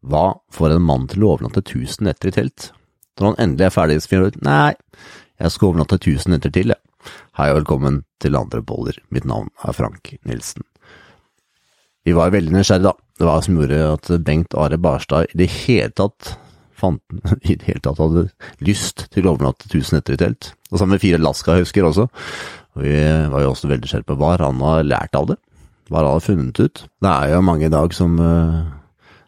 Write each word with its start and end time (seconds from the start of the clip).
Hva 0.00 0.40
får 0.48 0.72
en 0.74 0.84
mann 0.88 1.02
til 1.12 1.24
å 1.24 1.34
overnatte 1.34 1.60
tusen 1.66 2.06
netter 2.08 2.30
i 2.30 2.32
telt? 2.32 2.70
Når 3.20 3.26
han 3.26 3.42
endelig 3.44 3.66
er 3.66 3.74
ferdig, 3.74 3.98
finner 4.08 4.30
han 4.30 4.32
ut 4.32 4.46
nei, 4.46 4.70
jeg 5.40 5.52
skal 5.52 5.68
overnatte 5.68 5.98
tusen 6.00 6.32
netter 6.32 6.52
til, 6.54 6.72
jeg. 6.72 6.80
Hei 7.36 7.50
og 7.52 7.58
velkommen 7.58 7.98
til 8.20 8.38
Andre 8.38 8.62
boller. 8.64 8.96
Mitt 9.12 9.26
navn 9.28 9.50
er 9.60 9.76
Frank 9.76 10.14
Nilsen. 10.28 10.64
Vi 12.08 12.14
var 12.16 12.32
veldig 12.32 12.54
nysgjerrige, 12.54 12.88
da. 12.88 12.94
Det 13.20 13.28
var 13.28 13.44
som 13.44 13.60
gjorde 13.60 13.82
at 13.90 14.08
Bengt 14.24 14.56
Are 14.56 14.80
Barstad 14.80 15.28
i 15.34 15.42
det 15.42 15.50
hele 15.66 15.92
tatt 15.92 16.32
fant, 16.80 17.04
i 17.50 17.58
det 17.60 17.68
hele 17.68 17.84
tatt 17.84 18.00
hadde 18.00 18.24
lyst 18.64 19.04
til 19.12 19.28
å 19.28 19.36
overnatte 19.36 19.68
tusen 19.68 19.98
netter 19.98 20.16
i 20.16 20.22
telt. 20.24 20.54
Og 20.72 20.80
sammen 20.80 20.96
med 20.96 21.04
fire 21.04 21.20
Alaska-husker 21.20 21.92
også. 21.92 22.08
Og 22.78 22.88
vi 22.88 22.96
var 23.04 23.44
jo 23.44 23.52
også 23.52 23.68
veldig 23.68 23.84
nysgjerrige 23.84 24.12
på 24.14 24.20
hva 24.22 24.34
han 24.40 24.64
har 24.64 24.84
lært 24.88 25.20
av 25.20 25.28
det. 25.34 25.40
Hva 25.92 26.00
han 26.00 26.14
har 26.14 26.24
funnet 26.24 26.56
ut. 26.64 26.86
Det 27.04 27.16
er 27.16 27.34
jo 27.34 27.44
mange 27.44 27.68
i 27.68 27.74
dag 27.74 27.92
som 27.92 28.16
uh, 28.16 28.79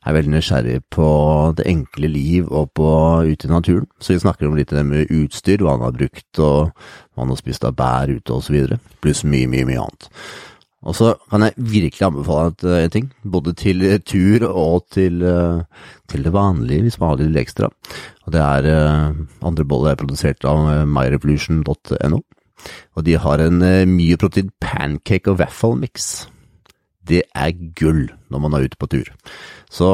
er 0.03 0.17
veldig 0.17 0.33
nysgjerrig 0.35 0.79
på 0.93 1.09
det 1.59 1.67
enkle 1.71 2.11
liv 2.11 2.49
og 2.51 2.73
på 2.79 2.89
ute 3.29 3.49
i 3.49 3.51
naturen. 3.51 3.87
Så 4.03 4.15
vi 4.15 4.23
snakker 4.23 4.49
om 4.49 4.57
litt 4.59 4.73
det 4.75 4.85
med 4.87 5.13
utstyr, 5.15 5.63
hva 5.63 5.77
han 5.77 5.87
har 5.87 5.95
brukt, 5.97 6.31
og 6.39 6.73
hva 6.73 7.23
han 7.23 7.35
har 7.35 7.39
spist 7.41 7.67
av 7.69 7.77
bær 7.79 8.11
ute 8.11 8.41
videre. 8.51 8.81
Pluss 9.05 9.23
mye, 9.25 9.51
mye, 9.51 9.69
mye 9.69 9.85
annet. 9.85 10.09
Og 10.83 10.97
så 10.99 11.13
kan 11.31 11.45
jeg 11.47 11.55
virkelig 11.55 12.07
anbefale 12.09 12.51
et, 12.51 12.65
en 12.67 12.91
ting, 12.91 13.09
både 13.23 13.55
til 13.55 13.85
tur 14.03 14.49
og 14.49 14.89
til, 14.91 15.23
til, 16.11 16.25
det 16.27 16.33
vanlige, 16.35 16.83
hvis 16.89 16.99
man 16.99 17.13
har 17.13 17.23
litt 17.23 17.39
ekstra. 17.45 17.71
Og 18.27 18.35
det 18.35 18.43
er 18.43 19.15
Andre 19.47 19.65
boller 19.65 19.93
er 19.93 20.01
produsert 20.01 20.43
av 20.49 20.83
myrevolution.no. 20.91 22.23
Og 22.99 23.07
de 23.07 23.15
har 23.19 23.43
en 23.43 23.63
mye 23.91 24.19
protein 24.19 24.51
pancake 24.63 25.31
og 25.31 25.39
waffle 25.39 25.79
mix. 25.79 26.27
Det 27.03 27.25
er 27.35 27.55
gull 27.79 28.09
når 28.31 28.43
man 28.43 28.55
er 28.55 28.67
ute 28.67 28.79
på 28.79 28.91
tur. 28.91 29.09
Så 29.73 29.91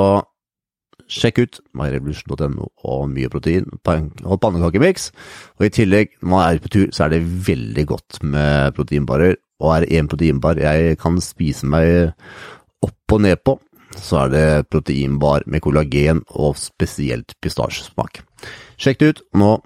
sjekk 1.08 1.38
ut 1.40 1.60
myrevolution.no 1.78 2.66
og 2.84 3.04
mye 3.12 3.30
protein 3.32 3.68
og 3.78 4.40
pannekakemiks. 4.42 5.10
Og 5.56 5.68
i 5.68 5.72
tillegg, 5.72 6.18
når 6.20 6.32
man 6.34 6.44
er 6.44 6.62
på 6.62 6.72
tur, 6.74 6.88
så 6.92 7.06
er 7.06 7.14
det 7.14 7.22
veldig 7.48 7.84
godt 7.88 8.20
med 8.26 8.74
proteinbarer 8.76 9.38
og 9.58 9.72
er 9.74 9.84
det 9.84 9.98
én 9.98 10.06
proteinbar 10.10 10.60
jeg 10.62 10.98
kan 11.02 11.18
spise 11.22 11.66
meg 11.66 12.12
opp 12.84 13.14
og 13.14 13.24
ned 13.24 13.40
på, 13.42 13.56
så 13.98 14.24
er 14.24 14.30
det 14.30 14.68
proteinbar 14.70 15.46
med 15.50 15.62
kollagen 15.64 16.22
og 16.38 16.54
spesielt 16.60 17.34
pistasjesmak. 17.42 18.22
Sjekk 18.78 19.00
det 19.00 19.08
ut. 19.10 19.22
Nå, 19.42 19.56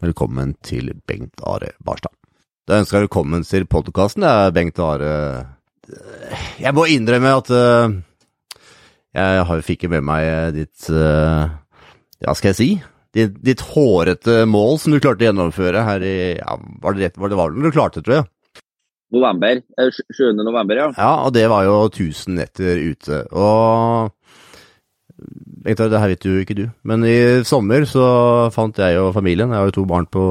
velkommen 0.00 0.54
til 0.64 0.94
Bengt 1.04 1.44
Are 1.44 1.74
Barstad. 1.84 2.14
Da 2.64 2.78
ønsker 2.80 3.00
jeg 3.00 3.10
velkommen 3.10 3.44
til 3.44 3.66
podkasten. 3.68 4.24
Bengt 4.56 4.80
Are 4.80 5.12
Jeg 6.60 6.72
må 6.76 6.86
innrømme 6.88 7.36
at 7.42 7.52
jeg 9.16 9.64
fikk 9.66 9.88
med 9.90 10.06
meg 10.06 10.54
ditt 10.54 10.90
uh, 10.92 11.50
Ja, 12.22 12.34
skal 12.34 12.52
jeg 12.52 12.58
si? 12.58 12.70
Ditt, 13.16 13.40
ditt, 13.42 13.62
hårete 13.72 14.44
mål 14.46 14.78
som 14.78 14.94
du 14.94 15.00
klarte 15.02 15.24
å 15.24 15.30
gjennomføre 15.30 15.82
her 15.82 16.04
i 16.06 16.18
ja, 16.38 16.54
Var 16.82 16.94
det 16.94 17.08
rett? 17.08 17.18
Var 17.18 17.32
det 17.32 17.40
var 17.40 17.56
du 17.56 17.72
klarte, 17.74 18.04
tror 18.06 18.20
jeg? 18.20 18.28
November. 19.10 19.58
7. 19.90 20.38
november, 20.38 20.78
ja. 20.78 20.86
Ja, 20.94 21.12
og 21.26 21.34
det 21.34 21.48
var 21.50 21.64
jo 21.66 21.80
1000 21.88 22.36
netter 22.38 22.78
ute. 22.78 23.24
Og 23.34 24.14
Egentlig, 25.60 25.90
det 25.92 26.00
her 26.00 26.08
vet 26.08 26.24
jo 26.24 26.38
ikke 26.40 26.54
du, 26.56 26.62
men 26.88 27.02
i 27.04 27.42
sommer 27.44 27.84
så 27.88 28.04
fant 28.54 28.78
jeg 28.80 28.96
og 28.96 29.10
familien, 29.12 29.50
jeg 29.52 29.60
har 29.60 29.68
jo 29.68 29.74
to 29.76 29.82
barn 29.84 30.06
på 30.08 30.22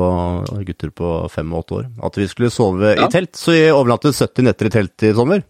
gutter 0.66 0.90
på 0.96 1.12
fem 1.30 1.52
og 1.54 1.60
åtte 1.62 1.76
år, 1.78 1.84
at 2.08 2.18
vi 2.18 2.26
skulle 2.32 2.50
sove 2.50 2.96
ja. 2.96 3.06
i 3.06 3.14
telt. 3.14 3.36
Så 3.38 3.54
vi 3.54 3.68
overnattet 3.70 4.18
70 4.18 4.48
netter 4.48 4.72
i 4.72 4.74
telt 4.74 5.06
i 5.06 5.14
sommer. 5.14 5.44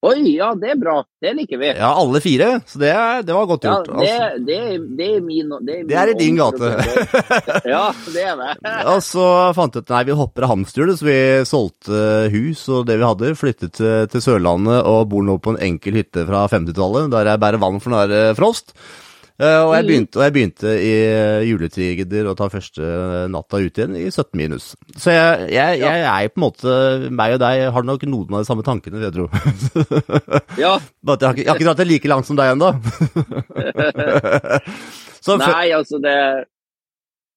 Oi, 0.00 0.20
ja, 0.32 0.54
det 0.56 0.70
er 0.72 0.78
bra. 0.80 0.94
Det 1.20 1.34
liker 1.36 1.58
vi. 1.60 1.66
Ja, 1.76 1.90
alle 2.00 2.22
fire. 2.24 2.46
Så 2.66 2.78
det, 2.80 2.92
det 3.28 3.34
var 3.36 3.48
godt 3.50 3.66
gjort. 3.68 3.90
Ja, 3.90 3.98
det, 4.00 4.14
altså. 4.14 4.38
det, 4.46 4.60
det, 4.96 5.08
er 5.16 5.20
min 5.20 5.50
Det 5.50 5.74
er, 5.74 5.82
min 5.82 5.90
det 5.90 5.98
er 6.00 6.12
i 6.12 6.14
din 6.16 6.38
gate. 6.38 6.70
ja, 7.74 7.82
det 8.14 8.24
er 8.24 8.40
det. 8.40 8.54
og 8.94 9.02
så 9.04 9.26
fant 9.56 9.76
vi 9.76 9.82
ut 9.84 9.92
nei, 9.92 10.00
vi 10.08 10.16
hopper 10.16 10.46
av 10.46 10.54
hamsterhjulet, 10.54 11.00
så 11.02 11.08
vi 11.10 11.18
solgte 11.50 12.00
hus 12.32 12.64
og 12.72 12.88
det 12.88 12.96
vi 12.96 13.08
hadde, 13.10 13.34
flyttet 13.36 13.76
til, 13.76 14.08
til 14.08 14.24
Sørlandet 14.24 14.88
og 14.88 15.10
bor 15.12 15.26
nå 15.26 15.36
på 15.36 15.52
en 15.52 15.60
enkel 15.68 16.00
hytte 16.00 16.24
fra 16.30 16.46
50-tallet, 16.48 17.12
der 17.12 17.34
jeg 17.34 17.44
bærer 17.44 17.60
vann 17.60 17.80
for 17.84 17.92
når 17.92 18.08
det 18.08 18.24
er 18.30 18.40
frost. 18.40 18.72
Uh, 19.40 19.62
og, 19.64 19.70
jeg 19.78 19.86
begynte, 19.88 20.18
og 20.20 20.24
jeg 20.26 20.34
begynte 20.36 20.72
i 20.76 20.92
juletider 21.48 22.28
å 22.28 22.34
ta 22.36 22.50
første 22.52 22.84
natta 23.32 23.56
ut 23.56 23.80
igjen 23.80 23.96
i 23.96 24.04
17 24.10 24.36
minus. 24.36 24.74
Så 25.00 25.14
jeg, 25.14 25.48
jeg, 25.54 25.80
jeg, 25.80 26.04
er 26.04 26.28
på 26.28 26.40
en 26.40 26.44
måte 26.44 26.74
Meg 27.08 27.38
og 27.38 27.40
deg 27.40 27.62
har 27.72 27.86
nok 27.88 28.04
noen 28.04 28.36
av 28.36 28.44
de 28.44 28.50
samme 28.50 28.66
tankene, 28.66 29.00
vil 29.00 29.08
jeg 29.08 29.16
tro. 29.16 29.26
ja. 30.60 30.76
Bare 31.06 31.16
at 31.16 31.40
jeg 31.40 31.48
har 31.48 31.56
ikke 31.56 31.70
dratt 31.70 31.80
det 31.80 31.88
like 31.88 32.12
langt 32.12 32.28
som 32.28 32.36
deg 32.36 32.52
ennå. 32.52 32.74
Nei, 35.40 35.66
altså 35.76 36.00
det 36.04 36.16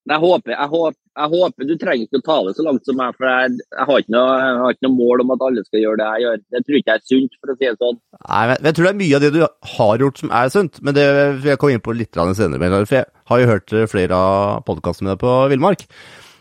jeg 0.04 0.20
håper, 0.20 0.52
jeg, 0.52 0.68
håper, 0.68 0.98
jeg 1.16 1.32
håper, 1.32 1.68
Du 1.68 1.74
trenger 1.80 2.08
ikke 2.08 2.20
å 2.20 2.26
ta 2.26 2.36
det 2.44 2.54
så 2.58 2.66
langt 2.66 2.88
som 2.90 2.98
meg, 3.00 3.14
for 3.16 3.30
jeg, 3.30 3.54
jeg, 3.62 3.86
har 3.88 4.08
noe, 4.16 4.34
jeg, 4.42 4.58
har 4.64 4.76
ikke 4.76 4.88
noe, 4.88 4.98
mål 4.98 5.24
om 5.24 5.32
at 5.36 5.46
alle 5.48 5.64
skal 5.64 5.80
gjøre 5.80 6.00
det 6.02 6.08
jeg 6.10 6.26
gjør. 6.26 6.42
Det 6.56 6.62
tror 6.64 6.80
ikke 6.80 6.92
jeg 6.92 7.02
er 7.02 7.12
sunt, 7.14 7.38
for 7.40 7.54
å 7.54 7.56
si 7.56 7.70
det 7.70 7.76
sånn. 7.78 8.02
Nei, 8.24 8.42
men 8.50 8.68
Jeg 8.68 8.78
tror 8.78 8.88
det 8.88 8.92
er 8.92 9.00
mye 9.04 9.20
av 9.20 9.24
det 9.24 9.32
du 9.36 9.40
har 9.78 10.04
gjort 10.04 10.20
som 10.24 10.34
er 10.42 10.52
sunt, 10.58 10.82
men 10.84 10.98
det 10.98 11.06
vil 11.14 11.54
jeg 11.54 11.62
komme 11.62 11.78
inn 11.78 11.86
på 11.86 11.96
litt 11.96 12.20
senere. 12.20 12.84
For 12.90 13.00
jeg 13.00 13.08
har 13.32 13.44
jo 13.44 13.52
hørt 13.54 13.78
flere 13.94 14.20
av 14.20 14.68
podkastene 14.68 15.16
på 15.22 15.38
Villmark. 15.54 15.88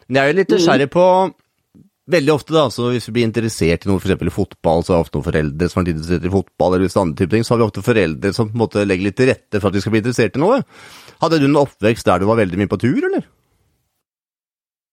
Men 0.09 0.19
jeg 0.19 0.25
er 0.25 0.33
jo 0.33 0.41
litt 0.41 0.57
nysgjerrig 0.57 0.91
på 0.93 1.07
Veldig 2.13 2.33
ofte, 2.35 2.51
da, 2.51 2.65
så 2.67 2.89
hvis 2.91 3.05
vi 3.07 3.13
blir 3.15 3.29
interessert 3.29 3.85
i 3.87 3.89
noe, 3.89 4.01
f.eks. 4.03 4.25
i 4.27 4.33
fotball, 4.35 4.81
så 4.83 4.91
er 4.91 4.97
det 4.97 5.05
ofte 5.05 5.17
noen 5.17 5.27
foreldre 5.29 5.69
som 5.71 5.79
er 5.79 5.91
interessert 5.93 6.25
i 6.27 6.33
fotball, 6.33 6.75
eller 6.75 6.97
andre 6.99 7.21
type 7.21 7.31
ting, 7.31 7.45
så 7.47 7.55
har 7.55 7.61
vi 7.61 7.67
ofte 7.69 7.85
foreldre 7.87 8.33
som 8.35 8.49
på 8.49 8.57
en 8.57 8.63
måte 8.65 8.83
legger 8.83 9.07
litt 9.07 9.17
til 9.21 9.31
rette 9.31 9.61
for 9.61 9.71
at 9.71 9.79
vi 9.79 9.83
skal 9.85 9.95
bli 9.95 10.01
interessert 10.03 10.35
i 10.35 10.43
noe. 10.43 10.59
Hadde 11.23 11.39
du 11.39 11.47
en 11.47 11.61
oppvekst 11.63 12.11
der 12.11 12.19
du 12.19 12.27
var 12.27 12.41
veldig 12.43 12.59
mye 12.59 12.73
på 12.73 12.81
tur, 12.83 12.99
eller? 13.07 13.23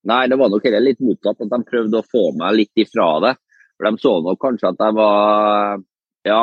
Nei, 0.08 0.22
det 0.32 0.38
var 0.40 0.48
nok 0.48 0.64
heller 0.64 0.84
litt 0.84 1.02
motsatt. 1.04 1.42
At 1.44 1.52
de 1.52 1.60
prøvde 1.66 2.00
å 2.00 2.06
få 2.06 2.30
meg 2.38 2.56
litt 2.56 2.82
ifra 2.84 3.10
det. 3.26 3.34
For 3.76 3.88
De 3.88 4.02
så 4.02 4.14
nok 4.24 4.40
kanskje 4.40 4.72
at 4.72 4.82
jeg 4.86 4.96
var 4.98 5.84
Ja. 6.28 6.40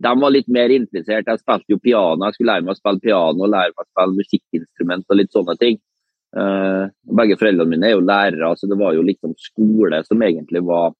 De 0.00 0.12
var 0.20 0.32
litt 0.32 0.48
mer 0.48 0.72
interessert. 0.72 1.28
Jeg 1.28 1.42
spilte 1.42 1.74
jo 1.74 1.78
piano. 1.78 2.24
Jeg 2.24 2.38
skulle 2.38 2.54
lære 2.54 2.64
meg 2.64 2.72
å 2.72 2.80
spille 2.80 3.04
piano 3.04 3.46
lære 3.46 3.74
meg 3.74 3.84
å 3.84 3.90
spille 3.90 4.16
musikkinstrument 4.16 5.04
og 5.10 5.18
litt 5.18 5.32
sånne 5.34 5.56
ting. 5.60 5.76
Uh, 6.30 6.86
begge 7.18 7.36
foreldrene 7.36 7.74
mine 7.74 7.88
er 7.88 7.96
jo 7.96 8.06
lærere, 8.06 8.54
så 8.56 8.68
det 8.70 8.78
var 8.78 8.94
jo 8.94 9.02
liksom 9.02 9.34
skole 9.36 9.98
som 10.06 10.22
egentlig 10.22 10.62
var 10.62 10.94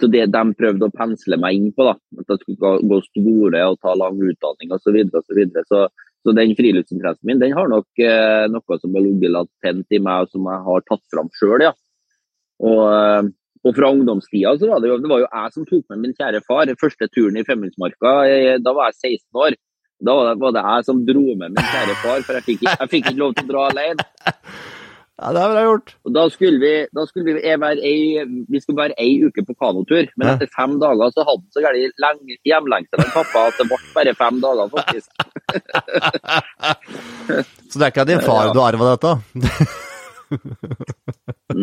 så 0.00 0.08
det 0.12 0.26
de 0.32 0.42
prøvde 0.58 0.88
å 0.88 0.92
pensle 0.92 1.38
meg 1.40 1.56
inn 1.56 1.70
på, 1.72 1.86
da, 1.88 1.94
at 2.20 2.32
jeg 2.32 2.42
skulle 2.42 2.72
gå 2.90 2.98
skole 3.06 3.62
og 3.70 3.78
ta 3.80 3.94
lang 3.96 4.18
utdanning 4.20 4.74
osv., 4.74 4.84
så, 4.84 4.92
videre, 4.96 5.20
og 5.22 5.24
så, 5.24 5.36
videre. 5.38 5.64
så 5.70 5.86
så 6.26 6.34
den 6.34 6.54
friluftsinteressen 6.58 7.28
min 7.28 7.38
den 7.38 7.54
har 7.54 7.68
nok 7.70 8.02
eh, 8.02 8.44
noe 8.50 8.78
som 8.82 8.96
har 8.96 9.04
ligget 9.04 9.30
latent 9.30 9.94
i 9.94 10.00
meg, 10.02 10.26
og 10.26 10.32
som 10.34 10.48
jeg 10.50 10.64
har 10.68 10.86
tatt 10.88 11.04
fram 11.12 11.30
sjøl. 11.38 11.62
Ja. 11.68 11.72
Og, 12.66 12.80
eh, 12.90 13.28
og, 13.62 13.70
fra 13.76 13.90
ungdomstida 13.94 14.56
så 14.58 14.72
var 14.72 14.82
det, 14.82 14.90
jo, 14.90 14.98
det 15.02 15.12
var 15.12 15.22
jo 15.22 15.28
jeg 15.28 15.54
som 15.54 15.68
tok 15.68 15.84
med 15.92 16.02
min 16.02 16.16
kjære 16.18 16.42
far 16.46 16.72
første 16.80 17.08
turen 17.14 17.38
i 17.38 17.46
Femundsmarka. 17.46 18.16
Da 18.62 18.74
var 18.74 18.90
jeg 18.90 19.20
16 19.22 19.44
år. 19.46 19.58
Da 20.06 20.12
var 20.18 20.28
det, 20.28 20.40
var 20.42 20.56
det 20.56 20.64
jeg 20.66 20.88
som 20.90 21.04
dro 21.08 21.24
med 21.28 21.54
min 21.54 21.70
kjære 21.70 22.00
far, 22.02 22.26
for 22.26 22.38
jeg 22.38 22.46
fikk, 22.50 22.66
jeg 22.66 22.90
fikk 22.92 23.12
ikke 23.12 23.22
lov 23.22 23.38
til 23.38 23.46
å 23.46 23.52
dra 23.54 23.70
alene. 23.70 24.10
Ja, 25.16 25.30
det 25.32 25.40
har 25.40 25.48
bra 25.54 25.60
gjort. 25.64 25.94
Og 26.04 26.12
da 26.12 26.26
skulle 26.28 26.58
vi, 26.60 26.84
da 26.92 27.06
skulle 27.08 27.38
vi, 27.38 27.40
være 27.40 27.80
ei, 27.88 28.20
vi 28.52 28.60
skulle 28.60 28.82
være 28.82 28.98
ei 29.00 29.16
uke 29.24 29.40
på 29.48 29.54
kanotur, 29.56 30.04
men 30.12 30.28
etter 30.34 30.50
fem 30.52 30.74
dager 30.82 31.08
så 31.14 31.24
hadde 31.24 31.40
han 31.40 31.54
så 31.54 31.62
gærent 31.64 31.96
hjemlengsel 32.44 33.00
av 33.00 33.14
pappa 33.14 33.46
at 33.48 33.56
det 33.56 33.64
ble 33.70 33.78
bare 33.94 34.12
fem 34.18 34.36
dager, 34.44 34.68
faktisk. 34.76 35.08
så 37.70 37.74
det 37.80 37.84
er 37.86 37.92
ikke 37.94 38.04
av 38.04 38.10
din 38.10 38.26
far 38.26 38.52
du 38.52 38.60
arva 38.60 38.84
dette? 38.92 39.12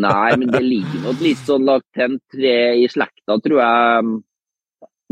Nei, 0.08 0.30
men 0.40 0.48
det 0.50 0.64
ligger 0.66 1.06
nok 1.06 1.22
litt 1.22 1.46
sånn 1.46 1.70
latent 1.70 2.26
i 2.40 2.90
slekta, 2.90 3.38
tror 3.38 3.60
jeg. 3.62 4.18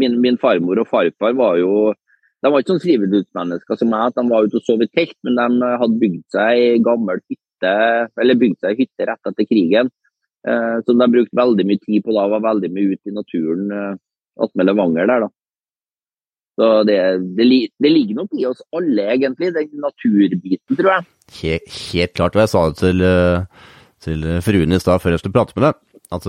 Min, 0.02 0.18
min, 0.24 0.42
farmor 0.42 0.82
og 0.82 0.90
farfar 0.90 1.38
var 1.38 1.62
jo 1.62 1.94
de 2.42 2.50
var 2.50 2.58
ikke 2.64 2.74
sånn 2.74 2.82
frivillighetsmennesker 2.82 3.78
som 3.78 3.94
meg, 3.94 4.10
at 4.10 4.18
de 4.18 4.26
var 4.32 4.50
ute 4.50 4.58
og 4.58 4.66
sov 4.66 4.82
i 4.82 4.90
telt, 4.90 5.20
men 5.28 5.38
de 5.38 5.46
hadde 5.78 6.02
bygd 6.02 6.26
seg 6.34 6.82
gammel 6.90 7.22
hytte 7.22 7.46
hytte, 7.62 8.12
eller 8.22 8.40
bygde 8.40 8.60
seg 8.62 8.80
hytte 8.80 9.08
rett 9.08 9.30
etter 9.30 9.46
krigen. 9.46 9.92
Eh, 10.48 10.78
som 10.86 10.98
de 10.98 11.08
brukte 11.12 11.38
veldig 11.38 11.66
mye 11.66 11.80
tid 11.86 12.04
på 12.04 12.16
da, 12.16 12.26
var 12.28 12.42
veldig 12.42 12.72
mye 12.74 12.96
ute 12.96 13.12
i 13.12 13.14
naturen 13.14 13.72
eh, 13.72 13.94
attmed 14.42 14.66
Levanger 14.66 15.08
der. 15.08 15.26
da. 15.26 15.30
Så 16.60 16.84
det, 16.84 16.98
det, 17.38 17.46
det, 17.80 17.90
ligger 17.90 18.22
nok 18.22 18.34
i 18.38 18.46
oss 18.46 18.62
alle, 18.76 19.06
egentlig, 19.14 19.54
den 19.54 19.70
naturbiten, 19.82 20.78
tror 20.78 20.92
jeg. 20.96 21.06
Helt, 21.42 21.78
helt 21.94 22.16
klart. 22.18 22.36
Og 22.36 22.44
jeg 22.44 22.52
sa 22.52 22.64
det 22.68 22.80
til, 22.82 23.06
eh, 23.06 23.70
til 24.02 24.26
fruen 24.46 24.74
i 24.74 24.82
stad 24.82 25.02
før 25.02 25.16
jeg 25.16 25.24
skulle 25.24 25.38
prate 25.38 25.56
med 25.58 25.70
deg. 25.70 25.86
At 26.12 26.26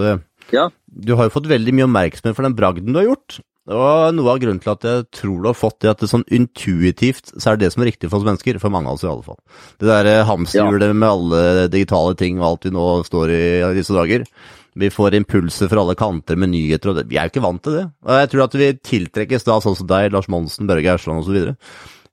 ja. 0.55 0.69
du 0.87 1.17
har 1.19 1.27
jo 1.27 1.35
fått 1.35 1.51
veldig 1.51 1.73
mye 1.75 1.89
oppmerksomhet 1.89 2.37
for 2.39 2.47
den 2.47 2.55
bragden 2.55 2.93
du 2.93 3.01
har 3.01 3.09
gjort. 3.09 3.41
Og 3.71 4.15
noe 4.17 4.33
av 4.33 4.41
grunnen 4.43 4.59
til 4.59 4.73
at 4.73 4.85
jeg 4.87 5.05
tror 5.15 5.37
du 5.39 5.47
har 5.47 5.55
fått 5.55 5.77
det, 5.85 5.93
at 5.93 6.01
det 6.03 6.09
sånn 6.11 6.25
intuitivt 6.35 7.31
så 7.37 7.53
er 7.53 7.59
det 7.59 7.69
det 7.69 7.75
som 7.75 7.85
er 7.85 7.93
riktig 7.93 8.09
for 8.11 8.19
oss 8.19 8.27
mennesker. 8.27 8.59
For 8.59 8.75
mange 8.75 8.91
av 8.91 8.99
oss 8.99 9.05
i 9.07 9.11
alle 9.11 9.23
fall. 9.23 9.39
Det 9.79 9.87
der 9.87 10.27
hamsterhjulet 10.27 10.91
ja. 10.91 10.97
med 10.99 11.09
alle 11.09 11.69
digitale 11.71 12.17
ting 12.19 12.41
og 12.41 12.49
alt 12.49 12.67
vi 12.67 12.75
nå 12.75 12.87
står 13.07 13.35
i 13.37 13.45
i 13.63 13.77
disse 13.79 13.95
dager. 13.95 14.27
Vi 14.83 14.89
får 14.91 15.15
impulser 15.15 15.69
fra 15.71 15.83
alle 15.85 15.95
kanter 16.01 16.39
med 16.41 16.51
nyheter, 16.55 16.91
og 16.91 16.99
det. 16.99 17.07
vi 17.11 17.19
er 17.21 17.29
jo 17.29 17.35
ikke 17.35 17.45
vant 17.45 17.63
til 17.63 17.77
det. 17.77 17.85
Og 18.09 18.19
jeg 18.19 18.31
tror 18.33 18.45
at 18.47 18.57
vi 18.57 18.71
tiltrekkes 18.91 19.47
da 19.47 19.59
sånn 19.63 19.77
som 19.79 19.91
deg, 19.91 20.09
Lars 20.15 20.31
Monsen, 20.33 20.67
Børge 20.71 20.97
Ersland 20.97 21.23
osv. 21.23 21.53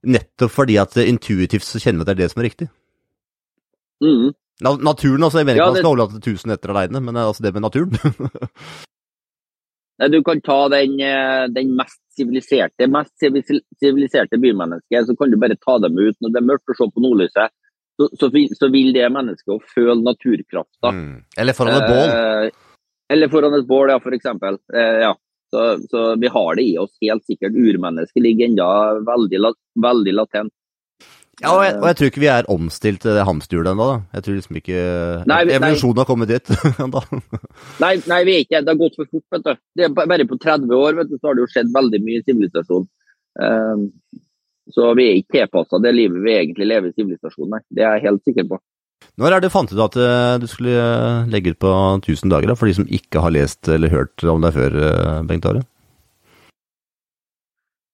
Nettopp 0.05 0.53
fordi 0.53 0.77
at 0.81 0.99
intuitivt 1.01 1.65
så 1.65 1.81
kjenner 1.81 2.03
vi 2.03 2.05
at 2.05 2.11
det 2.11 2.17
er 2.17 2.21
det 2.21 2.29
som 2.33 2.43
er 2.43 2.49
riktig. 2.49 2.69
Mm. 4.03 4.29
Naturen 4.83 5.23
også, 5.23 5.39
jeg 5.39 5.47
mener 5.47 5.57
ikke 5.57 5.65
Ja, 5.65 5.71
man 5.71 5.79
det- 5.79 5.83
skal 5.83 5.93
overlate 5.95 6.21
tusen 6.21 6.51
etter 6.51 6.75
aleine, 6.75 7.01
men 7.01 7.15
er 7.15 7.31
altså 7.31 7.41
det 7.41 7.53
med 7.55 7.63
naturen. 7.63 7.97
Nei, 9.99 10.07
Du 10.07 10.21
kan 10.23 10.41
ta 10.41 10.59
den, 10.71 10.99
eh, 11.03 11.47
den 11.51 11.75
mest 11.75 11.99
siviliserte 12.19 12.87
mest 12.91 13.13
siviliserte 13.19 14.37
bymennesket, 14.37 15.07
så 15.07 15.15
kan 15.15 15.31
du 15.31 15.37
bare 15.37 15.55
ta 15.55 15.77
dem 15.79 15.97
ut 15.97 16.15
når 16.19 16.33
det 16.33 16.41
er 16.41 16.47
mørkt 16.47 16.71
og 16.71 16.77
se 16.79 16.87
på 16.91 17.03
nordlyset. 17.03 17.55
Så, 17.99 18.07
så, 18.19 18.29
så 18.55 18.69
vil 18.71 18.93
det 18.95 19.09
mennesket 19.11 19.65
føle 19.73 19.99
naturkrafta. 20.03 20.91
Mm. 20.95 21.23
Eller 21.37 21.55
foran 21.55 21.81
et 21.81 21.89
bål. 21.89 22.13
Eh, 22.15 22.51
eller 23.11 23.31
foran 23.31 23.57
et 23.57 23.67
bål, 23.67 23.91
ja, 23.91 23.99
for 24.03 24.15
eksempel. 24.15 24.59
Eh, 24.73 25.01
ja. 25.03 25.15
så, 25.51 25.65
så 25.91 26.05
vi 26.21 26.31
har 26.31 26.55
det 26.55 26.63
i 26.63 26.77
oss, 26.79 26.93
helt 27.01 27.25
sikkert. 27.27 27.57
Urmennesket 27.57 28.23
ligger 28.23 28.47
enda 28.47 28.69
veldig, 29.03 29.41
veldig 29.83 30.15
latent. 30.15 30.53
Ja, 31.39 31.53
og 31.53 31.61
jeg, 31.63 31.75
og 31.79 31.85
jeg 31.87 31.97
tror 31.97 32.09
ikke 32.11 32.21
vi 32.23 32.29
er 32.33 32.47
omstilt 32.51 33.01
til 33.05 33.15
det 33.15 33.25
hamsterhjulet 33.27 33.71
ennå, 33.71 33.85
da. 33.87 33.99
Jeg 34.17 34.25
tror 34.25 34.35
liksom 34.35 34.57
ikke 34.59 34.79
Nei. 35.31 35.37
Evolusjonen 35.55 36.01
har 36.01 36.07
kommet 36.09 36.31
dit 36.33 36.51
ennå. 36.83 37.03
Nei, 37.79 37.93
nei, 38.11 38.21
vi 38.27 38.33
er 38.35 38.43
ikke 38.43 38.59
det. 38.59 38.73
har 38.73 38.81
gått 38.81 38.97
for 38.99 39.07
fort. 39.07 39.25
vet 39.35 39.45
du. 39.45 39.61
Det 39.79 39.87
er 39.87 39.93
Bare 39.95 40.27
på 40.27 40.39
30 40.39 40.73
år 40.75 40.97
vet 40.99 41.11
du, 41.11 41.15
så 41.19 41.29
har 41.29 41.37
det 41.37 41.45
jo 41.45 41.51
skjedd 41.53 41.71
veldig 41.75 42.01
mye 42.03 42.19
i 42.19 42.25
sivilisasjonen. 42.25 42.89
Um, 43.39 43.85
så 44.73 44.91
vi 44.97 45.05
er 45.07 45.21
ikke 45.21 45.37
tilpassa 45.37 45.79
det 45.81 45.93
livet 45.95 46.19
vi 46.25 46.35
egentlig 46.35 46.67
lever 46.69 46.91
i 46.91 46.97
sivilisasjonen. 46.97 47.55
nei. 47.55 47.63
Det 47.71 47.85
er 47.85 47.97
jeg 47.97 48.09
helt 48.09 48.27
sikker 48.27 48.49
på. 48.51 48.59
Når 49.19 49.31
er 49.33 49.41
det 49.41 49.49
du 49.49 49.53
fant 49.53 49.71
ut 49.71 49.81
at 49.83 49.95
eh, 49.99 50.37
du 50.39 50.47
skulle 50.47 50.75
legge 51.31 51.53
ut 51.53 51.59
på 51.63 51.71
1000 51.71 52.31
dager, 52.31 52.51
da, 52.51 52.55
for 52.59 52.69
de 52.69 52.75
som 52.77 52.87
ikke 52.87 53.23
har 53.23 53.33
lest 53.35 53.67
eller 53.71 53.91
hørt 53.91 54.23
om 54.27 54.43
deg 54.43 54.55
før, 54.55 54.75
eh, 54.75 55.21
Bengt 55.27 55.47
Are? 55.49 55.63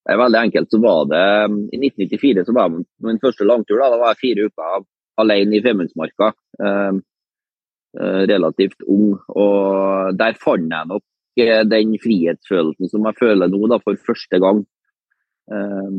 Veldig 0.05 0.39
enkelt. 0.39 0.69
så 0.69 0.79
var 0.81 1.05
det, 1.09 1.23
I 1.73 1.79
1994 1.81 2.45
så 2.45 2.53
var 2.53 2.69
min 2.69 3.21
første 3.21 3.45
langtur. 3.45 3.79
Da, 3.81 3.89
da 3.89 3.97
var 4.01 4.13
jeg 4.13 4.21
fire 4.21 4.49
uker 4.49 4.85
alene 5.21 5.57
i 5.57 5.63
Femundsmarka. 5.65 6.31
Eh, 6.61 6.97
eh, 7.99 8.23
relativt 8.29 8.85
ung. 8.87 9.15
Og 9.29 10.17
der 10.19 10.37
fant 10.41 10.69
jeg 10.69 10.91
nok 10.91 11.03
eh, 11.41 11.63
den 11.65 11.95
frihetsfølelsen 12.03 12.91
som 12.91 13.09
jeg 13.09 13.19
føler 13.21 13.49
nå 13.49 13.71
da, 13.71 13.81
for 13.81 13.97
første 14.07 14.41
gang. 14.43 14.61
Eh, 15.49 15.97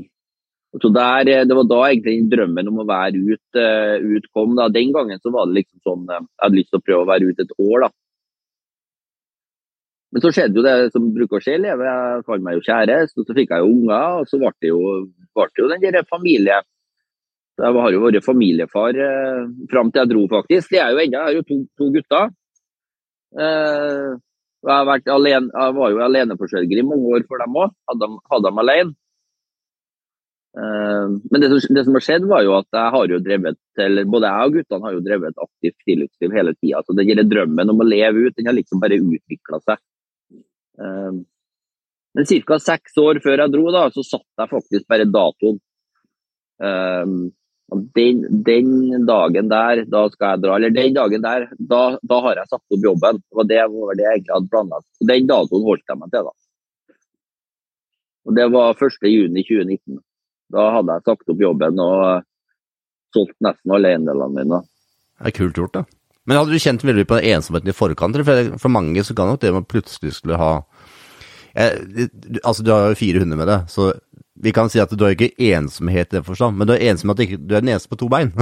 så 0.77 0.93
der, 0.93 1.29
eh, 1.33 1.45
Det 1.49 1.57
var 1.57 1.67
da 1.67 1.83
egentlig 1.89 2.31
drømmen 2.31 2.69
om 2.69 2.83
å 2.85 2.89
være 2.89 3.19
ute 3.35 3.67
ut 4.07 4.33
kom. 4.33 4.55
Da. 4.55 4.69
Den 4.69 4.93
gangen 4.93 5.19
så 5.19 5.33
var 5.33 5.47
det 5.47 5.63
liksom 5.63 5.81
sånn 5.83 6.07
Jeg 6.07 6.27
hadde 6.43 6.59
lyst 6.59 6.71
til 6.71 6.79
å 6.81 6.87
prøve 6.87 7.03
å 7.03 7.11
være 7.11 7.33
ute 7.33 7.43
et 7.43 7.59
år. 7.59 7.81
da. 7.81 7.91
Men 10.17 10.23
så 10.25 10.31
skjedde 10.33 10.57
jo 10.57 10.63
det 10.65 10.93
som 10.95 11.11
bruker 11.13 11.37
å 11.37 11.45
skje 11.45 11.59
i 11.59 11.61
livet. 11.61 11.85
Jeg 11.85 12.23
fant 12.25 12.45
meg 12.45 12.55
jo 12.57 12.63
kjæreste, 12.65 13.21
så 13.21 13.35
fikk 13.37 13.51
jeg 13.53 13.61
jo 13.61 13.73
unger. 13.75 14.23
Og 14.23 14.31
så 14.31 14.39
ble 14.41 14.53
det 14.65 14.71
jo, 14.71 14.79
ble 15.37 15.45
det 15.51 15.61
jo 15.61 15.69
den 15.75 15.83
der 15.85 16.07
familie... 16.09 16.63
Jeg 17.57 17.73
har 17.73 17.93
jo 17.93 18.01
vært 18.03 18.25
familiefar 18.25 18.97
eh, 19.01 19.43
fram 19.73 19.89
til 19.89 20.03
jeg 20.03 20.11
dro, 20.11 20.23
faktisk. 20.29 20.73
Det 20.73 20.81
er 20.81 20.93
jo 20.93 20.99
ennå. 21.01 21.21
Jeg 21.21 21.25
har 21.25 21.37
jo 21.37 21.45
to, 21.49 21.57
to 21.81 21.89
gutter. 21.93 22.33
Eh, 23.45 24.11
jeg, 24.69 25.05
alene, 25.15 25.53
jeg 25.53 25.77
var 25.79 25.93
jo 25.93 26.03
aleneforsørger 26.05 26.81
i 26.81 26.85
mange 26.85 27.13
år 27.17 27.25
for 27.29 27.45
dem 27.45 27.57
òg. 27.61 27.75
Hadde, 27.93 28.09
hadde 28.33 28.49
dem 28.49 28.61
alene. 28.65 28.97
Eh, 30.57 31.17
men 31.29 31.45
det 31.45 31.53
som, 31.53 31.77
det 31.77 31.85
som 31.89 31.97
har 32.01 32.07
skjedd, 32.09 32.29
var 32.29 32.45
jo 32.45 32.57
at 32.57 32.69
jeg 32.73 32.95
har 32.97 33.13
jo 33.13 33.21
drevet 33.25 33.85
eller 33.85 34.09
både 34.17 34.33
jeg 34.33 34.49
og 34.49 34.57
guttene 34.57 34.89
har 34.89 34.97
jo 34.97 35.05
drevet 35.11 35.33
et 35.33 35.45
aktivt 35.49 35.77
friluftsliv 35.85 36.41
hele 36.41 36.57
tida. 36.57 36.81
Så 36.85 36.97
den 36.97 37.29
drømmen 37.37 37.77
om 37.77 37.85
å 37.85 37.89
leve 37.89 38.29
ut, 38.31 38.37
den 38.41 38.49
har 38.49 38.57
liksom 38.57 38.81
bare 38.81 39.01
utvikla 39.01 39.61
seg. 39.65 39.85
Eh, 40.81 41.17
Men 42.17 42.29
ca. 42.49 42.59
seks 42.59 42.97
år 42.97 43.21
før 43.25 43.43
jeg 43.45 43.53
dro, 43.53 43.65
da, 43.75 43.89
så 43.93 44.05
satt 44.07 44.25
jeg 44.41 44.53
faktisk 44.53 44.87
bare 44.89 45.09
datoen. 45.09 45.59
Eh, 46.65 47.17
den, 47.99 48.23
den 48.47 49.07
dagen 49.07 49.49
der, 49.51 49.83
da 49.91 50.07
skal 50.13 50.37
jeg 50.37 50.43
dra. 50.45 50.57
Eller 50.57 50.71
den 50.71 50.95
dagen 50.95 51.23
der, 51.25 51.49
da, 51.59 51.83
da 52.03 52.21
har 52.29 52.41
jeg 52.41 52.51
satt 52.53 52.63
opp 52.77 52.87
jobben. 52.89 53.21
Og 53.35 53.49
det, 53.51 53.61
var 53.73 53.99
det 53.99 54.07
jeg 54.07 54.21
egentlig 54.21 54.37
hadde 54.37 54.53
planlagt. 54.53 54.89
Den 55.13 55.31
datoen 55.31 55.67
holdt 55.67 55.93
jeg 55.93 56.01
meg 56.01 56.13
til, 56.15 56.31
da. 56.31 56.97
Og 58.27 58.35
Det 58.35 58.47
var 58.55 58.87
1. 58.87 59.11
juni 59.11 59.45
2019. 59.47 60.01
Da 60.55 60.71
hadde 60.77 60.95
jeg 60.95 61.07
sagt 61.07 61.31
opp 61.35 61.43
jobben 61.43 61.83
og 61.83 62.25
solgt 63.15 63.37
nesten 63.43 63.75
alle 63.75 63.93
eiendelene 63.95 64.35
mine. 64.35 64.63
Det 65.17 65.31
er 65.31 65.37
kult 65.41 65.59
gjort, 65.59 65.79
da. 65.81 65.85
Men 66.27 66.41
hadde 66.41 66.55
du 66.55 66.63
kjent 66.63 66.83
veldig 66.85 67.07
på 67.07 67.21
ensomheten 67.23 67.71
i 67.71 67.77
forkant? 67.77 68.19
For, 68.27 68.57
for 68.59 68.73
mange 68.75 69.05
så 69.07 69.15
kan 69.15 69.31
nok 69.31 69.41
det 69.45 69.53
man 69.55 69.67
plutselig 69.69 70.17
skulle 70.19 70.39
ha 70.41 70.51
jeg, 71.57 72.09
Altså, 72.43 72.65
du 72.67 72.73
har 72.75 72.91
jo 72.91 72.99
fire 72.99 73.23
hunder 73.23 73.39
med 73.41 73.49
deg, 73.49 73.71
så 73.73 73.93
vi 74.37 74.53
kan 74.53 74.69
si 74.69 74.81
at 74.83 74.91
du 74.93 75.05
har 75.07 75.15
ikke 75.15 75.31
ensomhet 75.55 76.11
i 76.13 76.19
den 76.19 76.27
forstand, 76.27 76.59
men 76.59 76.69
du 76.69 76.75
er 76.75 76.83
ensom 76.91 77.15
at 77.15 77.17
du 77.17 77.25
ikke, 77.25 77.39
du 77.41 77.55
er 77.57 77.63
den 77.65 77.71
eneste 77.73 77.89
på 77.89 77.97
to 78.03 78.09
bein. 78.13 78.35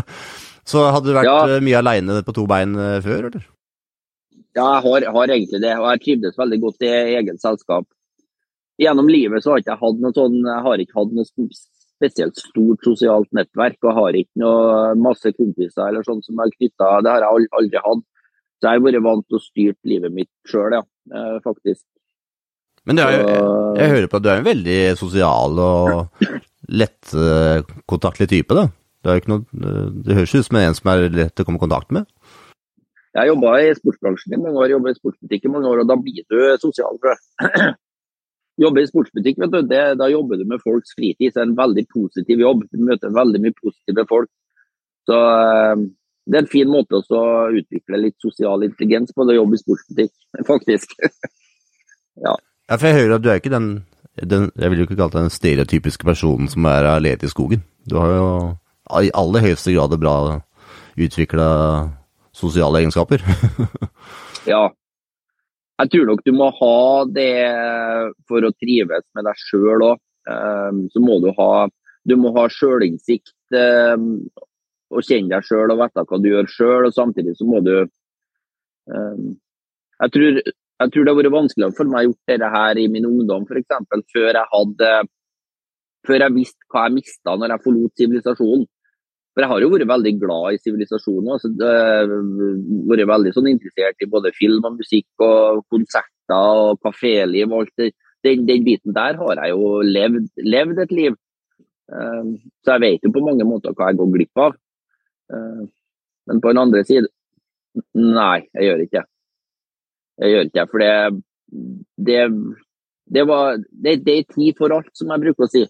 så 0.70 0.82
hadde 0.92 1.08
du 1.08 1.14
vært 1.16 1.30
Ja. 1.30 1.38
eh, 1.56 1.62
mye 1.64 1.78
aleine 1.80 2.18
på 2.26 2.34
to 2.36 2.44
bein 2.50 2.74
eh, 2.76 2.98
før, 3.04 3.30
eller? 3.30 3.46
Ja, 4.58 4.66
jeg 4.66 4.82
har, 4.84 5.06
har 5.14 5.32
egentlig 5.32 5.62
det, 5.62 5.72
og 5.78 5.86
jeg 5.94 6.02
trivdes 6.04 6.36
veldig 6.36 6.58
godt 6.66 6.84
i 6.84 6.90
eget 7.16 7.40
selskap. 7.40 7.86
Gjennom 8.80 9.08
livet 9.12 9.44
så 9.44 9.54
har 9.54 9.62
ikke 9.62 9.72
jeg 9.76 9.82
hatt 9.86 10.02
noe 10.04 10.16
sånn, 10.16 10.36
jeg 10.44 10.64
har 10.66 10.82
ikke 10.84 10.98
hatt 11.00 11.16
noe 11.16 11.28
spesielt 12.00 12.40
stort 12.40 12.86
sosialt 12.86 13.28
nettverk, 13.36 13.78
og 13.84 13.98
har 13.98 14.16
ikke 14.16 14.40
noe 14.40 14.94
masse 14.96 15.32
kompiser 15.36 15.86
eller 15.86 16.06
sånn 16.06 16.22
som 16.24 16.40
er 16.40 16.52
knytta, 16.56 16.88
det 17.04 17.12
har 17.12 17.26
jeg 17.26 17.50
aldri 17.60 17.84
hatt. 17.84 18.06
Så 18.60 18.68
jeg 18.68 18.80
har 18.80 18.84
vært 18.84 19.04
vant 19.04 19.24
til 19.24 19.38
å 19.38 19.44
styre 19.44 19.76
livet 19.88 20.12
mitt 20.12 20.30
sjøl, 20.48 20.76
ja, 20.76 20.82
eh, 21.16 21.38
faktisk. 21.44 21.84
Men 22.88 22.96
du 22.96 23.02
er 23.04 23.14
jo, 23.14 23.24
jeg, 23.28 23.78
jeg 23.78 23.92
hører 23.94 24.10
på 24.10 24.18
at 24.18 24.24
du 24.24 24.28
er 24.32 24.40
en 24.40 24.48
veldig 24.48 24.78
sosial 25.00 25.62
og 25.64 26.28
lettkontaktlig 26.80 28.28
type, 28.32 28.56
da. 28.56 28.68
Det, 29.04 29.16
noe, 29.32 29.44
eh, 29.56 29.86
det 30.04 30.16
høres 30.18 30.36
ut 30.36 30.48
som 30.48 30.60
en 30.60 30.76
som 30.76 30.92
er 30.92 31.06
lett 31.12 31.40
å 31.40 31.46
komme 31.48 31.60
i 31.60 31.64
kontakt 31.64 31.92
med. 31.96 32.08
Jeg 33.16 33.32
jobba 33.32 33.56
i 33.58 33.70
sportsbransjen 33.74 34.36
i 34.36 34.40
mange 34.40 34.60
år, 34.60 34.74
jobba 34.76 34.92
i 34.92 34.98
sportsbutikk 34.98 35.48
i 35.48 35.52
mange 35.52 35.70
år, 35.72 35.82
og 35.82 35.88
da 35.90 35.96
blir 35.98 36.24
du 36.30 36.40
sosial. 36.62 37.00
tror 38.60 38.66
jeg. 38.66 38.66
Jobbe 38.68 38.82
i 38.82 38.90
sportsbutikk, 38.90 39.40
vet 39.40 39.52
du, 39.54 39.60
det, 39.68 39.84
da 40.00 40.08
jobber 40.10 40.36
du 40.36 40.44
med 40.48 40.60
folks 40.60 40.94
fritid. 40.96 41.32
Så 41.32 41.40
det 41.40 41.42
er 41.42 41.48
en 41.48 41.56
veldig 41.58 41.86
positiv 41.92 42.40
jobb. 42.40 42.66
Du 42.70 42.84
møter 42.84 43.14
veldig 43.16 43.40
mye 43.40 43.56
positive 43.56 44.06
folk. 44.08 44.30
Så 45.08 45.16
eh, 45.16 45.86
det 46.30 46.36
er 46.36 46.44
en 46.44 46.52
fin 46.52 46.70
måte 46.70 47.00
å 47.00 47.22
utvikle 47.56 48.02
litt 48.02 48.18
sosial 48.22 48.64
intelligens 48.66 49.14
på, 49.14 49.24
det 49.24 49.34
å 49.34 49.42
jobbe 49.42 49.56
i 49.56 49.62
sportsbutikk, 49.62 50.12
faktisk. 50.50 50.92
Ja, 52.20 52.36
for 52.76 52.86
jeg 52.86 52.98
hører 53.00 53.16
at 53.16 53.24
du 53.24 53.30
er 53.32 53.40
ikke 53.40 53.52
den, 53.54 53.70
den 54.20 54.50
Jeg 54.60 54.70
vil 54.70 54.82
jo 54.82 54.84
ikke 54.84 54.98
kalle 54.98 55.14
deg 55.14 55.24
den 55.24 55.32
stereotypiske 55.32 56.06
personen 56.06 56.50
som 56.52 56.66
er 56.68 56.86
alene 56.90 57.24
i 57.24 57.32
skogen. 57.32 57.64
Du 57.88 57.96
har 57.98 58.12
jo 58.12 58.28
i 59.00 59.10
aller 59.14 59.46
høyeste 59.46 59.72
grad 59.72 59.94
bra 60.02 60.14
utvikla 61.00 61.48
sosiale 62.36 62.82
egenskaper. 62.82 63.24
Ja. 64.48 64.70
Jeg 65.80 65.92
tror 65.92 66.08
nok 66.10 66.22
du 66.26 66.32
må 66.36 66.50
ha 66.58 66.78
det 67.08 67.32
for 68.28 68.44
å 68.44 68.52
trives 68.60 69.04
med 69.16 69.24
deg 69.24 69.44
sjøl 69.48 69.86
òg. 69.86 70.00
Så 70.92 71.02
må 71.02 71.20
du 71.24 71.30
ha 71.38 71.52
du 72.08 72.16
må 72.16 72.32
ha 72.36 72.46
sjølinnsikt 72.52 73.56
og 74.90 75.06
kjenne 75.06 75.30
deg 75.32 75.46
sjøl 75.46 75.72
og 75.72 75.80
vite 75.80 76.04
hva 76.08 76.18
du 76.20 76.28
gjør 76.30 76.50
sjøl. 76.50 76.88
Samtidig 76.94 77.36
så 77.38 77.46
må 77.48 77.60
du 77.64 77.74
um, 77.80 79.30
jeg, 80.00 80.12
tror, 80.16 80.40
jeg 80.40 80.92
tror 80.92 81.06
det 81.06 81.12
har 81.12 81.20
vært 81.20 81.36
vanskeligere 81.36 81.76
for 81.76 81.92
meg 81.92 82.02
å 82.02 82.10
gjort 82.10 82.32
dette 82.32 82.50
her 82.56 82.80
i 82.80 82.88
min 82.92 83.08
ungdom, 83.08 83.46
f.eks. 83.46 84.04
Før 84.14 84.30
jeg 84.32 84.46
hadde 84.54 84.92
før 86.08 86.24
jeg 86.24 86.36
visste 86.36 86.70
hva 86.72 86.86
jeg 86.86 86.96
mista 86.96 87.36
når 87.36 87.54
jeg 87.54 87.64
forlot 87.66 88.00
sivilisasjonen. 88.00 88.68
For 89.30 89.44
jeg 89.44 89.50
har 89.52 89.62
jo 89.62 89.70
vært 89.70 89.88
veldig 89.90 90.12
glad 90.18 90.56
i 90.56 90.60
sivilisasjonen. 90.60 91.32
Altså, 91.36 91.50
vært 92.90 93.10
veldig 93.12 93.32
sånn 93.36 93.50
interessert 93.52 94.02
i 94.02 94.08
både 94.10 94.32
film 94.34 94.66
og 94.66 94.78
musikk 94.80 95.24
og 95.26 95.62
konserter 95.70 96.62
og 96.64 96.80
kaféliv. 96.82 97.50
og 97.50 97.64
alt 97.64 97.74
det. 97.78 97.92
Den, 98.26 98.42
den 98.44 98.64
biten 98.66 98.92
der 98.92 99.16
har 99.16 99.38
jeg 99.40 99.54
jo 99.54 99.68
levd, 99.86 100.26
levd 100.44 100.82
et 100.82 100.90
liv. 100.92 101.14
Um, 101.90 102.34
så 102.62 102.76
jeg 102.76 102.82
vet 102.84 103.06
jo 103.06 103.12
på 103.14 103.22
mange 103.24 103.46
måter 103.48 103.72
hva 103.74 103.88
jeg 103.90 103.98
går 103.98 104.10
glipp 104.16 104.42
av. 104.44 104.58
Uh, 105.32 105.62
men 106.28 106.42
på 106.42 106.52
den 106.52 106.62
andre 106.62 106.84
siden 106.86 107.08
Nei, 107.94 108.42
jeg 108.50 108.66
gjør 108.66 108.80
ikke 108.82 108.98
det. 108.98 109.08
Jeg 110.20 110.32
gjør 110.32 110.46
ikke 110.48 110.56
det, 110.58 110.64
for 110.72 110.82
det, 110.82 110.94
det, 112.08 112.22
det, 113.14 113.22
var, 113.30 113.60
det, 113.70 113.92
det 114.04 114.16
er 114.16 114.32
tid 114.34 114.58
for 114.58 114.74
alt, 114.74 114.90
som 114.98 115.12
jeg 115.14 115.22
bruker 115.22 115.46
å 115.46 115.50
si. 115.52 115.62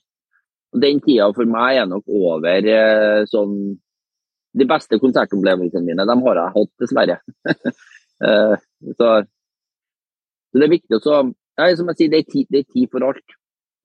Den 0.71 1.00
tida 1.03 1.31
for 1.35 1.50
meg 1.50 1.81
er 1.81 1.89
nok 1.91 2.07
over 2.07 2.67
eh, 2.71 3.23
sånn 3.27 3.55
De 4.55 4.67
beste 4.71 4.99
konsertopplevelsene 5.03 5.83
mine, 5.87 6.07
de 6.07 6.17
har 6.27 6.41
jeg 6.43 6.57
hatt, 6.59 6.75
dessverre. 6.85 7.21
Eh, 8.21 8.53
så, 8.99 9.07
så 10.53 10.59
det 10.61 10.67
er 10.67 10.73
viktig 10.75 10.99
å 10.99 11.00
som 11.00 11.31
jeg 11.57 11.79
sier, 11.97 12.11
det 12.12 12.19
er 12.19 12.27
tid, 12.29 12.47
det 12.53 12.59
er 12.59 12.67
tid 12.69 12.91
for 12.93 13.07
alt, 13.07 13.33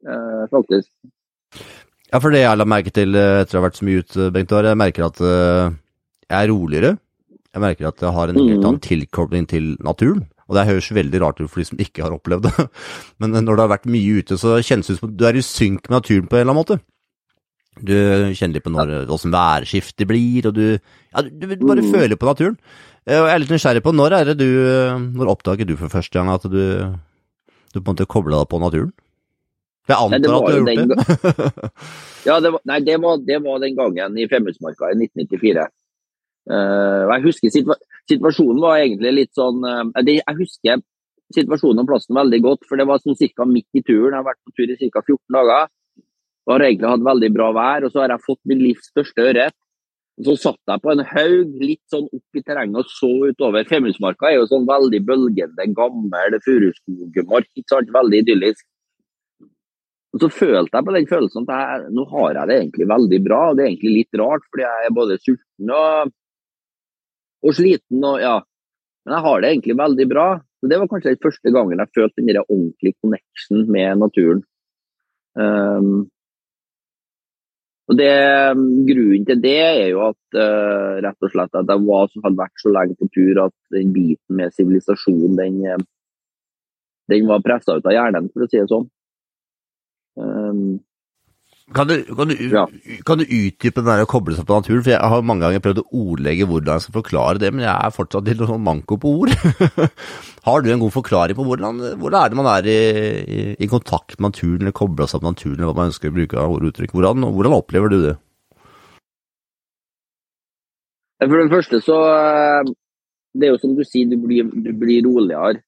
eh, 0.03 0.41
faktisk. 0.51 0.89
Ja, 2.09 2.19
for 2.19 2.35
det 2.35 2.41
jeg 2.41 2.59
la 2.59 2.65
merke 2.67 2.91
til 2.91 3.15
etter 3.15 3.55
å 3.55 3.61
ha 3.61 3.69
vært 3.69 3.79
så 3.79 3.87
mye 3.87 4.03
ute, 4.03 4.27
Bengt 4.35 4.51
Are, 4.51 4.73
jeg 4.73 4.81
merker 4.81 5.07
at 5.07 5.23
jeg 5.23 6.35
er 6.41 6.51
roligere. 6.51 6.91
Jeg 7.55 7.63
merker 7.63 7.87
at 7.87 8.03
jeg 8.03 8.11
har 8.17 8.33
en 8.33 8.41
helt 8.41 8.67
annen 8.67 8.83
tilkobling 8.83 9.47
til 9.47 9.71
naturen. 9.87 10.25
Og 10.45 10.57
det 10.57 10.67
høres 10.67 10.91
veldig 10.93 11.21
rart 11.23 11.39
ut 11.41 11.49
for 11.49 11.61
de 11.61 11.67
som 11.71 11.79
ikke 11.81 12.03
har 12.05 12.13
opplevd 12.13 12.49
det. 12.49 12.67
Men 13.21 13.37
når 13.37 13.55
du 13.55 13.63
har 13.63 13.71
vært 13.71 13.87
mye 13.89 14.19
ute, 14.21 14.37
så 14.41 14.59
kjennes 14.61 14.89
det 14.89 14.97
ut 14.97 15.01
som 15.01 15.15
du 15.17 15.25
er 15.25 15.39
i 15.39 15.45
synk 15.45 15.87
med 15.89 15.97
naturen 15.99 16.27
på 16.29 16.37
en 16.37 16.43
eller 16.43 16.53
annen 16.53 16.61
måte. 16.61 16.79
Du 17.75 17.91
kjenner 18.37 18.55
litt 18.55 18.63
på 18.63 18.71
når, 18.71 18.91
hvordan 19.09 19.33
værskiftet 19.35 20.07
blir, 20.07 20.45
og 20.47 20.53
du, 20.55 20.67
ja, 20.77 21.23
du, 21.25 21.47
du 21.49 21.65
bare 21.67 21.83
føler 21.83 22.19
på 22.19 22.29
naturen. 22.29 22.59
Eh, 23.05 23.17
Og 23.19 23.27
jeg 23.27 23.33
er 23.33 23.41
litt 23.43 23.51
nysgjerrig 23.53 23.83
på 23.85 23.93
når 23.93 24.15
er 24.17 24.29
det 24.31 24.37
du 24.39 24.47
Når 25.13 25.29
oppdaget 25.35 25.67
du 25.69 25.75
for 25.77 25.93
første 25.93 26.15
gang 26.17 26.31
at 26.33 26.45
du, 26.49 26.61
du 27.69 27.77
på 27.77 27.83
en 27.83 27.91
måte 27.91 28.07
kobla 28.09 28.39
deg 28.41 28.49
på 28.49 28.61
naturen? 28.63 28.93
Jeg 29.85 30.09
Nei, 30.09 30.17
det 30.17 30.29
at 30.33 30.41
du 30.41 30.47
har 30.47 30.55
gjort 30.57 30.69
det. 30.71 31.71
Ja, 32.25 32.39
det 32.41 32.49
var, 32.55 32.61
nei, 32.65 32.79
det 32.81 32.95
var, 33.03 33.19
det 33.21 33.35
var 33.43 33.59
den 33.61 33.75
gangen 33.77 34.15
i 34.17 34.25
Femundsmarka 34.25 34.87
i 34.89 34.95
1994. 34.97 35.67
Uh, 36.49 37.03
jeg 37.11 37.21
husker 37.27 37.53
situa 37.53 37.75
situasjonen 38.11 38.61
var 38.63 38.81
egentlig 38.81 39.13
litt 39.19 39.33
sånn 39.37 39.63
eh, 39.65 40.11
Jeg 40.11 40.37
husker 40.39 40.83
situasjonen 41.33 41.81
og 41.83 41.89
plassen 41.89 42.17
veldig 42.17 42.41
godt, 42.43 42.67
for 42.69 42.77
det 42.77 42.85
var 42.89 43.01
sånn 43.01 43.17
cirka 43.17 43.47
midt 43.49 43.69
i 43.73 43.81
turen. 43.81 44.13
Jeg 44.13 44.19
har 44.19 44.27
vært 44.27 44.43
på 44.45 44.55
tur 44.55 44.71
i 44.71 44.89
ca. 44.93 45.01
14 45.01 45.37
dager 45.37 45.69
og 46.45 46.53
har 46.53 46.65
egentlig 46.67 46.91
hatt 46.91 47.05
veldig 47.05 47.29
bra 47.33 47.51
vær. 47.57 47.85
Og 47.85 47.93
så 47.93 48.03
har 48.03 48.13
jeg 48.13 48.25
fått 48.25 48.41
min 48.49 48.61
livs 48.61 48.91
største 48.91 49.25
ørret. 49.25 49.55
Så 50.23 50.37
satt 50.39 50.71
jeg 50.71 50.83
på 50.83 50.93
en 50.93 51.03
haug 51.09 51.55
litt 51.59 51.81
sånn 51.91 52.05
opp 52.07 52.37
i 52.39 52.43
terrenget 52.45 52.85
og 52.85 52.93
så 52.93 53.09
utover. 53.33 53.65
Femundsmarka 53.67 54.29
er 54.29 54.37
jo 54.37 54.45
sånn 54.51 54.67
veldig 54.69 55.01
bølgende, 55.09 55.67
gammel 55.75 56.37
furuskogmark. 56.45 57.49
Veldig 57.97 58.21
idyllisk. 58.21 58.63
Og 60.15 60.21
så 60.23 60.29
følte 60.31 60.77
jeg 60.77 60.87
på 60.87 60.93
den 60.95 61.09
følelsen 61.09 61.43
at 61.43 61.57
jeg, 61.59 61.89
nå 61.97 62.05
har 62.13 62.37
jeg 62.37 62.47
det 62.47 62.59
egentlig 62.61 62.87
veldig 62.93 63.19
bra. 63.25 63.41
og 63.49 63.57
Det 63.57 63.65
er 63.65 63.71
egentlig 63.73 63.95
litt 63.97 64.21
rart, 64.21 64.45
fordi 64.53 64.63
jeg 64.63 64.85
er 64.85 64.95
både 65.01 65.17
sulten 65.25 65.73
og, 65.75 66.13
og 67.45 67.55
sliten. 67.57 68.03
og 68.03 68.19
ja, 68.21 68.39
Men 69.05 69.17
jeg 69.17 69.25
har 69.27 69.41
det 69.41 69.51
egentlig 69.51 69.77
veldig 69.77 70.07
bra. 70.09 70.27
Så 70.59 70.69
Det 70.69 70.79
var 70.81 70.89
kanskje 70.89 71.13
den 71.13 71.23
første 71.23 71.51
gangen 71.53 71.79
jeg 71.79 71.93
følte 71.95 72.25
den 72.25 72.41
ordentlige 72.41 72.97
connection 73.01 73.71
med 73.71 73.97
naturen. 74.01 74.43
Um, 75.35 76.09
og 77.85 77.97
det, 77.99 78.13
Grunnen 78.87 79.25
til 79.27 79.41
det 79.43 79.57
er 79.61 79.89
jo 79.91 79.99
at 80.07 80.37
uh, 80.39 80.95
rett 81.05 81.27
og 81.27 81.33
slett 81.33 81.59
at 81.59 81.69
jeg 81.69 81.85
var, 81.85 82.09
hadde 82.23 82.39
vært 82.39 82.63
så 82.63 82.71
lenge 82.73 82.97
på 82.97 83.09
tur 83.13 83.43
at 83.43 83.55
den 83.75 83.91
biten 83.93 84.39
med 84.39 84.55
sivilisasjon, 84.55 85.35
den, 85.37 85.59
eh, 85.69 85.83
den 87.13 87.29
var 87.29 87.43
pressa 87.45 87.75
ut 87.77 87.85
av 87.85 87.93
hjernen, 87.93 88.31
for 88.33 88.45
å 88.45 88.49
si 88.49 88.57
det 88.57 88.71
sånn. 88.71 88.87
Um, 90.17 90.79
Kan 91.73 91.87
du, 91.89 92.03
kan, 92.03 92.27
du, 92.29 92.35
Ja. 92.49 92.67
kan 93.05 93.17
du 93.17 93.23
utdype 93.25 93.81
den 93.81 93.87
der 93.87 94.03
å 94.03 94.09
koble 94.09 94.35
seg 94.37 94.45
på 94.45 94.53
naturen? 94.53 94.83
For 94.85 94.91
jeg 94.93 95.01
har 95.01 95.23
mange 95.25 95.41
ganger 95.41 95.63
prøvd 95.65 95.79
å 95.81 95.87
ordlegge 95.97 96.45
hvordan 96.45 96.77
jeg 96.77 96.83
skal 96.83 96.97
forklare 96.99 97.41
det, 97.41 97.49
men 97.55 97.65
jeg 97.65 97.73
er 97.73 97.95
fortsatt 97.95 98.27
litt 98.29 98.37
sånn 98.37 98.61
manko 98.61 98.99
på 99.01 99.13
ord. 99.23 99.33
har 100.47 100.61
du 100.61 100.69
en 100.69 100.83
god 100.83 100.93
forklaring 100.93 101.39
på 101.39 101.45
hvordan, 101.47 101.81
hvordan 101.97 102.19
er 102.19 102.29
det 102.29 102.37
man 102.37 102.51
er 102.53 102.69
i, 102.69 102.77
i, 103.25 103.39
i 103.65 103.71
kontakt 103.71 104.19
med 104.19 104.35
naturen, 104.35 104.61
eller 104.61 104.77
kobla 104.77 105.09
seg 105.09 105.23
på 105.23 105.31
naturen, 105.33 105.57
eller 105.57 105.71
hva 105.71 105.79
man 105.81 105.89
ønsker 105.89 106.13
å 106.13 106.17
bruke 106.19 106.37
av 106.37 106.53
ord 106.53 106.67
og 106.67 106.69
uttrykk? 106.69 106.93
Hvordan, 106.93 107.25
hvordan 107.33 107.57
opplever 107.57 107.89
du 107.89 107.97
det? 108.03 108.15
For 111.25 111.41
det 111.41 111.49
første 111.49 111.79
så 111.81 111.95
eh, 112.11 112.73
Det 113.33 113.47
er 113.47 113.55
jo 113.55 113.61
som 113.63 113.73
du 113.73 113.81
sier, 113.87 114.05
du 114.11 114.19
blir, 114.21 114.45
du 114.45 114.69
blir 114.77 115.01
roligere. 115.07 115.64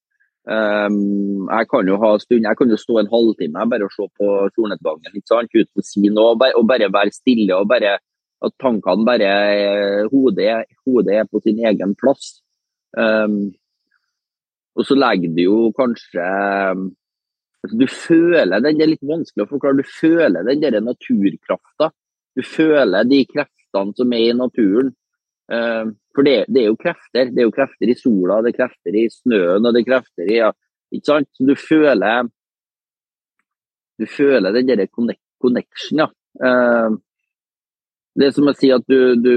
Um, 0.48 1.44
jeg 1.50 1.68
kan 1.68 1.88
jo 1.90 1.98
ha 2.00 2.14
stund, 2.22 2.46
jeg 2.48 2.56
kan 2.56 2.70
jo 2.72 2.76
stå 2.80 2.94
en 3.02 3.10
halvtime 3.12 3.66
bare 3.68 3.84
og 3.84 3.92
se 3.92 4.06
på 4.16 4.28
solnedgangen 4.56 5.18
ikke 5.18 5.28
sant? 5.28 5.52
uten 5.52 5.82
å 5.82 5.84
si 5.84 6.08
noe, 6.08 6.30
og 6.32 6.38
bare, 6.40 6.56
og 6.56 6.64
bare 6.70 6.88
være 6.92 7.12
stille. 7.12 7.52
og 7.56 7.68
bare 7.68 7.98
At 8.40 8.54
tankene 8.62 9.04
bare 9.04 9.30
Hodet, 10.12 10.64
hodet 10.86 11.16
er 11.18 11.26
på 11.26 11.40
sin 11.44 11.58
egen 11.58 11.94
plass. 11.98 12.38
Um, 12.96 13.50
og 14.78 14.86
så 14.86 14.96
legger 14.96 15.34
du 15.34 15.42
jo 15.42 15.58
kanskje 15.76 16.24
altså 17.58 17.76
Du 17.76 17.86
føler 17.90 18.62
den, 18.62 18.78
det 18.78 18.84
er 18.86 18.92
litt 18.94 19.04
vanskelig 19.04 19.44
å 19.44 19.50
forklare, 19.50 19.82
du 19.82 19.90
føler 19.90 20.46
den 20.46 20.62
der 20.62 20.78
naturkrafta. 20.80 21.90
Du 22.38 22.44
føler 22.46 23.08
de 23.10 23.24
kreftene 23.26 23.96
som 23.98 24.14
er 24.14 24.30
i 24.30 24.36
naturen. 24.38 24.94
Eh, 25.50 25.84
For 26.14 26.26
det, 26.26 26.44
det 26.52 26.62
er 26.62 26.66
jo 26.68 26.76
krefter. 26.76 27.30
Det 27.32 27.40
er 27.40 27.46
jo 27.48 27.54
krefter 27.54 27.88
i 27.88 27.94
sola, 27.96 28.40
det 28.42 28.52
er 28.52 28.58
krefter 28.58 28.96
i 28.98 29.06
snøen 29.12 29.64
og 29.64 29.72
det 29.74 29.80
er 29.84 29.88
krefter 29.92 30.28
i 30.32 30.40
ja, 30.42 30.50
Ikke 30.92 31.06
sant? 31.06 31.28
Så 31.36 31.46
du 31.48 31.54
føler 31.56 32.28
Du 33.98 34.06
føler 34.06 34.52
den 34.54 34.68
der 34.68 34.86
connection, 34.94 35.98
ja. 36.04 36.08
Eh, 36.44 36.90
Det 38.18 38.26
er 38.26 38.34
som 38.34 38.50
å 38.50 38.54
si 38.56 38.70
at 38.74 38.84
du, 38.88 39.14
du 39.16 39.32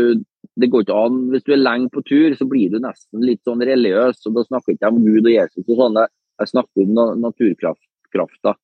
det 0.60 0.68
går 0.74 0.84
ikke 0.84 0.98
an, 1.06 1.20
Hvis 1.32 1.44
du 1.46 1.54
er 1.54 1.62
lenge 1.62 1.90
på 1.94 2.02
tur, 2.04 2.34
så 2.36 2.46
blir 2.50 2.70
du 2.74 2.80
nesten 2.82 3.22
litt 3.24 3.42
sånn 3.48 3.62
religiøs. 3.62 4.26
og 4.28 4.34
Da 4.36 4.44
snakker 4.44 4.74
jeg 4.74 4.80
ikke 4.80 4.90
om 4.92 5.04
Gud 5.06 5.26
og 5.30 5.32
Jesus, 5.32 5.64
og 5.68 5.78
sånn, 5.78 6.00
jeg 6.42 6.50
snakker 6.50 6.84
om 6.84 6.94
na- 6.98 7.16
naturkrafta. 7.30 8.56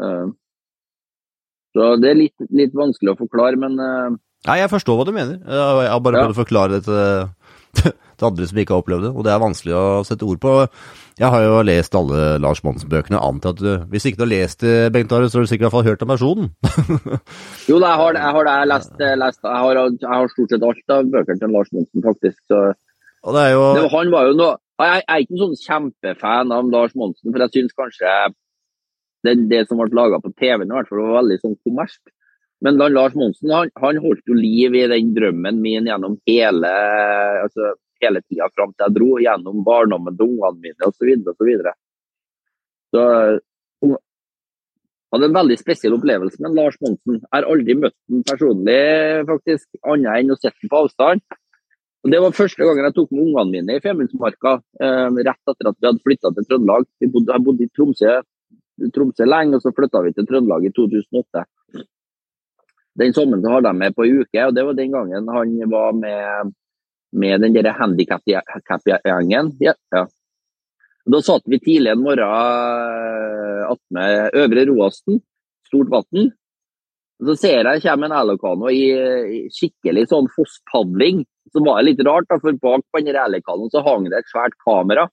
Eh, 0.00 0.26
Så 1.74 2.00
Det 2.00 2.10
er 2.10 2.14
litt, 2.18 2.34
litt 2.50 2.72
vanskelig 2.74 3.14
å 3.14 3.18
forklare, 3.18 3.56
men 3.58 3.78
Nei, 4.48 4.56
jeg 4.62 4.70
forstår 4.72 4.96
hva 4.96 5.04
du 5.08 5.12
mener. 5.12 5.36
Jeg 5.44 5.90
har 5.92 6.00
bare 6.00 6.22
Ja. 6.24 6.28
å 6.32 6.36
forklare 6.36 6.78
det 6.80 6.84
til, 6.88 7.92
til 8.16 8.26
andre 8.26 8.46
som 8.48 8.58
ikke 8.58 8.72
har 8.74 8.80
opplevd 8.82 9.04
det, 9.04 9.10
og 9.14 9.24
det 9.26 9.32
er 9.34 9.42
vanskelig 9.42 9.74
å 9.76 9.82
sette 10.08 10.24
ord 10.26 10.40
på. 10.42 10.54
Jeg 11.20 11.28
har 11.28 11.42
jo 11.44 11.58
lest 11.68 11.94
alle 11.94 12.38
Lars 12.40 12.62
Monsen-bøkene, 12.64 13.20
antar 13.20 13.52
at 13.52 13.60
du, 13.60 13.68
hvis 13.92 14.06
ikke 14.08 14.22
du 14.22 14.24
har 14.24 14.30
lest 14.32 14.62
det, 14.64 14.92
Bengt 14.94 15.12
Are, 15.12 15.28
så 15.28 15.38
har 15.38 15.44
du 15.44 15.50
sikkert 15.50 15.66
i 15.66 15.68
hvert 15.68 15.76
fall 15.76 15.88
hørt 15.90 16.02
om 16.06 16.12
personen. 16.14 16.48
Jo, 17.68 17.76
da, 17.78 17.90
jeg 17.92 17.98
har, 18.00 18.16
jeg 18.16 18.32
har 18.36 18.44
det. 18.48 18.54
Jeg 18.54 18.62
har 18.64 18.70
lest, 18.72 18.94
lest 19.20 19.42
jeg, 19.44 19.60
har, 19.64 19.80
jeg 20.00 20.08
har 20.14 20.32
stort 20.32 20.54
sett 20.56 20.64
alt 20.70 20.94
av 20.96 21.10
bøkene 21.12 21.42
til 21.44 21.52
Lars 21.54 21.72
Monsen, 21.76 22.04
faktisk. 22.08 22.38
Så 22.48 22.60
Og 23.28 23.36
det 23.36 23.42
er 23.44 23.52
jo 23.52 23.64
det, 23.76 23.82
var- 23.84 23.94
han 24.00 24.10
var 24.16 24.30
jo 24.30 24.36
noe 24.40 24.54
Jeg 24.80 24.88
jeg 24.96 25.04
er 25.12 25.20
ikke 25.26 25.34
en 25.36 25.42
sånn 25.44 25.58
kjempefan 25.60 26.52
av 26.56 26.70
Lars 26.72 26.94
Monsen, 26.96 27.28
for 27.34 27.44
jeg 27.44 27.52
syns 27.58 27.76
kanskje 27.76 28.14
det, 29.28 29.34
det 29.52 29.66
som 29.68 29.76
ble 29.76 29.92
laga 29.92 30.16
på 30.24 30.32
TV, 30.40 30.64
i 30.64 30.70
hvert 30.72 30.88
fall 30.88 31.02
var 31.04 31.18
veldig 31.20 31.36
sånn 31.42 31.58
kommersielt. 31.60 32.14
Men 32.60 32.80
da 32.80 32.88
Lars 32.92 33.14
Monsen 33.16 33.52
han, 33.54 33.70
han 33.80 34.00
holdt 34.04 34.26
jo 34.28 34.36
liv 34.36 34.74
i 34.76 34.88
den 34.90 35.14
drømmen 35.16 35.60
min 35.62 35.88
gjennom 35.88 36.18
hele 36.28 36.72
altså, 37.40 37.74
hele 38.04 38.20
tida 38.28 38.48
fram 38.54 38.74
til 38.74 38.86
jeg 38.86 38.96
dro, 38.96 39.10
gjennom 39.20 39.64
barndommen 39.64 40.16
til 40.16 40.34
ungene 40.34 40.66
mine 40.66 40.88
osv. 40.88 41.00
Så, 41.00 41.08
videre, 41.08 41.32
og 41.32 41.40
så, 41.40 41.48
videre. 41.48 41.74
så 42.94 43.04
hun 43.84 43.96
hadde 45.16 45.30
en 45.30 45.36
veldig 45.36 45.58
spesiell 45.58 45.96
opplevelse 45.96 46.42
med 46.44 46.56
Lars 46.56 46.76
Monsen. 46.84 47.20
Jeg 47.20 47.32
har 47.34 47.48
aldri 47.50 47.76
møtt 47.76 47.96
ham 47.96 48.24
personlig, 48.28 48.80
faktisk, 49.30 49.66
annet 49.82 50.20
enn 50.20 50.34
å 50.34 50.38
sett 50.38 50.68
på 50.70 50.82
avstand. 50.84 51.24
Og 52.00 52.12
Det 52.12 52.20
var 52.22 52.36
første 52.36 52.64
gangen 52.64 52.86
jeg 52.86 52.96
tok 52.96 53.10
med 53.12 53.24
ungene 53.26 53.50
mine 53.52 53.76
i 53.76 53.82
Femundsmarka, 53.84 54.52
eh, 54.80 55.08
rett 55.26 55.52
etter 55.52 55.68
at 55.68 55.76
vi 55.76 55.88
hadde 55.88 56.04
flytta 56.06 56.30
til 56.36 56.46
Trøndelag. 56.48 56.86
Bodde, 57.12 57.32
jeg 57.34 57.44
bodde 57.44 57.66
i 57.66 57.72
Tromsø, 57.76 58.14
Tromsø 58.94 59.26
lenge, 59.28 59.58
og 59.58 59.64
så 59.64 59.72
flytta 59.76 60.00
vi 60.06 60.14
til 60.16 60.28
Trøndelag 60.30 60.64
i 60.64 60.72
2008. 60.72 61.44
Den 63.00 63.14
sommeren 63.16 63.44
så 63.44 63.54
hadde 63.54 63.70
jeg 63.72 63.80
med 63.80 63.96
på 63.96 64.06
ei 64.06 64.16
uke, 64.20 64.46
og 64.46 64.56
det 64.56 64.64
var 64.66 64.76
den 64.78 64.94
gangen 64.94 65.28
han 65.32 65.54
var 65.72 65.94
med, 65.96 66.54
med 67.16 67.44
den 67.44 67.56
der 67.56 67.72
handikap-gjengen. 67.78 69.54
Ja, 69.64 69.74
ja. 69.94 70.04
Da 71.10 71.22
satt 71.24 71.46
vi 71.48 71.58
tidlig 71.62 71.94
en 71.94 72.04
morgen 72.04 72.28
eh, 72.28 73.62
attmed 73.70 74.36
Øvre 74.42 74.66
Roasten, 74.68 75.22
stort 75.66 75.90
vann. 75.92 76.28
Så 77.20 77.36
ser 77.36 77.68
jeg 77.68 77.82
kommer 77.84 78.08
en 78.08 78.16
Elokano 78.16 78.70
i, 78.72 78.84
skikkelig 79.52 80.06
sånn 80.12 80.28
fosspadling. 80.36 81.24
Så 81.52 81.62
var 81.64 81.80
det 81.80 81.90
litt 81.90 82.04
rart, 82.06 82.28
da, 82.30 82.38
for 82.40 82.56
bak 82.62 82.84
på 82.92 83.02
den 83.04 83.18
Alicanoen 83.18 83.72
så 83.72 83.82
hang 83.84 84.06
det 84.08 84.20
et 84.20 84.30
svært 84.30 84.56
kamera. 84.64 85.08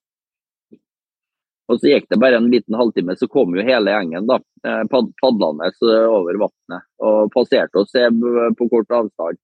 Og 1.67 1.79
så 1.81 1.89
gikk 1.91 2.05
det 2.09 2.19
bare 2.21 2.37
en 2.39 2.47
liten 2.51 2.77
halvtime, 2.79 3.15
så 3.19 3.27
kom 3.27 3.55
jo 3.57 3.63
hele 3.67 3.91
gjengen 3.91 4.27
da, 4.29 4.37
eh, 4.63 4.83
pad- 4.91 5.09
padlende 5.19 5.67
over 6.07 6.37
vannet 6.45 6.85
og 7.03 7.31
passerte 7.33 7.81
oss 7.81 7.91
eh, 7.99 8.07
på 8.55 8.69
kort 8.71 8.91
avstand. 8.95 9.39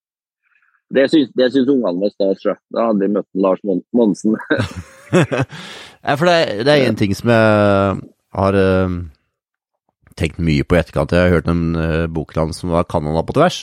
Det 0.94 1.08
syns, 1.10 1.32
det 1.36 1.50
syns 1.52 1.68
ungene 1.74 2.00
var 2.04 2.12
stas. 2.14 2.42
sjø. 2.44 2.54
Da 2.72 2.88
hadde 2.92 3.08
vi 3.08 3.14
møtt 3.16 3.28
Lars 3.36 3.60
Monsen. 3.94 4.38
Ja, 6.04 6.16
for 6.20 6.28
det, 6.28 6.68
er- 6.68 6.88
en 6.88 6.98
ting 7.00 7.14
som 7.16 7.30
jeg 7.32 8.00
har 8.36 8.58
eh, 8.60 8.96
tenkt 10.20 10.40
mye 10.44 10.64
på 10.68 10.76
i 10.76 10.82
etterkant. 10.82 11.12
Jeg 11.16 11.28
har 11.30 11.36
hørt 11.38 11.48
en 11.52 11.76
uh, 11.76 12.08
bok 12.12 12.34
til 12.34 12.44
han 12.44 12.54
som 12.56 12.74
var 12.74 12.84
Canada 12.92 13.24
på 13.26 13.36
tvers. 13.38 13.62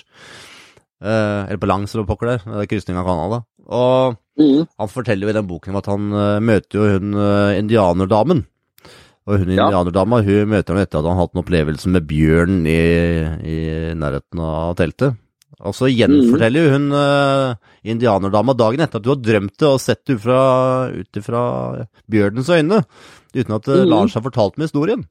Eh, 1.01 1.43
eller 1.47 1.61
på 1.61 1.69
langs, 1.71 1.95
eller 1.95 2.09
pokker 2.09 2.33
der. 2.33 2.47
Er 2.63 2.69
krysning 2.71 2.99
av 3.01 3.07
Canada. 3.09 3.43
Og 3.71 4.17
Mm. 4.41 4.67
han 4.81 4.89
forteller 4.89 5.27
jo 5.29 5.33
i 5.35 5.37
den 5.37 5.49
boken 5.51 5.77
at 5.77 5.87
han 5.91 6.11
eh, 6.17 6.39
møter 6.41 6.79
jo 6.81 6.87
hun 6.95 7.15
uh, 7.15 7.53
indianerdamen. 7.61 8.47
Og 9.29 9.37
hun 9.43 9.51
Ja. 9.53 9.67
indianerdama 9.69 10.23
hun 10.25 10.49
møter 10.49 10.75
han 10.75 10.83
etter 10.83 10.99
at 10.99 11.05
han 11.05 11.17
har 11.19 11.27
hatt 11.27 11.35
en 11.37 11.43
opplevelse 11.45 11.91
med 11.93 12.07
bjørn 12.09 12.63
i, 12.67 12.81
i 13.45 13.59
nærheten 14.01 14.41
av 14.41 14.73
teltet. 14.81 15.19
Og 15.61 15.75
så 15.77 15.91
gjenforteller 15.93 16.65
jo 16.65 16.73
hun 16.73 16.87
uh, 16.97 17.53
indianerdama 17.85 18.55
dagen 18.57 18.81
etter 18.81 18.97
at 18.97 19.05
du 19.05 19.11
har 19.13 19.21
drømt 19.21 19.59
det 19.61 19.69
og 19.69 19.81
sett 19.85 20.01
det 20.09 20.17
ut 20.17 21.21
fra, 21.27 21.43
bjørnens 22.11 22.49
øyne, 22.49 22.81
uten 23.37 23.55
at 23.59 23.69
Mhm. 23.69 23.89
Lars 23.93 24.15
har 24.17 24.25
fortalt 24.25 24.57
med 24.57 24.71
historien. 24.71 25.05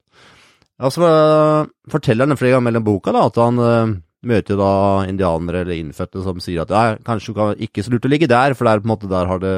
Altså, 0.80 1.06
uh, 1.06 1.66
forteller 1.92 2.26
han 2.26 2.36
flere 2.40 2.56
ganger 2.58 2.66
mellom 2.72 2.84
boka 2.84 3.12
da, 3.14 3.26
at 3.30 3.36
han 3.38 3.58
uh, 3.62 3.94
møter 4.26 4.54
jo 4.54 4.60
da 4.60 4.72
indianere 5.08 5.64
eller 5.64 5.78
innfødte 5.78 6.24
som 6.24 6.40
sier 6.44 6.64
at 6.64 6.72
ja, 6.74 6.96
kanskje 7.06 7.36
kan 7.36 7.62
ikke 7.62 7.84
så 7.84 7.92
lurt 7.92 8.08
å 8.08 8.10
ligge 8.12 8.28
der, 8.30 8.56
for 8.56 8.68
der 8.68 8.82
på 8.82 8.88
en 8.88 8.92
måte 8.92 9.10
der 9.10 9.30
har 9.30 9.40
det 9.40 9.54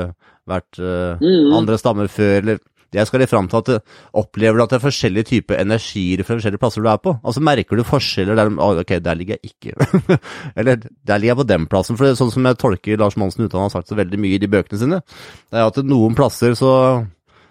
vært 0.49 0.79
uh, 0.83 1.19
mm. 1.23 1.55
andre 1.59 1.79
stammer 1.79 2.11
før, 2.11 2.39
eller 2.43 2.61
jeg 2.93 3.09
skal 3.09 3.25
fram 3.25 3.47
til 3.49 3.57
at 3.63 3.69
du 3.71 3.79
opplever 4.21 4.59
du 4.59 4.63
at 4.67 4.73
det 4.73 4.77
er 4.77 4.85
forskjellige 4.85 5.29
typer 5.31 5.61
energier 5.63 6.21
fra 6.27 6.37
forskjellige 6.37 6.61
plasser 6.61 6.85
du 6.85 6.91
er 6.93 7.01
på. 7.01 7.15
Altså 7.25 7.41
merker 7.41 7.79
du 7.79 7.87
forskjeller 7.89 8.37
der 8.37 8.51
Ok, 8.61 8.93
der 9.01 9.17
ligger 9.17 9.39
jeg 9.39 9.53
ikke. 9.53 10.19
Eller 10.59 10.77
der 10.77 11.17
ligger 11.17 11.33
jeg 11.33 11.41
på 11.41 11.49
den 11.49 11.67
plassen. 11.73 11.97
For 11.97 12.05
det 12.05 12.13
er 12.13 12.21
sånn 12.21 12.35
som 12.35 12.45
jeg 12.45 12.61
tolker 12.61 13.01
Lars 13.01 13.17
Monsen 13.17 13.47
uten 13.47 13.55
at 13.55 13.59
han 13.63 13.71
har 13.71 13.75
sagt 13.79 13.89
så 13.89 13.97
veldig 13.97 14.21
mye 14.21 14.37
i 14.37 14.43
de 14.43 14.51
bøkene 14.53 14.81
sine, 14.83 15.01
det 15.49 15.61
er 15.63 15.73
at 15.73 15.81
noen 15.89 16.17
plasser 16.19 16.53
så, 16.59 16.75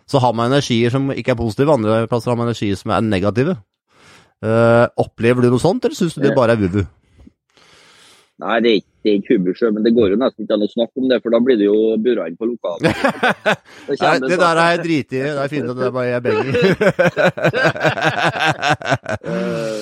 så 0.06 0.22
har 0.22 0.38
man 0.38 0.54
energier 0.54 0.94
som 0.94 1.10
ikke 1.10 1.34
er 1.34 1.42
positive, 1.42 1.74
andre 1.74 2.06
plasser 2.12 2.36
har 2.36 2.38
man 2.38 2.52
energier 2.52 2.78
som 2.78 2.94
er 2.94 3.02
negative. 3.10 3.58
Uh, 4.46 4.86
opplever 5.02 5.42
du 5.42 5.52
noe 5.54 5.62
sånt, 5.62 5.86
eller 5.86 5.98
syns 5.98 6.18
du 6.18 6.22
det 6.22 6.38
bare 6.38 6.54
er 6.54 6.62
vuvu? 6.62 6.86
Nei, 8.42 8.56
det 8.64 8.70
er 8.70 8.78
ikke, 8.80 8.90
det 9.02 9.10
er 9.12 9.18
ikke 9.20 9.36
Hubersjø, 9.36 9.68
men 9.76 9.84
det 9.86 9.92
går 9.94 10.08
jo 10.14 10.18
nesten 10.18 10.46
ikke 10.46 10.56
an 10.56 10.66
å 10.66 10.70
snakke 10.72 10.98
om 10.98 11.10
det, 11.12 11.18
for 11.22 11.30
da 11.34 11.40
blir 11.46 11.58
det 11.60 11.68
jo 11.68 11.78
burra 12.02 12.24
inn 12.30 12.40
på 12.40 12.48
lokalet. 12.50 12.90
Nei, 14.02 14.16
det 14.24 14.38
der 14.42 14.62
er 14.64 14.70
jeg 14.72 14.80
driti 14.86 15.20
i. 15.20 15.26
Det 15.28 15.44
er 15.44 15.52
fint 15.52 15.70
at 15.70 15.78
det 15.78 15.86
er 15.88 15.94
bare 15.98 16.10
jeg 16.10 16.22
begge. 16.26 16.52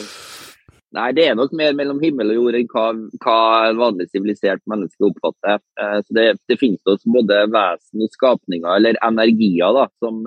nei, 1.00 1.08
det 1.16 1.24
er 1.30 1.40
nok 1.40 1.52
mer 1.56 1.78
mellom 1.78 2.04
himmel 2.04 2.34
og 2.34 2.40
jord 2.42 2.56
enn 2.60 2.68
hva, 2.74 2.86
hva 3.24 3.38
vanlig 3.80 4.10
sivilisert 4.10 4.64
menneske 4.68 5.08
oppfatter. 5.08 5.58
Uh, 5.80 6.00
så 6.04 6.20
det, 6.20 6.28
det 6.52 6.60
finnes 6.60 6.84
oss 6.92 7.04
både 7.08 7.46
vesen 7.54 8.04
og 8.04 8.12
skapninger, 8.18 8.72
eller 8.76 9.00
energier, 9.08 9.72
da, 9.80 9.88
som, 10.04 10.20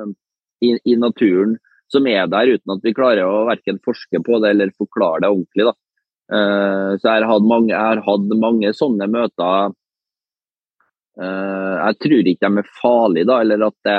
i, 0.64 0.72
i, 0.78 0.96
naturen 0.96 1.58
som 1.92 2.08
er 2.08 2.24
der 2.32 2.54
uten 2.54 2.72
at 2.78 2.80
vi 2.86 2.96
klarer 2.96 3.28
å 3.28 3.44
verken 3.50 3.76
forske 3.84 4.24
på 4.24 4.40
det 4.40 4.56
eller 4.56 4.72
forklare 4.80 5.26
det 5.26 5.34
ordentlig. 5.34 5.68
da. 5.68 5.76
Uh, 6.32 6.96
så 6.96 7.12
jeg 7.18 7.28
har, 7.28 7.44
mange, 7.44 7.76
hatt 7.76 8.34
mange, 8.40 8.72
sånne 8.76 9.08
møter. 9.12 9.74
Uh, 11.20 11.76
jeg 11.76 11.98
tror 12.00 12.30
ikke 12.30 12.48
de 12.48 12.62
er 12.62 12.74
farlige, 12.78 13.28
da, 13.28 13.40
eller 13.44 13.66
at 13.66 13.76
det 13.84 13.98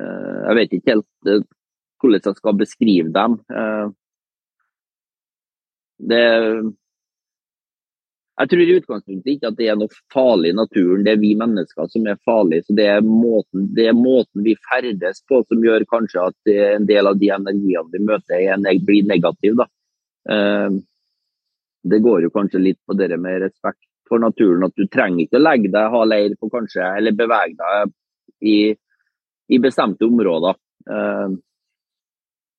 uh, 0.00 0.38
Jeg 0.48 0.58
vet 0.58 0.74
ikke 0.74 0.96
helt 0.96 1.46
hvordan 2.00 2.24
jeg 2.24 2.38
skal 2.40 2.56
beskrive 2.56 3.10
dem. 3.12 3.34
det 6.10 6.22
Jeg 8.40 8.48
tror 8.50 8.62
i 8.64 8.76
utgangspunktet 8.78 9.32
ikke 9.34 9.50
at 9.50 9.58
det 9.58 9.66
er 9.68 9.76
noe 9.76 9.98
farlig 10.14 10.54
i 10.54 10.56
naturen, 10.56 11.04
det 11.04 11.12
er 11.12 11.20
vi 11.20 11.34
mennesker 11.36 11.90
som 11.92 12.08
er 12.08 12.16
farlige. 12.24 12.64
så 12.64 12.78
Det 12.78 12.86
er 12.88 13.04
måten, 13.04 13.68
det 13.76 13.90
er 13.90 13.98
måten 13.98 14.46
vi 14.46 14.56
ferdes 14.70 15.20
på 15.28 15.42
som 15.44 15.66
gjør 15.66 15.84
kanskje 15.92 16.24
at 16.32 16.54
en 16.54 16.88
del 16.88 17.12
av 17.12 17.20
de 17.20 17.28
energiene 17.36 17.92
vi 17.92 18.00
møter, 18.00 18.40
er, 18.40 18.80
blir 18.88 19.04
negative. 19.12 19.60
da. 19.60 19.68
Eh, 20.28 20.70
det 21.82 21.98
går 22.04 22.26
jo 22.26 22.32
kanskje 22.34 22.60
litt 22.60 22.80
på 22.86 22.96
det 22.98 23.16
med 23.16 23.40
respekt 23.46 23.86
for 24.08 24.22
naturen. 24.22 24.66
At 24.66 24.76
du 24.76 24.86
trenger 24.90 25.24
ikke 25.24 25.40
å 25.40 25.44
legge 25.44 25.70
deg, 25.72 25.92
ha 25.94 26.02
leir 26.04 26.36
på 26.40 26.50
kanskje, 26.52 26.84
eller 26.98 27.16
bevege 27.16 27.56
deg 27.60 27.94
i, 28.40 28.58
i 29.54 29.60
bestemte 29.62 30.08
områder. 30.08 30.58
Eh, 30.90 31.38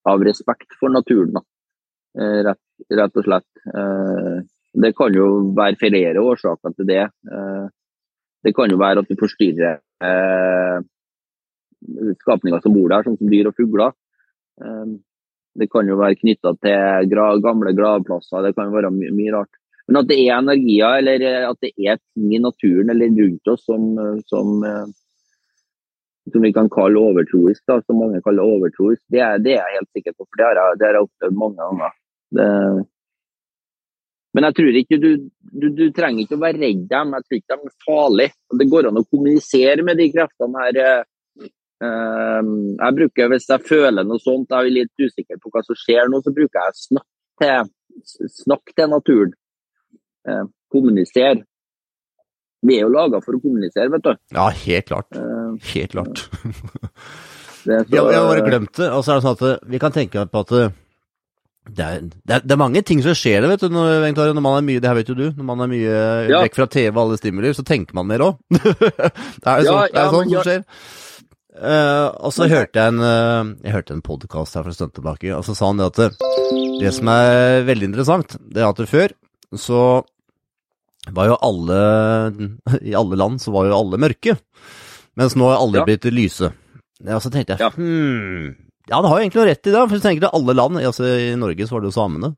av 0.10 0.24
respekt 0.26 0.74
for 0.80 0.90
naturen, 0.90 1.36
da. 1.36 1.44
Eh, 2.18 2.40
rett, 2.48 2.64
rett, 2.90 3.20
og 3.20 3.28
slett. 3.28 3.50
Eh, 3.70 4.42
det 4.82 4.94
kan 4.98 5.14
jo 5.14 5.28
være 5.58 5.78
flere 5.80 6.24
årsaker 6.24 6.74
til 6.78 6.90
det. 6.90 7.04
Eh, 7.06 7.68
det 8.42 8.56
kan 8.58 8.72
jo 8.72 8.80
være 8.82 9.04
at 9.04 9.12
du 9.12 9.20
forstyrrer 9.20 9.78
eh, 10.02 10.82
skapninger 12.24 12.64
som 12.64 12.74
bor 12.74 12.90
der, 12.90 13.06
sånn 13.06 13.20
som 13.20 13.30
dyr 13.30 13.52
og 13.52 13.58
fugler. 13.58 13.94
Det 15.60 15.68
kan 15.72 15.88
jo 15.90 15.98
være 16.00 16.16
knytta 16.20 16.54
til 16.64 17.16
gamle 17.44 17.74
gravplasser, 17.76 18.46
det 18.46 18.56
kan 18.56 18.72
være 18.72 18.92
my 18.96 19.12
mye 19.16 19.34
rart. 19.36 19.58
Men 19.92 20.00
at 20.00 20.08
det 20.08 20.18
er 20.22 20.38
energier, 20.38 21.00
eller 21.02 21.24
eh, 21.28 21.50
at 21.50 21.58
det 21.66 21.72
er 21.76 21.98
ting 22.00 22.32
i 22.32 22.40
naturen 22.40 22.94
eller 22.94 23.12
rundt 23.18 23.50
oss 23.52 23.66
som, 23.68 23.90
eh, 24.00 24.22
som, 24.32 24.54
eh, 24.64 24.86
som 26.32 26.46
vi 26.46 26.54
kan 26.56 26.70
kalle 26.72 27.02
overtroisk, 27.02 27.64
da, 27.68 27.82
som 27.84 28.00
mange 28.00 28.22
kaller 28.24 28.48
overtroisk, 28.48 29.02
det, 29.12 29.26
det, 29.44 29.58
er 29.58 29.66
jeg 29.66 29.82
helt 29.82 29.92
sikker 29.98 30.16
på. 30.16 30.28
For 30.30 30.40
det 30.40 30.48
har 30.48 30.62
jeg, 30.62 30.80
jeg 30.86 31.04
opplevd 31.04 31.40
mange 31.44 31.60
ganger. 31.60 32.00
Det, 32.32 32.48
men 34.32 34.48
jeg 34.48 34.56
tror 34.62 34.78
ikke 34.80 35.02
du, 35.04 35.10
du, 35.44 35.68
du, 35.76 35.86
trenger 35.92 36.24
ikke 36.24 36.38
å 36.38 36.46
være 36.46 36.62
redd 36.62 36.86
dem. 36.94 37.16
Jeg 37.18 37.26
tror 37.26 37.40
ikke 37.42 37.58
de 37.58 37.68
er 37.68 37.80
farlige. 37.84 38.36
Det 38.62 38.68
går 38.72 38.88
an 38.88 39.02
å 39.02 39.08
kommunisere 39.10 39.84
med 39.84 40.00
de 40.00 40.08
kreftene 40.14 40.68
her 40.70 41.04
jeg 41.82 42.96
bruker, 42.98 43.30
Hvis 43.32 43.48
jeg 43.50 43.66
føler 43.66 44.06
noe 44.06 44.22
sånt, 44.22 44.52
jeg 44.52 44.70
er 44.70 44.76
litt 44.76 45.02
usikker 45.02 45.40
på 45.42 45.50
hva 45.54 45.64
som 45.66 45.78
skjer 45.80 46.12
nå, 46.12 46.20
så 46.22 46.34
bruker 46.36 46.60
jeg 46.68 46.78
snakk 46.78 47.08
til, 47.42 47.72
snakk 48.42 48.76
til 48.78 48.92
naturen. 48.92 49.34
Ehm, 50.30 50.52
kommunisere. 50.72 51.42
Vi 52.62 52.78
er 52.78 52.86
jo 52.86 52.94
laga 52.94 53.22
for 53.26 53.38
å 53.38 53.42
kommunisere, 53.42 53.90
vet 53.90 54.06
du. 54.06 54.14
Ja, 54.36 54.46
helt 54.54 54.88
klart. 54.92 55.10
Ehm, 55.18 55.58
helt 55.74 55.96
klart. 55.96 56.28
det 57.66 57.82
så, 57.88 57.96
jeg, 57.96 58.06
har 58.06 58.30
bare 58.30 58.46
glemt 58.46 58.76
det. 58.78 58.92
Og 58.94 59.02
så 59.02 59.16
er 59.16 59.20
det 59.20 59.26
sånn 59.26 59.40
at 59.40 59.68
vi 59.74 59.82
kan 59.82 59.96
tenke 59.96 60.28
på 60.30 60.46
at 60.46 60.56
det 61.72 61.86
er, 61.86 62.00
det, 62.02 62.36
er, 62.36 62.42
det 62.46 62.54
er, 62.54 62.58
mange 62.58 62.82
ting 62.86 63.04
som 63.06 63.14
skjer 63.18 63.46
vet 63.46 63.62
du, 63.62 63.68
når, 63.70 64.08
når, 64.18 64.40
man 64.42 64.56
er 64.58 64.64
mye, 64.66 64.82
det 64.82 64.90
her 64.90 64.98
vet 64.98 65.12
jo 65.12 65.18
du, 65.18 65.28
når 65.38 65.46
man 65.46 65.62
er 65.62 65.70
mye 65.70 66.00
ja. 66.26 66.40
vekk 66.42 66.58
fra 66.58 66.66
TV 66.74 66.90
og 66.90 67.04
alle 67.04 67.20
stimuli, 67.22 67.52
så 67.54 67.66
tenker 67.66 67.98
man 67.98 68.10
mer 68.10 68.24
òg. 68.26 68.40
det 68.54 69.46
er 69.46 69.66
jo 69.66 69.76
ja, 69.76 69.84
ja, 69.94 70.06
sånn 70.14 70.34
som 70.34 70.48
skjer. 70.48 70.66
Uh, 71.52 72.08
og 72.24 72.32
så 72.32 72.48
hørte 72.48 72.80
jeg 72.80 72.94
en, 72.94 73.02
uh, 73.04 73.50
jeg 73.60 73.74
hørte 73.76 73.96
en 73.98 74.06
podkast 74.06 74.56
her 74.56 74.64
for 74.64 74.72
en 74.72 74.78
stund 74.78 74.94
tilbake, 74.96 75.34
og 75.36 75.44
så 75.44 75.56
sa 75.58 75.68
han 75.68 75.82
det 75.82 75.90
at 75.90 76.00
det, 76.00 76.30
det, 76.80 76.94
som 76.96 77.12
er 77.12 77.66
veldig 77.68 77.90
interessant, 77.90 78.38
det 78.40 78.64
er 78.64 78.70
at 78.70 78.80
før 78.88 79.12
så 79.60 79.82
var 81.12 81.28
jo 81.28 81.36
alle 81.44 81.80
I 82.94 82.96
alle 82.96 83.20
land 83.20 83.42
så 83.44 83.52
var 83.52 83.68
jo 83.68 83.76
alle 83.82 84.00
mørke, 84.00 84.38
mens 85.20 85.36
nå 85.36 85.50
er 85.52 85.60
alle 85.60 85.82
ja. 85.82 85.88
blitt 85.90 86.08
lyse. 86.16 86.54
Ja, 87.04 87.20
så 87.20 87.34
tenkte 87.34 87.58
jeg 87.58 87.66
ja. 87.66 87.72
hmm, 87.76 88.54
ja, 88.88 89.02
det 89.02 89.12
har 89.12 89.18
jo 89.18 89.26
egentlig 89.26 89.42
noe 89.42 89.50
rett 89.52 89.66
i 89.66 89.74
det, 89.74 89.82
for 89.82 89.92
hvis 89.92 90.06
du 90.06 90.08
tenker 90.08 90.28
til 90.30 90.40
alle 90.40 90.56
land, 90.56 90.80
altså 90.80 91.12
i 91.12 91.32
Norge 91.40 91.68
så 91.68 91.76
var 91.76 91.84
det 91.84 91.92
jo 91.92 91.98
samene. 92.00 92.32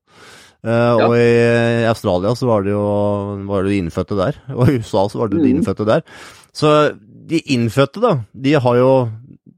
Uh, 0.64 0.74
ja. 0.74 1.06
Og 1.06 1.14
i 1.20 1.86
Australia 1.92 2.34
så 2.40 2.50
var 2.50 2.66
det 2.66 2.74
jo 2.74 2.84
var 3.46 3.68
det 3.68 3.78
innfødte 3.78 4.18
der, 4.18 4.42
og 4.58 4.74
i 4.74 4.82
USA 4.82 5.06
så 5.06 5.22
var 5.22 5.30
det 5.30 5.44
de 5.44 5.52
mm. 5.52 5.58
innfødte 5.60 5.90
der. 5.90 6.08
Så 6.54 6.74
de 7.30 7.42
innfødte, 7.56 8.02
da, 8.04 8.14
de 8.32 8.56
har, 8.60 8.78
jo, 8.80 8.94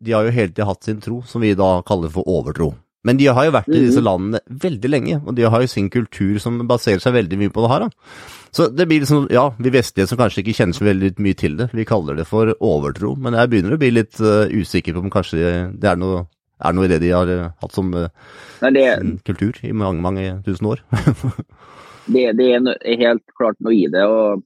de 0.01 0.15
har 0.15 0.25
jo 0.27 0.33
hele 0.35 0.53
tida 0.53 0.67
hatt 0.69 0.85
sin 0.85 1.01
tro, 1.03 1.21
som 1.27 1.43
vi 1.45 1.55
da 1.57 1.79
kaller 1.87 2.11
for 2.13 2.27
overtro. 2.29 2.73
Men 3.05 3.19
de 3.19 3.27
har 3.29 3.45
jo 3.45 3.53
vært 3.53 3.69
i 3.69 3.83
disse 3.83 4.01
mhm. 4.01 4.07
landene 4.07 4.61
veldig 4.65 4.89
lenge, 4.89 5.19
og 5.21 5.35
de 5.37 5.45
har 5.45 5.61
jo 5.61 5.69
sin 5.69 5.91
kultur 5.93 6.39
som 6.41 6.57
baserer 6.65 7.03
seg 7.03 7.13
veldig 7.13 7.37
mye 7.37 7.53
på 7.53 7.65
det 7.65 7.71
her. 7.73 7.85
da. 7.85 8.15
Så 8.55 8.69
det 8.71 8.87
blir 8.89 9.03
liksom, 9.03 9.27
ja, 9.35 9.49
vi 9.59 9.73
vestlige 9.73 10.07
som 10.09 10.17
kanskje 10.17 10.41
ikke 10.41 10.55
kjenner 10.57 10.77
så 10.77 10.87
veldig 10.87 11.11
mye 11.21 11.37
til 11.37 11.57
det, 11.59 11.67
vi 11.75 11.85
kaller 11.85 12.17
det 12.17 12.25
for 12.29 12.53
overtro. 12.63 13.13
Men 13.19 13.37
jeg 13.37 13.51
begynner 13.51 13.75
å 13.75 13.81
bli 13.81 13.91
litt 13.93 14.17
uh, 14.23 14.47
usikker 14.47 14.95
på 14.95 15.03
om 15.03 15.13
kanskje 15.13 15.51
det 15.75 15.91
er 15.91 15.99
noe, 16.01 16.23
er 16.63 16.75
noe 16.77 16.87
i 16.87 16.91
det 16.93 17.01
de 17.03 17.11
har 17.13 17.29
uh, 17.29 17.51
hatt 17.61 17.75
som 17.75 17.91
uh, 17.93 18.07
Nei, 18.63 18.71
det, 18.77 18.87
kultur 19.27 19.59
i 19.61 19.73
mange, 19.75 20.01
mange 20.01 20.37
tusen 20.47 20.71
år. 20.71 20.81
det, 22.15 22.29
det, 22.39 22.49
er 22.55 23.01
helt 23.03 23.25
klart 23.37 23.59
noe 23.59 23.75
i 23.75 23.85
det. 23.91 24.07
og 24.07 24.41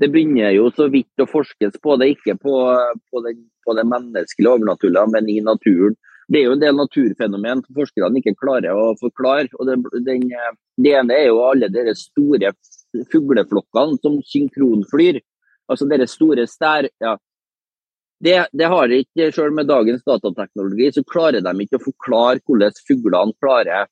det 0.00 0.08
begynner 0.08 0.54
jo 0.54 0.70
så 0.72 0.86
vidt 0.88 1.20
å 1.20 1.28
forskes 1.28 1.76
på 1.84 1.96
det, 2.00 2.14
ikke 2.14 2.38
på, 2.40 2.54
på, 3.12 3.20
den, 3.26 3.42
på 3.66 3.74
det 3.76 3.84
menneskelige 3.88 4.54
overnaturlige, 4.56 5.08
men 5.12 5.28
i 5.28 5.40
naturen. 5.44 5.96
Det 6.30 6.40
er 6.40 6.46
jo 6.46 6.54
en 6.54 6.62
del 6.62 6.76
naturfenomen 6.78 7.60
som 7.64 7.76
forskerne 7.76 8.20
ikke 8.20 8.38
klarer 8.38 8.76
å 8.78 8.94
forklare. 9.00 9.50
og 9.58 9.66
det, 9.68 9.76
den, 10.06 10.28
det 10.78 10.94
ene 10.96 11.16
er 11.16 11.26
jo 11.28 11.42
alle 11.44 11.68
de 11.74 11.94
store 11.98 12.52
fugleflokkene 13.12 13.98
som 14.00 14.20
synkronflyr. 14.30 15.20
Altså 15.70 15.88
de 15.90 16.06
store 16.08 16.46
stær... 16.48 16.88
Ja. 17.02 17.16
Det, 18.20 18.34
det, 18.52 18.66
har 18.68 18.92
ikke, 18.92 19.30
Selv 19.32 19.54
med 19.56 19.68
dagens 19.68 20.04
datateknologi 20.04 20.90
så 20.92 21.02
klarer 21.08 21.40
de 21.40 21.64
ikke 21.64 21.78
å 21.78 21.86
forklare 21.86 22.42
hvordan 22.44 22.82
fuglene 22.84 23.36
klarer, 23.40 23.88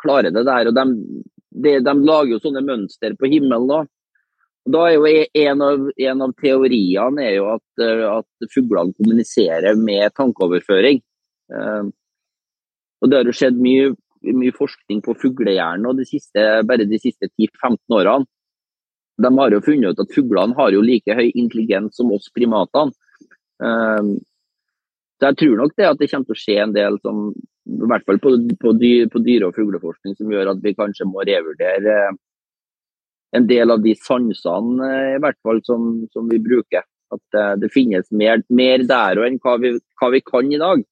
klarer 0.00 0.32
det 0.32 0.44
der. 0.44 0.68
og 0.68 0.76
de, 0.76 1.22
de, 1.64 1.78
de 1.80 1.94
lager 2.04 2.34
jo 2.34 2.40
sånne 2.44 2.64
mønster 2.68 3.16
på 3.16 3.30
himmelen 3.32 3.72
òg. 3.80 3.88
Da 4.62 4.84
er 4.86 4.94
jo 4.94 5.08
en 5.42 5.62
av, 5.64 5.88
en 5.90 6.22
av 6.22 6.34
teoriene 6.38 7.24
er 7.24 7.34
jo 7.40 7.48
at, 7.56 7.64
eh, 7.82 8.04
at 8.06 8.52
fuglene 8.52 8.94
kommuniserer 8.94 9.74
med 9.78 10.14
tankeoverføring. 10.14 11.02
Uh, 11.52 11.90
og 13.02 13.10
Det 13.10 13.18
har 13.18 13.26
jo 13.26 13.34
skjedd 13.34 13.58
mye, 13.58 13.90
mye 14.22 14.54
forskning 14.54 15.02
på 15.02 15.16
fuglehjernen 15.18 15.98
de 15.98 16.06
siste, 16.06 16.46
bare 16.68 16.86
de 16.86 17.00
siste 17.02 17.26
10-15 17.26 17.98
årene. 17.98 18.30
De 19.18 19.30
har 19.38 19.52
jo 19.52 19.64
funnet 19.66 19.92
ut 19.92 20.04
at 20.06 20.14
fuglene 20.14 20.56
har 20.56 20.70
jo 20.72 20.84
like 20.86 21.18
høy 21.18 21.32
intelligens 21.34 21.98
som 21.98 22.14
oss 22.14 22.30
primatene. 22.34 22.94
Uh, 23.58 24.14
så 25.18 25.30
jeg 25.30 25.42
tror 25.42 25.58
nok 25.58 25.74
det 25.78 25.90
at 25.90 25.98
det 25.98 26.10
kommer 26.10 26.30
til 26.30 26.38
å 26.38 26.42
skje 26.44 26.54
en 26.62 26.72
del, 26.74 27.02
som, 27.02 27.32
i 27.66 27.88
hvert 27.90 28.06
fall 28.06 28.22
på, 28.22 28.36
på 28.62 28.72
dyre- 28.78 29.50
og 29.50 29.58
fugleforskning, 29.58 30.14
som 30.18 30.30
gjør 30.30 30.54
at 30.54 30.62
vi 30.62 30.78
kanskje 30.78 31.06
må 31.10 31.26
revurdere 31.26 32.14
en 33.36 33.48
del 33.48 33.72
av 33.72 33.82
de 33.84 33.94
sansene 33.96 34.88
eh, 34.88 35.14
i 35.16 35.20
hvert 35.22 35.38
fall 35.44 35.62
som, 35.66 35.92
som 36.12 36.28
vi 36.30 36.40
bruker. 36.42 36.84
At 37.12 37.20
det, 37.34 37.46
det 37.64 37.72
finnes 37.74 38.08
mer, 38.16 38.40
mer 38.48 38.84
der 38.88 39.20
og 39.20 39.26
enn 39.28 39.40
hva 39.42 39.58
vi, 39.60 39.74
hva 40.00 40.12
vi, 40.14 40.22
kan 40.24 40.48
i 40.52 40.60
dag. 40.60 40.84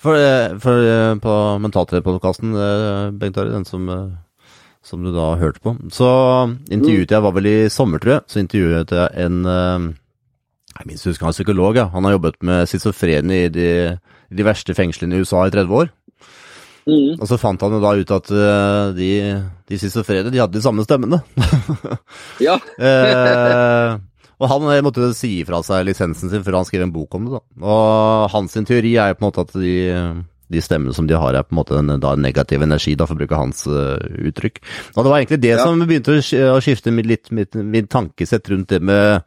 For, 0.00 0.16
eh, 0.20 0.56
for 0.62 0.84
eh, 0.84 1.16
på 1.20 1.34
Mentaltrenerpodkasten, 1.64 2.56
Bengt 3.20 3.40
Ari, 3.40 3.52
den 3.52 3.68
som, 3.68 3.90
som 4.86 5.04
du 5.04 5.12
da 5.14 5.34
hørte 5.40 5.62
på. 5.64 5.74
Så 5.92 6.08
intervjuet 6.70 7.12
jeg, 7.12 7.24
var 7.24 7.36
vel 7.36 7.50
i 7.50 7.58
sommer, 7.72 8.02
tror 8.02 8.18
jeg, 8.18 8.26
så 8.30 8.42
intervjuet 8.42 8.96
jeg 8.96 9.26
en 9.26 9.40
eh, 9.50 9.86
Jeg 10.76 10.90
minst 10.90 11.08
husker 11.08 11.24
han 11.24 11.32
er 11.32 11.38
psykolog, 11.40 11.78
ja. 11.80 11.86
Han 11.94 12.04
har 12.04 12.18
jobbet 12.18 12.42
med 12.44 12.66
schizofrene 12.68 13.44
i 13.46 13.48
de, 13.48 13.70
de 14.28 14.44
verste 14.44 14.76
fengslene 14.76 15.16
i 15.16 15.24
USA 15.24 15.46
i 15.48 15.54
30 15.54 15.72
år. 15.72 15.88
Mm. 16.86 17.16
Og 17.18 17.26
så 17.26 17.34
fant 17.42 17.58
han 17.66 17.72
jo 17.74 17.80
da 17.82 17.94
ut 17.98 18.12
at 18.14 18.28
eh, 18.30 18.90
de, 18.94 19.08
de 19.66 19.78
schizofrene, 19.80 20.30
de 20.30 20.38
hadde 20.38 20.54
de 20.54 20.62
samme 20.62 20.84
stemmene. 20.86 21.18
Ja. 22.46 22.54
eh, 22.78 23.96
og 24.36 24.50
han 24.52 24.66
eh, 24.70 24.82
måtte 24.84 25.02
jo 25.06 25.10
si 25.16 25.32
fra 25.48 25.62
seg 25.66 25.86
lisensen 25.88 26.30
sin 26.30 26.44
før 26.46 26.60
han 26.60 26.68
skrev 26.68 26.84
en 26.86 26.92
bok 26.94 27.14
om 27.18 27.26
det. 27.26 27.38
da. 27.38 27.42
Og 27.66 28.30
hans 28.34 28.54
teori 28.68 28.94
er 29.00 29.12
jo 29.12 29.18
på 29.18 29.24
en 29.24 29.28
måte 29.30 29.44
at 29.46 29.54
de, 29.56 29.74
de 30.52 30.62
stemmene 30.62 30.94
som 30.94 31.08
de 31.08 31.16
har, 31.18 31.34
er 31.40 31.46
på 31.46 31.56
en 31.56 31.60
måte 31.62 31.78
en, 31.80 31.94
da, 32.02 32.12
negativ 32.20 32.62
energi, 32.66 32.94
da, 33.00 33.08
for 33.08 33.16
å 33.16 33.22
bruke 33.22 33.40
hans 33.40 33.64
uh, 33.66 33.96
uttrykk. 34.28 34.60
Og 34.94 35.00
det 35.02 35.10
var 35.10 35.18
egentlig 35.22 35.40
det 35.42 35.54
Ja. 35.56 35.62
som 35.64 35.80
begynte 35.82 36.18
å, 36.20 36.24
å 36.54 36.60
skifte 36.62 36.92
mitt, 36.94 37.08
litt 37.10 37.32
mitt, 37.34 37.56
mitt 37.56 37.88
tankesett 37.90 38.52
rundt 38.52 38.68
det 38.76 38.82
med, 38.84 39.24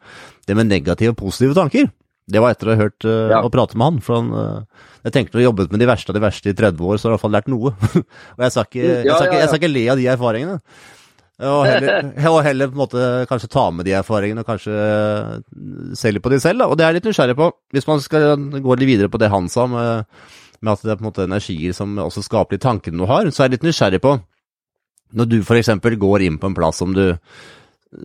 det 0.48 0.56
med 0.56 0.70
negative 0.70 1.12
og 1.12 1.20
positive 1.26 1.58
tanker. 1.58 1.90
Det 2.30 2.42
var 2.42 2.54
etter 2.54 2.70
å 2.70 2.74
ha 2.74 2.82
hørt 2.84 3.06
uh, 3.08 3.32
Ja. 3.32 3.40
og 3.42 3.50
prate 3.54 3.78
med 3.78 3.86
han. 3.88 3.98
For 4.04 4.20
han, 4.20 4.30
uh, 4.30 4.86
jeg 5.06 5.16
tenkte 5.16 5.34
når 5.34 5.38
du 5.38 5.42
har 5.42 5.48
jobbet 5.50 5.74
med 5.74 5.82
de 5.82 5.90
verste 5.90 6.12
av 6.12 6.16
de 6.18 6.24
verste 6.24 6.52
i 6.52 6.56
30 6.56 6.86
år, 6.86 6.96
så 6.96 7.08
har 7.08 7.10
du 7.10 7.12
i 7.12 7.16
hvert 7.16 7.26
fall 7.26 7.36
lært 7.38 7.50
noe. 7.52 7.74
og 8.36 8.46
jeg 8.46 8.54
skal 8.54 8.68
ikke, 8.68 8.86
jeg 8.86 9.12
skal 9.12 9.28
ikke, 9.28 9.42
jeg 9.42 9.50
skal 9.52 9.60
ikke 9.62 9.74
le 9.74 9.84
av 9.92 10.00
de 10.00 10.08
erfaringene. 10.14 10.58
Og 11.40 11.62
heller, 11.64 12.10
og 12.34 12.42
heller 12.44 12.68
på 12.68 12.76
en 12.76 12.82
måte 12.82 13.04
kanskje 13.30 13.48
ta 13.52 13.62
med 13.72 13.88
de 13.88 13.94
erfaringene 13.96 14.42
og 14.44 14.48
kanskje 14.50 14.74
se 15.96 16.12
litt 16.12 16.24
på 16.24 16.32
de 16.32 16.40
selv. 16.42 16.62
Da. 16.62 16.68
Og 16.68 16.76
det 16.76 16.84
er 16.84 16.92
jeg 16.92 17.00
litt 17.00 17.08
nysgjerrig 17.10 17.38
på. 17.38 17.48
Hvis 17.72 17.88
man 17.88 18.02
skal 18.04 18.34
gå 18.60 18.76
litt 18.76 18.90
videre 18.90 19.12
på 19.12 19.20
det 19.20 19.30
han 19.32 19.48
sa, 19.52 19.64
med, 19.70 20.04
med 20.60 20.74
at 20.74 20.84
det 20.84 20.92
er 20.92 21.00
på 21.00 21.06
en 21.06 21.08
måte 21.08 21.24
energier 21.24 21.76
som 21.76 21.96
også 22.02 22.24
skaper 22.26 22.58
de 22.58 22.64
tankene 22.66 23.00
du 23.00 23.08
har, 23.08 23.30
så 23.32 23.42
er 23.42 23.48
jeg 23.48 23.58
litt 23.58 23.70
nysgjerrig 23.70 24.02
på 24.04 24.18
Når 25.16 25.30
du 25.30 25.40
f.eks. 25.40 25.72
går 25.80 26.26
inn 26.28 26.36
på 26.38 26.50
en 26.50 26.58
plass 26.58 26.82
som 26.84 26.92
du 26.94 27.06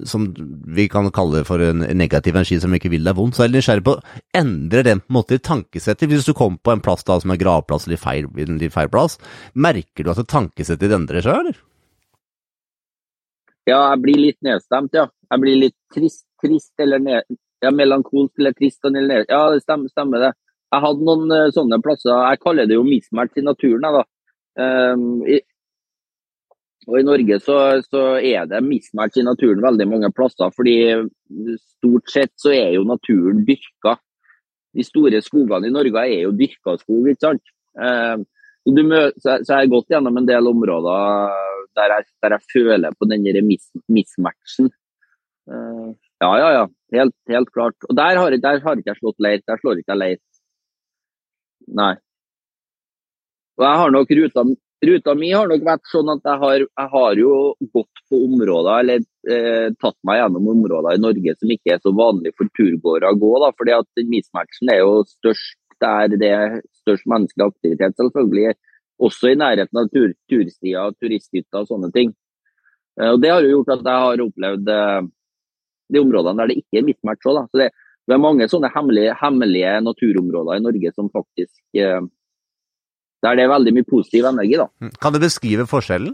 som 0.09 0.27
vi 0.75 0.87
kan 0.89 1.11
kalle 1.13 1.43
for 1.45 1.61
en 1.61 1.83
negativ 1.97 2.35
energi 2.35 2.57
som 2.61 2.73
ikke 2.73 2.89
vil 2.93 3.05
deg 3.05 3.17
vondt, 3.17 3.37
så 3.37 3.45
er 3.45 3.51
jeg 3.51 3.59
nysgjerrig 3.59 3.85
på 3.85 3.99
Endrer 4.37 4.87
den 4.87 5.03
på 5.03 5.11
en 5.11 5.19
måte 5.19 5.37
tankesettet? 5.37 6.09
Hvis 6.09 6.25
du 6.25 6.33
kommer 6.33 6.57
på 6.57 6.73
en 6.73 6.81
plass 6.85 7.05
da 7.05 7.19
som 7.21 7.33
er 7.33 7.41
gravplass 7.41 7.85
eller 7.85 8.01
feil, 8.01 8.27
en 8.41 8.59
feil 8.73 8.89
plass, 8.89 9.19
merker 9.53 10.05
du 10.05 10.11
at 10.13 10.25
tankesettet 10.31 10.87
ditt 10.87 10.97
endrer 10.97 11.25
seg, 11.25 11.41
eller? 11.43 11.63
ja, 13.65 13.79
jeg 13.91 14.01
blir 14.03 14.21
litt 14.21 14.41
nedstemt, 14.45 14.93
ja. 14.95 15.07
Jeg 15.31 15.41
blir 15.41 15.59
litt 15.63 15.77
trist, 15.93 16.25
trist 16.41 16.81
eller 16.81 17.01
ned, 17.01 17.37
ja, 17.63 17.71
melankolsk 17.73 18.41
eller 18.41 18.53
trist 18.57 18.85
eller 18.85 19.05
ned. 19.07 19.31
Ja, 19.31 19.47
det 19.53 19.63
stemmer, 19.63 19.89
stemmer 19.89 20.27
det. 20.27 20.31
Jeg 20.73 20.83
hadde 20.83 21.07
noen 21.07 21.33
eh, 21.33 21.51
sånne 21.55 21.79
plasser, 21.81 22.13
jeg 22.13 22.41
kaller 22.43 22.69
det 22.69 22.77
jo 22.77 22.85
mismatch 22.85 23.39
i 23.39 23.45
naturen, 23.45 23.87
jeg, 23.87 24.01
da. 24.01 24.05
Um, 24.55 25.25
og 26.85 26.99
i 26.99 27.05
Norge 27.05 27.39
så, 27.41 27.57
så 27.85 28.03
er 28.19 28.45
det 28.49 28.61
mismatch 28.65 29.17
i 29.17 29.25
naturen 29.25 29.63
veldig 29.63 29.87
mange 29.89 30.11
plasser, 30.13 30.51
fordi 30.53 30.75
stort 31.77 32.11
sett 32.13 32.33
så 32.41 32.53
er 32.53 32.75
jo 32.75 32.85
naturen 32.85 33.41
dyrka. 33.47 33.95
De 34.75 34.85
store 34.85 35.21
skogene 35.25 35.71
i 35.71 35.73
Norge 35.73 36.03
er 36.05 36.27
jo 36.27 36.35
dyrka 36.35 36.75
skog, 36.81 37.09
ikke 37.09 37.25
sant. 37.25 37.53
Ehm, 37.81 38.25
så, 38.65 39.37
jeg 39.39 39.51
har 39.51 39.71
gått 39.71 39.91
gjennom 39.93 40.17
en 40.19 40.29
del 40.29 40.49
områder 40.49 41.33
der 41.75 41.91
jeg, 41.95 42.07
der 42.23 42.35
jeg 42.37 42.49
føler 42.53 42.97
på 42.97 43.07
den 43.09 43.25
mis 43.45 43.65
mismatchen. 43.91 44.69
Eh, 45.49 45.89
ja, 46.23 46.31
ja, 46.39 46.49
ja. 46.59 46.65
Helt, 46.95 47.15
helt 47.27 47.51
klart. 47.53 47.75
Og 47.89 47.97
der 47.97 48.17
har, 48.17 48.31
der 48.31 48.61
har 48.63 48.79
ikke 48.79 48.93
jeg 48.93 49.01
slått 49.01 49.19
leir. 49.19 49.41
Der 49.47 49.59
slår 49.59 49.81
ikke 49.81 49.93
jeg 49.93 50.01
leir. 50.01 50.19
Nei. 51.67 51.95
Og 53.59 53.65
jeg 53.65 53.81
har 53.81 53.91
nok 53.91 54.13
ruta, 54.19 54.45
ruta 54.83 55.15
mi 55.15 55.31
har 55.31 55.47
nok 55.49 55.63
vært 55.65 55.87
sånn 55.91 56.09
at 56.13 56.25
jeg 56.27 56.41
har, 56.41 56.63
jeg 56.65 56.89
har 56.91 57.19
jo 57.19 57.35
gått 57.73 58.01
på 58.09 58.19
områder, 58.27 58.81
eller 58.83 59.05
eh, 59.31 59.69
tatt 59.81 59.97
meg 60.07 60.19
gjennom 60.19 60.49
områder 60.55 60.97
i 60.97 61.03
Norge 61.03 61.35
som 61.37 61.53
ikke 61.55 61.75
er 61.75 61.83
så 61.83 61.93
vanlig 61.95 62.33
for 62.37 62.51
turgåere 62.57 63.11
å 63.11 63.19
gå. 63.21 63.31
da, 63.43 63.51
fordi 63.57 63.75
at 63.77 64.03
mismatchen 64.11 64.73
er 64.73 64.83
jo 64.83 65.05
størst 65.09 65.61
der 65.83 66.13
det 66.15 66.31
er 66.31 66.59
størst 66.83 67.07
menneskelig 67.11 67.49
aktivitet, 67.49 67.97
selvfølgelig. 67.99 68.55
Også 69.03 69.31
i 69.31 69.39
nærheten 69.39 69.79
av 69.81 69.89
tur, 69.91 70.13
turstier, 70.31 70.93
turisthytter 71.01 71.63
og 71.63 71.71
sånne 71.71 71.91
ting. 71.95 72.13
Eh, 72.99 73.11
og 73.11 73.21
Det 73.21 73.31
har 73.31 73.43
jo 73.43 73.57
gjort 73.57 73.73
at 73.75 73.87
jeg 73.89 74.03
har 74.05 74.25
opplevd 74.27 74.71
eh, 74.75 75.01
de 75.93 76.01
områdene 76.01 76.41
der 76.41 76.51
det 76.51 76.61
ikke 76.61 76.81
er 76.81 76.87
mismatch 76.87 77.27
òg. 77.31 77.41
Det, 77.53 77.71
det 78.05 78.15
er 78.15 78.21
mange 78.21 78.47
sånne 78.51 78.71
hemmelige, 78.73 79.17
hemmelige 79.21 79.73
naturområder 79.85 80.59
i 80.59 80.63
Norge 80.63 80.93
som 80.95 81.11
faktisk 81.13 81.81
eh, 81.81 82.01
Der 83.25 83.39
det 83.39 83.47
er 83.47 83.51
veldig 83.55 83.73
mye 83.79 83.89
positiv 83.89 84.29
energi. 84.29 84.59
da. 84.61 84.69
Kan 85.01 85.15
du 85.15 85.19
beskrive 85.23 85.65
forskjellen? 85.69 86.13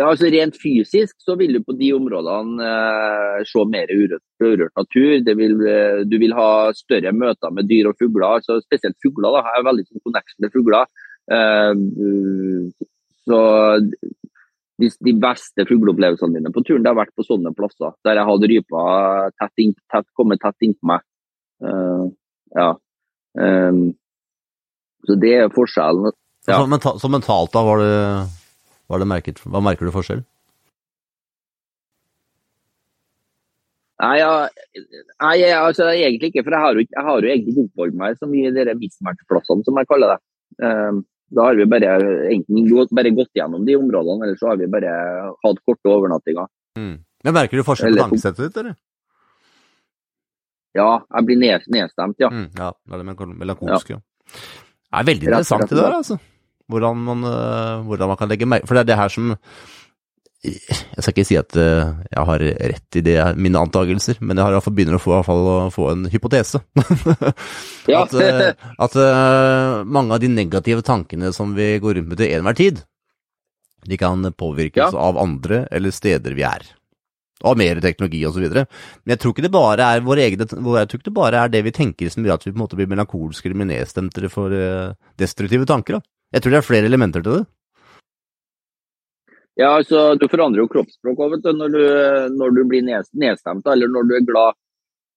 Ja, 0.00 0.06
altså 0.08 0.30
Rent 0.32 0.56
fysisk 0.56 1.18
så 1.20 1.34
vil 1.36 1.58
du 1.58 1.64
på 1.64 1.74
de 1.76 1.90
områdene 1.92 2.64
eh, 2.64 3.40
se 3.44 3.64
mer 3.68 3.90
urørt, 3.92 4.24
urørt 4.40 4.72
natur. 4.78 5.18
Det 5.26 5.34
vil, 5.36 5.58
eh, 5.68 5.98
du 6.08 6.16
vil 6.22 6.32
ha 6.38 6.70
større 6.76 7.12
møter 7.12 7.52
med 7.52 7.68
dyr 7.68 7.90
og 7.90 7.98
fugler. 8.00 8.38
altså 8.38 8.60
Spesielt 8.64 8.96
fugler. 9.04 9.28
da, 9.28 9.42
Jeg 9.42 9.58
har 9.58 9.66
veldig 9.68 9.84
sånn 9.88 10.04
connection 10.06 10.46
med 10.46 10.54
fugler. 10.54 10.88
Eh, 11.36 11.74
så 13.28 13.40
de, 14.80 14.88
de 14.88 15.14
beste 15.20 15.66
fugleopplevelsene 15.68 16.38
mine 16.38 16.54
på 16.54 16.64
turen 16.64 16.86
det 16.86 16.94
har 16.94 17.00
vært 17.02 17.12
på 17.18 17.26
sånne 17.26 17.52
plasser. 17.58 17.92
Der 18.06 18.22
jeg 18.22 18.28
hadde 18.30 18.50
rypa 18.54 18.84
tett, 19.36 19.56
inn, 19.66 19.76
tett, 19.92 20.08
kommet 20.16 20.40
tett 20.40 20.64
innpå 20.64 20.94
meg. 20.94 21.04
Eh, 21.60 22.06
ja. 22.56 22.70
Eh, 23.38 23.80
så 25.06 25.16
det 25.20 25.36
er 25.36 25.54
forskjellen. 25.54 26.16
Ja. 26.48 26.56
Så, 26.56 26.66
menta 26.70 26.96
så 26.98 27.10
mentalt, 27.12 27.52
da, 27.54 27.62
var 27.64 27.82
det, 27.82 27.94
var 28.90 29.02
det 29.02 29.08
merket, 29.10 29.40
hva 29.44 29.62
merker 29.64 29.88
du 29.88 29.94
forskjell? 29.94 30.24
Nei, 34.00 34.14
ja, 34.16 34.32
jeg, 35.36 35.52
altså, 35.58 35.90
egentlig 35.92 36.30
ikke. 36.30 36.46
For 36.46 36.56
jeg 36.56 36.64
har 36.64 36.76
jo, 36.76 36.84
jeg 36.86 37.04
har 37.04 37.20
jo 37.20 37.28
egentlig 37.28 37.52
ikke 37.52 37.64
oppholdt 37.68 37.98
meg 38.00 38.16
så 38.16 38.28
mye 38.30 38.48
i 38.48 38.54
de 38.56 38.76
mismatch-plassene, 38.80 39.64
som 39.66 39.80
jeg 39.80 39.88
kaller 39.90 40.14
det. 40.14 40.20
Um, 40.64 41.02
da 41.36 41.46
har 41.46 41.58
vi 41.58 41.66
bare, 41.70 41.90
enten 42.32 42.94
bare 42.96 43.12
gått 43.14 43.36
gjennom 43.36 43.66
de 43.68 43.76
områdene, 43.78 44.24
eller 44.24 44.38
så 44.40 44.50
har 44.50 44.58
vi 44.58 44.70
bare 44.72 44.94
hatt 45.44 45.60
korte 45.68 45.92
overnattinger. 45.92 46.48
Men 46.80 47.36
merker 47.36 47.60
du 47.60 47.66
forskjell 47.66 47.94
på 47.94 48.06
tankesettet 48.06 48.48
ditt, 48.48 48.56
eller? 48.62 48.78
Ja, 50.78 51.00
jeg 51.16 51.26
blir 51.26 51.38
ned, 51.40 51.64
nedstemt, 51.74 52.16
ja. 52.22 52.28
Mm, 52.30 52.48
ja, 52.56 52.70
det 52.86 52.94
er 52.94 52.98
det 53.02 53.06
melankol- 53.08 53.36
melankolske. 53.40 53.96
Ja. 53.98 54.02
Det 54.30 55.00
er 55.00 55.06
veldig 55.08 55.26
Rett 55.26 55.32
interessant 55.34 55.66
slett, 55.66 55.70
det 55.74 55.82
der, 55.82 55.96
altså. 55.98 56.18
Hvordan 56.70 56.96
man, 57.02 57.24
øh, 57.26 57.80
hvordan 57.88 58.08
man 58.12 58.16
kan 58.20 58.28
legge 58.30 58.46
merke 58.46 58.66
For 58.70 58.74
det 58.78 58.84
er 58.84 58.90
det 58.92 58.96
her 59.00 59.08
som 59.10 59.32
Jeg 60.44 61.02
skal 61.02 61.12
ikke 61.18 61.26
si 61.26 61.36
at 61.36 61.56
øh, 61.58 61.88
jeg 62.14 62.24
har 62.30 62.38
rett 62.70 62.96
i 62.96 63.02
det, 63.04 63.16
mine 63.36 63.58
antakelser, 63.60 64.16
men 64.22 64.38
jeg 64.38 64.44
har 64.46 64.54
i 64.54 64.56
hvert 64.56 64.64
fall 64.64 64.76
begynner 64.78 64.96
å 64.96 65.02
få, 65.02 65.18
i 65.18 65.24
fall, 65.26 65.42
å 65.50 65.70
få 65.74 65.88
en 65.92 66.06
hypotese. 66.08 66.62
Ja. 67.90 68.04
at 68.06 68.14
øh, 68.14 68.52
at 68.78 68.94
mange 69.90 70.14
av 70.14 70.20
de 70.22 70.28
negative 70.32 70.82
tankene 70.86 71.32
som 71.36 71.52
vi 71.58 71.74
går 71.82 71.98
rundt 71.98 72.08
med 72.14 72.20
til 72.22 72.32
enhver 72.38 72.56
tid, 72.56 72.80
de 73.84 73.96
kan 74.00 74.22
påvirkes 74.32 74.92
Ja. 74.94 74.98
av 75.10 75.18
andre 75.18 75.66
eller 75.72 75.90
steder 75.92 76.32
vi 76.38 76.46
er. 76.46 76.64
Og 77.48 77.56
mer 77.56 77.78
teknologi 77.80 78.20
osv. 78.28 78.44
Men 78.52 79.14
jeg 79.14 79.20
tror 79.22 79.32
ikke 79.32 79.46
det 79.46 79.52
bare 79.54 79.86
er 79.94 80.02
våre 80.04 80.26
egne 80.26 80.44
Jeg 80.44 80.90
tror 80.90 80.98
ikke 80.98 81.08
det 81.08 81.16
bare 81.16 81.44
er 81.44 81.52
det 81.52 81.62
vi 81.64 81.72
tenker 81.72 82.12
som 82.12 82.26
gjør 82.26 82.36
at 82.36 82.44
vi 82.44 82.52
på 82.52 82.58
en 82.58 82.64
måte 82.64 82.76
blir 82.76 82.90
melankolske 82.90 83.48
eller 83.48 83.70
nedstemte 83.70 84.28
for 84.32 84.52
eh, 84.52 84.92
destruktive 85.20 85.68
tanker. 85.68 85.98
Da. 85.98 86.04
Jeg 86.36 86.44
tror 86.44 86.54
det 86.54 86.60
er 86.60 86.68
flere 86.68 86.90
elementer 86.90 87.24
til 87.24 87.40
det. 87.40 87.44
Ja, 89.60 89.74
altså, 89.76 90.14
Du 90.16 90.28
forandrer 90.28 90.62
jo 90.62 90.70
kroppsspråk 90.72 91.18
også, 91.20 91.40
du, 91.44 91.52
når 91.56 91.72
du, 91.74 91.84
når 92.36 92.56
du 92.56 92.60
blir 92.68 92.84
ned, 92.86 93.08
nedstemt 93.12 93.66
eller 93.68 93.90
når 93.92 94.08
du 94.08 94.14
er 94.16 94.26
glad. 94.28 94.58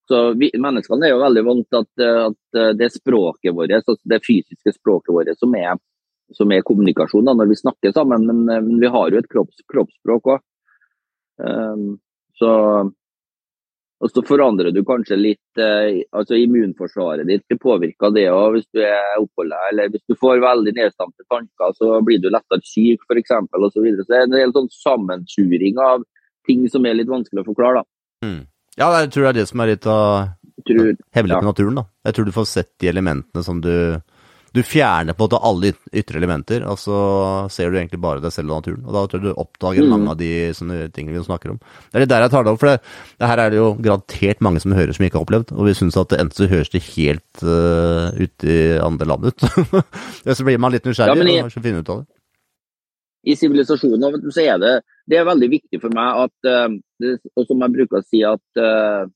Så 0.08 0.20
vi, 0.36 0.50
Menneskene 0.60 1.08
er 1.08 1.14
jo 1.14 1.22
veldig 1.22 1.44
vant 1.46 1.66
til 1.70 1.80
at, 1.80 2.04
at 2.28 2.60
eh, 2.60 2.72
det 2.76 2.90
språket 2.92 3.56
vårt, 3.56 3.72
altså 3.72 3.96
det 4.10 4.20
fysiske 4.24 4.74
språket 4.76 5.14
vårt, 5.16 5.30
som 5.40 5.54
er, 5.56 5.78
som 6.36 6.52
er 6.52 6.64
kommunikasjon 6.66 7.24
da, 7.24 7.36
når 7.38 7.52
vi 7.52 7.60
snakker 7.62 7.94
sammen. 7.96 8.26
Men, 8.28 8.42
eh, 8.52 8.64
men 8.64 8.82
vi 8.82 8.90
har 8.92 9.12
jo 9.12 9.22
et 9.22 9.30
kropps, 9.30 9.64
kroppsspråk 9.72 10.34
òg. 10.34 10.44
Um, 11.40 11.96
så 12.38 12.50
og 14.04 14.10
så 14.10 14.20
forandrer 14.26 14.72
du 14.74 14.82
kanskje 14.84 15.16
litt 15.16 15.60
eh, 15.62 16.02
altså 16.12 16.36
immunforsvaret 16.36 17.24
ditt. 17.30 17.44
Det 17.48 17.56
påvirker 17.62 18.10
det 18.12 18.26
òg 18.28 18.58
hvis 18.58 18.66
du 18.74 18.82
er 18.84 19.14
oppholdet. 19.22 19.60
Eller 19.70 19.88
hvis 19.94 20.02
du 20.10 20.16
får 20.18 20.42
veldig 20.42 20.74
nedstemte 20.76 21.24
tanker, 21.30 21.72
så 21.78 22.02
blir 22.04 22.20
du 22.20 22.26
lettere 22.28 22.60
syk 22.68 23.00
f.eks. 23.08 23.32
Så, 23.32 23.70
så 23.72 23.84
videre. 23.84 24.04
så 24.04 24.12
det 24.12 24.18
er 24.18 24.26
en 24.26 24.36
hel 24.42 24.52
sånn 24.52 24.68
sammensuring 24.74 25.78
av 25.80 26.04
ting 26.44 26.66
som 26.68 26.84
er 26.84 26.98
litt 26.98 27.08
vanskelig 27.08 27.46
å 27.46 27.48
forklare. 27.48 27.80
da. 27.80 28.28
Ja, 28.76 28.90
jeg 29.00 29.14
tror 29.14 29.24
det 29.24 29.30
er 29.30 29.38
det 29.40 29.48
som 29.48 29.62
er 29.64 29.72
litt 29.72 29.86
av 29.88 30.04
hemmeligheten 30.66 31.00
hemmelig 31.14 31.36
Ja. 31.38 31.40
naturen. 31.48 31.74
da. 31.80 31.84
Jeg 32.04 32.14
tror 32.18 32.24
du 32.28 32.32
får 32.32 32.46
sett 32.50 32.70
de 32.82 32.88
elementene 32.92 33.44
som 33.46 33.60
du 33.64 33.72
Du 34.54 34.60
fjerner 34.62 35.16
på 35.18 35.24
en 35.24 35.26
måte 35.26 35.38
alle 35.42 35.70
yt- 35.72 35.88
ytre 35.98 36.20
elementer, 36.20 36.62
og 36.70 36.76
så 36.78 36.94
ser 37.50 37.72
du 37.72 37.76
egentlig 37.80 37.98
bare 38.00 38.20
deg 38.22 38.30
selv 38.30 38.52
og 38.54 38.60
naturen. 38.62 38.84
Og 38.86 38.92
da 38.94 39.00
tror 39.10 39.18
jeg 39.18 39.26
du 39.26 39.40
oppdager 39.42 39.82
Mm. 39.82 39.90
mange 39.90 40.10
av 40.12 40.16
de 40.20 40.28
sånne 40.54 40.76
tingene 40.94 41.18
vi 41.18 41.24
snakker 41.26 41.50
om. 41.50 41.58
Det 41.58 41.98
er 41.98 42.04
litt 42.04 42.08
der 42.12 42.22
jeg 42.22 42.30
tar 42.30 42.44
det 42.46 42.52
opp, 42.52 42.60
for 42.62 42.70
det, 42.70 42.80
det 43.18 43.26
her 43.32 43.38
er 43.42 43.50
det 43.50 43.58
jo 43.58 43.74
garantert 43.82 44.40
mange 44.46 44.60
som 44.62 44.70
hører 44.78 44.94
som 44.94 45.04
ikke 45.04 45.18
har 45.18 45.26
opplevd, 45.26 45.50
og 45.58 45.66
vi 45.66 45.74
syns 45.74 45.96
at 45.98 46.08
det 46.14 46.20
enten 46.22 46.38
så 46.38 46.46
høres 46.52 46.70
det 46.70 46.82
helt 46.94 47.42
uh, 47.42 48.14
ute 48.14 48.46
i 48.46 48.78
andre 48.78 49.04
land 49.10 49.26
ut. 49.26 49.40
Så 50.38 50.44
blir 50.46 50.58
man 50.62 50.70
litt 50.72 50.86
nysgjerrig 50.86 51.18
Ja, 51.18 51.34
i- 51.34 51.42
og 51.42 51.50
finner 51.58 51.82
ut 51.82 51.90
av 51.90 52.04
det. 52.04 52.06
I 53.26 53.34
sivilisasjonen 53.40 54.30
så 54.30 54.40
er 54.44 54.58
det, 54.60 54.72
det 55.08 55.16
er 55.18 55.24
veldig 55.24 55.48
viktig 55.50 55.80
for 55.80 55.88
meg 55.96 56.28
at 56.28 56.44
eh, 56.44 56.74
Og 57.40 57.46
som 57.48 57.58
jeg 57.64 57.72
bruker 57.72 57.98
å 57.98 58.04
si, 58.04 58.20
at 58.22 58.60
uh, 58.60 59.06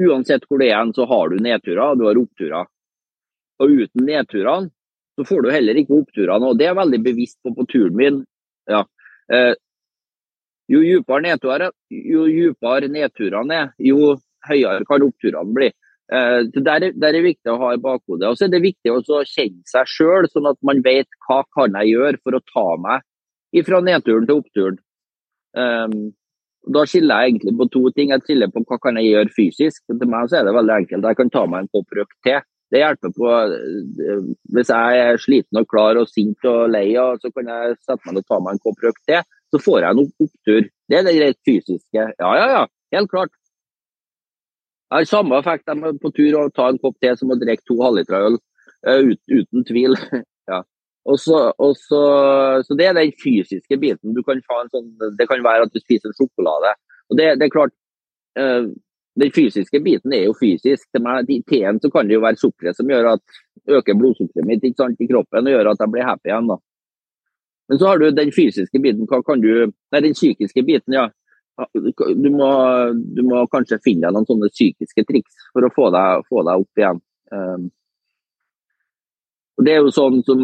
uansett 0.00 0.44
hvor 0.48 0.58
det 0.62 0.70
er, 0.72 0.92
så 0.96 1.04
har 1.10 1.28
du 1.28 1.36
nedturer, 1.42 1.96
du 1.98 2.04
har 2.06 2.16
oppturer. 2.20 2.64
Og 3.60 3.74
uten 3.82 4.06
nedturene, 4.08 4.70
så 5.18 5.26
får 5.28 5.42
du 5.44 5.50
heller 5.52 5.76
ikke 5.80 5.98
oppturene. 6.00 6.48
Og 6.48 6.56
det 6.58 6.66
er 6.66 6.72
jeg 6.72 6.80
veldig 6.80 7.00
bevisst 7.04 7.38
på 7.44 7.52
på 7.56 7.66
turen 7.68 7.96
min. 7.98 8.22
Ja. 8.70 8.84
Eh, 9.32 9.52
jo 10.70 10.80
dypere 10.86 11.24
nedturer, 11.26 11.72
jo 11.90 12.24
nedturene 12.88 13.54
er, 13.58 13.70
jo 13.78 14.16
høyere 14.48 14.86
kan 14.88 15.02
oppturene 15.04 15.54
bli. 15.54 15.70
Eh, 16.12 16.42
der, 16.56 16.86
er- 16.88 16.96
der 16.96 17.14
er 17.18 17.22
viktig 17.26 17.52
å 17.52 17.58
ha 17.60 17.72
i 17.74 17.82
bakhodet. 17.82 18.28
Og 18.30 18.38
så 18.38 18.46
er 18.46 18.54
det 18.54 18.62
viktig 18.64 18.90
å 18.94 19.02
kjenne 19.02 19.62
seg 19.68 19.86
sjøl, 19.86 20.28
sånn 20.30 20.48
at 20.50 20.58
man 20.66 20.80
vet 20.82 21.08
hva 21.28 21.42
kan 21.54 21.76
jeg 21.82 21.92
gjøre 21.96 22.18
for 22.24 22.38
å 22.38 22.42
ta 22.54 22.66
meg 22.80 23.64
fra 23.66 23.80
nedturen 23.82 24.26
til 24.26 24.40
oppturen. 24.40 24.78
Um, 25.58 26.12
da 26.70 26.84
skiller 26.86 27.24
jeg 27.24 27.32
egentlig 27.34 27.56
på 27.58 27.66
to 27.74 27.82
ting. 27.96 28.10
Jeg 28.14 28.22
skiller 28.26 28.50
på 28.52 28.62
hva 28.68 28.78
kan 28.82 28.96
jeg 29.00 29.10
gjøre 29.10 29.34
fysisk. 29.34 29.82
Til 29.90 30.08
meg 30.10 30.28
så 30.30 30.38
er 30.40 30.44
det 30.46 30.54
veldig 30.54 30.76
enkelt. 30.76 31.08
Jeg 31.08 31.18
kan 31.18 31.30
ta 31.34 31.46
meg 31.50 31.64
en 31.64 31.70
kopp 31.74 31.96
røkt 31.98 32.16
te. 32.26 32.36
Det 32.70 32.78
hjelper 32.78 33.12
på 33.16 33.30
eh, 33.34 34.26
Hvis 34.54 34.70
jeg 34.70 35.02
er 35.02 35.20
sliten 35.22 35.60
og 35.60 35.68
klar 35.70 35.98
og 35.98 36.10
sint 36.10 36.46
og 36.48 36.70
lei, 36.70 36.86
og 37.02 37.22
så 37.22 37.32
kan 37.34 37.50
jeg 37.50 37.76
sette 37.80 38.00
meg 38.06 38.16
ned 38.16 38.24
og 38.24 38.30
ta 38.30 38.40
meg 38.44 38.56
en 38.56 38.64
kopp 38.66 38.84
røyk 38.84 39.00
til. 39.10 39.26
Så 39.50 39.62
får 39.64 39.82
jeg 39.82 39.96
en 39.96 40.02
opptur. 40.04 40.68
Det 40.90 40.98
er 40.98 41.06
det 41.06 41.16
rent 41.18 41.40
fysiske. 41.46 42.06
Ja, 42.22 42.32
ja, 42.38 42.46
ja. 42.54 42.64
Helt 42.94 43.10
klart. 43.10 43.32
Jeg 44.90 45.04
har 45.04 45.06
samme 45.06 45.38
effekt 45.38 45.70
jeg 45.70 45.82
er 45.86 45.98
på 46.02 46.10
tur 46.14 46.36
å 46.38 46.48
ta 46.54 46.68
en 46.70 46.78
kopp 46.82 46.96
te 47.02 47.12
som 47.18 47.30
å 47.30 47.38
drikke 47.38 47.66
to 47.68 47.76
halvlitere 47.82 48.30
øl. 48.30 48.38
eh, 48.86 49.10
ut, 49.10 49.20
uten 49.30 49.66
tvil. 49.66 49.94
ja. 50.50 50.62
Og 51.10 51.18
så, 51.18 51.40
og 51.58 51.74
så, 51.78 52.00
så 52.66 52.76
det 52.78 52.86
er 52.86 52.96
den 52.98 53.12
fysiske 53.22 53.78
biten. 53.82 54.14
Kan 54.26 54.42
sånn, 54.70 54.90
det 55.18 55.26
kan 55.30 55.42
være 55.46 55.66
at 55.66 55.74
du 55.74 55.82
spiser 55.82 56.14
sjokolade. 56.14 56.74
Og 57.10 57.18
det, 57.18 57.32
det 57.40 57.46
er 57.46 57.54
klart, 57.54 57.74
eh, 58.38 58.70
Den 59.18 59.32
fysiske 59.34 59.80
biten 59.82 60.12
er 60.14 60.28
jo 60.28 60.34
fysisk. 60.38 60.86
I 60.94 61.42
teen 61.42 61.80
så 61.82 61.90
kan 61.90 62.08
det 62.08 62.14
jo 62.14 62.24
være 62.24 62.38
sukkeret 62.38 62.78
som 62.78 62.90
gjør 62.90 63.14
at 63.16 63.40
øker 63.68 63.98
blodsukkeret 63.98 64.46
mitt 64.46 64.66
sant, 64.76 65.00
i 65.00 65.08
kroppen 65.10 65.46
og 65.46 65.54
gjør 65.54 65.72
at 65.72 65.82
jeg 65.82 65.92
blir 65.92 66.06
happy 66.06 66.30
igjen. 66.30 66.50
da. 66.52 66.56
Men 67.68 67.78
så 67.78 67.86
har 67.86 67.98
du 67.98 68.10
den 68.10 68.32
fysiske 68.34 68.78
biten. 68.82 69.06
Hva 69.10 69.22
kan 69.22 69.42
du, 69.42 69.72
nei, 69.92 70.00
Den 70.00 70.14
psykiske 70.14 70.62
biten, 70.66 70.94
ja. 70.94 71.08
Du 71.76 72.30
må, 72.32 72.48
du 73.14 73.20
må 73.26 73.44
kanskje 73.52 73.78
finne 73.84 74.06
deg 74.06 74.16
noen 74.16 74.26
sånne 74.26 74.48
psykiske 74.48 75.04
triks 75.04 75.50
for 75.52 75.66
å 75.66 75.74
få 75.74 75.90
deg, 75.92 76.24
få 76.30 76.42
deg 76.48 76.62
opp 76.64 76.80
igjen. 76.80 77.02
Um, 77.34 77.68
og 79.60 79.66
Det 79.66 79.74
er 79.74 79.82
jo 79.84 79.92
sånn 79.92 80.22
som 80.24 80.40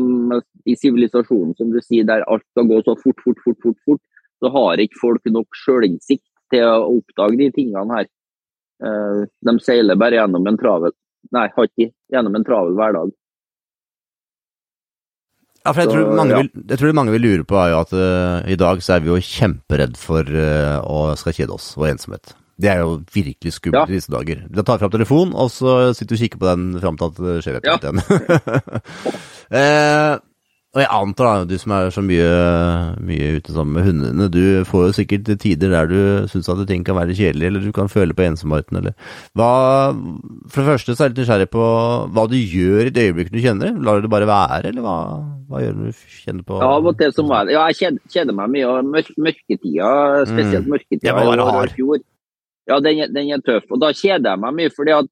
i 0.69 0.75
sivilisasjonen, 0.77 1.55
som 1.57 1.71
du 1.73 1.81
sier, 1.81 2.05
der 2.05 2.27
alt 2.29 2.45
skal 2.51 2.69
gå 2.69 2.83
så 2.85 2.95
fort, 3.01 3.23
fort, 3.25 3.41
fort, 3.43 3.59
fort, 3.63 3.79
fort, 3.89 4.03
så 4.45 4.51
har 4.53 4.83
ikke 4.83 5.01
folk 5.01 5.31
nok 5.33 5.57
sjølinnsikt 5.57 6.27
til 6.53 6.67
å 6.69 6.99
oppdage 6.99 7.41
de 7.41 7.49
tingene 7.55 7.97
her. 7.97 8.11
Eh, 8.85 9.21
De 9.47 9.53
seiler 9.65 9.97
bare 9.97 10.19
gjennom 10.19 10.45
en 10.51 10.59
travel 10.61 10.93
Nei, 11.33 11.47
har 11.57 11.65
ikke 11.67 11.89
gjennom 12.13 12.35
en 12.37 12.45
travel 12.47 12.75
hverdag. 12.79 13.09
Ja, 15.67 15.73
for 15.73 15.81
jeg 15.83 15.91
tror, 15.91 16.13
mange 16.15 16.37
vil, 16.39 16.51
jeg 16.71 16.79
tror 16.79 16.93
mange 16.95 17.11
vil 17.17 17.25
lure 17.25 17.43
på 17.51 17.57
er 17.59 17.73
jo 17.73 17.81
at 17.83 17.91
uh, 17.99 18.37
i 18.47 18.55
dag 18.61 18.79
så 18.87 18.93
er 18.95 19.01
vi 19.03 19.11
jo 19.11 19.17
kjemperedd 19.19 19.97
for 19.99 20.23
uh, 20.31 20.79
å 20.87 21.01
skal 21.19 21.35
kjede 21.35 21.57
oss 21.57 21.73
og 21.75 21.89
ensomhet. 21.91 22.31
Det 22.57 22.71
er 22.71 22.85
jo 22.85 23.01
virkelig 23.11 23.57
skummelt 23.57 23.91
Ja. 23.91 23.93
i 23.93 23.99
disse 23.99 24.15
dager. 24.15 24.45
Da 24.55 24.63
tar 24.63 24.79
fram 24.79 24.93
telefonen, 24.95 25.35
og 25.35 25.51
så 25.51 25.91
sitter 25.99 26.15
du 26.15 26.19
og 26.21 26.23
kikker 26.23 26.39
på 26.45 26.51
den 26.53 26.69
fram 26.85 26.95
til 27.01 27.11
at 27.11 27.19
det 27.27 27.35
skjer 27.43 27.59
et 27.59 27.67
Ja. 27.67 27.75
eller 27.75 27.91
annet 27.91 28.07
igjen. 28.07 28.23
og 30.77 30.83
jeg 30.83 30.91
antar, 30.93 31.25
da, 31.41 31.45
du 31.49 31.57
som 31.57 31.73
er 31.73 31.87
så 31.95 32.03
mye, 32.05 32.25
mye 33.09 33.29
ute 33.39 33.55
sammen 33.55 33.79
med 33.79 33.87
hundene, 33.87 34.27
du 34.29 34.43
får 34.69 34.83
jo 34.91 34.97
sikkert 34.99 35.31
tider 35.41 35.73
der 35.73 35.89
du 35.89 36.29
syns 36.29 36.51
at 36.53 36.61
ting 36.69 36.83
kan 36.85 36.99
være 36.99 37.17
kjedelig, 37.17 37.47
eller 37.49 37.65
du 37.65 37.73
kan 37.73 37.89
føle 37.89 38.13
på 38.13 38.27
ensomheten, 38.27 38.77
eller 38.83 38.93
hva 39.33 39.49
For 40.53 40.61
det 40.61 40.69
første 40.69 40.93
så 40.93 41.07
er 41.07 41.09
jeg 41.09 41.15
litt 41.15 41.23
nysgjerrig 41.23 41.49
på 41.55 41.65
hva 42.13 42.27
du 42.29 42.37
gjør 42.37 42.91
i 42.91 42.93
det 42.93 43.07
øyeblikket 43.09 43.33
du 43.33 43.41
kjenner 43.41 43.71
det. 43.73 43.83
Lar 43.89 43.97
du 43.97 44.05
det 44.05 44.13
bare 44.13 44.29
være, 44.29 44.69
eller 44.69 44.85
hva, 44.85 44.97
hva 45.49 45.65
gjør 45.65 45.73
du 45.79 45.81
når 45.87 45.97
du 45.97 46.05
kjenner 46.21 46.47
på 46.53 46.61
Ja, 46.61 46.93
til 47.01 47.17
så 47.17 47.25
må 47.25 47.41
jeg 47.41 47.57
Ja, 47.57 47.65
jeg 47.73 47.99
kjeder 48.13 48.37
meg 48.37 48.53
mye. 48.53 48.67
og 48.69 48.93
mør 48.93 49.11
mørketida, 49.17 49.91
spesielt 50.29 50.67
Mm. 50.69 50.73
mørketida 50.77 51.09
Det 51.09 51.17
være 51.17 51.65
i 51.65 51.75
fjor. 51.81 52.05
Ja, 52.69 52.81
den, 52.85 53.01
den 53.15 53.31
er 53.33 53.41
tøff. 53.47 53.65
Og 53.71 53.81
da 53.81 53.95
kjeder 53.97 54.35
jeg 54.35 54.45
meg 54.45 54.55
mye, 54.61 54.71
fordi 54.77 54.93
at 54.93 55.09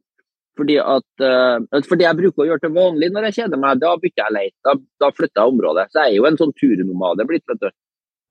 fordi 0.59 0.77
at, 0.79 1.25
eh, 1.27 1.85
fordi 1.89 2.07
jeg 2.07 2.19
bruker 2.19 2.45
å 2.45 2.49
gjøre 2.49 2.63
til 2.63 2.75
vanlig 2.75 3.11
når 3.13 3.29
jeg 3.29 3.37
kjeder 3.41 3.61
meg, 3.61 3.81
da 3.83 3.95
bytter 4.01 4.23
jeg 4.23 4.37
leit. 4.37 4.55
Da, 4.67 4.75
da 5.03 5.11
flytter 5.15 5.41
jeg 5.41 5.55
området. 5.55 5.87
Så 5.91 6.03
jeg 6.03 6.13
er 6.13 6.19
jo 6.19 6.29
en 6.29 6.39
sånn 6.41 6.55
turnomade 6.61 7.27
blitt, 7.29 7.47
vet 7.51 7.63
du. 7.63 7.71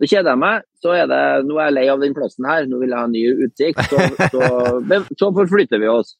Så 0.01 0.09
kjeder 0.09 0.33
jeg 0.33 0.41
meg, 0.41 0.63
så 0.83 0.95
er 0.97 1.09
det 1.11 1.23
nå 1.47 1.57
er 1.59 1.69
jeg 1.69 1.77
lei 1.77 1.85
av 1.93 2.01
den 2.01 2.15
plassen 2.15 2.47
her, 2.49 2.65
nå 2.67 2.79
vil 2.81 2.95
jeg 2.95 2.99
ha 2.99 3.09
ny 3.11 3.23
utsikt. 3.45 3.83
Så, 3.91 4.29
så, 4.33 4.47
så 5.19 5.31
forflytter 5.35 5.83
vi 5.83 5.91
oss. 5.91 6.15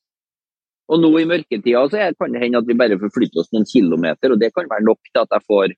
Og 0.92 1.00
nå 1.00 1.10
i 1.22 1.28
mørketida 1.30 1.82
så 1.90 2.12
kan 2.20 2.36
det 2.36 2.44
hende 2.44 2.60
at 2.60 2.68
vi 2.68 2.78
bare 2.78 3.00
forflytter 3.02 3.42
oss 3.42 3.52
noen 3.56 3.66
kilometer, 3.70 4.36
og 4.36 4.42
det 4.42 4.52
kan 4.54 4.70
være 4.70 4.86
nok 4.86 5.00
til 5.10 5.24
at 5.24 5.36
jeg 5.38 5.48
får 5.50 5.76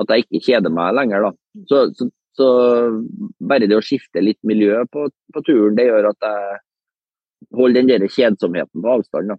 at 0.00 0.12
jeg 0.12 0.24
ikke 0.24 0.44
kjeder 0.46 0.72
meg 0.72 0.94
lenger. 0.96 1.26
da. 1.26 1.32
Så, 1.68 1.80
så, 1.98 2.08
så 2.38 2.48
bare 3.42 3.68
det 3.68 3.76
å 3.76 3.84
skifte 3.84 4.22
litt 4.24 4.40
miljø 4.48 4.84
på, 4.92 5.08
på 5.34 5.42
turen, 5.44 5.76
det 5.76 5.88
gjør 5.90 6.12
at 6.12 6.28
jeg 6.28 6.60
holder 7.54 7.80
den 7.80 7.90
der 7.90 8.06
kjedsomheten 8.08 8.82
på 8.82 8.92
avstand. 8.96 9.28
da. 9.34 9.36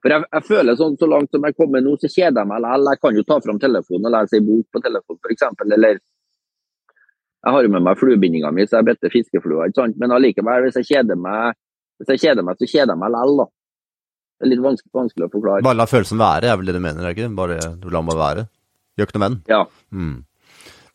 For 0.00 0.08
jeg, 0.14 0.24
jeg 0.32 0.44
føler 0.48 0.76
sånn, 0.78 0.96
Så 0.98 1.06
langt 1.08 1.30
som 1.30 1.44
jeg 1.44 1.56
kommer 1.56 1.82
nå, 1.84 1.96
så 2.00 2.08
kjeder 2.08 2.40
jeg 2.40 2.48
meg 2.48 2.62
likevel. 2.64 2.86
Jeg 2.94 3.00
kan 3.04 3.16
jo 3.18 3.22
ta 3.28 3.40
fram 3.44 3.58
telefonen 3.60 4.08
og 4.08 4.14
lese 4.16 4.38
ei 4.38 4.44
bok 4.46 4.66
på 4.72 4.82
telefonen 4.86 5.20
f.eks. 5.20 5.42
Eller 5.76 5.98
jeg 7.40 7.52
har 7.54 7.62
jo 7.64 7.72
med 7.72 7.82
meg 7.84 7.96
fluebindinga 8.00 8.50
mi, 8.52 8.66
så 8.68 8.78
jeg 8.80 8.88
bretter 8.88 9.12
fiskeflua. 9.12 9.68
ikke 9.68 9.80
sant? 9.80 9.96
Men 10.00 10.12
allikevel, 10.12 10.66
hvis 10.66 10.76
jeg 10.80 10.88
kjeder 10.90 11.16
meg, 11.16 11.56
hvis 12.00 12.12
jeg 12.14 12.20
kjeder 12.24 12.44
meg, 12.44 12.56
så 12.60 12.68
kjeder 12.68 12.92
jeg 12.94 13.00
meg 13.00 13.12
likevel. 13.16 13.36
da. 13.40 13.46
Det 14.40 14.46
er 14.46 14.50
litt 14.54 14.64
vanskelig, 14.64 14.92
vanskelig 14.96 15.26
å 15.28 15.32
forklare. 15.34 15.64
Bare 15.64 15.76
la 15.76 15.86
følelsen 15.88 16.20
være, 16.20 16.48
er 16.48 16.56
vel 16.56 16.68
det 16.70 16.74
du 16.76 16.80
mener, 16.80 17.04
er 17.04 17.16
ikke? 17.16 17.28
Bare 17.36 17.58
du 17.80 17.88
lar 17.92 18.04
den 18.04 18.16
være. 18.20 18.46
Gjør 18.96 19.08
ikke 19.08 19.16
noe 19.18 19.24
med 19.24 19.34
den. 19.36 19.42
Ja. 19.52 19.60
Mm. 19.92 20.16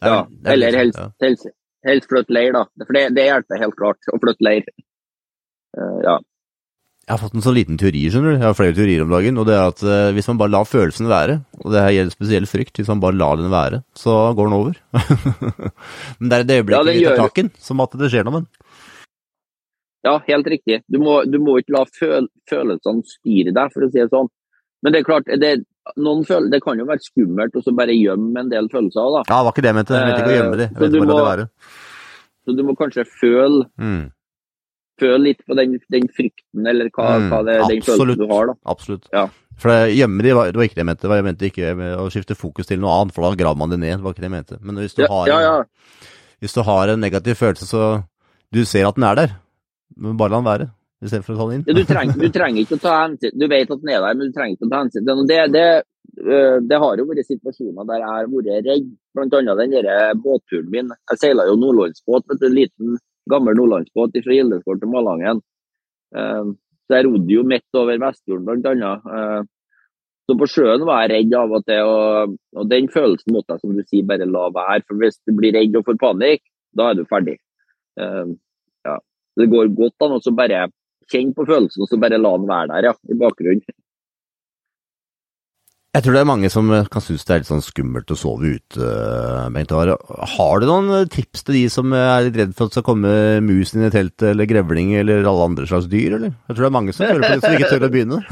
Ja. 0.05 0.15
er 0.25 0.51
Eller 0.53 0.71
liksom- 0.71 0.81
helst, 0.81 1.21
helst, 1.21 1.47
helst 1.85 2.09
flytte 2.09 2.33
leir, 2.33 2.51
da. 2.53 2.65
For 2.85 2.93
det, 2.93 3.03
det 3.17 3.25
hjelper 3.29 3.61
helt 3.61 3.77
klart 3.77 4.09
å 4.13 4.19
flytte 4.21 4.45
leir. 4.45 4.65
Eh, 5.75 5.99
ja. 6.05 6.17
Jeg 7.05 7.13
har 7.13 7.19
fått 7.21 7.35
en 7.37 7.43
sånn 7.45 7.53
liten 7.53 7.77
teori, 7.77 7.99
skjønner 8.09 8.31
du. 8.33 8.37
Jeg 8.39 8.47
har 8.47 8.55
flere 8.57 8.73
teorier 8.73 9.03
om 9.03 9.11
dagen. 9.13 9.37
Og 9.37 9.45
det 9.45 9.53
er 9.53 9.67
at 9.69 9.81
eh, 9.85 10.07
hvis 10.17 10.25
man 10.31 10.39
bare 10.41 10.53
lar 10.55 10.65
følelsene 10.65 11.11
være, 11.11 11.35
og 11.61 11.67
det 11.75 11.83
her 11.85 11.93
gjelder 11.99 12.15
spesiell 12.15 12.47
frykt, 12.49 12.79
hvis 12.81 12.89
man 12.89 13.03
bare 13.03 13.19
lar 13.19 13.37
den 13.37 13.51
være, 13.53 13.83
så 13.93 14.15
går 14.37 14.49
den 14.49 14.57
over. 14.57 14.79
Men 16.19 16.31
det 16.31 16.39
er 16.39 16.47
det 16.49 16.55
Ja, 16.55 16.63
øyeblikket 16.63 16.87
den 16.89 16.97
vi 16.97 17.05
tar 17.05 17.21
tak 17.21 17.37
i 17.37 17.43
den, 17.45 17.51
som 17.67 17.83
at 17.85 17.93
det 18.01 18.09
skjer 18.09 18.25
noe 18.25 18.33
med 18.39 18.47
den. 18.47 18.49
ja, 20.05 20.15
helt 20.27 20.47
riktig. 20.55 20.79
Du 20.89 20.97
må, 21.01 21.19
du 21.29 21.37
må 21.41 21.59
ikke 21.61 21.73
la 21.77 21.83
føl 21.99 22.27
følelsene 22.49 23.05
styre 23.09 23.53
deg, 23.53 23.71
for 23.73 23.85
å 23.85 23.91
si 23.93 24.01
det 24.01 24.09
sånn. 24.11 24.27
Men 24.85 24.93
det 24.93 24.99
er 25.01 25.07
klart, 25.07 25.29
det, 25.41 25.53
noen 25.97 26.25
føl 26.25 26.49
det 26.53 26.59
kan 26.65 26.77
jo 26.81 26.85
være 26.89 27.01
skummelt 27.05 27.55
å 27.57 27.73
bare 27.77 27.93
gjemme 27.97 28.43
en 28.43 28.49
del 28.51 28.67
følelser. 28.73 29.13
da. 29.15 29.23
Ja, 29.29 29.39
det 29.39 29.45
var 29.47 29.53
ikke 29.55 29.65
det 29.65 29.71
jeg 29.71 29.77
mente. 29.79 29.93
Jeg 29.97 30.09
mente 30.09 30.21
ikke 30.25 30.33
å 30.33 30.37
gjemme 30.39 30.57
de. 30.61 30.65
Eh, 30.65 30.73
Jeg 30.73 30.81
mente 30.81 31.05
bare 31.05 31.09
la 31.09 31.21
det 31.21 31.29
være. 31.31 31.47
Så 32.45 32.53
du 32.57 32.61
må 32.67 32.75
kanskje 32.77 33.05
føle, 33.09 33.65
Mm. 33.81 34.03
Føle 34.99 35.19
litt 35.23 35.41
på 35.47 35.55
den, 35.57 35.77
den 35.91 36.07
frykten, 36.07 36.67
eller 36.67 36.89
hva, 36.95 37.07
Mm, 37.19 37.29
hva 37.31 37.39
det, 37.45 37.55
den 37.69 37.81
følelsen 37.85 38.17
du 38.21 38.27
har. 38.33 38.47
da. 38.47 38.53
Absolutt. 38.65 39.07
Ja. 39.13 39.27
For 39.57 39.69
det, 39.71 39.95
gjemme 39.95 40.21
de 40.23 40.33
var, 40.35 40.51
det 40.51 40.55
var 40.59 40.63
ikke 40.67 40.75
det 40.75 40.83
jeg 40.83 40.89
mente. 40.91 41.01
Det 41.01 41.09
var- 41.09 41.21
Jeg 41.21 41.25
mente 41.29 41.45
ikke 41.49 41.75
å 41.99 42.09
skifte 42.11 42.35
fokus 42.35 42.65
til 42.67 42.79
noe 42.79 42.91
annet, 43.01 43.13
for 43.15 43.23
da 43.29 43.35
graver 43.35 43.57
man 43.57 43.69
det 43.69 43.79
ned. 43.79 43.97
Det 43.97 44.03
var 44.03 44.11
ikke 44.13 44.23
det 44.25 44.31
jeg 44.31 44.37
mente. 44.37 44.57
Men 44.61 44.75
hvis 44.75 44.95
du, 44.95 45.01
Ja, 45.03 45.07
har, 45.07 45.27
ja, 45.27 45.39
ja. 45.39 45.63
hvis 46.41 46.53
du 46.53 46.61
har 46.63 46.87
en 46.89 46.99
negativ 46.99 47.35
følelse, 47.39 47.65
så 47.67 48.03
du 48.51 48.65
ser 48.65 48.85
at 48.87 48.95
den 48.95 49.03
er 49.03 49.15
der, 49.15 49.35
men 49.97 50.17
bare 50.17 50.29
la 50.31 50.37
den 50.41 50.45
være, 50.51 50.69
istedenfor 51.03 51.35
å 51.35 51.37
ta 51.37 51.45
den 51.49 51.55
inn. 51.59 51.65
Ja, 51.67 51.73
du, 51.73 51.83
trenger, 51.85 52.13
du 52.19 52.29
trenger 52.29 52.59
ikke 52.65 52.75
å 52.77 52.81
ta 52.81 53.07
hensyn 53.07 53.31
Du 53.37 53.47
vet 53.47 53.69
at 53.71 53.79
den 53.81 53.89
er 53.89 54.01
der, 54.01 54.13
men 54.15 54.31
du 54.31 54.33
trenger 54.35 54.55
ikke 54.57 54.67
å 54.67 54.71
ta 54.71 54.83
hensyn 54.83 55.05
til. 55.05 55.25
Det, 55.27 55.39
det, 55.55 55.83
øh, 56.25 56.59
det 56.67 56.77
har 56.79 56.97
jo 56.97 57.05
vært 57.05 57.27
situasjoner 57.27 57.85
der 57.87 57.99
jeg 57.99 58.07
har 58.11 58.25
vært 58.27 58.65
redd. 58.65 58.87
Annet 59.15 59.57
den 59.57 59.71
der 59.71 60.13
båtturen 60.19 60.69
min. 60.69 60.89
Jeg 61.11 61.17
seila 61.19 61.45
jo 61.47 61.55
nordlandsbåt, 61.55 62.23
en 62.41 62.53
liten, 62.55 62.97
gammel 63.31 63.57
nordlandsbåt 63.57 64.15
fra 64.23 64.37
Gildeskål 64.37 64.79
til 64.81 64.91
Malangen. 64.93 65.41
Eh, 66.15 66.53
Så 66.85 66.93
jeg 66.99 67.05
rodde 67.07 67.33
jo 67.33 67.41
midt 67.49 67.77
over 67.79 67.97
Vestfjorden, 67.97 68.61
bl.a. 68.61 68.91
Eh, 69.17 69.43
Så 70.29 70.33
på 70.37 70.47
sjøen 70.49 70.85
var 70.85 71.03
jeg 71.05 71.11
redd 71.13 71.33
av 71.37 71.51
og 71.53 71.65
til, 71.65 71.81
og, 71.85 72.35
og 72.57 72.69
den 72.69 72.87
følelsen 72.89 73.33
måtte 73.33 73.53
jeg, 73.53 73.61
som 73.61 73.73
du 73.77 73.83
sier, 73.85 74.05
bare 74.09 74.25
la 74.25 74.47
være. 74.49 74.83
For 74.87 74.97
hvis 74.97 75.19
du 75.25 75.33
blir 75.37 75.53
redd 75.53 75.75
og 75.77 75.85
får 75.85 75.99
panikk, 76.01 76.41
da 76.73 76.89
er 76.89 76.95
du 76.99 77.05
ferdig. 77.05 77.37
Eh, 77.99 78.33
Ja. 78.85 78.99
Det 79.37 79.49
går 79.51 79.73
godt 79.75 80.01
an 80.05 80.13
å 80.17 80.35
bare 80.37 80.67
kjenne 81.11 81.33
på 81.35 81.45
følelsen 81.45 81.81
og 81.83 81.89
så 81.89 81.97
bare 81.99 82.17
la 82.21 82.31
den 82.37 82.47
være 82.47 82.67
der, 82.69 82.83
ja, 82.89 82.93
i 83.09 83.17
bakgrunnen. 83.17 83.61
Jeg 85.95 86.03
tror 86.03 86.15
det 86.17 86.21
er 86.25 86.27
mange 86.27 86.49
som 86.51 86.71
kan 86.91 87.03
synes 87.03 87.23
det 87.23 87.31
er 87.31 87.39
litt 87.39 87.47
sånn 87.47 87.61
skummelt 87.63 88.09
å 88.11 88.17
sove 88.19 88.49
ute, 88.57 88.87
Bengt 89.55 89.71
Are. 89.71 89.93
Har 90.33 90.59
du 90.59 90.65
noen 90.67 91.07
tips 91.11 91.45
til 91.47 91.55
de 91.55 91.61
som 91.71 91.93
er 91.95 92.25
litt 92.25 92.39
redd 92.41 92.51
for 92.57 92.67
at 92.67 92.73
det 92.73 92.81
skal 92.81 92.87
komme 92.89 93.13
mus 93.45 93.71
inn 93.71 93.85
i 93.87 93.91
teltet, 93.93 94.33
eller 94.33 94.49
grevling, 94.49 94.91
eller 94.99 95.23
alle 95.23 95.45
andre 95.47 95.67
slags 95.69 95.87
dyr, 95.87 96.17
eller? 96.17 96.33
Jeg 96.49 96.57
tror 96.57 96.65
det 96.65 96.67
er 96.67 96.75
mange 96.75 96.95
som 96.97 97.07
hører 97.07 97.23
på 97.23 97.29
det, 97.31 97.39
som 97.45 97.55
ikke 97.55 97.71
tør 97.71 97.87
å 97.87 97.91
begynne. 97.93 98.19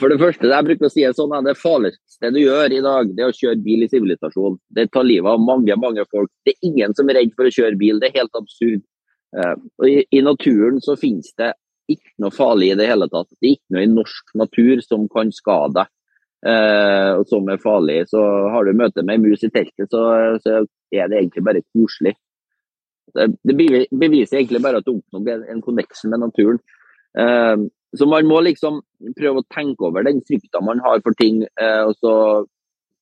For 0.00 0.08
det 0.08 0.18
første, 0.22 0.48
jeg 0.48 0.66
bruker 0.66 0.88
å 0.88 0.92
si 0.92 1.02
det 1.04 1.14
sånn, 1.18 1.34
det 1.44 1.58
farligste 1.60 2.30
du 2.32 2.38
gjør 2.40 2.72
i 2.72 2.80
dag, 2.84 3.10
det 3.12 3.26
er 3.26 3.32
å 3.32 3.36
kjøre 3.36 3.60
bil 3.60 3.84
i 3.84 3.90
sivilisasjon. 3.92 4.56
Det 4.72 4.86
tar 4.90 5.04
livet 5.04 5.28
av 5.28 5.42
mange, 5.42 5.76
mange 5.76 6.06
folk. 6.08 6.30
Det 6.46 6.54
er 6.54 6.70
ingen 6.70 6.96
som 6.96 7.10
er 7.12 7.20
redd 7.20 7.34
for 7.36 7.44
å 7.48 7.52
kjøre 7.52 7.76
bil. 7.80 8.00
Det 8.00 8.08
er 8.08 8.22
helt 8.22 8.40
absurd. 8.40 8.80
Eh, 9.36 9.52
og 9.80 10.16
I 10.16 10.22
naturen 10.24 10.80
så 10.84 10.96
finnes 11.00 11.28
det 11.40 11.52
ikke 11.96 12.24
noe 12.24 12.34
farlig 12.34 12.72
i 12.72 12.78
det 12.80 12.88
hele 12.90 13.08
tatt. 13.12 13.28
Det 13.38 13.48
er 13.48 13.56
ikke 13.56 13.76
noe 13.76 13.84
i 13.86 13.92
norsk 13.92 14.34
natur 14.42 14.82
som 14.84 15.06
kan 15.12 15.32
skade 15.34 15.76
deg, 15.78 15.92
eh, 16.52 17.10
og 17.18 17.24
som 17.30 17.48
er 17.52 17.62
farlig. 17.62 18.00
Så 18.10 18.22
har 18.54 18.66
du 18.66 18.78
møte 18.78 19.04
med 19.04 19.18
ei 19.18 19.24
mus 19.24 19.44
i 19.46 19.50
teltet, 19.52 19.88
så, 19.90 20.04
så, 20.44 20.62
er 20.92 21.08
det 21.08 21.22
egentlig 21.22 21.44
bare 21.46 21.64
koselig. 21.72 22.16
Det, 23.16 23.30
det 23.48 23.54
beviser 23.56 24.38
egentlig 24.38 24.60
bare 24.64 24.80
at 24.80 24.88
du 24.88 24.94
oppnår 24.98 25.46
en 25.52 25.62
connection 25.64 26.12
med 26.12 26.20
naturen. 26.24 26.60
Eh, 27.18 27.68
så 27.98 28.08
man 28.08 28.28
må 28.28 28.40
liksom 28.44 28.80
prøve 29.18 29.42
å 29.42 29.48
tenke 29.52 29.88
over 29.88 30.04
den 30.06 30.22
frykta 30.24 30.62
man 30.64 30.80
har 30.84 31.02
for 31.04 31.16
ting, 31.18 31.42
eh, 31.60 31.82
og, 31.84 31.96
så, 32.00 32.14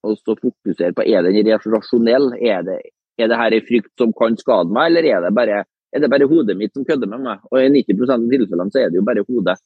og, 0.03 0.17
så, 0.19 0.35
fokusere 0.35 0.97
på 0.97 1.07
er 1.07 1.27
den 1.27 1.51
rasjonell. 1.75 2.33
Er 2.39 2.65
det, 2.67 2.81
er 3.21 3.31
det 3.31 3.39
her 3.39 3.55
en 3.55 3.69
frykt 3.69 3.93
som 4.01 4.15
kan 4.19 4.39
skade 4.41 4.75
meg, 4.75 4.91
eller 4.91 5.11
er 5.13 5.27
det 5.27 5.37
bare 5.37 5.63
er 5.91 6.03
det 6.03 6.11
bare 6.13 6.29
hodet 6.31 6.57
mitt 6.59 6.75
som 6.77 6.87
kødder 6.87 7.11
med 7.11 7.25
meg. 7.27 7.47
Og 7.51 7.61
i 7.61 7.71
90% 7.83 8.15
av 8.15 8.27
tilfellene 8.33 8.75
så 8.75 8.83
er 8.83 8.91
det 8.91 9.01
jo 9.01 9.07
bare 9.07 9.25
hodet. 9.27 9.57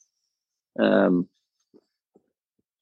Um, 0.80 1.24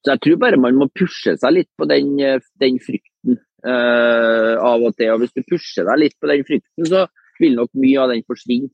så 0.03 0.15
jeg 0.15 0.23
tror 0.25 0.39
bare 0.43 0.61
man 0.61 0.79
må 0.79 0.91
pushe 0.99 1.35
seg 1.39 1.57
litt 1.57 1.71
på 1.79 1.87
den, 1.91 2.15
den 2.63 2.79
frykten 2.83 3.39
uh, 3.67 4.55
av 4.59 4.83
og 4.83 4.95
til. 4.99 5.13
Og 5.15 5.23
hvis 5.23 5.35
du 5.35 5.43
pusher 5.47 5.87
deg 5.91 6.01
litt 6.05 6.17
på 6.19 6.31
den 6.31 6.47
frykten, 6.47 6.87
så 6.89 7.07
vil 7.43 7.59
nok 7.59 7.73
mye 7.79 8.01
av 8.03 8.15
den 8.15 8.25
forsvinne. 8.27 8.71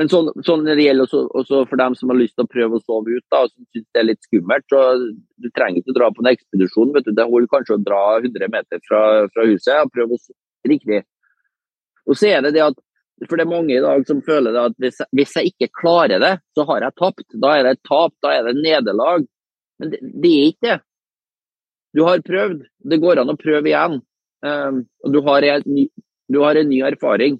Men 0.00 0.08
sånn, 0.08 0.30
sånn 0.46 0.62
det 0.64 0.78
gjelder 0.80 1.04
også, 1.04 1.26
også, 1.36 1.58
for 1.68 1.76
dem 1.76 1.94
som 1.98 2.08
har 2.08 2.16
lyst 2.16 2.32
til 2.38 2.46
å 2.46 2.48
prøve 2.48 2.78
å 2.78 2.80
sove 2.80 3.12
ut, 3.12 3.24
da, 3.28 3.42
og 3.44 3.50
som 3.50 3.66
syns 3.74 3.88
det 3.92 4.00
er 4.00 4.06
litt 4.08 4.22
skummelt, 4.24 4.64
så 4.72 4.80
du 5.04 5.48
trenger 5.52 5.82
ikke 5.82 5.92
å 5.92 5.96
dra 5.98 6.08
på 6.14 6.24
en 6.24 6.30
ekspedisjon. 6.30 6.94
vet 6.94 7.08
du, 7.08 7.12
Det 7.12 7.26
holder 7.28 7.50
kanskje 7.52 7.76
å 7.76 7.82
dra 7.84 8.00
100 8.22 8.48
meter 8.54 8.80
fra, 8.86 9.02
fra 9.34 9.44
huset 9.50 9.82
og 9.82 9.92
prøve 9.92 10.16
å 10.16 10.22
sove 10.22 10.72
riktig. 10.72 11.02
Og 12.08 12.16
så 12.16 12.32
er 12.32 12.40
det 12.46 12.54
det 12.56 12.64
at 12.64 12.80
for 13.28 13.38
det 13.38 13.44
er 13.44 13.50
mange 13.50 13.74
i 13.76 13.82
dag 13.82 14.06
som 14.08 14.22
føler 14.24 14.56
at 14.58 14.74
hvis, 14.82 14.98
hvis, 15.14 15.34
jeg 15.38 15.52
ikke 15.52 15.70
klarer 15.82 16.22
det, 16.22 16.32
så 16.56 16.64
har 16.68 16.86
jeg 16.86 16.98
tapt. 16.98 17.26
Da 17.44 17.52
er 17.54 17.66
det 17.66 17.74
et 17.76 17.84
tap, 17.88 18.14
da 18.24 18.32
er 18.34 18.48
det 18.48 18.56
nederlag. 18.58 19.26
Men 19.78 19.92
det, 19.92 20.00
det, 20.02 20.32
er 20.32 20.48
ikke 20.50 20.66
det. 20.66 20.78
Du 21.92 22.02
har 22.08 22.24
prøvd. 22.26 22.64
Det 22.90 22.98
går 23.02 23.22
an 23.22 23.32
å 23.32 23.38
prøve 23.38 23.70
igjen. 23.70 24.00
Um, 24.42 24.82
og 25.04 25.14
du 25.14 25.20
har, 25.28 25.46
en, 25.46 25.84
du 26.34 26.40
har, 26.42 26.58
en, 26.58 26.70
ny 26.72 26.80
erfaring. 26.88 27.38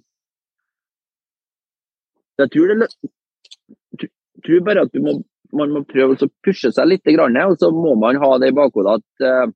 Jeg 2.38 2.52
tror, 2.54 2.74
det, 2.78 4.08
tror 4.46 4.64
bare 4.68 4.86
at 4.86 5.02
må, 5.02 5.16
man 5.56 5.74
må 5.74 5.82
prøve 5.88 6.14
å 6.14 6.30
pushe 6.46 6.70
seg 6.74 6.88
litt, 6.92 7.10
og 7.10 7.58
så 7.58 7.72
må 7.74 7.96
man 7.98 8.20
ha 8.22 8.30
det 8.38 8.52
i 8.52 8.56
bakhodet 8.56 9.00
at 9.00 9.26
uh, 9.26 9.50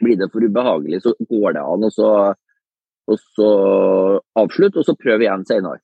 blir 0.00 0.20
det 0.20 0.30
for 0.32 0.44
ubehagelig, 0.44 1.00
så 1.04 1.14
går 1.32 1.56
det 1.56 1.64
an. 1.64 1.88
og 1.88 1.96
så 1.96 2.10
og 3.10 3.20
så 3.36 3.50
avslutte, 4.38 4.80
og 4.80 4.86
så 4.86 4.96
prøve 4.98 5.26
igjen 5.26 5.46
senere. 5.48 5.82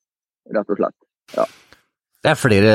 Rett 0.54 0.72
og 0.72 0.80
slett. 0.80 0.98
Ja. 1.36 1.46
Det 2.26 2.32
er, 2.32 2.38
flere, 2.38 2.74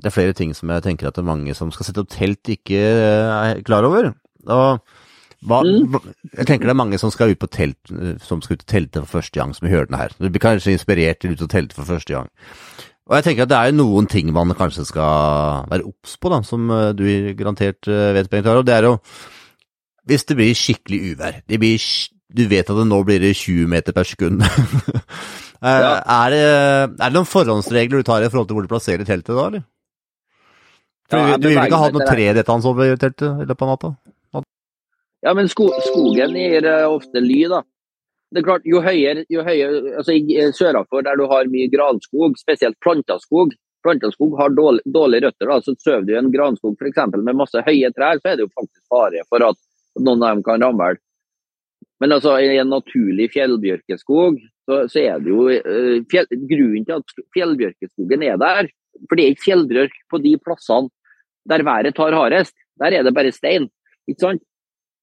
det 0.00 0.08
er, 0.08 0.14
flere, 0.14 0.32
ting 0.36 0.54
som 0.56 0.70
jeg 0.72 0.84
tenker 0.84 1.08
at 1.08 1.16
det 1.16 1.20
er 1.20 1.28
mange 1.28 1.54
som 1.56 1.72
skal 1.74 1.88
sette 1.88 2.00
opp 2.00 2.12
telt, 2.12 2.48
ikke 2.54 2.78
er 2.80 3.60
klar 3.66 3.84
over. 3.84 4.12
Og 4.48 4.94
hva, 5.42 5.58
mm. 5.66 5.96
Jeg 6.38 6.46
tenker 6.46 6.68
det 6.68 6.72
er 6.72 6.78
mange 6.78 7.00
som 7.02 7.10
skal 7.12 7.34
ut 7.34 7.40
på 7.42 7.50
telt, 7.52 7.90
som 8.22 8.40
skal 8.44 8.56
ut 8.56 8.64
og 8.64 8.70
telte 8.70 9.02
for 9.02 9.18
første 9.18 9.40
gang, 9.40 9.52
som 9.56 9.68
hører 9.68 9.90
den 9.90 9.98
her. 9.98 10.14
Du 10.16 10.28
blir 10.28 10.42
kanskje 10.42 10.76
inspirert 10.76 11.20
til 11.20 11.32
å 11.32 11.36
ut 11.36 11.44
og 11.44 11.52
telte 11.52 11.76
for 11.76 11.88
første 11.88 12.14
gang. 12.14 12.30
Og 13.10 13.16
jeg 13.18 13.26
tenker 13.26 13.44
at 13.44 13.50
det 13.50 13.58
er 13.58 13.74
noen 13.74 14.06
ting 14.08 14.30
man 14.32 14.54
kanskje 14.56 14.86
skal 14.88 15.66
være 15.68 15.88
obs 15.90 16.14
på, 16.16 16.30
da, 16.30 16.40
som 16.46 16.70
eh, 16.70 16.92
du 16.96 17.04
garantert 17.38 17.90
eh, 17.90 18.12
vet, 18.14 18.30
Bengt 18.30 18.46
Og 18.46 18.64
det 18.64 18.76
er 18.76 18.86
jo 18.86 18.96
Hvis 20.06 20.24
det 20.24 20.36
blir 20.38 20.54
skikkelig 20.56 21.00
uvær, 21.12 21.40
det 21.48 21.58
blir 21.62 21.82
du 22.36 22.46
vet 22.50 22.68
at 22.68 22.78
det 22.78 22.86
nå 22.88 23.00
blir 23.06 23.22
det 23.22 23.34
20 23.38 23.68
meter 23.70 23.96
per 23.96 24.08
sekund. 24.08 24.42
ja. 25.62 25.98
er, 26.00 26.34
det, 26.34 26.40
er, 26.42 26.86
det, 26.98 27.10
noen 27.16 27.28
forhåndsregler 27.28 28.02
du 28.02 28.08
tar 28.08 28.24
i 28.24 28.30
forhold 28.32 28.50
til 28.50 28.58
hvor 28.58 28.66
du 28.66 28.72
plasserer 28.72 29.08
teltet 29.08 29.34
da, 29.34 29.48
eller? 29.50 29.66
For 31.12 31.32
ja, 31.32 31.36
du 31.36 31.50
vil 31.50 31.60
ikke 31.60 31.82
ha 31.82 31.90
noe 31.92 32.08
tre 32.08 32.30
dette 32.38 32.56
over 32.56 32.96
teltet 32.96 33.44
i 33.44 33.48
løpet 33.48 33.66
av 33.66 33.74
natta? 33.74 33.92
Ja, 35.22 35.34
men 35.38 35.46
sko 35.50 35.68
skogen 35.86 36.34
gir 36.34 36.66
uh, 36.66 36.88
ofte 36.90 37.20
ly, 37.22 37.44
da. 37.52 37.62
Det 38.32 38.40
er 38.40 38.46
klart, 38.46 38.64
Jo 38.66 38.80
høyere, 38.82 39.26
jo 39.30 39.42
høyere 39.44 39.98
altså 40.00 40.14
I 40.16 40.46
sørafor, 40.56 41.04
der 41.04 41.18
du 41.20 41.26
har 41.30 41.50
mye 41.52 41.68
granskog, 41.70 42.38
spesielt 42.40 42.78
plantaskog 42.82 43.52
Plantaskog 43.82 44.36
har 44.38 44.52
dårlige 44.54 44.92
dårlig 44.94 45.22
røtter. 45.24 45.46
da, 45.50 45.60
så 45.62 45.74
Sover 45.78 46.04
du 46.06 46.12
i 46.14 46.18
en 46.18 46.32
granskog 46.32 46.76
for 46.78 46.86
eksempel, 46.86 47.22
med 47.26 47.34
masse 47.34 47.62
høye 47.66 47.90
trær, 47.90 48.20
så 48.20 48.30
er 48.30 48.36
det 48.38 48.46
jo 48.46 48.52
faktisk 48.54 48.82
fare 48.86 49.24
for 49.28 49.42
at 49.48 49.58
noen 49.98 50.22
av 50.22 50.36
dem 50.36 50.44
kan 50.46 50.62
ramle. 50.62 50.94
Men 52.02 52.16
altså, 52.16 52.34
i 52.42 52.58
en 52.58 52.72
naturlig 52.72 53.28
fjellbjørkeskog, 53.34 54.40
så, 54.66 54.78
så 54.90 55.02
er 55.02 55.20
det 55.22 55.30
jo 55.30 55.46
uh, 55.46 55.98
fjell, 56.10 56.26
Grunnen 56.50 56.86
til 56.88 56.96
at 56.98 57.28
fjellbjørkeskogen 57.36 58.24
er 58.26 58.40
der, 58.42 58.70
for 59.06 59.18
det 59.18 59.24
er 59.24 59.34
ikke 59.34 59.46
fjellbjørk 59.46 59.94
på 60.10 60.20
de 60.24 60.32
plassene 60.42 60.90
der 61.50 61.64
været 61.66 61.94
tar 61.94 62.14
hardest. 62.14 62.54
Der 62.78 62.94
er 62.94 63.06
det 63.06 63.14
bare 63.14 63.32
stein. 63.34 63.68
ikke 64.08 64.20
sant? 64.20 64.42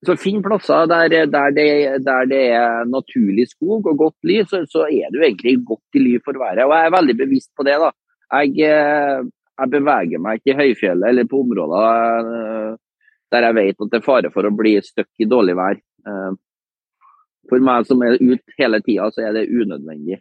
Så 0.07 0.15
finn 0.15 0.39
plasser 0.43 0.87
der, 0.87 1.09
der, 1.11 1.51
det, 1.51 1.65
der, 2.05 2.27
det, 2.31 2.43
er 2.55 2.85
naturlig 2.87 3.49
skog 3.49 3.87
og 3.91 3.97
godt 3.99 4.15
ly, 4.23 4.37
så, 4.47 4.61
så, 4.71 4.85
er 4.87 5.11
du 5.11 5.19
egentlig 5.19 5.57
godt 5.67 5.99
i 5.99 6.03
ly 6.03 6.13
for 6.23 6.39
været. 6.39 6.63
Og 6.63 6.71
jeg 6.71 6.85
er 6.87 6.95
veldig 6.95 7.15
bevisst 7.19 7.51
på 7.57 7.65
det. 7.67 7.75
da. 7.83 7.89
Jeg, 8.31 8.69
eh, 8.69 9.25
jeg 9.59 9.71
beveger 9.73 10.23
meg 10.23 10.39
ikke 10.39 10.53
i 10.53 10.59
høyfjellet 10.61 11.09
eller 11.09 11.27
på 11.27 11.41
områder 11.43 12.31
eh, 12.37 12.77
der 13.33 13.49
jeg 13.49 13.57
vet 13.59 13.83
at 13.83 13.91
det 13.91 13.99
er 13.99 14.05
fare 14.05 14.31
for 14.33 14.47
å 14.47 14.55
bli 14.55 14.77
stuck 14.85 15.09
i 15.19 15.27
dårlig 15.27 15.57
vær. 15.59 15.81
For 17.49 17.63
meg 17.65 17.87
som 17.89 18.01
er 18.05 18.19
ute 18.19 18.57
hele 18.59 18.81
tida, 18.85 19.09
så 19.13 19.25
er 19.25 19.37
det 19.37 19.49
unødvendig. 19.49 20.19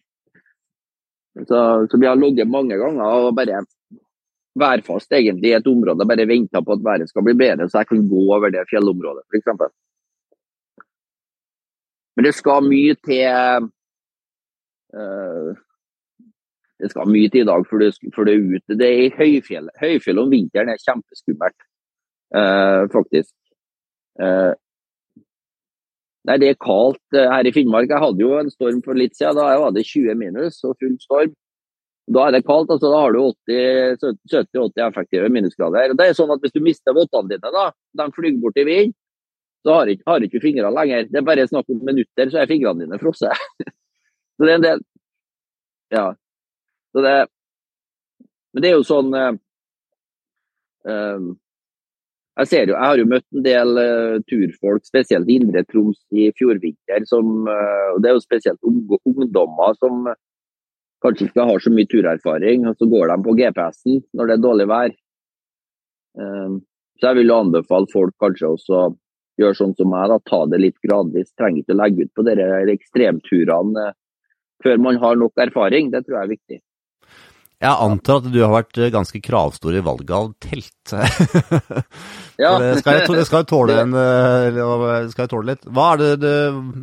Så, 1.47 1.59
så 1.91 1.99
vi 2.01 2.07
har 2.07 2.17
ligget 2.19 2.51
mange 2.51 2.77
ganger 2.81 3.05
og 3.05 3.37
bare 3.37 3.63
værfast 4.59 5.13
egentlig 5.13 5.53
i 5.53 5.57
et 5.59 5.67
område, 5.71 6.07
bare 6.09 6.27
venta 6.27 6.63
på 6.65 6.73
at 6.75 6.85
været 6.85 7.09
skal 7.09 7.25
bli 7.25 7.35
bedre, 7.39 7.69
så 7.69 7.79
jeg 7.79 7.89
kan 7.93 8.09
gå 8.09 8.23
over 8.35 8.51
det 8.51 8.67
fjellområdet 8.71 9.25
f.eks. 9.31 9.49
Men 12.17 12.27
det 12.27 12.35
skal 12.35 12.67
mye 12.67 12.95
til 13.07 13.69
uh, 14.99 15.51
Det 16.81 16.91
skal 16.91 17.11
mye 17.11 17.31
til 17.31 17.45
i 17.45 17.47
dag 17.47 17.67
før 17.67 17.79
du 18.25 18.33
er 18.33 18.45
ute. 18.55 18.79
Det 18.79 18.87
er 18.87 19.05
i 19.05 19.15
høyfjellet. 19.19 19.75
Høyfjellet 19.81 20.23
om 20.23 20.31
vinteren 20.31 20.69
er 20.71 20.83
kjempeskummelt, 20.83 21.61
uh, 22.39 22.85
faktisk. 22.93 23.35
Uh, 24.23 24.55
Nei, 26.29 26.37
Det 26.43 26.49
er 26.53 26.61
kaldt 26.61 27.17
eh, 27.17 27.29
her 27.33 27.49
i 27.49 27.53
Finnmark. 27.55 27.89
Jeg 27.89 28.03
hadde 28.03 28.25
jo 28.25 28.35
en 28.37 28.51
storm 28.53 28.83
for 28.85 28.99
litt 28.99 29.17
siden. 29.17 29.39
Da 29.39 29.57
var 29.63 29.73
det 29.73 29.87
20 29.89 30.19
minus 30.21 30.61
og 30.67 30.77
full 30.83 30.97
storm. 31.01 31.33
Da 32.13 32.27
er 32.27 32.37
det 32.37 32.45
kaldt. 32.49 32.73
altså 32.75 32.91
Da 32.93 33.01
har 33.01 33.17
du 33.17 33.21
70-80 33.49 34.85
effektive 34.89 35.31
minusgrader. 35.33 35.97
Det 35.97 36.09
er 36.09 36.17
sånn 36.17 36.33
at 36.35 36.45
Hvis 36.45 36.57
du 36.57 36.61
mister 36.65 36.97
vottene 36.97 37.33
dine, 37.33 37.53
da, 37.55 37.71
de 37.73 38.09
flyr 38.13 38.37
bort 38.43 38.61
i 38.61 38.67
vind, 38.69 38.95
så 39.65 39.75
har 39.75 39.91
ikke, 39.91 40.21
ikke 40.29 40.45
fingrene 40.45 40.73
lenger. 40.75 41.09
Det 41.09 41.21
er 41.21 41.27
bare 41.27 41.49
snakk 41.49 41.69
om 41.73 41.83
minutter, 41.85 42.31
så 42.31 42.43
er 42.43 42.51
fingrene 42.51 42.85
dine 42.85 43.01
frosset. 43.01 43.49
så 44.37 44.45
det 44.45 44.53
er 44.53 44.61
en 44.61 44.69
del 44.69 44.87
Ja. 45.93 46.07
Så 46.93 47.03
det 47.05 47.19
Men 48.53 48.63
det 48.65 48.69
er 48.69 48.79
jo 48.79 48.85
sånn 48.87 49.13
uh, 49.15 49.35
um, 50.89 51.27
jeg, 52.39 52.49
ser 52.51 52.71
jo, 52.71 52.77
jeg 52.77 52.87
har 52.87 53.01
jo 53.01 53.09
møtt 53.11 53.27
en 53.35 53.45
del 53.45 53.81
uh, 53.81 54.21
turfolk, 54.31 54.87
spesielt 54.87 55.29
i 55.31 55.39
Indre 55.41 55.65
Troms 55.67 55.99
i 56.15 56.29
fjorvinter. 56.39 57.05
Som, 57.11 57.49
uh, 57.51 57.89
og 57.95 58.03
det 58.05 58.13
er 58.13 58.17
jo 58.17 58.25
spesielt 58.25 58.69
ungdommer 58.69 59.75
som 59.81 60.07
kanskje 61.03 61.29
ikke 61.29 61.47
har 61.51 61.63
så 61.63 61.73
mye 61.75 61.91
turerfaring. 61.91 62.67
og 62.69 62.79
Så 62.79 62.89
går 62.91 63.11
de 63.11 63.19
på 63.27 63.37
GPS-en 63.41 64.01
når 64.15 64.31
det 64.31 64.37
er 64.37 64.47
dårlig 64.47 64.69
vær. 64.71 64.95
Uh, 66.19 66.59
så 66.99 67.11
jeg 67.11 67.21
vil 67.21 67.33
jo 67.33 67.43
anbefale 67.43 67.91
folk 67.93 68.15
kanskje 68.23 68.55
også 68.55 68.87
gjøre 69.39 69.55
sånn 69.55 69.75
som 69.79 69.91
meg, 69.93 70.09
da, 70.11 70.19
ta 70.27 70.45
det 70.51 70.63
litt 70.63 70.79
gradvis. 70.83 71.35
Trenger 71.39 71.63
ikke 71.63 71.77
å 71.77 71.81
legge 71.83 72.07
ut 72.07 72.15
på 72.15 72.27
dere 72.27 72.63
ekstremturene 72.75 73.93
før 74.65 74.81
man 74.83 74.99
har 75.03 75.19
nok 75.19 75.39
erfaring. 75.43 75.93
Det 75.93 76.03
tror 76.07 76.19
jeg 76.19 76.27
er 76.27 76.35
viktig. 76.35 76.59
Jeg 77.59 77.75
antar 77.75 78.21
at 78.21 78.27
du 78.31 78.37
har 78.39 78.53
vært 78.53 78.79
eh, 78.79 78.91
ganske 78.95 79.19
kravstor 79.23 79.75
i 79.75 79.83
valget 79.83 80.13
av 80.15 80.29
telt. 80.39 80.93
ja. 82.45 82.53
det 82.63 82.77
skal 82.79 83.01
jeg, 83.01 83.25
skal 83.27 83.49
tåle, 83.51 83.81
en, 83.83 83.97
skal 85.11 85.25
jeg 85.25 85.33
tåle 85.33 85.55
litt. 85.55 85.67
Hva 85.67 85.89
er 85.97 86.05
det, 86.05 86.13
det, 86.23 86.35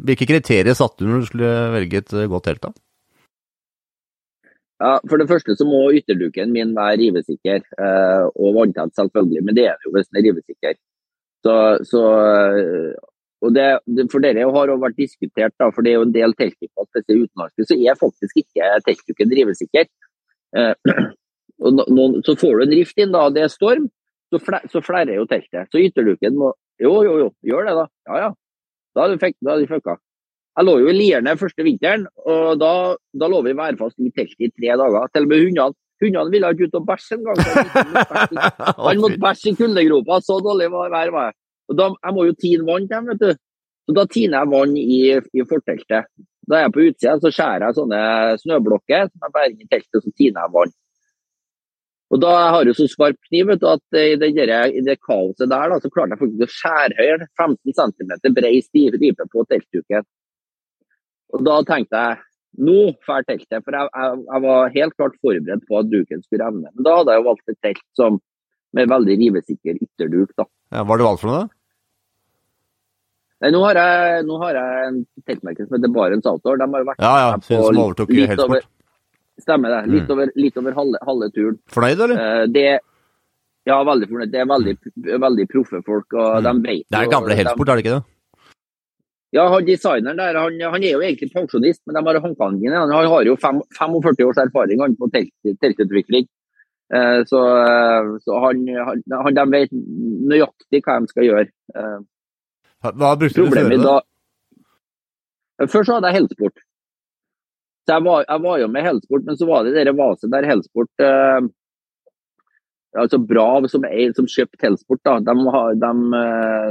hvilke 0.10 0.28
kriterier 0.34 0.76
satte 0.76 1.06
du 1.06 1.14
når 1.14 1.24
du 1.24 1.30
skulle 1.30 1.54
velge 1.78 2.04
et 2.04 2.12
eh, 2.12 2.28
godt 2.32 2.50
telt? 2.50 2.68
da? 2.68 2.74
Ja, 4.84 4.98
For 5.08 5.22
det 5.22 5.30
første 5.30 5.56
så 5.56 5.68
må 5.68 5.86
ytterduken 5.96 6.52
min 6.52 6.76
være 6.76 7.00
rivesikker, 7.06 7.64
eh, 7.64 8.26
og 8.36 8.58
vanntett 8.60 8.96
selvfølgelig. 9.00 9.44
Men 9.48 9.56
det 9.56 9.70
er 9.70 9.78
det 9.80 9.88
jo 9.88 9.94
hvis 9.96 10.10
den 10.10 10.20
er 10.20 10.26
rivesikker. 10.28 10.80
Så, 11.46 11.54
så, 11.88 12.02
eh, 12.60 12.92
og 13.46 13.54
det, 13.56 13.70
det, 13.88 14.10
for 14.12 14.24
dere 14.24 14.50
har 14.58 14.72
jo 14.72 14.82
vært 14.82 15.00
diskutert, 15.00 15.56
da, 15.62 15.70
for 15.72 15.86
det 15.86 15.94
er 15.94 16.02
jo 16.02 16.08
en 16.10 16.16
del 16.16 16.36
telttyper, 16.36 16.90
spesielt 16.90 17.30
utenlandske, 17.30 17.68
så 17.70 17.78
er 17.80 18.02
faktisk 18.02 18.44
ikke 18.44 18.74
teltduken 18.90 19.36
rivesikker. 19.40 19.88
Eh, 20.56 20.74
og 21.66 21.82
noen, 21.82 22.22
så 22.26 22.36
får 22.40 22.58
du 22.58 22.66
en 22.66 22.76
rift 22.80 23.00
inn, 23.02 23.14
da, 23.16 23.28
det 23.34 23.46
er 23.46 23.54
storm, 23.54 23.90
så, 24.34 24.42
fler, 24.42 24.66
så 24.72 24.82
flerrer 24.84 25.20
jo 25.20 25.28
teltet. 25.30 25.70
Så 25.72 25.84
ytterduken 25.84 26.40
må 26.40 26.54
Jo, 26.82 26.98
jo, 27.06 27.14
jo, 27.22 27.30
gjør 27.48 27.70
det, 27.70 27.74
da. 27.78 27.86
Ja, 28.10 28.18
ja. 28.26 28.32
Da 28.96 29.06
hadde 29.06 29.62
du 29.62 29.70
fucka. 29.70 29.96
Jeg 30.56 30.68
lå 30.68 30.74
jo 30.80 30.92
i 30.92 30.96
Lierne 30.96 31.36
første 31.40 31.64
vinteren, 31.68 32.06
og 32.24 32.60
da, 32.60 32.72
da 33.16 33.28
lå 33.32 33.42
vi 33.44 33.56
værfast 33.56 34.00
i 34.00 34.12
teltet 34.16 34.48
i 34.48 34.52
tre 34.52 34.76
dager. 34.80 35.10
Til 35.12 35.28
og 35.28 35.32
med 35.32 35.44
hundene. 35.44 35.76
Hundene 36.04 36.32
ville 36.32 36.52
ikke 36.52 36.68
ut 36.68 36.78
og 36.80 36.86
bæsje 36.90 37.16
engang. 37.16 37.40
Han 38.88 39.02
måtte 39.04 39.20
bæsje 39.24 39.52
i 39.52 39.58
kuldegropa, 39.60 40.20
så 40.24 40.40
dårlig 40.44 40.68
var 40.72 40.92
været. 40.92 41.14
Var 41.16 41.28
jeg. 41.30 41.38
Og 41.72 41.80
da, 41.80 41.90
jeg 42.04 42.16
må 42.16 42.26
jo 42.28 42.38
tine 42.40 42.68
vann 42.68 42.88
til 42.88 42.96
dem, 42.96 43.10
vet 43.12 43.24
du. 43.24 43.44
Så 43.86 43.96
da 43.96 44.06
tiner 44.12 44.38
jeg 44.42 44.52
vann 44.52 44.78
i, 44.80 45.00
i 45.16 45.46
forteltet. 45.48 46.12
Da 46.46 46.58
er 46.58 46.68
jeg 46.68 46.74
på 46.76 46.84
utsida, 46.88 47.16
så 47.22 47.32
skjærer 47.34 47.68
jeg 47.68 47.78
sånne 47.80 48.02
snøblokker 48.42 49.08
som 49.10 49.26
jeg 49.26 49.36
bærer 49.36 49.54
inn 49.54 49.64
i 49.64 49.70
teltet, 49.70 49.98
og 49.98 50.04
så 50.04 50.14
tiner 50.14 50.46
jeg 50.46 50.54
vann. 50.56 50.76
Og 52.14 52.22
da 52.22 52.34
jeg 52.36 52.52
har 52.54 52.70
jo 52.70 52.76
så 52.78 52.86
skarp 52.90 53.18
kniv 53.32 53.50
vet 53.50 53.64
du, 53.64 53.66
at 53.72 53.98
i 53.98 54.14
det, 54.22 54.30
i 54.78 54.84
det 54.86 55.00
kaoset 55.02 55.50
der, 55.50 55.72
da, 55.72 55.80
så 55.82 55.90
klarte 55.90 56.14
jeg 56.14 56.22
faktisk 56.22 56.46
å 56.46 56.54
skjære 56.60 57.00
høyre 57.00 57.28
15 57.42 57.76
cm 57.80 58.36
brei 58.38 58.54
stripe 58.62 59.28
på 59.32 59.46
teltduken. 59.50 60.06
Og 61.34 61.44
da 61.48 61.58
tenkte 61.68 62.04
jeg 62.04 62.22
nå 62.66 62.78
drar 63.04 63.26
teltet, 63.28 63.64
for 63.66 63.76
jeg, 63.76 63.90
jeg, 63.92 64.22
jeg, 64.30 64.42
var 64.46 64.72
helt 64.78 64.96
klart 64.96 65.18
forberedt 65.20 65.66
på 65.68 65.80
at 65.82 65.92
duken 65.92 66.24
skulle 66.24 66.46
revne. 66.46 66.72
Men 66.72 66.88
da 66.88 66.94
hadde 67.00 67.16
jeg 67.16 67.22
jo 67.22 67.28
valgt 67.28 67.52
et 67.52 67.60
telt 67.66 67.84
som, 68.00 68.22
med 68.76 68.92
veldig 68.92 69.18
rivesikker 69.24 69.82
ytterduk. 69.82 70.32
da. 70.38 70.48
Ja, 70.72 70.84
hva 70.84 70.94
har 70.94 71.02
du 71.02 71.08
valgt 71.08 71.24
for 71.24 71.32
noe, 71.32 71.42
da? 71.44 71.55
Nå 73.54 73.62
har 73.66 73.78
jeg, 73.80 74.24
nå 74.30 74.40
har 74.42 74.58
jeg 74.58 74.88
en 74.88 74.98
teltmerke 75.28 75.66
som 75.66 75.78
heter 75.78 75.92
Barents 75.94 76.30
Outdoor. 76.30 76.58
De 76.62 76.68
har 76.72 76.88
vært 76.88 77.04
ja, 77.04 77.14
ja, 77.22 77.30
på 77.38 77.60
som 77.60 77.84
overtok 77.84 78.14
Helsport. 78.16 78.68
Stemmer 79.42 79.74
det. 79.74 79.80
Litt 79.92 80.08
mm. 80.08 80.12
over, 80.16 80.30
litt 80.40 80.60
over 80.62 80.76
halve, 80.78 81.00
halve, 81.04 81.28
turen. 81.36 81.58
Fornøyd, 81.76 82.04
eller? 82.06 82.22
Uh, 82.22 82.44
det, 82.56 82.68
ja, 83.68 83.80
veldig 83.84 84.08
fornøyd. 84.12 84.32
Det 84.32 84.42
er 84.42 84.48
veldig, 84.50 84.76
veldig 85.26 85.48
proffe 85.52 85.82
folk, 85.84 86.08
og 86.16 86.38
mm. 86.38 86.46
de 86.48 86.70
vet 86.70 86.86
Det 86.88 87.02
er 87.02 87.12
gamle 87.12 87.40
Helsport, 87.42 87.72
er 87.72 87.80
det 87.80 87.86
ikke 87.86 87.98
det? 87.98 88.06
Ja, 89.36 89.50
han 89.52 89.68
designeren 89.68 90.20
der, 90.22 90.38
han, 90.40 90.56
han, 90.64 90.84
er 90.86 90.96
jo 90.96 91.04
egentlig 91.04 91.34
pensjonist, 91.34 91.82
men 91.84 91.98
de 91.98 92.04
har 92.08 92.22
hanka 92.24 92.48
han. 92.48 92.62
Han 92.72 92.94
har 92.96 93.28
jo 93.28 93.36
fem, 93.42 93.60
45 93.76 94.24
års 94.30 94.40
erfaring 94.46 94.80
han 94.80 94.96
på 94.96 95.10
telt, 95.12 95.34
teltutvikling. 95.60 96.30
Uh, 96.94 97.26
så, 97.28 97.42
uh, 97.42 98.16
så 98.24 98.40
han, 98.46 98.62
han, 99.12 99.36
de 99.36 99.46
vet 99.52 99.74
nøyaktig 99.74 100.84
hva 100.86 101.00
de 101.02 101.12
skal 101.12 101.28
gjøre. 101.28 101.50
Uh, 101.76 102.00
hva 102.94 103.16
brukte 103.20 103.42
du 103.42 103.52
før? 103.54 103.76
Da, 103.82 103.98
før 105.72 105.88
så 105.88 105.98
hadde 105.98 106.12
jeg 106.12 106.22
Helsport. 106.22 106.64
Så 107.86 107.98
jeg 107.98 108.06
var, 108.06 108.26
jeg 108.26 108.42
var, 108.46 108.58
jo 108.62 108.72
med 108.74 108.86
Helsport, 108.86 109.26
men 109.28 109.38
så 109.38 109.48
var 109.50 109.66
det 109.66 109.76
dere 109.78 109.96
vaset 109.98 110.34
der 110.34 110.48
Helsport 110.50 111.06
altså 112.96 113.20
Brav, 113.20 113.68
som, 113.72 113.86
er, 113.88 114.14
som 114.16 114.28
kjøpte 114.30 114.62
helsport, 114.64 115.02
da, 115.06 115.18
de, 115.20 115.36
de, 115.82 115.92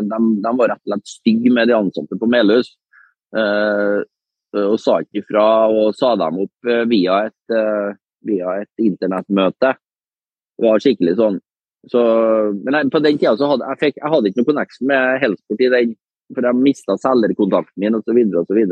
de, 0.08 0.18
de, 0.44 0.52
var 0.60 0.72
rett 0.72 0.80
og 0.80 0.92
slett 0.92 1.12
stygge 1.12 1.52
med 1.52 1.68
de 1.68 1.76
ansatte 1.76 2.18
på 2.20 2.28
Melhus. 2.30 2.74
Eh, 3.36 4.00
og 4.54 4.76
sa 4.78 5.00
ikke 5.02 5.24
ifra, 5.24 5.46
og 5.66 5.96
sa 5.98 6.12
dem 6.18 6.44
opp 6.44 6.70
eh, 6.70 6.84
via 6.90 7.24
et, 7.28 7.54
eh, 7.54 7.96
via 8.28 8.60
et 8.62 8.86
internettmøte. 8.86 9.74
Det 10.54 10.68
var 10.68 10.82
skikkelig 10.82 11.16
sånn. 11.18 11.40
Så, 11.90 12.00
men 12.64 12.78
jeg, 12.78 12.90
på 12.92 13.02
den 13.04 13.18
tida 13.20 13.34
så 13.36 13.50
hadde 13.50 13.68
jeg, 13.68 13.80
fikk, 13.82 14.00
jeg 14.00 14.12
hadde 14.14 14.30
ikke 14.30 14.40
noe 14.40 14.50
connection 14.50 14.88
med 14.88 15.18
Helsport 15.22 15.64
i 15.64 15.70
den, 15.74 15.94
for 16.32 16.48
jeg 16.48 16.60
mista 16.60 16.96
selgerkontakten 17.00 17.84
min 17.84 17.98
osv. 17.98 18.20
osv. 18.40 18.62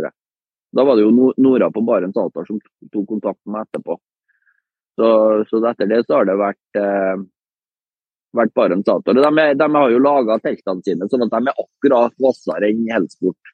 Da 0.72 0.86
var 0.88 0.96
det 0.96 1.04
jo 1.04 1.32
Nora 1.44 1.68
på 1.72 1.84
Barents 1.84 2.16
Altar 2.16 2.48
som 2.48 2.60
tok 2.88 3.04
kontakt 3.10 3.40
med 3.44 3.58
meg 3.58 3.68
etterpå. 3.68 3.98
Så, 4.96 5.08
så 5.48 5.60
etter 5.68 5.88
det 5.88 6.02
så 6.06 6.18
har 6.18 6.28
det 6.28 6.40
vært 6.40 6.80
eh, 6.80 7.22
vært 8.36 8.54
Barents-Ator. 8.56 9.16
De, 9.16 9.46
de, 9.58 9.68
har 9.76 9.92
jo 9.92 10.02
laga 10.02 10.38
teltene 10.42 10.84
sine 10.84 11.08
sånn 11.10 11.26
at 11.26 11.34
de 11.34 11.50
er 11.50 11.64
akkurat 11.64 12.14
hvassere 12.20 12.70
enn 12.70 12.86
Helsport. 12.92 13.52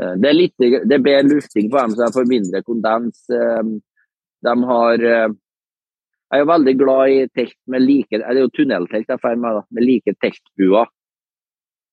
Eh, 0.00 0.14
det 0.20 0.30
er, 0.30 0.36
litt, 0.36 0.54
det 0.58 0.98
er 0.98 1.04
bedre 1.04 1.36
lufting 1.36 1.70
på 1.72 1.80
dem, 1.80 1.96
så 1.96 2.06
jeg 2.06 2.16
får 2.18 2.30
mindre 2.30 2.62
kondens. 2.66 3.24
Eh, 3.32 3.62
de 4.44 4.56
har 4.70 5.06
eh, 5.10 5.28
Jeg 6.34 6.40
er 6.40 6.42
jo 6.42 6.50
veldig 6.50 6.72
glad 6.80 7.12
i 7.14 7.18
telt 7.30 7.54
med 7.70 7.84
like 7.86 8.18
Det 8.18 8.26
er 8.26 8.38
jo 8.40 8.50
tunneltelt 8.50 9.06
jeg 9.06 9.20
drar 9.22 9.36
med, 9.38 9.54
da, 9.54 9.60
med 9.70 9.84
like 9.86 10.14
teltbuer. 10.18 10.88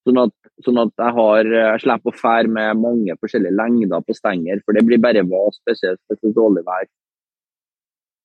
Sånn 0.02 0.18
at, 0.18 0.34
sånn 0.66 0.80
at, 0.82 0.94
jeg, 0.98 1.14
har, 1.14 1.50
jeg 1.54 1.82
slipper 1.84 2.10
å 2.10 2.18
fære 2.18 2.50
med 2.50 2.80
mange 2.82 3.14
forskjellige 3.22 3.54
lengder 3.54 4.02
på 4.02 4.16
stenger, 4.18 4.64
for 4.66 4.74
det 4.74 4.82
blir 4.88 4.98
bare 5.04 5.22
vas, 5.30 5.60
spesielt 5.62 6.00
hvis 6.10 6.24
det 6.24 6.32
er 6.32 6.40
dårlig 6.40 6.64
vær. 6.66 6.88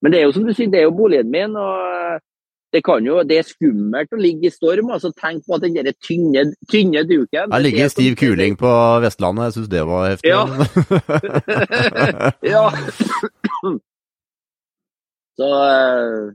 Men 0.00 0.14
det 0.14 0.22
er 0.22 0.24
jo 0.24 0.32
som 0.38 0.46
du 0.48 0.54
sier, 0.54 0.70
det 0.72 0.80
er 0.80 0.86
jo 0.86 0.94
boligen 0.96 1.28
min. 1.34 1.52
og 1.60 2.24
det, 2.72 2.80
jo, 3.04 3.18
det, 3.28 3.36
er 3.36 3.50
skummelt 3.50 4.16
å 4.16 4.20
ligge 4.20 4.48
i 4.48 4.54
storm. 4.54 4.88
altså 4.96 5.12
Tenk 5.20 5.44
på 5.44 5.58
at 5.58 5.66
den 5.66 5.76
der 5.76 5.92
tynne, 6.00 6.46
tynne 6.72 7.04
duken 7.04 7.52
Jeg 7.52 7.66
ligger 7.66 7.84
i 7.84 7.92
stiv 7.92 8.16
kuling 8.16 8.56
på 8.56 8.72
Vestlandet, 9.04 9.50
jeg 9.50 9.58
syns 9.58 9.68
det 9.76 9.84
var 9.92 10.08
heftig. 10.14 10.32
Ja. 10.32 10.48
ja. 12.54 13.76
Så, 15.36 15.48
eh, 15.68 16.34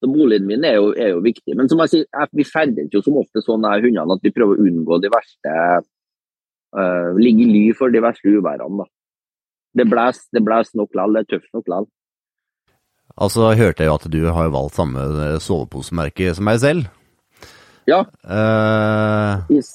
så, 0.00 0.10
boligen 0.10 0.48
min 0.48 0.64
er 0.64 0.78
jo, 0.78 0.92
er 0.96 1.12
jo, 1.14 1.22
viktig. 1.24 1.56
Men 1.58 1.68
som 1.70 1.82
jeg 1.84 1.92
sier, 1.92 2.28
vi 2.32 2.46
ferdes 2.48 2.92
jo 2.94 3.02
som 3.04 3.20
ofte 3.20 3.44
sånn 3.44 3.66
her 3.68 3.84
hundene 3.84 4.16
at 4.16 4.24
vi 4.24 4.34
prøver 4.34 4.58
å 4.58 4.68
unngå 4.68 4.98
de 5.02 5.10
verste 5.12 5.56
uh, 6.72 7.10
Ligge 7.18 7.44
i 7.44 7.50
ly 7.50 7.64
for 7.76 7.92
de 7.92 8.00
verste 8.02 8.32
uværene. 8.32 8.82
da. 8.82 8.88
Det 9.76 9.88
blåser 9.88 10.36
det 10.36 10.44
bles 10.44 10.72
nok 10.76 10.90
likevel, 10.90 11.14
det 11.16 11.22
er 11.22 11.30
tøft 11.34 11.52
nok 11.52 11.68
likevel. 11.68 11.90
Altså 13.12 13.52
hørte 13.52 13.84
jeg 13.84 13.90
jo 13.90 13.96
at 13.98 14.08
du 14.08 14.20
har 14.32 14.52
valgt 14.54 14.78
samme 14.78 15.04
soveposemerke 15.44 16.32
som 16.32 16.48
meg 16.48 16.60
selv. 16.62 16.88
Ja. 17.88 18.04
Uh, 18.24 19.44
Is, 19.52 19.74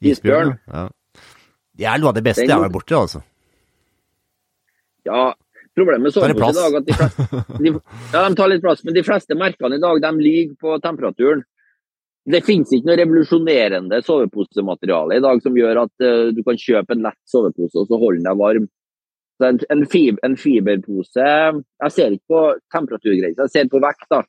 isbjørn. 0.00 0.54
Ja. 0.70 0.86
Det 1.76 1.88
er 1.88 2.00
noe 2.00 2.12
av 2.12 2.16
det 2.16 2.24
beste 2.24 2.44
Den, 2.44 2.52
jeg 2.52 2.56
har 2.56 2.66
vært 2.66 2.76
borti, 2.76 2.96
altså. 2.96 3.22
Ja, 5.08 5.30
problemet 5.76 6.02
med 6.08 6.14
sovepose 6.14 6.50
i 6.50 6.62
dag 6.62 6.76
at 6.80 6.86
de 6.88 6.96
fleste, 6.98 7.44
de, 7.58 7.72
Ja, 8.14 8.24
de 8.24 8.36
tar 8.38 8.50
litt 8.52 8.64
plass, 8.64 8.84
men 8.84 8.96
de 8.96 9.06
fleste 9.06 9.38
merkene 9.38 9.78
i 9.78 9.82
dag 9.82 10.02
de 10.02 10.12
ligger 10.18 10.56
på 10.60 10.78
temperaturen. 10.84 11.44
Det 12.30 12.42
finnes 12.44 12.72
ikke 12.74 12.90
noe 12.90 12.98
revolusjonerende 13.00 14.02
soveposemateriale 14.04 15.16
i 15.16 15.22
dag 15.24 15.40
som 15.42 15.56
gjør 15.56 15.84
at 15.86 16.04
uh, 16.04 16.28
du 16.36 16.42
kan 16.46 16.58
kjøpe 16.60 16.94
en 16.94 17.06
lett 17.06 17.20
sovepose 17.28 17.80
og 17.80 17.88
så 17.88 18.00
holde 18.00 18.20
den 18.20 18.28
deg 18.28 18.40
varm. 18.40 18.68
En, 19.40 19.56
en, 19.72 19.86
fiber, 19.88 20.20
en, 20.26 20.34
fiberpose 20.36 21.24
Jeg 21.24 21.92
ser 21.94 22.12
ikke 22.12 22.28
på 22.28 22.42
temperaturgrensa, 22.74 23.46
jeg 23.46 23.54
ser 23.54 23.70
på 23.72 23.80
vekt. 23.80 24.04
da. 24.12 24.20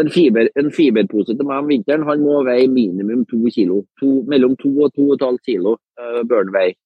En, 0.00 0.08
fiber, 0.08 0.48
en, 0.56 0.70
fiberpose 0.72 1.36
til 1.36 1.44
meg 1.44 1.60
om 1.60 1.68
vinteren 1.68 2.06
han 2.08 2.24
må 2.24 2.38
veie 2.46 2.70
minimum 2.72 3.26
to 3.28 3.42
kilo. 3.52 3.82
To, 4.00 4.22
mellom 4.32 4.56
to 4.56 4.72
og 4.78 4.94
to 4.96 5.10
og 5.10 5.18
et 5.18 5.26
halvt 5.26 5.44
kilo 5.50 5.76
uh, 5.76 6.22
bør 6.24 6.48
den 6.48 6.56
veie. 6.56 6.78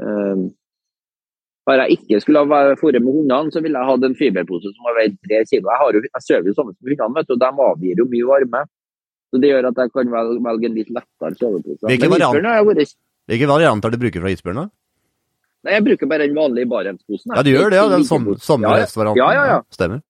Uh, 0.00 0.48
har 1.70 1.82
jeg 1.84 1.98
ikke 1.98 2.20
skulle 2.24 2.42
ha 2.42 2.74
fôret 2.80 3.02
med 3.04 3.16
hundene, 3.16 3.52
så 3.54 3.62
ville 3.64 3.78
jeg 3.78 3.90
hatt 3.90 4.04
en 4.06 4.18
fiberpose 4.18 4.72
som 4.74 4.88
har 4.88 4.98
veid 4.98 5.16
tre 5.26 5.40
kilo. 5.46 5.70
Jeg, 5.70 5.80
har 5.82 5.96
jo, 5.96 6.02
jeg 6.08 6.26
sover 6.26 6.50
jo 6.50 6.56
sammen 6.58 6.76
med 6.76 6.92
hundene, 6.92 7.16
vet 7.20 7.30
du, 7.30 7.34
og 7.36 7.40
de 7.44 7.66
avgir 7.68 8.02
jo 8.02 8.06
mye 8.10 8.28
varme. 8.32 8.64
Så 9.30 9.38
Det 9.40 9.52
gjør 9.52 9.70
at 9.70 9.78
jeg 9.78 9.94
kan 9.94 10.12
velge, 10.16 10.42
velge 10.42 10.68
en 10.68 10.76
litt 10.80 10.92
lettere 10.96 11.38
sovepose. 11.38 11.86
Hvilke, 11.86 12.10
variant, 12.10 12.94
Hvilke 13.30 13.48
varianter 13.50 13.94
du 13.94 13.98
bruker 14.02 14.24
fra 14.24 14.32
isbjørn? 14.34 14.68
Nei, 15.60 15.74
jeg 15.76 15.84
bruker 15.86 16.08
bare 16.08 16.26
den 16.26 16.38
vanlige 16.38 16.68
Barentsposen. 16.70 17.34
Ja, 17.36 17.42
du 17.44 17.50
gjør 17.52 17.72
det, 17.72 17.78
ja? 17.78 17.88
Den 17.92 18.06
som, 18.08 18.24
sommerrestvarianten? 18.40 19.20
Ja, 19.20 19.28
ja, 19.36 19.44
ja. 19.54 19.58
Stemmer. 19.74 20.00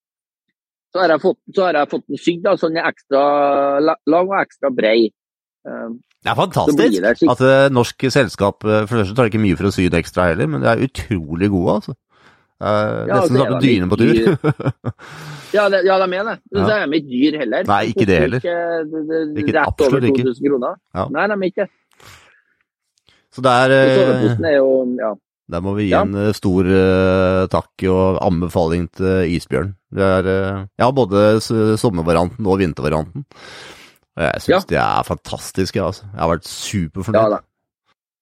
Så 0.95 1.03
har 1.03 1.13
jeg 1.13 1.23
fått, 1.23 1.39
så 1.55 1.67
har 1.67 1.79
jeg 1.79 1.91
fått 1.91 2.05
den 2.11 2.21
sydd, 2.23 2.47
sånn 2.59 2.79
ekstra 2.81 3.23
lang 3.83 4.31
og 4.31 4.37
ekstra 4.41 4.71
brei. 4.75 5.11
Um, 5.61 5.99
det 6.25 6.31
er 6.33 6.37
fantastisk 6.39 7.03
det 7.05 7.11
at 7.29 7.43
uh, 7.45 7.67
norsk 7.69 8.07
selskap 8.09 8.65
uh, 8.65 8.87
For 8.89 8.97
det 8.97 9.03
første 9.03 9.17
tar 9.17 9.27
det 9.27 9.35
ikke 9.35 9.43
mye 9.43 9.57
for 9.59 9.69
å 9.69 9.73
sy 9.75 9.91
det 9.93 9.99
ekstra 10.01 10.31
heller, 10.31 10.49
men 10.49 10.63
det 10.63 10.71
er 10.71 10.85
utrolig 10.87 11.51
gode, 11.53 11.75
altså. 11.81 11.95
Uh, 12.61 13.09
ja, 13.09 13.19
nesten 13.19 13.39
som 13.41 13.61
dyne 13.65 13.89
på 13.89 13.99
tur. 14.01 14.19
ja, 15.57 15.67
det, 15.73 15.83
ja, 15.89 15.97
de 16.01 16.07
er 16.07 16.27
det. 16.29 16.37
Ja. 16.53 16.65
så 16.65 16.75
er 16.75 16.85
de 16.85 17.01
ikke 17.01 17.13
dyr 17.13 17.39
heller. 17.41 17.69
Nei, 17.71 17.81
ikke 17.93 18.07
det 18.09 18.19
heller. 18.25 18.45
Ikke, 18.45 18.57
det, 18.93 19.21
ikke, 19.43 19.57
rett 19.57 19.85
over 19.87 20.07
2000 20.07 20.49
kroner. 20.49 20.79
Ja. 20.97 21.07
Nei, 21.17 21.27
de 21.33 21.37
er 21.39 21.51
ikke 21.55 21.69
Så 23.33 23.45
det 23.45 23.57
er, 23.65 23.77
er 23.81 24.57
jo, 24.59 24.71
ja. 25.01 25.17
Der 25.51 25.65
må 25.65 25.75
vi 25.75 25.89
gi 25.89 25.97
en 25.99 26.17
stor 26.37 26.69
uh, 26.69 27.49
takk 27.51 27.85
og 27.91 28.21
anbefaling 28.23 28.87
til 28.97 29.37
isbjørn. 29.37 29.75
Det 29.91 30.09
er 30.21 30.29
uh, 30.31 30.65
ja, 30.79 30.89
både 30.95 31.41
sommervarianten 31.81 32.49
og 32.49 32.61
vintervarianten. 32.61 33.25
Og 34.21 34.27
jeg 34.27 34.43
syns 34.45 34.53
ja. 34.53 34.61
de 34.69 34.81
er 34.83 35.07
fantastiske, 35.09 35.81
altså. 35.81 36.09
Jeg 36.11 36.21
har 36.21 36.33
vært 36.35 36.49
superfornøyd. 36.51 37.37
Ja, 37.37 37.45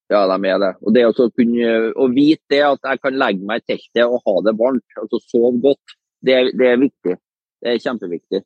ja, 0.09 0.21
de 0.31 0.47
er 0.49 0.61
det. 0.63 0.69
Og 0.81 0.93
det 0.95 1.01
å 1.05 1.25
kunne 1.35 1.73
å 1.99 2.05
vite 2.13 2.55
det 2.55 2.61
at 2.65 2.87
jeg 2.87 3.01
kan 3.03 3.17
legge 3.19 3.49
meg 3.49 3.61
i 3.61 3.73
teltet 3.73 4.05
og 4.05 4.23
ha 4.23 4.35
det 4.47 4.55
varmt, 4.57 5.01
altså 5.01 5.19
sove 5.25 5.57
godt, 5.65 5.97
Det, 6.19 6.37
det 6.59 6.67
er 6.67 6.79
viktig. 6.79 7.13
Det 7.59 7.71
er 7.71 7.83
kjempeviktig. 7.83 8.41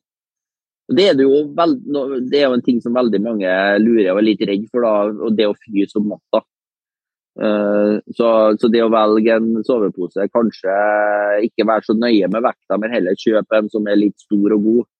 Det 0.94 1.04
er, 1.08 1.14
det, 1.16 1.24
jo 1.24 1.38
veld, 1.56 1.78
det 2.28 2.42
er 2.42 2.50
jo 2.50 2.58
en 2.58 2.62
ting 2.62 2.80
som 2.84 2.94
veldig 2.94 3.20
mange 3.24 3.52
lurer 3.80 4.10
og 4.12 4.20
er 4.20 4.26
litt 4.26 4.42
redd 4.44 4.66
for, 4.68 4.84
da, 4.84 5.08
og 5.26 5.38
det 5.38 5.46
å 5.48 5.56
fryse 5.56 5.96
om 5.98 6.10
natta. 6.12 6.42
Eh, 7.40 7.94
Så, 8.18 8.28
så 8.60 8.70
det 8.70 8.82
å 8.84 8.92
velge 8.92 9.38
en 9.38 9.62
sovepose, 9.66 10.28
kanskje 10.34 10.74
ikke 11.48 11.66
være 11.70 11.88
så 11.88 11.96
nøye 11.96 12.28
med 12.30 12.44
vekta, 12.44 12.78
men 12.78 12.92
heller 12.94 13.18
kjøpe 13.18 13.58
en 13.58 13.70
som 13.72 13.88
er 13.88 14.02
litt 14.02 14.18
stor 14.26 14.58
og 14.58 14.68
god. 14.68 14.90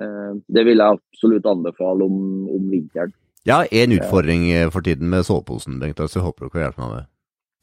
Eh, 0.00 0.32
Det 0.48 0.64
vil 0.66 0.78
jeg 0.82 0.98
absolutt 0.98 1.46
anbefale 1.46 2.02
om, 2.04 2.48
om 2.48 2.70
vinteren. 2.70 3.12
Jeg 3.44 3.54
har 3.54 3.68
en 3.70 3.92
utfordring 3.98 4.50
eh, 4.50 4.70
for 4.70 4.80
tiden 4.80 5.08
med 5.12 5.24
soveposen, 5.26 5.78
Bengt, 5.80 5.96
så 6.00 6.18
jeg 6.18 6.24
håper 6.24 6.46
du 6.46 6.50
kan 6.50 6.62
hjelpe 6.64 6.80
meg 6.80 6.90
med. 6.96 7.06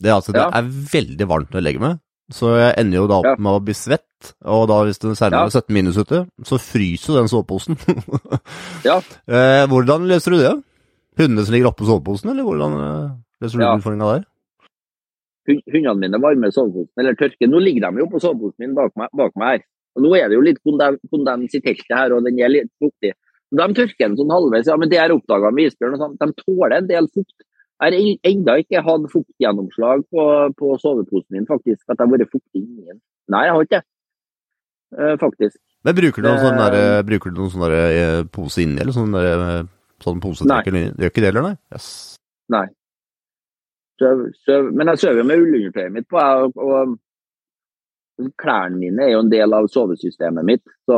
Det 0.02 0.10
er 0.10 0.16
altså, 0.20 0.32
det 0.34 0.42
Ja. 0.42 0.50
er 0.54 0.70
veldig 0.70 1.28
varmt 1.28 1.50
når 1.52 1.60
jeg 1.62 1.64
legger 1.68 1.82
meg, 1.82 2.00
så 2.32 2.56
jeg 2.58 2.74
ender 2.78 2.98
jo 3.02 3.08
da 3.08 3.18
opp 3.20 3.26
Ja. 3.26 3.36
med 3.38 3.52
å 3.58 3.64
bli 3.66 3.74
svett. 3.74 4.34
Og 4.46 4.68
da 4.70 4.84
hvis 4.86 5.00
det 5.02 5.18
særlig 5.18 5.38
Ja. 5.42 5.46
er 5.46 5.50
17 5.50 5.74
minus 5.74 5.98
ute, 5.98 6.28
så 6.46 6.58
fryser 6.62 7.08
jo 7.14 7.18
den 7.20 7.28
soveposen. 7.28 7.78
Ja. 8.86 8.98
Eh, 9.28 9.66
hvordan 9.68 10.08
løser 10.08 10.32
du 10.32 10.38
det? 10.38 10.54
Hundene 11.18 11.44
som 11.46 11.54
ligger 11.54 11.70
oppå 11.74 11.86
soveposen, 11.86 12.30
eller 12.32 12.44
hvordan 12.44 12.78
løser 13.42 13.58
du 13.58 13.64
Ja. 13.66 13.76
utfordringa 13.78 14.14
der? 14.14 14.26
Hundene 15.48 15.98
mine 16.00 16.20
varmer 16.22 16.52
soveposen, 16.54 16.94
eller 17.02 17.16
tørker. 17.18 17.50
Nå 17.50 17.60
ligger 17.60 17.90
de 17.92 18.00
jo 18.04 18.08
på 18.08 18.22
soveposen 18.22 18.60
min 18.62 18.76
bak 18.78 18.94
meg, 18.96 19.10
bak 19.18 19.34
meg 19.36 19.48
her. 19.60 19.66
Og 19.96 20.06
nå 20.06 20.14
er 20.18 20.30
det 20.32 20.38
jo 20.38 20.46
litt 20.46 20.62
kondens, 20.64 21.56
i 21.56 21.62
teltet 21.64 21.96
her, 21.96 22.16
og 22.16 22.26
den 22.26 22.40
er 22.40 22.52
litt 22.52 22.72
fuktig. 22.80 23.14
De 23.52 23.68
tørker 23.76 24.08
den 24.08 24.20
sånn 24.20 24.32
halvveis, 24.32 24.70
ja, 24.70 24.78
men 24.80 24.92
det 24.92 25.00
jeg 25.00 25.16
oppdaga 25.16 25.52
med 25.52 25.72
isbjørn. 25.72 25.98
sånn, 26.00 26.20
De 26.22 26.44
tåler 26.46 26.78
en 26.78 26.88
del 26.88 27.10
fukt. 27.12 27.36
Jeg 27.82 27.98
har 27.98 28.30
ennå 28.30 28.56
ikke 28.62 28.84
hatt 28.86 29.08
fuktgjennomslag 29.12 30.06
på, 30.14 30.24
på 30.60 30.76
soveposen 30.80 31.36
min, 31.36 31.48
faktisk. 31.50 31.82
At 31.90 31.98
jeg 31.98 32.06
har 32.06 32.14
vært 32.14 32.32
fuktig 32.32 32.62
inni 32.62 32.86
den. 32.92 33.02
Nei, 33.34 33.44
jeg 33.48 33.56
har 33.58 33.68
ikke 33.68 33.80
det. 33.80 33.88
Uh, 34.92 35.16
faktisk. 35.20 35.58
Men 35.88 35.98
bruker 35.98 36.22
du 36.22 36.28
noen 36.28 36.44
sånn 36.44 36.60
der, 36.62 37.04
bruker 37.08 37.34
du 37.34 37.40
noen 37.42 37.52
sånn 37.54 37.64
der, 37.66 37.76
eh, 37.90 38.24
pose 38.30 38.62
inni, 38.62 38.78
eller 38.84 38.94
sånn, 38.94 39.16
der, 39.16 39.46
eh, 39.48 39.70
sånn 40.04 40.20
posetrekker 40.22 40.76
inni? 40.76 40.92
Gjør 40.94 41.14
ikke 41.14 41.24
det, 41.24 41.32
eller 41.32 41.46
nei? 41.48 41.54
Yes. 41.74 41.88
Nei. 42.54 42.68
Søv, 44.02 44.22
søv, 44.46 44.70
men 44.78 44.92
jeg 44.92 45.02
sover 45.02 45.26
med 45.26 45.42
ullundertøyet 45.42 45.96
mitt 45.96 46.08
på, 46.12 46.22
og, 46.22 46.62
og 46.62 46.94
klærne 48.42 48.80
mine 48.80 49.06
er 49.06 49.16
jo 49.16 49.24
en 49.26 49.32
del 49.32 49.56
av 49.56 49.70
sovesystemet 49.72 50.48
mitt. 50.48 50.64
Så 50.90 50.98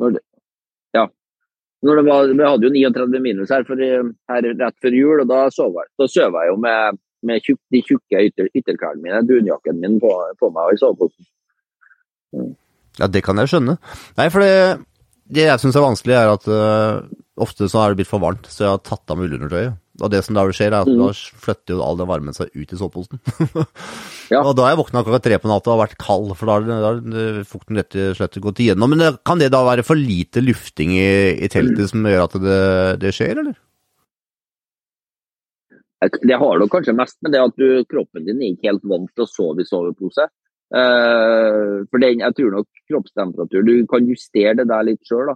når 0.00 0.16
det, 0.16 0.22
ja. 0.96 1.06
Når 1.86 2.00
det 2.00 2.04
var, 2.08 2.32
vi 2.32 2.48
hadde 2.48 2.68
jo 2.68 2.72
39 2.92 3.22
minus 3.24 3.52
her, 3.54 3.64
for, 3.68 3.80
her 3.80 4.50
rett 4.50 4.76
før 4.82 4.96
jul, 4.96 5.22
og 5.22 5.30
da 5.30 5.46
sov 5.54 5.76
jeg, 5.78 5.90
da 6.00 6.08
sov 6.10 6.38
jeg 6.40 6.52
jo 6.52 6.58
med, 6.60 7.00
med 7.28 7.46
tjuk, 7.46 7.60
de 7.72 7.82
tjukke 7.86 8.24
ytter, 8.30 8.50
ytterklærne 8.52 9.04
mine, 9.04 9.22
dunjakken 9.28 9.80
min, 9.82 9.98
på, 10.02 10.12
på 10.40 10.52
meg 10.54 10.70
og 10.70 10.76
i 10.76 10.82
soveposen. 10.82 11.30
Ja, 13.00 13.08
det 13.08 13.24
kan 13.26 13.40
jeg 13.40 13.52
skjønne. 13.52 13.76
Nei, 14.18 14.28
for 14.32 14.44
det, 14.44 14.80
det 15.30 15.46
jeg 15.46 15.62
syns 15.62 15.78
er 15.78 15.86
vanskelig, 15.86 16.16
er 16.16 16.32
at 16.34 16.48
uh, 16.50 17.06
ofte 17.40 17.68
så 17.70 17.84
er 17.84 17.92
det 17.92 18.02
blitt 18.02 18.10
for 18.10 18.22
varmt, 18.22 18.48
så 18.50 18.66
jeg 18.66 18.74
har 18.74 18.82
tatt 18.84 19.12
av 19.12 19.20
meg 19.20 19.30
ullundertøyet. 19.30 19.78
Og 20.00 20.10
det 20.12 20.22
som 20.26 20.36
da 20.36 20.44
skjer, 20.48 20.72
er 20.72 20.82
at 20.82 20.90
Mm. 20.90 21.00
da 21.02 21.12
flytter 21.44 21.76
jo 21.76 21.84
all 21.84 21.98
den 22.00 22.08
varmen 22.10 22.36
seg 22.36 22.50
ut 22.54 22.72
i 22.72 22.78
soveposen. 22.80 23.20
Ja. 24.30 24.42
Og 24.46 24.54
da 24.56 24.66
har 24.66 24.74
jeg 24.74 24.80
våkna 24.80 25.04
klokka 25.04 25.22
tre 25.24 25.38
på 25.42 25.50
natta 25.50 25.72
og 25.74 25.82
vært 25.82 25.98
kald, 26.00 26.34
for 26.38 26.46
da 26.50 26.78
har 26.86 27.00
fukten 27.48 27.80
rett 27.80 27.96
og 27.98 28.16
slett 28.18 28.38
gått 28.42 28.62
igjennom. 28.62 28.94
Men 28.94 29.02
det, 29.02 29.10
kan 29.26 29.40
det 29.42 29.50
da 29.52 29.64
være 29.66 29.84
for 29.86 29.98
lite 29.98 30.42
lufting 30.44 30.94
i, 30.98 31.34
i 31.42 31.50
teltet 31.52 31.90
som 31.90 32.06
gjør 32.06 32.26
at 32.28 32.38
det, 32.40 32.60
det 33.02 33.12
skjer, 33.16 33.42
eller? 33.42 33.58
Det 36.00 36.36
har 36.40 36.60
nok 36.60 36.70
kanskje 36.72 36.96
mest 36.96 37.18
med 37.20 37.34
det 37.34 37.42
at 37.44 37.56
du, 37.60 37.82
kroppen 37.90 38.24
din 38.24 38.40
er 38.40 38.54
ikke 38.54 38.70
helt 38.70 38.86
vant 38.88 39.10
til 39.12 39.26
å 39.26 39.28
sove 39.28 39.60
i 39.60 39.68
sovepose. 39.68 40.24
Uh, 40.70 41.82
for 41.90 41.98
den, 41.98 42.22
jeg 42.22 42.36
tror 42.38 42.52
nok 42.54 42.68
kroppstemperatur 42.86 43.64
Du 43.66 43.72
kan 43.90 44.06
justere 44.06 44.54
det 44.60 44.68
der 44.70 44.86
litt 44.86 45.02
sjøl. 45.08 45.32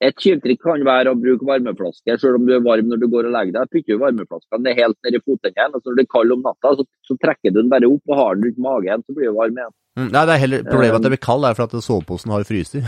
Et 0.00 0.16
tjuvtrikk 0.16 0.62
kan 0.64 0.80
være 0.86 1.12
å 1.12 1.18
bruke 1.18 1.44
varmeflaske 1.44 2.14
selv 2.22 2.38
om 2.38 2.46
du 2.48 2.54
er 2.56 2.62
varm 2.64 2.88
når 2.88 3.02
du 3.02 3.06
går 3.12 3.26
og 3.28 3.34
legger 3.34 3.58
deg. 3.58 3.68
Putter 3.68 3.98
du 3.98 4.00
varmeflasken 4.00 4.62
ned 4.64 4.78
helt 4.78 4.96
ned 5.04 5.18
i 5.18 5.20
fotenden, 5.20 5.74
og 5.76 5.82
så 5.82 5.90
når 5.90 5.98
det 5.98 6.04
er 6.06 6.14
kald 6.14 6.34
om 6.36 6.46
natta, 6.46 6.72
så, 6.78 6.86
så 7.04 7.16
trekker 7.20 7.52
du 7.52 7.58
den 7.60 7.68
bare 7.72 7.90
opp 7.90 8.14
og 8.14 8.20
har 8.20 8.38
den 8.38 8.48
rundt 8.48 8.62
magen, 8.64 9.04
så 9.04 9.16
blir 9.16 9.28
du 9.28 9.36
varm 9.36 9.60
igjen. 9.60 9.74
Mm, 9.98 10.06
Nei, 10.14 10.22
det 10.22 10.32
er 10.32 10.40
heller, 10.44 10.64
problemet 10.70 10.96
at 10.96 11.04
det 11.04 11.12
blir 11.12 11.22
kald 11.26 11.44
er 11.44 11.58
for 11.58 11.66
at 11.66 11.84
soveposen 11.84 12.32
har 12.32 12.46
fryst 12.48 12.78
i. 12.80 12.82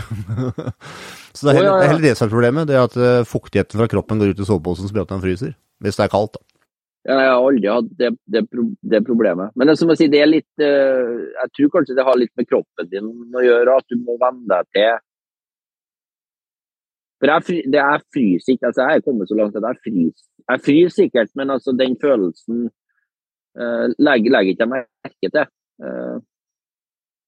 så 1.35 1.45
det 1.45 1.53
er, 1.53 1.59
heller, 1.59 1.69
det 1.69 1.85
er 1.85 1.91
heller 1.91 2.07
det 2.07 2.15
som 2.17 2.25
er 2.25 2.33
problemet, 2.33 2.69
det 2.71 2.79
er 2.79 2.87
at 2.87 2.97
øh, 2.97 3.27
fuktigheten 3.29 3.83
fra 3.83 3.89
kroppen 3.93 4.23
går 4.23 4.33
ut 4.33 4.41
i 4.41 4.49
soveposen 4.49 4.89
som 4.89 4.97
gjør 4.97 5.05
at 5.05 5.13
den 5.13 5.23
fryser. 5.27 5.53
Hvis 5.83 5.99
det 5.99 6.07
er 6.07 6.13
kaldt, 6.15 6.39
da. 6.39 6.47
Ja, 7.03 7.17
Jeg 7.19 7.31
har 7.35 7.45
aldri 7.45 7.67
hatt 7.67 7.87
det, 7.99 8.09
det, 8.31 8.41
det 8.91 9.01
problemet. 9.03 9.51
Men 9.59 9.67
det, 9.67 9.75
som 9.77 9.89
jeg 9.91 9.99
sier, 9.99 10.11
det 10.13 10.21
er 10.23 10.29
litt 10.29 10.63
eh, 10.63 11.09
Jeg 11.35 11.51
tror 11.57 11.73
kanskje 11.73 11.97
det 11.97 12.05
har 12.07 12.15
litt 12.15 12.31
med 12.39 12.47
kroppen 12.47 12.87
din 12.87 13.09
å 13.35 13.43
gjøre, 13.43 13.75
at 13.75 13.91
du 13.91 13.97
må 13.99 14.15
venne 14.21 14.47
deg 14.47 14.69
til 14.71 15.01
For 17.23 17.31
jeg, 17.31 17.63
det 17.71 17.79
er 17.79 18.01
fryser 18.11 18.51
ikke. 18.51 18.67
altså 18.67 18.81
Jeg 18.83 18.99
er 18.99 19.05
kommet 19.05 19.29
så 19.29 19.35
langt 19.39 19.55
at 19.55 19.63
jeg 19.69 19.79
fryser. 19.85 20.25
Jeg 20.51 20.59
fryser 20.65 20.95
sikkert, 20.97 21.29
men 21.39 21.53
altså 21.55 21.71
den 21.79 21.95
følelsen 22.01 22.57
uh, 23.55 23.85
legger, 23.95 24.33
legger 24.35 24.51
ikke 24.51 24.65
jeg 24.65 24.73
merke 24.73 25.29
til. 25.37 25.45
Uh, 25.79 26.17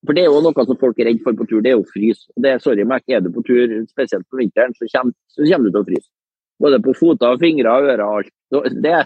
for 0.06 0.18
det 0.18 0.26
er 0.26 0.28
jo 0.28 0.42
noe 0.44 0.66
som 0.68 0.82
folk 0.84 1.00
er 1.00 1.10
redd 1.10 1.24
for 1.24 1.40
på 1.40 1.48
tur, 1.48 1.64
det 1.64 1.72
er 1.72 1.80
jo 1.80 1.88
frys. 1.94 2.28
Og 2.36 2.44
Det, 2.44 2.52
sorry, 2.62 2.84
Mac, 2.84 3.08
er 3.08 3.24
du 3.24 3.32
på 3.32 3.44
tur, 3.48 3.72
spesielt 3.88 4.28
på 4.28 4.42
vinteren, 4.42 4.76
så 4.76 4.90
kommer, 4.92 5.16
så 5.32 5.48
kommer 5.48 5.72
du 5.72 5.72
til 5.72 5.82
å 5.82 5.88
fryse. 5.88 6.10
Både 6.66 6.80
på 6.84 6.94
føtter, 7.00 7.40
fingre, 7.40 7.80
ører 7.80 8.04
og 8.04 8.20
alt. 8.20 8.34
Så 8.52 8.62
Det, 8.84 9.00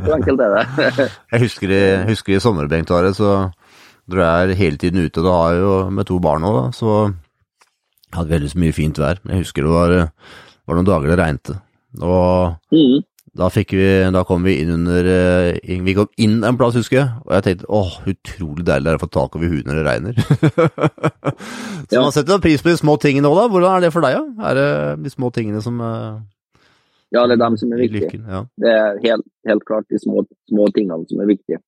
så 0.00 0.16
enkelt 0.16 0.40
er 0.46 0.56
det. 0.56 0.64
Jeg 1.36 1.44
husker 1.44 1.76
i, 1.76 1.82
husker 2.10 2.36
i 2.36 2.42
sommer, 2.42 2.72
Bengt 2.72 2.90
Are, 2.96 3.12
så 3.14 3.50
dro 4.10 4.24
jeg 4.24 4.56
hele 4.58 4.80
tiden 4.80 5.04
ute. 5.04 5.22
Da 5.22 5.36
har 5.36 5.54
jo 5.60 5.74
med 5.94 6.08
to 6.08 6.16
barn 6.18 6.42
òg, 6.48 6.72
så 6.74 7.12
hadde 8.16 8.30
veldig 8.34 8.50
så 8.52 8.58
mye 8.62 8.72
fint 8.76 8.98
vær. 8.98 9.20
Jeg 9.28 9.44
husker 9.44 9.62
det 9.66 9.70
var, 9.74 9.94
var 10.66 10.74
noen 10.80 10.88
dager 10.88 11.12
det 11.12 11.18
regnet. 11.20 11.52
Og 12.00 12.56
Mm. 12.72 13.00
da, 13.36 13.48
vi, 13.54 14.10
da 14.14 14.22
kom 14.26 14.42
vi 14.46 14.56
inn 14.62 14.70
under 14.74 15.06
eh, 15.06 15.78
Vi 15.84 15.94
kom 15.94 16.08
inn 16.18 16.42
en 16.44 16.56
plass, 16.58 16.74
husker 16.78 16.96
jeg, 17.00 17.08
og 17.26 17.32
jeg 17.34 17.42
tenkte 17.46 17.66
åh, 17.68 17.92
utrolig 18.10 18.64
deilig 18.66 18.84
det 18.86 18.92
er 18.94 18.98
å 18.98 19.02
få 19.04 19.10
tak 19.10 19.36
over 19.38 19.48
huet 19.50 19.66
når 19.66 19.80
det 19.80 19.86
regner. 19.86 20.14
så 21.90 21.94
Ja. 21.96 22.02
man 22.02 22.12
setter 22.14 22.34
jo 22.36 22.42
pris 22.42 22.62
på 22.62 22.70
de 22.70 22.76
små 22.78 22.96
tingene 23.02 23.30
òg, 23.30 23.36
da. 23.38 23.48
Hvordan 23.50 23.76
er 23.76 23.80
det 23.86 23.92
for 23.94 24.04
deg, 24.06 24.18
da? 24.18 24.50
Er 24.50 24.54
det 24.60 24.68
de 25.04 25.10
små 25.14 25.30
tingene 25.34 25.62
som 25.62 25.80
eh, 25.80 26.20
Ja, 27.14 27.24
det 27.26 27.38
er 27.38 27.42
dem 27.44 27.56
som 27.58 27.72
er 27.74 27.80
viktige. 27.82 28.06
lykken? 28.06 28.26
Ja. 28.30 28.44
Det 28.62 28.70
er 28.70 28.98
helt, 29.06 29.26
helt 29.48 29.64
klart 29.66 29.88
de 29.90 29.98
små, 29.98 30.22
små 30.50 30.68
tingene 30.74 31.02
som 31.10 31.20
er 31.24 31.26
viktige. 31.30 31.58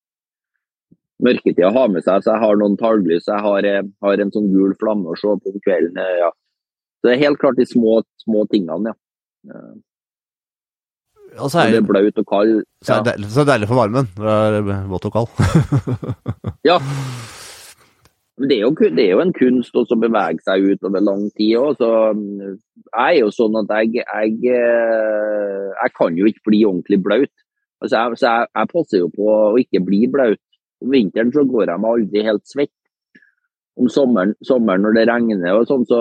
Mørketida 1.22 1.70
har 1.72 1.88
med 1.92 2.02
seg, 2.02 2.24
så 2.24 2.32
jeg 2.34 2.42
har 2.42 2.56
noen 2.58 2.76
talglys, 2.80 3.28
jeg 3.30 3.42
har, 3.44 3.64
eh, 3.68 3.82
har 4.02 4.20
en 4.24 4.32
sånn 4.34 4.50
gul 4.52 4.74
flamme 4.80 5.12
å 5.12 5.18
se 5.18 5.28
på 5.28 5.52
om 5.52 5.60
kvelden. 5.66 5.96
eh, 6.02 6.18
Ja. 6.24 6.30
Så 7.02 7.08
det 7.10 7.14
er 7.16 7.24
helt 7.26 7.38
klart 7.42 7.56
de 7.58 7.64
små, 7.66 8.02
små 8.22 8.44
tingene, 8.50 8.92
ja. 8.92 8.94
Eh, 9.50 9.74
Og 11.40 11.48
så 11.50 11.62
er 11.62 11.70
det 11.70 11.80
det, 11.80 11.88
blaut 11.88 12.18
og 12.18 12.26
kald. 12.26 12.64
så 12.84 12.88
Ja. 12.92 12.98
er 12.98 13.02
det 13.04 13.12
deilig, 13.14 13.30
så 13.32 13.66
for 13.66 13.74
varmen 13.80 14.06
når 14.16 14.50
det 14.52 14.74
er 14.74 14.88
våt 14.90 15.06
og 15.06 15.12
kald. 15.12 15.30
ja. 16.70 16.78
Men 18.38 18.48
det 18.48 18.56
er, 18.58 18.62
jo, 18.62 18.70
det 18.74 18.98
er 19.06 19.10
jo 19.12 19.20
en 19.20 19.32
kunst 19.32 19.74
å 19.74 19.84
bevege 19.98 20.40
seg 20.42 20.64
ut 20.72 20.84
over 20.84 21.00
lang 21.00 21.30
tid 21.36 21.56
òg. 21.56 21.76
Så 21.78 21.88
mm, 22.16 22.58
jeg 22.92 23.16
er 23.16 23.20
jo 23.20 23.30
sånn 23.30 23.56
at 23.62 23.68
jeg, 23.86 24.04
jeg, 24.04 24.38
jeg 24.44 25.90
kan 25.98 26.16
jo 26.16 26.26
ikke 26.26 26.44
bli 26.50 26.64
ordentlig 26.64 27.02
blaut. 27.02 27.32
Altså 27.82 27.96
jeg, 27.98 28.18
så 28.18 28.26
jeg, 28.28 28.48
jeg 28.54 28.72
passer 28.72 28.98
jo 28.98 29.08
på 29.08 29.26
å 29.26 29.58
ikke 29.58 29.84
bli 29.84 30.06
blaut. 30.06 30.40
Om 30.82 30.94
vinteren 30.94 31.32
så 31.34 31.44
går 31.48 31.74
meg 31.78 31.90
aldri 31.96 32.24
helt 32.26 32.46
svett. 32.48 32.74
Om 33.80 33.88
sommeren, 33.88 34.34
sommeren 34.44 34.82
når 34.84 34.98
det 34.98 35.06
regner 35.08 35.56
og 35.56 35.68
sånn, 35.68 35.86
så 35.88 36.00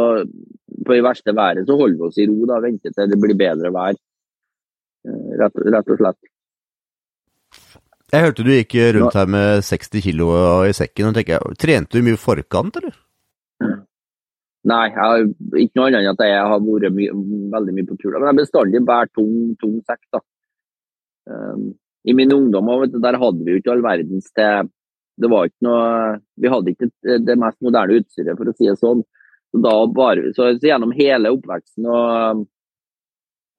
på 0.81 0.95
det 0.95 1.03
verste 1.05 1.35
været 1.37 1.67
så 1.67 1.77
holder 1.79 1.99
vi 1.99 2.07
oss 2.09 2.19
i 2.19 2.25
ro 2.27 2.47
da, 2.49 2.57
venter 2.63 2.91
til 2.95 3.11
det 3.11 3.19
blir 3.21 3.37
bedre 3.39 3.71
vær. 3.71 3.95
Eh, 5.07 5.29
Rett, 5.39 5.61
rett 5.71 5.93
og 5.93 6.01
slett. 6.01 6.19
Jeg 8.11 8.25
hørte 8.25 8.43
du 8.43 8.51
gikk 8.51 8.75
rundt 8.97 9.15
her 9.15 9.29
med 9.31 9.63
60 9.63 10.03
kilo 10.03 10.27
i 10.67 10.73
sekken. 10.75 11.07
og 11.07 11.15
tenker 11.15 11.37
jeg, 11.37 11.55
Trente 11.63 11.95
du 11.95 12.03
mye 12.03 12.17
i 12.17 12.19
forkant, 12.19 12.81
eller? 12.81 12.97
Nei, 14.67 14.81
jeg 14.89 14.97
har 14.99 15.23
ikke 15.23 15.79
noe 15.79 15.87
annet 15.87 16.01
enn 16.01 16.11
at 16.11 16.25
jeg 16.27 16.41
har 16.51 16.59
vært 16.61 16.93
my 16.93 17.07
veldig 17.55 17.73
mye 17.77 17.87
på 17.87 17.95
tur. 17.97 18.11
Men 18.13 18.27
jeg 18.27 18.33
har 18.33 18.39
bestandig 18.41 18.81
båret 18.85 19.13
tung, 19.15 19.37
tung 19.61 19.79
sekk. 19.87 20.03
da. 20.13 20.21
Um, 21.31 21.63
I 22.03 22.13
min 22.17 22.33
ungdom 22.33 22.69
du, 22.89 22.99
der 22.99 23.19
hadde 23.21 23.45
vi 23.45 23.55
jo 23.55 23.61
ikke 23.61 23.73
all 23.75 23.83
verdens 23.85 24.31
til 24.33 24.69
Det 25.21 25.29
var 25.29 25.49
ikke 25.49 25.67
noe 25.67 25.89
Vi 26.41 26.49
hadde 26.53 26.73
ikke 26.73 26.89
det, 27.27 27.35
mest 27.37 27.59
moderne 27.61 27.99
utstyret, 27.99 28.37
for 28.39 28.49
å 28.49 28.55
si 28.55 28.69
det 28.69 28.79
sånn. 28.79 29.03
Så, 29.51 29.59
bare, 29.93 30.31
så, 30.33 30.47
så 30.55 30.69
gjennom 30.69 30.95
hele 30.95 31.33
oppveksten 31.35 31.85
og, 31.91 32.45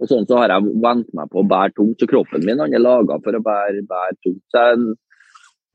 og 0.00 0.08
sånn, 0.08 0.24
så 0.26 0.40
har 0.40 0.54
jeg 0.54 0.72
vent 0.82 1.10
meg 1.14 1.28
på 1.30 1.42
å 1.42 1.48
bære 1.50 1.76
tungt. 1.76 2.00
Så 2.00 2.08
kroppen 2.10 2.46
min 2.48 2.62
han 2.64 2.72
er 2.72 2.82
laga 2.82 3.18
for 3.22 3.36
å 3.36 3.42
bære, 3.44 3.84
bære 3.90 4.16
tungt. 4.24 4.40
Så 4.50 4.62
jeg, 4.70 4.96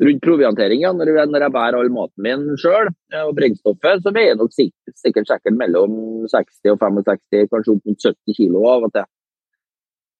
rundt 0.07 0.23
proviantering, 0.25 0.81
ja, 0.83 0.91
når, 0.93 1.13
jeg, 1.13 1.29
når 1.33 1.45
jeg 1.45 1.53
bærer 1.55 1.77
all 1.79 1.93
maten 1.93 2.25
min 2.25 2.47
sjøl 2.61 2.89
og 3.21 3.31
brennstoffet, 3.37 4.03
så 4.03 4.13
veier 4.13 4.33
jeg 4.33 4.39
nok 4.41 4.53
sikkert, 4.53 4.97
sikkert 5.01 5.53
mellom 5.57 5.93
60 6.29 6.73
og 6.73 6.81
65, 6.83 7.47
kanskje 7.53 7.73
opp 7.75 7.89
mot 7.89 8.09
70 8.09 8.37
kilo 8.37 8.65
av 8.69 8.89
og 8.89 8.93
til. 8.97 9.07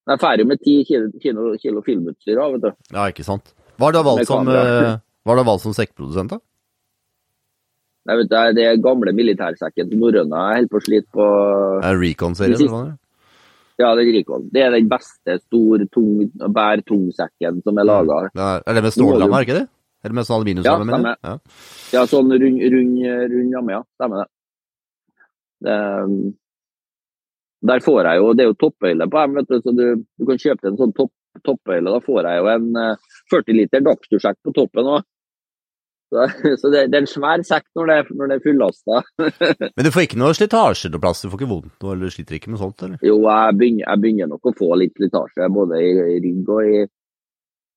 Jeg 0.07 0.15
er 0.15 0.21
ferdig 0.21 0.45
med 0.47 0.61
10 0.63 0.83
kilo, 0.87 1.07
kilo, 1.19 1.45
kilo 1.59 1.81
filmutstyr 1.83 2.39
òg, 2.39 2.53
vet 2.55 2.69
du. 2.69 2.69
Ja, 2.95 3.07
ikke 3.11 3.25
sant. 3.27 3.51
Hva 3.77 3.89
er 3.89 3.97
det 3.97 4.03
valgt 4.07 4.29
som, 4.29 4.47
kamera. 4.47 4.93
var 5.27 5.39
det 5.39 5.47
valgt 5.49 5.65
som 5.65 5.73
sekkprodusent, 5.75 6.31
da? 6.31 6.39
Nei, 8.07 8.15
vet 8.21 8.29
du, 8.31 8.37
det 8.55 8.63
er 8.63 8.79
gamle 8.79 9.11
militærsekken 9.11 9.89
til 9.91 9.99
norrøna 9.99 10.45
holder 10.53 10.71
på 10.71 10.79
å 10.79 10.85
slite 10.85 11.11
på. 11.11 11.27
Er 11.83 11.99
Recon-serien? 11.99 12.55
Det 12.55 12.63
siste-? 12.63 12.95
Ja, 13.77 13.91
det 13.93 14.07
er 14.07 14.15
Recon. 14.15 14.47
Det 14.53 14.63
er 14.63 14.71
den 14.73 14.87
beste 14.89 15.35
stor, 15.43 15.83
tung, 15.93 16.23
bær 16.55 16.81
tung-sekken 16.87 17.59
som 17.67 17.77
er 17.77 17.89
laga. 17.91 18.23
Ja, 18.31 18.53
er 18.63 18.79
det 18.79 18.87
med 18.87 18.95
stålramme, 18.95 19.27
er 19.27 19.43
det 19.43 19.49
ikke 19.49 19.59
det? 19.59 19.67
Eller 20.07 20.15
med 20.15 20.29
sånn 20.29 20.39
aluminiumsramme? 20.39 20.87
Ja, 20.87 20.95
stemmer. 20.95 21.19
Ja. 21.27 21.35
Ja, 21.97 22.07
sånn 22.07 22.31
rund, 22.31 22.63
rund, 22.73 23.05
rund 23.35 23.59
ramme, 23.59 23.75
ja. 23.75 23.83
Stemmer 23.99 24.23
det. 24.23 24.29
det. 25.67 25.77
Der 27.65 27.81
får 27.81 28.05
jeg 28.05 28.21
jo 28.21 28.33
Det 28.37 28.43
er 28.43 28.49
jo 28.51 28.57
toppøyle 28.61 29.07
på 29.09 29.21
dem, 29.25 29.45
du, 29.49 29.59
så 29.61 29.73
du, 29.73 29.85
du 30.05 30.25
kan 30.29 30.41
kjøpe 30.41 30.69
en 30.69 30.79
sånn 30.79 30.93
topp, 30.97 31.13
toppøyle. 31.45 31.93
Da 31.93 32.01
får 32.05 32.29
jeg 32.29 32.41
jo 32.41 32.49
en 32.53 32.81
eh, 32.81 33.13
40 33.33 33.57
liter 33.57 33.85
dagstursekk 33.85 34.41
på 34.45 34.53
toppen 34.57 34.91
òg. 34.97 35.07
Så, 36.07 36.27
så 36.61 36.71
det, 36.71 36.85
det 36.91 36.99
er 36.99 37.03
en 37.03 37.09
svær 37.09 37.43
sekk 37.47 37.65
når 37.75 37.91
det, 37.91 37.97
når 38.19 38.29
det 38.31 38.37
er 38.37 38.45
fullasta. 38.45 39.01
Men 39.75 39.87
du 39.87 39.91
får 39.93 40.05
ikke 40.07 40.21
noe 40.21 40.37
slitasje 40.37 40.91
noe 40.93 41.03
plass? 41.03 41.23
Du 41.25 41.31
får 41.31 41.41
ikke 41.41 41.51
vondt 41.51 41.73
noe, 41.83 41.95
eller 41.95 42.13
sliter 42.13 42.37
ikke 42.37 42.53
med 42.53 42.61
sånt, 42.61 42.85
eller? 42.85 43.01
Jo, 43.05 43.19
jeg 43.25 43.59
begynner, 43.59 43.83
jeg 43.85 44.03
begynner 44.03 44.31
nok 44.31 44.51
å 44.51 44.55
få 44.57 44.71
litt 44.79 44.95
slitasje, 44.97 45.49
både 45.57 45.81
i, 45.83 45.93
i 46.15 46.19
rygg 46.23 46.53
og 46.55 46.71
i 46.71 46.85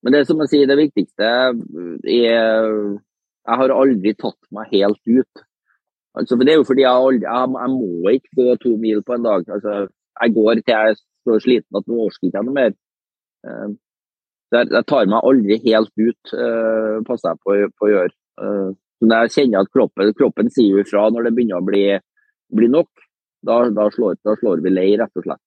Men 0.00 0.14
det 0.14 0.22
er 0.22 0.28
som 0.30 0.40
jeg 0.44 0.52
sier, 0.52 0.68
det 0.70 0.78
viktigste 0.78 1.26
er 1.28 1.56
Jeg 2.08 3.56
har 3.60 3.74
aldri 3.74 4.14
tatt 4.16 4.38
meg 4.54 4.76
helt 4.76 5.02
ut. 5.08 5.48
Altså, 6.18 6.36
for 6.36 6.44
Det 6.44 6.52
er 6.52 6.58
jo 6.58 6.66
fordi 6.66 6.82
jeg, 6.82 6.90
aldri, 6.90 7.26
jeg, 7.26 7.52
jeg 7.62 7.70
må 7.76 8.14
ikke 8.16 8.36
gå 8.38 8.54
to 8.64 8.76
mil 8.82 9.02
på 9.06 9.16
en 9.16 9.26
dag. 9.26 9.44
Altså, 9.56 9.74
jeg 10.20 10.34
går 10.34 10.54
til 10.54 10.74
jeg 10.74 10.94
er 10.94 10.98
så 10.98 11.36
sliten 11.44 11.78
at 11.78 11.86
nå 11.86 11.98
orker 12.06 12.26
ikke 12.26 12.38
jeg 12.38 12.48
noe 12.48 12.56
mer. 12.56 12.72
Uh, 13.46 13.68
jeg, 14.50 14.82
tar 14.90 15.11
meg 15.11 15.28
aldri 15.30 15.58
helt 15.66 15.92
ut, 16.00 16.32
uh, 16.34 16.96
passer 17.06 17.30
jeg 17.30 17.42
på, 17.44 17.58
på 17.78 17.86
å 17.86 17.92
gjøre. 17.92 18.14
Uh, 18.40 18.72
når 19.06 19.26
jeg 19.26 19.34
kjenner 19.36 19.62
at 19.62 19.70
kroppen, 19.72 20.11
kroppen 20.16 20.50
sier 20.52 20.82
ifra 20.82 21.06
når 21.12 21.28
det 21.28 21.34
begynner 21.36 21.61
å 21.61 21.68
bli, 21.68 21.84
bli 22.56 22.72
nok, 22.72 22.90
da, 23.46 23.62
da, 23.72 23.86
slår, 23.94 24.18
da 24.26 24.34
slår 24.40 24.64
vi 24.64 24.74
lei, 24.74 24.88
rett 25.00 25.22
og 25.22 25.28
slett. 25.28 25.42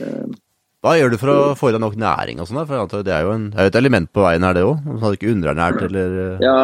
Uh, 0.00 0.32
Hva 0.82 0.96
gjør 0.98 1.12
du 1.12 1.20
for 1.20 1.34
å 1.34 1.36
få 1.58 1.70
i 1.70 1.76
deg 1.76 1.84
nok 1.84 2.00
næring 2.00 2.40
og 2.40 2.48
sånn? 2.48 2.64
For 2.70 3.04
Det 3.04 3.12
er 3.14 3.28
jo 3.28 3.36
en, 3.36 3.46
er 3.52 3.68
et 3.68 3.78
element 3.78 4.10
på 4.10 4.24
veien 4.24 4.48
her, 4.48 4.56
det 4.56 4.64
òg. 4.66 4.80
Du 4.88 4.98
hadde 5.04 5.20
ikke 5.20 5.36
underernært 5.36 5.84
eller 5.90 6.18
Ja, 6.42 6.56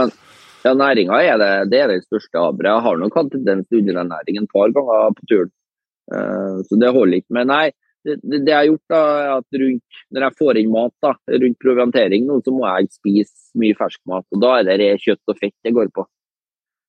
ja 0.65 0.73
næringa 0.77 1.21
er 1.25 1.39
det, 1.41 1.53
det 1.73 1.81
er 1.81 1.93
det 1.93 2.03
største 2.05 2.41
aberet. 2.41 2.71
Jeg 2.71 2.87
har 2.87 3.01
nok 3.01 3.19
hatt 3.19 3.31
tendens 3.35 3.69
til 3.69 3.83
underernæring 3.83 4.41
et 4.41 4.51
par 4.53 4.73
ganger 4.77 5.15
på 5.17 5.29
turen. 5.31 5.53
Eh, 6.15 6.57
så 6.67 6.81
det 6.81 6.93
holder 6.97 7.21
ikke. 7.21 7.35
Men 7.37 7.51
nei, 7.53 7.67
det, 8.07 8.17
det, 8.25 8.41
jeg 8.49 8.57
har 8.57 8.69
gjort, 8.69 8.87
da, 8.93 9.03
er 9.21 9.31
at 9.37 9.61
rundt, 9.63 10.01
når 10.11 10.27
jeg 10.27 10.39
får 10.41 10.61
inn 10.61 10.73
mat, 10.73 10.95
da, 11.05 11.13
rundt 11.45 11.61
proviantering 11.65 12.27
nå, 12.29 12.41
så 12.45 12.55
må 12.57 12.67
jeg 12.67 12.91
spise 12.97 13.61
mye 13.61 13.77
fersk 13.79 14.01
mat. 14.11 14.27
Og 14.35 14.43
da 14.43 14.57
er 14.59 14.69
det 14.69 14.81
rett 14.83 15.07
kjøtt 15.07 15.33
og 15.33 15.41
fett 15.41 15.57
det 15.67 15.77
går 15.77 15.93
på. 15.97 16.07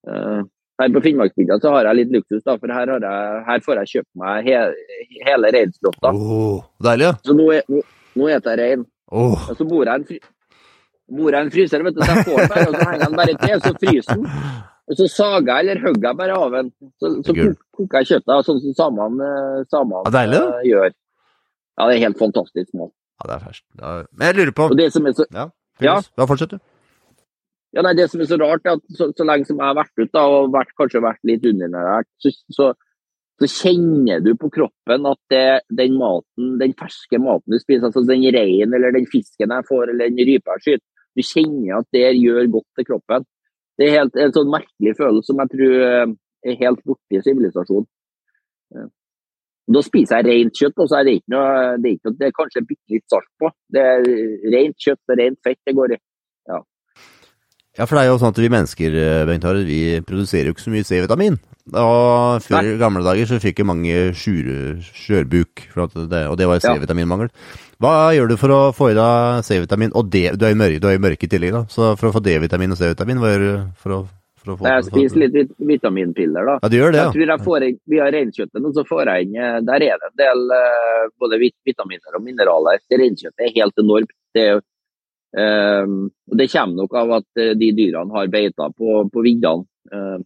Eh, 0.09 0.41
her 0.81 0.93
på 0.95 1.01
Finnmarksbygda 1.05 1.59
så 1.61 1.75
har 1.75 1.89
jeg 1.89 1.99
litt 1.99 2.13
luksus, 2.15 2.43
da, 2.43 2.57
for 2.57 2.73
her, 2.73 2.89
har 2.95 3.03
jeg, 3.05 3.41
her 3.47 3.65
får 3.65 3.81
jeg 3.81 3.91
kjøpt 3.95 4.11
meg 4.17 4.47
he, 4.47 4.61
hele 5.27 5.51
reinslåtta. 5.53 6.13
Åh, 6.15 6.61
deilig, 6.87 7.09
ja. 7.11 7.17
Så 7.27 7.35
nå, 7.37 7.49
nå, 7.69 7.81
nå 8.17 8.29
eter 8.33 8.55
jeg 8.55 8.61
rein. 8.77 8.85
Oh. 9.11 9.35
Og 9.51 9.57
så 9.59 9.67
bor 9.67 9.85
jeg 9.85 9.99
en 9.99 10.07
en, 10.07 10.31
fry 11.11 11.17
bor 11.21 11.31
jeg 11.35 11.41
i 11.41 11.45
en 11.45 11.51
fryser, 11.53 11.83
vet 11.83 11.95
du, 11.95 12.01
så 12.01 12.15
jeg 12.15 12.25
får 12.25 12.41
den 12.41 12.67
og 12.71 12.75
så 12.79 12.89
henger 12.89 13.05
den 13.05 13.17
bare 13.19 13.35
til, 13.41 13.61
så 13.61 13.73
fryser 13.83 14.15
den. 14.15 14.25
Og 14.91 14.97
så 14.97 15.07
sager 15.07 15.51
jeg 15.51 15.59
eller 15.67 15.81
hogger 15.85 16.07
jeg 16.09 16.17
bare 16.19 16.35
av 16.35 16.51
den. 16.57 16.71
Så, 16.99 17.11
så 17.23 17.35
koker 17.77 18.01
jeg 18.01 18.09
kjøttet, 18.09 18.47
sånn 18.47 18.59
som 18.65 18.73
samene, 18.79 19.29
eh, 19.29 20.65
gjør. 20.67 20.91
Ja, 21.79 21.87
det 21.87 21.95
er 21.95 22.03
helt 22.07 22.19
fantastisk 22.19 22.73
mat. 22.75 22.91
ja, 23.21 23.27
det 23.29 23.35
er 23.37 23.45
ferskt. 23.45 23.65
Men 24.17 24.27
jeg 24.27 24.35
lurer 24.39 24.51
på 24.57 24.69
Og 24.71 24.77
det 24.77 24.91
som 24.93 25.05
er 25.07 25.13
så, 25.15 25.25
Ja, 25.31 25.49
Ja. 25.81 26.01
ja 26.17 26.25
fortsetter 26.27 26.57
du. 26.59 26.63
ja, 27.73 27.81
nei, 27.85 27.93
det 27.95 28.09
som 28.11 28.19
er 28.21 28.25
så 28.27 28.37
rart, 28.41 28.65
er 28.65 28.75
at 28.75 28.83
så, 28.97 29.11
så 29.15 29.23
lenge 29.23 29.45
som 29.47 29.57
jeg 29.61 29.65
har 29.69 29.77
vært 29.77 30.01
ute 30.01 30.19
og 30.19 30.51
vært, 30.51 30.73
kanskje 30.77 31.01
vært 31.05 31.21
litt 31.29 31.45
underernært, 31.47 32.09
så, 32.19 32.33
så, 32.51 32.73
så 33.39 33.47
kjenner 33.47 34.19
du 34.25 34.35
på 34.35 34.49
kroppen 34.51 35.07
at 35.07 35.19
det, 35.31 35.61
den 35.79 35.95
maten, 36.01 36.57
den 36.59 36.73
ferske 36.77 37.17
maten 37.21 37.55
du 37.55 37.59
spiser, 37.61 37.87
altså 37.87 38.03
den 38.03 38.27
reinen 38.35 38.75
eller 38.75 38.91
den 38.91 39.07
fisken 39.07 39.55
jeg 39.55 39.67
får, 39.69 39.93
eller 39.93 40.11
den 40.11 40.27
rypa 40.27 40.57
jeg 40.59 40.65
skyter, 40.65 40.87
du 41.17 41.23
kjenner 41.25 41.79
at 41.81 41.87
det 41.95 42.05
gjør 42.17 42.49
godt 42.57 42.67
til 42.79 42.87
kroppen. 42.87 43.27
Det 43.79 43.87
er 43.87 43.97
helt, 43.99 44.17
en 44.19 44.33
sånn 44.35 44.51
merkelig 44.51 44.95
følelse 44.99 45.31
som 45.31 45.41
jeg 45.41 45.53
tror 45.53 45.85
eh, 45.87 46.13
er 46.47 46.59
helt 46.61 46.83
borte 46.87 47.17
i 47.17 47.23
sivilisasjonen. 47.23 47.87
Da 49.71 49.81
spiser 49.85 50.19
jeg 50.19 50.27
rent 50.27 50.57
kjøtt, 50.57 50.79
og 50.81 50.87
så 50.89 50.99
er 50.99 51.07
det 51.07 51.17
noe, 51.31 51.49
det 51.79 51.91
er, 51.93 51.99
noe, 52.05 52.15
det 52.17 52.27
er 52.27 52.35
kanskje 52.35 52.63
bitte 52.67 52.95
litt 52.95 53.05
salt 53.11 53.29
på. 53.39 53.51
Det 53.71 53.83
er 53.93 54.07
rent 54.53 54.77
kjøtt 54.81 55.13
og 55.13 55.19
rent 55.19 55.39
fett 55.45 55.59
det 55.67 55.75
går 55.77 55.95
i. 55.95 55.99
Ja, 57.79 57.85
for 57.87 57.95
det 57.95 58.03
er 58.03 58.09
jo 58.11 58.19
sånn 58.19 58.33
at 58.33 58.39
vi 58.41 58.51
mennesker, 58.51 58.95
eh, 58.99 59.25
Bengt 59.29 59.45
Harald, 59.47 59.69
vi 59.69 60.01
produserer 60.03 60.49
jo 60.49 60.55
ikke 60.55 60.65
så 60.65 60.73
mye 60.73 60.87
C-vitamin. 60.87 61.37
Og 61.71 62.43
før 62.43 62.67
i 62.67 62.77
gamle 62.79 63.03
dager 63.05 63.29
så 63.29 63.39
fikk 63.39 63.61
jo 63.61 63.67
mange 63.69 64.09
skjørbuk, 64.17 65.67
det, 66.09 66.23
og 66.27 66.35
det 66.39 66.47
var. 66.49 66.59
C-vitaminmangel. 66.59 67.29
Hva 67.81 68.11
gjør 68.13 68.33
du 68.33 68.37
for 68.37 68.53
å 68.53 68.61
få 68.75 68.91
i 68.91 68.97
deg 68.97 69.45
C-vitamin, 69.47 69.93
og 69.97 70.09
D, 70.11 70.27
du 70.35 70.43
er 70.45 70.51
jo 70.51 70.59
mørk, 70.59 70.87
mørk 71.01 71.23
i 71.23 71.29
tillegg 71.31 71.55
da, 71.55 71.61
så 71.71 71.93
for 71.95 72.09
å 72.09 72.15
få 72.17 72.23
D-vitamin 72.25 72.75
og 72.75 72.81
C-vitamin, 72.81 73.21
hva 73.21 73.31
gjør 73.31 73.45
du 73.45 73.53
for 73.79 73.95
å, 73.95 73.99
for 74.41 74.53
å 74.53 74.57
få 74.59 74.67
Jeg 74.67 74.87
spiser 74.89 75.23
litt 75.23 75.55
vitaminpiller, 75.71 76.51
da. 76.51 76.57
Ja, 76.59 76.69
du 76.73 76.77
gjør 76.77 76.91
det, 76.91 76.99
Jeg 76.99 77.07
ja. 77.07 77.15
tror 77.15 77.33
jeg 77.33 77.45
får 77.47 77.67
inn, 77.69 77.79
Via 77.93 78.09
reinkjøttet 78.17 78.65
nå 78.65 78.73
så 78.75 78.85
får 78.89 79.13
jeg 79.13 79.29
inn 79.29 79.39
eh, 79.39 79.57
Der 79.69 79.87
er 79.87 80.01
det 80.01 80.11
en 80.11 80.19
del 80.21 80.55
eh, 80.57 81.07
både 81.23 81.39
vitaminer 81.41 82.19
og 82.19 82.25
mineraler. 82.25 82.83
Reinkjøttet 82.91 83.47
er 83.47 83.55
helt 83.61 83.81
enormt. 83.85 84.13
Det, 84.35 84.43
er 84.43 84.53
jo, 84.57 84.61
og 85.39 86.35
det 86.39 86.49
kommer 86.51 86.81
nok 86.81 86.97
av 86.99 87.13
at 87.21 87.39
eh, 87.39 87.53
de 87.55 87.71
dyrene 87.77 88.11
har 88.17 88.27
beita 88.33 88.67
på, 88.75 89.05
på 89.13 89.23
viddene. 89.23 89.63
Eh, 89.91 90.19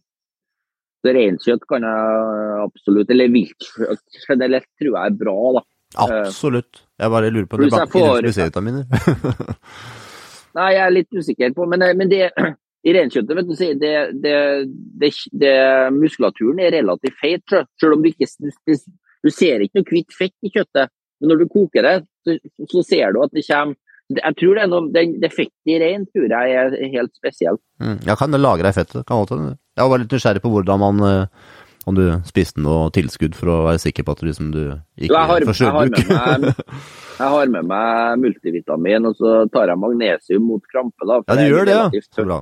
så 1.06 1.14
reinkjøtt 1.14 1.68
kan 1.70 1.84
jeg 1.86 2.62
absolutt 2.64 3.12
Eller 3.14 3.30
viltkjøtt 3.30 4.24
generelt 4.26 4.66
tror 4.82 4.90
jeg 4.90 5.12
er 5.12 5.18
bra, 5.20 5.36
da. 5.60 5.62
Absolutt. 6.06 6.82
Jeg 7.00 7.14
bare 7.14 7.30
lurer 7.30 7.48
på 7.50 7.60
om 7.60 7.64
det 7.70 7.80
er 7.80 7.92
får- 7.94 8.30
C-vitaminer. 8.34 8.88
Nei, 10.58 10.70
jeg 10.72 10.82
er 10.86 10.94
litt 10.96 11.18
usikker 11.20 11.54
på 11.56 11.68
Men, 11.70 11.86
eh, 11.86 11.96
men 11.98 12.12
det, 12.12 12.32
i 12.88 12.94
reinkjøttet, 12.98 13.38
vet 13.38 13.50
du, 13.50 13.56
det, 13.56 14.02
det, 14.26 14.36
det, 15.02 15.14
det, 15.46 15.56
muskulaturen 15.96 16.62
er 16.62 16.74
relativt 16.80 17.18
feit, 17.22 17.58
selv 17.82 17.98
om 17.98 18.04
du 18.04 18.12
ikke 18.12 18.30
du, 18.42 18.76
du 19.26 19.34
ser 19.34 19.64
ikke 19.66 19.82
noe 19.82 19.90
hvitt 19.90 20.14
fett 20.14 20.36
i 20.46 20.54
kjøttet. 20.54 20.94
Men 21.22 21.32
når 21.32 21.42
du 21.42 21.50
koker 21.54 21.86
det, 21.86 21.96
så, 22.26 22.36
så 22.70 22.84
ser 22.86 23.16
du 23.16 23.24
at 23.24 23.34
det 23.34 23.46
kommer 23.48 23.78
Jeg 24.14 24.38
tror 24.38 24.54
det 24.54 24.62
er 24.62 24.70
noe, 24.70 24.90
det 24.94 25.32
fettet 25.34 25.72
i 25.72 25.78
rein 25.82 26.04
tror 26.14 26.30
jeg 26.30 26.58
er 26.62 26.74
helt 26.94 27.14
spesielt. 27.18 27.62
Mm, 27.82 27.98
ja, 28.06 28.14
kan 28.20 28.36
lagre 28.38 28.70
i 28.70 28.76
fettet? 28.76 29.02
Kan 29.08 29.24
godt 29.24 29.34
det. 29.34 29.56
Jeg 29.80 29.92
var 29.92 30.02
litt 30.02 30.12
nysgjerrig 30.14 30.42
på 30.44 30.52
hvordan 30.54 30.80
man 30.80 31.02
eh, 31.04 31.56
Om 31.90 31.98
du 31.98 32.04
spiste 32.26 32.62
noe 32.64 32.92
tilskudd 32.94 33.36
for 33.38 33.52
å 33.52 33.58
være 33.66 33.82
sikker 33.82 34.06
på 34.06 34.14
at 34.14 34.22
du 34.22 34.28
liksom 34.30 34.52
du 34.54 34.62
ikke 34.62 35.10
jeg, 35.10 35.48
får 35.50 35.60
jeg, 35.62 35.74
har 35.76 35.92
med 35.92 36.08
meg, 36.10 36.62
jeg 37.20 37.34
har 37.34 37.52
med 37.54 37.68
meg 37.70 38.24
multivitamin, 38.24 39.10
og 39.10 39.18
så 39.20 39.34
tar 39.54 39.74
jeg 39.74 39.82
magnesium 39.82 40.48
mot 40.50 40.64
krampe. 40.72 41.06
Da, 41.06 41.20
Ja, 41.26 41.38
du 41.38 41.44
gjør 41.46 41.70
det, 41.70 41.76
ja. 41.76 41.84
relativt 41.90 42.18
Så 42.18 42.26
bra. 42.26 42.40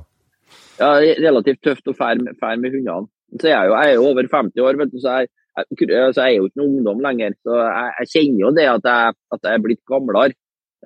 Ja, 0.80 0.94
relativt 1.26 1.60
tøft 1.64 1.92
å 1.92 1.96
fære 1.96 2.24
med, 2.24 2.38
fær 2.40 2.56
med 2.60 2.72
hundene. 2.76 3.08
Så 3.40 3.50
jeg 3.50 3.56
er, 3.58 3.68
jo, 3.68 3.76
jeg 3.76 3.92
er 3.92 3.98
jo 3.98 4.08
over 4.12 4.30
50 4.32 4.64
år, 4.64 4.80
vet 4.80 4.94
du, 4.94 4.98
så 5.02 5.18
jeg, 5.18 5.30
jeg, 5.58 5.90
så 6.14 6.24
jeg 6.24 6.30
er 6.30 6.36
jo 6.38 6.48
ikke 6.48 6.60
noen 6.62 6.78
ungdom 6.78 7.04
lenger. 7.04 7.36
Så 7.44 7.60
jeg, 7.60 7.92
jeg 8.00 8.10
kjenner 8.14 8.42
jo 8.46 8.52
det 8.56 8.66
at 8.72 8.90
jeg, 8.90 9.16
at 9.36 9.48
jeg 9.48 9.58
er 9.58 9.64
blitt 9.64 9.82
gamlere. 9.90 10.36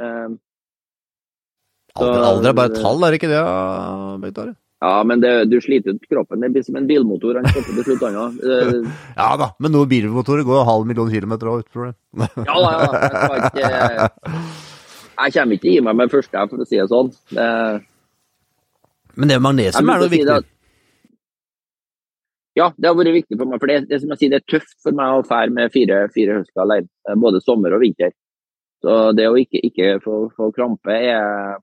Eh, 0.03 0.29
Alder, 1.99 2.24
alder 2.30 2.49
er 2.51 2.57
bare 2.59 2.70
et 2.72 2.80
tall, 2.82 3.03
er 3.05 3.11
det 3.14 3.18
ikke 3.20 3.30
det, 3.32 3.42
Bengt 4.24 4.38
Are? 4.44 4.55
ja, 4.78 4.92
men 5.03 5.18
det, 5.24 5.30
du 5.51 5.57
sliter 5.61 5.96
ut 5.96 6.05
kroppen. 6.07 6.38
Det 6.44 6.53
blir 6.55 6.62
som 6.62 6.76
en 6.78 6.84
bilmotor. 6.86 7.34
Han 7.40 7.49
stopper 7.51 7.74
til 7.80 7.86
slutt, 7.88 8.05
han 8.07 8.18
òg. 8.22 8.36
Eh, 8.46 8.92
Ja 9.18 9.32
da, 9.40 9.49
men 9.59 9.72
noen 9.74 9.88
bilmotorer 9.90 10.44
går 10.46 10.62
halv 10.68 10.86
million 10.86 11.11
kilometer 11.11 11.51
òg, 11.51 11.64
tror 11.72 11.88
jeg. 11.88 11.96
ja 12.46 12.59
da, 12.62 12.70
ja. 12.78 12.86
Jeg, 13.03 13.40
ikke, 13.49 13.72
jeg 15.18 15.34
kommer 15.34 15.59
ikke 15.59 15.72
gi 15.74 15.80
meg 15.88 15.99
med 15.99 16.12
første, 16.14 16.44
for 16.53 16.62
å 16.62 16.68
si 16.70 16.78
det 16.78 16.86
sånn. 16.92 17.11
Det, 17.34 17.49
Men 19.18 19.32
det 19.32 19.40
med 19.40 19.46
magnesium 19.49 19.90
er 19.90 20.05
noe 20.05 20.12
viktig? 20.14 20.28
si 20.30 20.36
at- 20.38 20.55
Ja, 22.59 22.70
det 22.78 22.88
har 22.90 22.96
vært 22.99 23.14
viktig 23.18 23.36
for 23.38 23.46
meg. 23.51 23.61
For 23.62 23.70
det, 23.70 23.80
det 23.90 24.01
som 24.03 24.11
jeg 24.14 24.18
sier, 24.22 24.30
det 24.36 24.40
er 24.44 24.51
tøft 24.59 24.72
for 24.82 24.94
meg 24.99 25.18
å 25.18 25.26
fære 25.26 25.53
med 25.55 25.70
fire, 25.74 26.05
fire 26.14 26.38
høster 26.40 26.62
alene, 26.64 26.88
eh, 27.11 27.18
både 27.18 27.42
sommer 27.42 27.74
og 27.76 27.82
vinter. 27.82 28.14
Så 28.82 28.94
det 29.18 29.26
å 29.26 29.34
ikke, 29.38 29.59
ikke 29.66 29.96
få, 30.07 30.28
få 30.38 30.53
krampe 30.55 30.94
er 30.94 31.59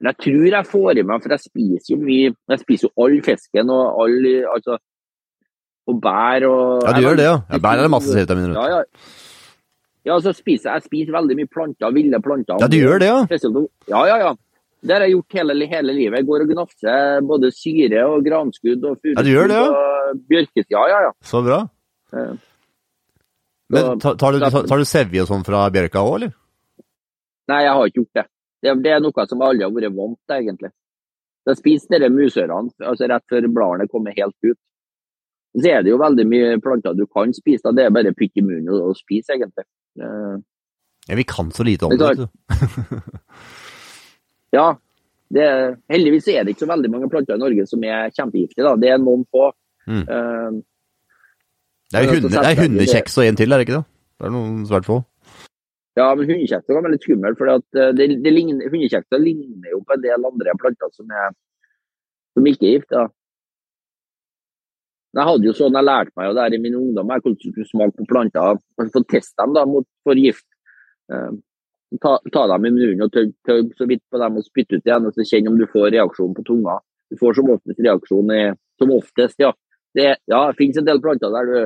Men 0.00 0.14
jeg 0.14 0.24
tror 0.24 0.46
jeg 0.48 0.68
får 0.70 0.98
i 1.00 1.06
meg, 1.06 1.22
for 1.22 1.34
jeg 1.34 1.44
spiser 1.44 1.92
jo 1.92 1.98
mye 2.00 2.30
Jeg 2.32 2.60
spiser 2.62 2.88
jo 2.88 3.04
all 3.04 3.18
fisken 3.24 3.72
og 3.74 3.98
all 4.04 4.28
altså, 4.54 4.78
og 5.90 5.98
bær 6.00 6.46
og 6.48 6.86
Ja, 6.86 6.94
du 6.96 7.02
gjør 7.04 7.18
det, 7.20 7.26
ja. 7.26 7.40
ja 7.50 7.60
bær 7.60 7.80
er 7.80 7.86
det 7.86 7.92
masse 7.92 8.14
C-vitaminer. 8.14 8.56
Ja, 8.56 8.78
ja. 8.78 9.08
Ja, 10.08 10.16
så 10.24 10.32
spiser 10.32 10.72
jeg, 10.72 10.86
spiser 10.88 11.12
veldig 11.12 11.36
mye 11.36 11.50
planter, 11.52 11.92
ville 11.92 12.20
planter. 12.24 12.56
Ja, 12.62 12.68
du 12.72 12.78
gjør 12.78 13.02
det, 13.02 13.10
ja. 13.10 13.18
Ja, 13.92 14.04
ja, 14.08 14.16
ja. 14.22 14.30
Det 14.80 14.94
har 14.96 15.04
jeg 15.04 15.12
gjort 15.12 15.36
hele, 15.36 15.66
hele 15.68 15.92
livet. 15.92 16.22
Jeg 16.22 16.26
går 16.30 16.44
og 16.46 16.52
gnafser 16.54 17.26
både 17.28 17.50
syre 17.52 18.04
og 18.08 18.24
granskudd 18.24 18.86
og 18.88 19.10
Ja, 19.10 19.24
du 19.26 19.28
gjør 19.28 19.50
det, 19.52 19.58
ja. 19.60 19.66
og 19.68 20.22
bjørkes. 20.30 20.68
Ja, 20.72 20.86
ja, 20.88 21.02
ja. 21.08 21.12
Så 21.20 21.42
bra. 21.44 21.60
Ja. 22.16 22.30
Men 23.70 24.00
tar, 24.00 24.16
tar, 24.18 24.32
du, 24.32 24.40
tar, 24.40 24.64
tar 24.66 24.80
du 24.80 24.88
sevje 24.88 25.22
og 25.22 25.28
sånn 25.28 25.44
fra 25.46 25.66
bjørka 25.74 26.00
òg, 26.02 26.14
eller? 26.16 26.32
Nei, 27.52 27.60
jeg 27.66 27.76
har 27.76 27.90
ikke 27.90 28.00
gjort 28.00 28.22
det. 28.22 28.24
Det. 28.62 28.76
Det 28.84 28.92
er 28.94 29.02
noe 29.04 29.26
som 29.28 29.42
alle 29.42 29.64
har 29.66 29.74
vært 29.74 29.96
vant 29.96 30.18
til, 30.28 30.36
egentlig. 30.36 30.70
De 31.48 31.54
spiser 31.56 32.02
disse 32.02 32.12
musørene 32.12 32.84
altså 32.84 33.08
rett 33.08 33.24
før 33.32 33.46
bladene 33.48 33.88
kommer 33.88 34.12
helt 34.16 34.36
ut. 34.44 34.58
Så 35.56 35.66
er 35.66 35.82
det 35.82 35.90
jo 35.90 35.98
veldig 35.98 36.26
mye 36.30 36.58
planter 36.62 36.94
du 36.94 37.06
kan 37.10 37.32
spise. 37.34 37.64
da. 37.64 37.72
Det 37.74 37.84
er 37.88 37.94
bare 37.94 38.12
pytt 38.14 38.36
i 38.38 38.44
munnen 38.44 38.68
og, 38.70 38.92
og 38.92 38.98
spise, 38.98 39.34
egentlig. 39.34 39.64
Eh, 39.98 40.38
Ja, 41.08 41.16
vi 41.16 41.24
kan 41.24 41.48
så 41.50 41.64
lite 41.66 41.88
om 41.88 41.96
Det 41.96 42.10
det. 42.20 42.28
ja, 44.56 44.66
det, 45.34 45.46
heldigvis 45.90 46.28
er 46.28 46.44
det 46.44 46.54
ikke 46.54 46.66
så 46.66 46.70
veldig 46.70 46.90
mange 46.92 47.08
planter 47.10 47.34
i 47.34 47.40
Norge 47.40 47.64
som 47.66 47.82
er 47.82 48.12
kjempegiftige. 48.14 48.62
da. 48.66 48.76
Det 48.78 48.92
er 48.92 49.00
noen 49.02 49.24
få. 49.30 49.48
Mm. 49.88 50.04
Uh, 50.06 50.60
Det 51.90 51.98
er, 51.98 52.06
hunde, 52.12 52.30
det 52.30 52.44
er 52.46 52.60
hundekjeks 52.62 53.16
og 53.18 53.26
en 53.26 53.40
til, 53.40 53.50
er 53.50 53.58
det 53.58 53.66
ikke 53.66 53.80
det? 53.80 53.86
Det 54.20 54.28
er 54.28 54.34
noen 54.36 54.60
svært 54.68 54.86
få. 54.86 55.00
Ja, 55.98 56.06
men 56.14 56.28
hundekjekser 56.28 56.76
er 56.76 56.84
veldig 56.86 57.00
skummelt. 57.02 57.38
for 57.38 57.50
eh, 57.50 57.92
det, 57.98 58.06
det 58.22 58.32
ligner, 58.32 59.70
jo 59.72 59.80
på 59.86 59.96
en 59.96 60.04
del 60.04 60.28
andre 60.28 60.54
planter 60.60 60.92
som, 60.94 61.10
er, 61.10 61.34
som 62.36 62.46
ikke 62.46 62.68
er 62.68 62.76
gift. 62.76 62.94
Ja. 62.94 63.08
Jeg 65.18 65.26
hadde 65.26 65.48
jo 65.48 65.54
sånn, 65.58 65.74
jeg 65.74 65.88
lærte 65.88 66.14
meg 66.14 66.28
jo 66.28 66.34
der 66.38 66.54
i 66.54 66.60
min 66.62 66.76
ungdom 66.78 67.10
jeg 67.10 67.24
kunne 67.24 67.66
smake 67.66 67.96
på 67.98 68.10
planter. 68.12 68.60
og 68.78 68.92
få 68.94 69.02
teste 69.10 69.42
dem 69.42 69.56
da 69.56 69.64
mot, 69.66 69.86
for 70.06 70.18
gift. 70.18 70.46
Eh, 71.10 71.32
ta, 71.98 72.14
ta 72.30 72.46
dem 72.52 72.68
i 72.68 72.74
munnen 72.76 73.02
og 73.08 73.10
tøgg 73.16 73.74
så 73.74 73.88
vidt 73.90 74.04
på 74.06 74.22
dem 74.22 74.38
og 74.38 74.46
spytte 74.46 74.78
ut 74.78 74.86
igjen. 74.86 75.10
og 75.10 75.16
så 75.16 75.26
Kjenn 75.26 75.50
om 75.50 75.58
du 75.58 75.66
får 75.72 75.90
reaksjon 75.96 76.36
på 76.36 76.46
tunga. 76.46 76.78
Du 77.10 77.18
får 77.18 77.40
som 77.40 77.50
oftest 77.50 77.82
reaksjon 77.82 78.30
i 78.36 78.42
Som 78.80 78.94
oftest, 78.94 79.36
ja. 79.42 79.50
Det, 79.92 80.04
ja, 80.30 80.38
det 80.46 80.56
finnes 80.56 80.78
en 80.78 80.86
del 80.86 81.02
planter 81.02 81.34
der 81.34 81.48
du 81.50 81.56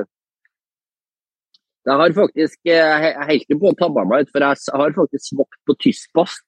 jeg 1.85 2.01
har 2.01 2.13
faktisk 2.17 2.71
eh, 2.71 3.05
Jeg 3.11 3.27
holdt 3.29 3.61
på 3.61 3.71
å 3.71 3.77
tabbe 3.77 4.05
meg 4.09 4.25
ut, 4.25 4.33
for 4.33 4.45
jeg 4.45 4.77
har 4.81 4.97
faktisk 4.97 5.29
smakt 5.29 5.59
på 5.69 5.77
tyskbast. 5.85 6.45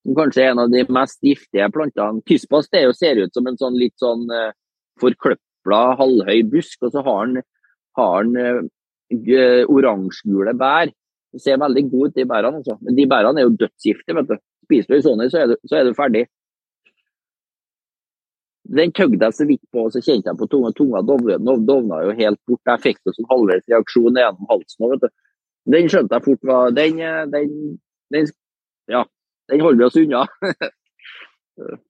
Som 0.00 0.16
kanskje 0.16 0.46
er 0.46 0.54
en 0.54 0.62
av 0.62 0.72
de 0.72 0.84
mest 0.88 1.20
giftige 1.24 1.68
plantene. 1.74 2.24
Tyskbast 2.28 2.76
er 2.76 2.86
jo, 2.86 2.96
ser 2.96 3.20
ut 3.20 3.34
som 3.36 3.48
en 3.50 3.58
sånn 3.60 3.76
litt 3.76 3.96
sånn 4.00 4.22
uh, 4.32 4.54
forkløpla, 5.02 5.80
halvhøy 5.98 6.40
busk, 6.48 6.78
og 6.86 6.94
så 6.94 7.02
har 7.04 7.28
den, 7.28 7.44
har 8.00 8.24
den 8.24 8.70
eh, 9.10 9.68
oransjegule 9.68 10.56
bær. 10.56 10.92
Det 11.30 11.42
ser 11.44 11.60
veldig 11.60 11.84
god 11.90 12.08
ut, 12.08 12.16
de 12.16 12.26
bærene. 12.32 12.62
Altså. 12.62 12.78
Men 12.80 12.96
de 12.96 13.06
bærene 13.12 13.42
er 13.42 13.46
jo 13.46 13.58
dødsgiftige. 13.60 14.16
vet 14.16 14.32
du. 14.32 14.40
Spiser 14.70 14.96
du 14.96 15.04
sånne, 15.04 15.28
så 15.30 15.42
er 15.42 15.52
du, 15.52 15.56
så 15.68 15.76
er 15.76 15.84
du 15.84 15.96
ferdig. 15.98 16.24
Den 18.70 18.92
tøgde 18.94 19.24
jeg 19.24 19.34
så 19.34 19.46
vidt 19.48 19.62
på, 19.72 19.86
og 19.86 19.94
så 19.94 20.02
kjente 20.04 20.30
jeg 20.30 20.38
på 20.38 20.46
tunga. 20.50 20.70
Tunga 20.76 21.02
dovna, 21.02 21.38
dovna 21.66 22.04
jo 22.06 22.14
helt 22.18 22.40
bort. 22.46 22.62
Jeg 22.70 22.84
fikk 22.84 23.00
det 23.06 23.16
som 23.16 23.26
halvveis 23.30 23.66
reaksjon 23.70 24.18
gjennom 24.20 24.50
halsen 24.50 24.86
òg, 24.86 24.92
vet 24.94 25.02
du. 25.06 25.10
Den 25.74 25.90
skjønte 25.92 26.16
jeg 26.16 26.24
fort 26.24 26.46
var 26.48 26.70
Den, 26.72 27.00
eh, 27.04 27.24
den, 27.30 27.50
den 28.14 28.30
Ja, 28.90 29.02
den 29.50 29.60
holder 29.60 29.78
vi 29.82 29.88
oss 29.88 29.98
unna. 30.00 30.22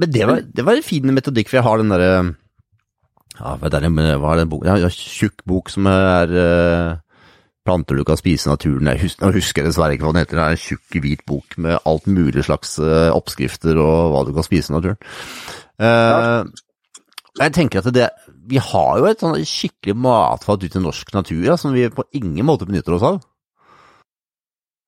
Men 0.00 0.12
det 0.12 0.26
var, 0.26 0.40
det 0.42 0.64
var 0.66 0.78
en 0.78 0.86
fin 0.86 1.14
metodikk, 1.14 1.50
for 1.50 1.60
jeg 1.60 1.66
har 1.66 1.80
den 1.80 1.92
derre 1.92 2.12
ja, 3.40 3.54
hva 3.56 3.70
er 3.72 3.86
den 3.86 4.50
boka? 4.50 4.66
Jeg 4.66 4.72
har 4.74 4.90
en 4.90 4.92
tjukk 4.92 5.44
bok 5.48 5.70
som 5.72 5.86
er 5.88 6.32
eh, 6.36 6.98
planter 7.70 8.00
du 8.00 8.04
kan 8.06 8.18
spise 8.18 8.48
i 8.48 8.52
naturen. 8.52 8.90
Jeg 8.90 9.04
husker, 9.04 9.26
jeg 9.28 9.38
husker 9.38 9.66
dessverre 9.68 9.94
ikke 9.94 10.08
hva 10.08 10.14
den 10.16 10.24
heter. 10.24 10.40
Det 10.40 10.46
er 10.46 10.56
en 10.56 10.64
tjukk, 10.64 10.98
hvit 11.04 11.22
bok 11.28 11.56
med 11.62 11.78
alt 11.86 12.10
mulig 12.10 12.44
slags 12.48 12.74
eh, 12.82 13.10
oppskrifter 13.14 13.78
og 13.78 14.10
hva 14.14 14.26
du 14.26 14.34
kan 14.34 14.46
spise 14.46 14.72
i 14.72 14.76
naturen. 14.76 14.98
Uh, 15.80 16.44
jeg 17.40 17.54
tenker 17.56 17.80
at 17.80 17.94
det, 17.94 18.10
vi 18.50 18.60
har 18.60 18.98
jo 18.98 19.06
et 19.08 19.22
sånn 19.22 19.38
skikkelig 19.46 19.94
matfat 19.96 20.66
ut 20.66 20.76
i 20.76 20.82
norsk 20.82 21.12
natur 21.14 21.44
ja, 21.46 21.56
som 21.60 21.72
vi 21.76 21.86
på 21.94 22.04
ingen 22.18 22.48
måte 22.48 22.66
benytter 22.68 22.98
oss 22.98 23.06
av. 23.06 23.20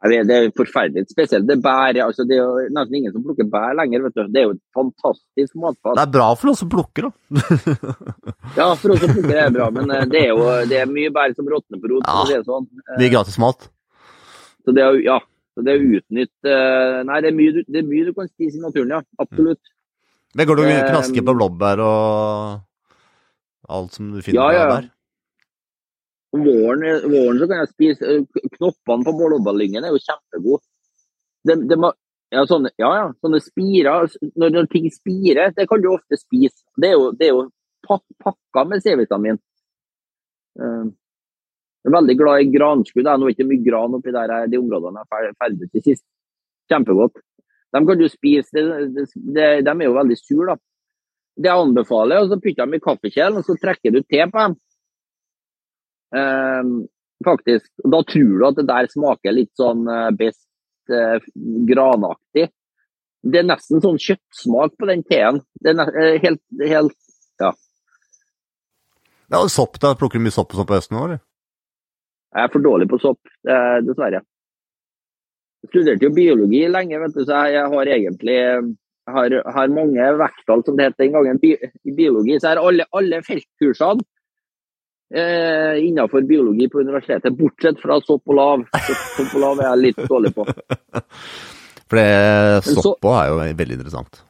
Vet, 0.03 0.27
Det 0.27 0.35
er 0.35 0.49
forferdelig 0.59 1.05
spesielt. 1.13 1.47
Det, 1.47 1.57
bær, 1.63 1.95
altså, 2.03 2.25
det 2.27 2.35
er 2.35 2.41
jo 2.43 2.63
nesten 2.75 2.97
ingen 2.99 3.13
som 3.15 3.23
plukker 3.23 3.47
bær 3.53 3.77
lenger. 3.79 4.03
vet 4.03 4.17
du. 4.17 4.23
Det 4.35 4.41
er 4.41 4.47
jo 4.49 4.55
et 4.57 4.63
fantastisk 4.75 5.55
matfat. 5.63 5.95
Det 5.95 6.03
er 6.09 6.15
bra 6.17 6.27
for 6.41 6.51
oss 6.51 6.63
som 6.65 6.71
plukker, 6.73 7.07
da. 7.07 7.13
Ja, 8.59 8.67
for 8.75 8.95
oss 8.97 9.05
som 9.05 9.13
plukker 9.15 9.31
det 9.31 9.39
er 9.45 9.53
bra, 9.55 9.69
men 9.71 9.93
eh, 9.95 10.03
det 10.11 10.25
er 10.25 10.33
jo 10.33 10.49
det 10.69 10.81
er 10.83 10.91
mye 10.91 11.13
bær 11.15 11.37
som 11.39 11.47
råtner 11.53 11.79
på 11.85 11.93
rot. 11.93 12.03
Ja. 12.09 12.25
det 12.27 12.35
er 12.35 12.43
det 12.43 12.49
sånn. 12.51 12.67
Mye 12.99 13.13
gratismat. 13.15 13.69
Så 14.67 14.75
det 14.75 14.83
er 14.83 14.97
jo, 14.97 15.05
ja, 15.07 15.19
så 15.55 15.63
det 15.67 15.73
er 15.77 15.87
utnytt 16.01 16.51
eh, 16.51 16.99
Nei, 17.07 17.21
det 17.23 17.31
er, 17.31 17.37
mye, 17.39 17.63
det 17.67 17.81
er 17.83 17.87
mye 17.89 18.09
du 18.09 18.13
kan 18.19 18.29
spise 18.31 18.59
i 18.59 18.63
naturen, 18.65 18.93
ja. 18.97 19.01
Absolutt. 19.23 19.63
Men 20.35 20.49
går 20.49 20.59
du 20.59 20.63
og 20.65 20.71
Eh, 20.73 20.83
knasker 20.89 21.25
på 21.29 21.35
blåbær 21.37 21.83
og 21.85 22.61
alt 23.73 23.95
som 23.99 24.11
du 24.15 24.19
finner 24.25 24.39
Ja, 24.41 24.51
ja. 24.57 24.67
der? 24.81 24.91
Våren, 26.33 26.85
våren 27.13 27.39
så 27.41 27.49
kan 27.49 27.59
jeg 27.61 27.71
spise 27.75 28.09
eh, 28.09 28.45
Knoppene 28.55 29.05
på 29.05 29.13
blåbærlyngen 29.19 29.85
er 29.85 29.93
jo 29.93 30.01
kjempegode. 30.01 30.65
De, 31.45 31.57
de, 31.69 31.77
ja, 32.33 32.45
sånne, 32.49 32.71
ja, 32.81 32.91
ja, 32.97 33.09
sånne 33.21 33.41
spirer. 33.45 34.09
Når, 34.41 34.55
når 34.55 34.71
ting 34.73 34.89
spirer, 34.95 35.53
det 35.57 35.67
kan 35.69 35.83
du 35.83 35.91
ofte 35.93 36.17
spise. 36.17 36.63
Det 36.81 36.93
er 36.93 36.97
jo, 36.97 37.11
det 37.19 37.29
er 37.29 37.35
jo 37.35 37.45
pak, 37.85 38.05
pakka 38.23 38.65
med 38.71 38.85
C-vitamin. 38.85 39.41
Uh, 40.57 40.89
jeg 41.83 41.91
er 41.91 41.97
veldig 41.99 42.17
glad 42.17 42.41
i 42.41 42.51
granskudd. 42.55 43.05
Det 43.05 43.13
er 43.13 43.21
nå 43.21 43.29
ikke 43.33 43.49
mye 43.51 43.67
gran 43.67 43.99
oppi 43.99 44.15
der, 44.15 44.35
de 44.49 44.61
områdene 44.63 45.03
jeg 45.03 45.29
er 45.29 45.39
ferdes 45.43 45.77
i 45.77 45.85
sist. 45.85 46.05
Kjempegodt. 46.71 47.21
De 47.75 47.85
kan 47.89 48.01
du 48.01 48.09
spise. 48.09 48.55
De, 48.55 48.65
det, 48.95 49.09
det, 49.13 49.49
de 49.67 49.73
er 49.75 49.89
jo 49.89 49.97
veldig 49.99 50.19
sure, 50.21 50.55
da. 50.55 50.61
Det 51.43 51.49
jeg 51.49 51.65
anbefaler, 51.67 52.21
er 52.21 52.29
å 52.29 52.39
putte 52.39 52.61
dem 52.61 52.77
i 52.77 52.83
kaffekjelen, 52.85 53.41
og 53.41 53.49
så 53.49 53.57
trekker 53.61 53.93
du 53.93 54.01
te 54.05 54.25
på 54.29 54.47
dem. 54.47 54.57
Ehm, 56.17 56.87
faktisk. 57.25 57.71
Da 57.85 58.03
tror 58.03 58.39
du 58.39 58.47
at 58.49 58.59
det 58.59 58.67
der 58.69 58.89
smaker 58.93 59.37
litt 59.37 59.53
sånn 59.59 59.87
eh, 59.89 60.11
best 60.19 60.93
eh, 60.93 61.23
granaktig. 61.69 62.49
Det 63.23 63.39
er 63.39 63.47
nesten 63.47 63.83
sånn 63.83 64.01
kjøttsmak 64.03 64.75
på 64.79 64.89
den 64.91 65.05
teen. 65.07 65.41
Det 65.63 65.75
er 65.77 65.95
eh, 65.95 66.19
helt, 66.25 66.43
helt 66.61 66.99
Ja, 69.33 69.39
og 69.41 69.49
sopp, 69.49 69.79
da? 69.81 69.95
Plukker 69.97 70.21
du 70.21 70.27
mye 70.27 70.35
sopp 70.35 70.51
og 70.53 70.59
sånn 70.61 70.69
på 70.69 70.77
høsten 70.77 70.99
nå, 70.99 71.07
eller? 71.07 71.23
Jeg 72.33 72.45
er 72.45 72.51
for 72.53 72.65
dårlig 72.65 72.87
på 72.91 72.99
sopp, 73.01 73.31
eh, 73.49 73.79
dessverre. 73.87 74.21
Jeg 75.63 75.71
studerte 75.71 76.05
jo 76.05 76.13
biologi 76.13 76.61
lenge, 76.69 76.99
vet 77.01 77.15
du, 77.17 77.23
så 77.25 77.39
jeg, 77.49 77.63
har 77.73 77.91
egentlig 77.95 78.35
jeg 78.37 79.15
har, 79.17 79.37
har 79.57 79.73
mange 79.73 80.09
vekttall, 80.21 80.65
som 80.67 80.77
det 80.77 80.91
het 80.91 81.01
den 81.01 81.15
gangen, 81.17 81.41
i 81.41 81.95
biologi. 81.97 82.37
Så 82.37 82.51
jeg 82.51 82.59
har 82.59 82.61
alle, 82.61 82.87
alle 82.93 83.23
feltkursene 83.25 84.05
eh, 85.15 85.79
innenfor 85.87 86.25
biologi 86.29 86.69
på 86.73 86.81
universitetet, 86.81 87.37
bortsett 87.39 87.81
fra 87.83 88.01
sopp 88.05 88.23
og 88.33 88.39
lav. 88.39 88.65
Sopp, 88.73 89.35
og 89.35 89.41
lav 89.45 89.61
er 89.63 89.69
jeg 89.71 89.83
litt 89.87 90.03
dårlig 90.09 90.35
på. 90.37 90.47
For 91.93 92.01
det 92.01 92.75
sopp 92.81 93.05
òg 93.05 93.17
er 93.21 93.31
jo 93.31 93.41
veldig 93.59 93.77
interessant. 93.81 94.23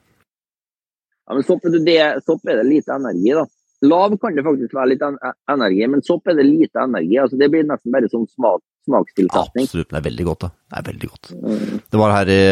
Ja, 1.28 1.36
men 1.38 1.44
sopp, 1.46 1.62
det, 1.86 1.98
sopp 2.26 2.48
er 2.50 2.58
det 2.58 2.66
lite 2.66 2.96
energi, 2.96 3.30
da. 3.38 3.44
Lav 3.86 4.14
kan 4.22 4.34
det 4.34 4.44
faktisk 4.46 4.74
være 4.76 4.92
litt 4.92 5.02
en- 5.06 5.18
energi, 5.50 5.86
men 5.90 6.02
sopp 6.06 6.28
er 6.30 6.36
det 6.38 6.44
lite 6.46 6.82
energi. 6.82 7.16
altså 7.18 7.38
Det 7.38 7.48
blir 7.50 7.64
nesten 7.66 7.94
bare 7.94 8.10
sånn 8.10 8.26
smak, 8.30 8.62
smakstilsetning. 8.86 9.66
Absolutt. 9.66 9.88
Det 9.90 9.98
er 9.98 10.04
veldig 10.06 10.26
godt, 10.28 10.44
da. 10.44 10.50
Det 10.70 10.78
er 10.78 10.86
veldig 10.90 11.10
godt. 11.14 11.30
Mm. 11.38 11.80
Det 11.90 11.98
var 12.02 12.14
her 12.16 12.30
i 12.30 12.42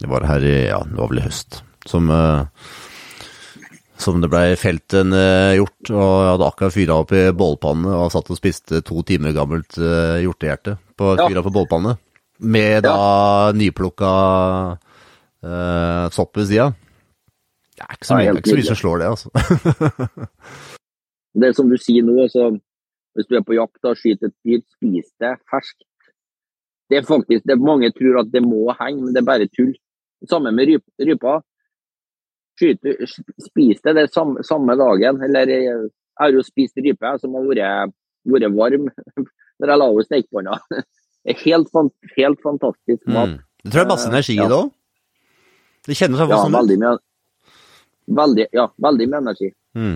Det 0.00 0.08
var 0.12 0.28
her 0.28 0.46
i 0.48 0.54
Ja, 0.68 0.78
det 0.88 0.96
var 1.00 1.10
vel 1.12 1.20
i 1.20 1.26
høst. 1.26 1.62
Som 1.88 2.08
eh, 2.12 2.44
som 4.00 4.18
det 4.20 4.28
blei 4.32 4.54
felt 4.58 4.94
en 4.98 5.14
eh, 5.14 5.54
hjort, 5.58 5.90
og 5.92 6.02
jeg 6.02 6.30
hadde 6.32 6.48
akkurat 6.48 6.74
fyra 6.74 6.96
opp 7.02 7.12
i 7.14 7.22
bålpanne 7.36 7.92
og 7.94 8.10
satt 8.12 8.30
og 8.32 8.38
spiste 8.38 8.80
to 8.86 9.02
timer 9.06 9.34
gammelt 9.36 9.76
uh, 9.78 10.18
hjortehjerte 10.22 10.76
på 10.98 11.12
Ja. 11.18 11.28
fyra 11.28 11.44
på 11.46 11.52
bålpanne. 11.54 11.94
Med 12.42 12.82
da 12.82 13.52
nyplukka 13.54 14.10
uh, 15.46 16.06
sopp 16.10 16.34
ved 16.40 16.50
sida. 16.50 16.72
Det 17.74 17.86
er 17.86 17.96
ikke 17.96 18.08
så 18.08 18.18
mye, 18.18 18.34
ikke 18.38 18.50
så 18.50 18.58
mye 18.58 18.70
som 18.70 18.80
slår 18.82 19.02
det, 19.02 19.08
altså. 19.14 19.28
Det 21.34 21.48
som 21.56 21.66
du 21.66 21.74
sier 21.82 22.04
nå, 22.06 22.12
altså, 22.22 22.52
hvis 23.14 23.26
du 23.26 23.34
er 23.34 23.42
på 23.46 23.56
jakt 23.56 23.86
og 23.88 23.96
skyter 23.98 24.30
et 24.30 24.36
dyr, 24.46 24.60
spis 24.76 25.08
det 25.22 25.32
ferskt. 25.50 25.82
Det 26.90 27.00
er 27.00 27.06
faktisk, 27.08 27.42
det, 27.48 27.56
Mange 27.58 27.88
tror 27.94 28.20
at 28.20 28.30
det 28.30 28.42
må 28.44 28.68
henge, 28.78 29.00
men 29.02 29.14
det 29.14 29.22
er 29.22 29.26
bare 29.26 29.48
tull. 29.50 29.72
Samme 30.30 30.52
med 30.54 30.70
ryp, 30.70 30.84
rypa. 31.00 31.40
Skyt, 32.60 32.78
spise 33.48 33.82
det 33.88 33.94
det 33.96 34.12
samme, 34.14 34.42
samme 34.46 34.76
dagen. 34.78 35.20
Eller 35.26 35.46
jeg 35.50 35.88
har 36.20 36.30
jo 36.30 36.42
spist 36.46 36.76
rype 36.78 37.14
som 37.20 37.34
har 37.34 37.48
vært, 37.50 37.94
vært 38.30 38.54
varm 38.54 38.86
når 39.58 39.72
jeg 39.72 39.78
la 39.80 39.88
henne 39.90 40.04
stekepanna. 40.10 40.60
Det 41.24 41.38
helt, 41.40 41.70
helt 42.18 42.40
fantastisk 42.44 43.06
mat. 43.08 43.30
Mm. 43.30 43.38
Det 43.64 43.70
tror 43.72 43.80
jeg 43.80 43.86
er 43.86 43.88
masse 43.94 44.08
energi 44.10 44.34
i 44.34 44.42
Ja. 44.42 44.48
det 44.50 44.56
òg. 44.58 44.66
Det 45.88 45.94
kjennes 45.96 46.20
Ja, 46.20 46.36
sånn 46.36 46.52
veldig 46.52 46.76
mye, 46.82 46.98
veldig, 48.18 48.44
ja, 48.52 48.66
veldig 48.84 49.06
mye 49.08 49.20
energi. 49.22 49.48
Mm. 49.74 49.94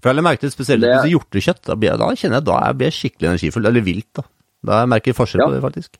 For 0.00 0.12
jeg 0.14 0.24
merket 0.24 0.46
det 0.48 0.52
spesielt 0.54 0.80
Det- 0.80 0.88
hvis 0.94 1.02
det 1.04 1.10
er 1.10 1.14
hjortekjøtt, 1.18 1.62
da, 1.68 1.74
blir 1.76 1.98
da 2.00 2.08
kjenner 2.16 2.40
jeg 2.40 2.44
da 2.48 2.56
jeg 2.64 2.78
blir 2.80 2.90
skikkelig 2.96 3.28
energifull, 3.34 3.66
eller 3.68 3.84
vilt, 3.84 4.12
da. 4.16 4.22
Da 4.64 4.86
merker 4.86 5.12
jeg 5.12 5.16
forskjell 5.20 5.40
Ja. 5.44 5.46
på 5.46 5.52
det, 5.52 5.62
faktisk. 5.66 5.92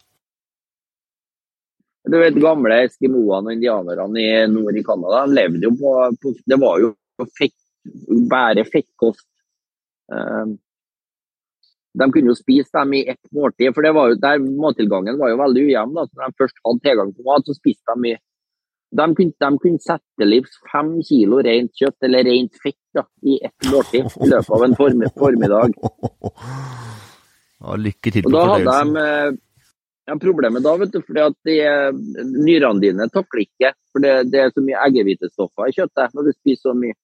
Du 2.05 2.19
vet, 2.21 2.37
gamle 2.37 2.83
eskimoene 2.85 3.49
og 3.49 3.55
indianerne 3.55 4.21
i 4.21 4.33
nord 4.53 4.77
i 4.77 4.83
Canada 4.85 5.23
de 5.25 5.39
levde 5.39 5.65
jo 5.65 5.73
på, 5.81 5.95
på 6.21 6.35
Det 6.45 6.59
var 6.61 6.83
jo 6.83 6.91
fett, 7.39 7.57
bare 8.29 8.67
fettkost. 8.69 9.27
Um, 10.13 10.59
de 11.95 12.09
kunne 12.13 12.33
jo 12.33 12.37
spise 12.37 12.75
dem 12.75 12.93
i 12.99 13.05
ett 13.09 13.33
måltid, 13.33 13.71
for 13.75 13.87
det 13.87 13.95
var 13.95 14.11
jo, 14.11 14.21
der 14.21 14.43
mattilgangen 14.43 15.19
var 15.21 15.31
jo 15.31 15.41
veldig 15.41 15.65
ujevn. 15.69 15.95
da, 15.95 16.07
Når 16.11 16.25
de 16.27 16.39
først 16.43 16.61
hadde 16.67 16.85
tilgang 16.85 17.13
på 17.15 17.27
mat, 17.29 17.47
så 17.47 17.57
spiste 17.57 17.95
de 17.95 18.05
mye. 18.05 18.21
De 18.95 19.07
kunne, 19.19 19.35
de 19.41 19.51
kunne 19.63 19.83
sette 19.83 20.27
livs 20.29 20.59
fem 20.71 20.91
kilo 21.07 21.41
rent 21.43 21.73
kjøtt 21.79 22.07
eller 22.07 22.27
rent 22.29 22.61
fett 22.63 22.81
da, 22.95 23.07
i 23.27 23.39
ett 23.43 23.71
måltid 23.71 24.11
i 24.23 24.31
løpet 24.31 24.53
av 24.59 24.67
en 24.69 24.77
form, 24.83 25.09
formiddag. 25.19 25.79
Ja, 27.65 27.79
lykke 27.81 28.11
til 28.13 28.27
på 28.27 28.31
da 28.35 28.41
hadde 28.45 28.73
de 28.77 29.01
eh, 29.01 29.37
ja, 30.07 30.17
problemet 30.21 30.65
da, 30.65 30.75
vet 30.77 30.93
du, 30.93 31.01
fordi 31.05 31.23
at 31.25 31.37
de, 31.49 31.55
nyrene 32.45 32.83
dine 32.83 33.07
takler 33.13 33.45
ikke. 33.47 33.73
For 33.93 34.05
det, 34.05 34.15
det 34.33 34.43
er 34.43 34.53
så 34.53 34.65
mye 34.65 34.83
eggehvitestoffer 34.89 35.71
i 35.71 35.77
kjøttet 35.77 36.17
når 36.17 36.29
du 36.29 36.33
spiser 36.35 36.69
så 36.69 36.75
mye. 36.77 36.97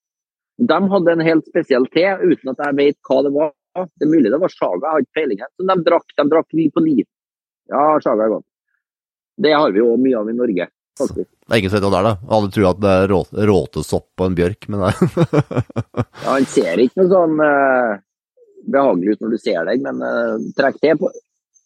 De 0.60 0.78
hadde 0.92 1.14
en 1.14 1.24
helt 1.24 1.46
spesiell 1.48 1.86
te, 1.94 2.04
uten 2.20 2.52
at 2.52 2.60
jeg 2.66 2.76
vet 2.76 2.98
hva 3.08 3.22
det 3.24 3.32
var. 3.32 3.54
Det 3.96 4.04
er 4.04 4.10
mulig 4.10 4.32
det 4.32 4.40
var 4.42 4.52
Saga, 4.52 4.82
jeg 4.82 4.92
har 4.92 5.06
ikke 5.06 5.16
peiling. 5.16 5.40
Så 5.56 5.68
de 5.70 5.76
drakk, 5.86 6.12
de 6.18 6.26
drakk 6.34 6.58
vin 6.58 6.74
på 6.74 6.84
liv. 6.84 7.06
Ja, 7.70 7.86
Saga 8.04 8.26
er 8.26 8.34
godt. 8.34 8.46
Det 9.40 9.54
har 9.56 9.72
vi 9.72 9.80
jo 9.80 9.94
mye 9.96 10.20
av 10.20 10.28
i 10.28 10.36
Norge, 10.36 10.66
faktisk. 11.00 11.30
Det 11.30 11.54
er 11.54 11.62
ingen 11.62 11.72
som 11.72 11.78
vet 11.78 11.86
hva 11.86 11.92
det 11.94 12.00
er, 12.02 12.08
da. 12.10 12.34
Alle 12.36 12.52
tror 12.52 12.68
at 12.74 12.82
det 12.84 12.92
er 12.98 13.08
rå, 13.14 13.22
råtesopp 13.52 14.06
på 14.20 14.28
en 14.28 14.36
bjørk, 14.36 14.68
men 14.68 14.84
er 14.90 15.00
Ja, 15.00 16.34
Han 16.34 16.48
ser 16.50 16.84
ikke 16.84 17.00
noe 17.00 17.12
sånn 17.14 17.40
uh, 17.40 17.96
behagelig 18.68 19.16
ut 19.16 19.24
når 19.24 19.32
du 19.32 19.40
ser 19.40 19.64
deg, 19.70 19.80
men 19.86 20.04
uh, 20.04 20.36
trekk 20.58 20.82
te 20.82 20.92
på. 21.00 21.14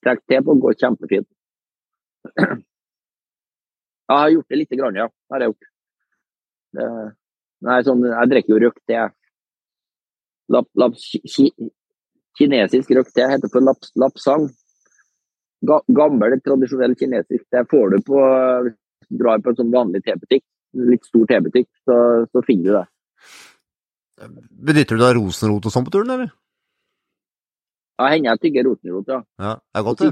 Trekk 0.05 0.23
te 0.29 0.41
på 0.45 0.55
går 0.63 0.77
kjempefint. 0.81 1.29
Jeg 4.05 4.17
har 4.21 4.33
gjort 4.35 4.51
det 4.53 4.59
lite 4.61 4.77
grann, 4.77 4.97
ja. 5.01 5.07
Har 5.33 5.41
jeg 5.41 5.49
gjort. 5.49 5.67
Det, 6.77 6.87
nei, 7.65 7.77
sånn, 7.87 8.03
jeg 8.05 8.29
drikker 8.33 8.53
jo 8.53 8.59
røkt 8.67 8.83
te. 8.91 8.99
Lap, 10.53 10.69
lap, 10.77 10.99
ki, 11.01 11.21
ki- 11.25 11.71
kinesisk 12.37 12.93
røkt 12.99 13.15
te 13.17 13.25
heter 13.31 13.49
for 13.53 13.65
laps, 13.65 13.95
lapsang. 13.97 14.45
Ga, 15.65 15.79
gammel, 15.97 16.37
tradisjonell 16.45 16.93
kinesisk 17.01 17.47
te 17.49 17.65
får 17.71 17.95
du 17.95 18.03
på 18.11 18.21
du 18.69 18.75
drar 19.23 19.41
på 19.41 19.55
en 19.55 19.59
sånn 19.63 19.73
vanlig 19.73 20.05
tebutikk. 20.05 20.45
Litt 20.93 21.09
stor 21.09 21.25
tebutikk, 21.31 21.71
så, 21.89 21.97
så 22.29 22.45
finner 22.45 22.69
du 22.69 22.77
det. 22.77 22.87
Benytter 24.69 24.99
du 24.99 25.07
da 25.07 25.15
rosenrot 25.17 25.65
og 25.71 25.73
sånn 25.73 25.89
på 25.89 25.95
turen, 25.97 26.13
eller? 26.19 26.35
Ja, 27.95 28.09
hender 28.11 28.33
jeg 28.35 28.41
tygger 28.43 28.65
rotenrot, 28.67 29.07
ja. 29.13 29.21
Ja, 29.39 29.51
det 29.55 29.79
er 29.79 29.85
godt, 29.87 29.99
det. 30.03 30.09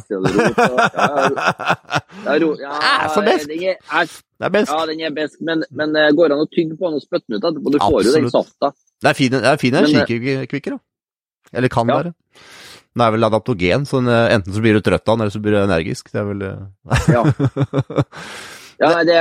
Ja, 2.62 4.04
Det 4.38 4.46
er 4.46 4.50
best. 4.54 4.70
ja, 4.72 4.86
den 4.86 5.00
er 5.06 5.10
best, 5.16 5.40
men, 5.42 5.64
men 5.70 5.96
eh, 5.98 6.10
går 6.14 6.34
an 6.34 6.42
å 6.44 6.48
tygge 6.50 6.76
på 6.78 6.88
den 6.90 6.98
og 7.00 7.02
spytte 7.04 7.26
den 7.28 7.38
ut 7.40 7.46
etterpå? 7.50 7.72
Du 7.74 7.78
får 7.82 8.06
jo 8.06 8.14
den 8.16 8.30
safta. 8.32 8.72
Det 9.02 9.10
er 9.10 9.18
fin, 9.18 9.32
det 9.34 9.42
er 9.50 9.58
fin 9.60 9.74
eh, 9.74 9.86
energikvikker, 9.88 10.76
da. 10.76 10.82
Eller 11.58 11.68
kan 11.72 11.90
Ja. 11.90 11.96
være. 12.00 12.14
Den 12.92 13.00
er 13.06 13.12
vel 13.14 13.24
adaptogen, 13.24 13.86
så 13.88 13.98
den, 14.02 14.08
eh, 14.12 14.34
enten 14.36 14.52
så 14.54 14.60
blir 14.62 14.74
du 14.78 14.82
trøtt 14.84 15.06
av 15.08 15.16
den, 15.16 15.22
eller 15.24 15.34
så 15.34 15.42
blir 15.42 15.56
du 15.56 15.60
energisk. 15.62 16.10
Det 16.12 16.20
er 16.22 16.26
vel 16.30 16.42
Ja. 17.10 17.22
Ja, 18.82 18.88
det, 19.06 19.18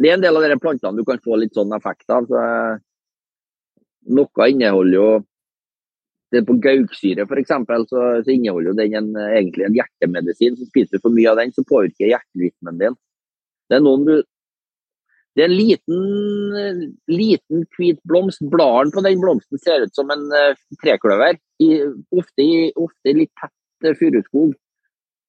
det 0.00 0.08
er 0.08 0.14
en 0.16 0.22
del 0.24 0.36
av 0.38 0.42
de 0.48 0.56
plantene 0.60 0.96
du 0.96 1.04
kan 1.04 1.18
få 1.20 1.36
litt 1.36 1.52
sånn 1.56 1.72
effekt 1.76 2.08
av. 2.08 2.24
Så, 2.30 2.44
noe 4.16 4.46
inneholder 4.48 4.94
jo 4.96 5.08
På 6.30 6.54
gauksyre 6.62 7.24
eksempel, 7.40 7.84
så, 7.90 8.02
så 8.22 8.30
inneholder 8.30 8.70
jo 8.70 8.76
den 8.78 8.92
en, 9.00 9.08
egentlig 9.26 9.64
en 9.66 9.78
hjertemedisin. 9.80 10.58
Så 10.58 10.68
spiser 10.68 10.98
du 10.98 11.02
for 11.02 11.14
mye 11.14 11.32
av 11.32 11.40
den, 11.40 11.50
så 11.56 11.64
påvirker 11.66 12.12
hjerterytmen 12.12 12.78
din. 12.78 12.98
Det 13.70 13.78
er 13.78 13.82
noen 13.82 14.06
du 14.06 14.14
det 15.38 15.44
er 15.44 15.48
en 15.48 15.56
liten, 15.56 16.86
liten 17.08 17.62
hvit 17.76 18.00
blomst. 18.08 18.42
Bladene 18.50 18.90
på 18.94 19.02
den 19.06 19.20
blomsten 19.22 19.60
ser 19.62 19.86
ut 19.86 19.94
som 19.94 20.10
en 20.10 20.26
uh, 20.34 20.58
trekløver. 20.82 21.38
I, 21.62 21.70
ofte, 22.10 22.42
i, 22.42 22.72
ofte 22.74 23.14
litt 23.14 23.32
tett 23.38 23.86
uh, 23.86 23.94
furuskog. 23.98 24.56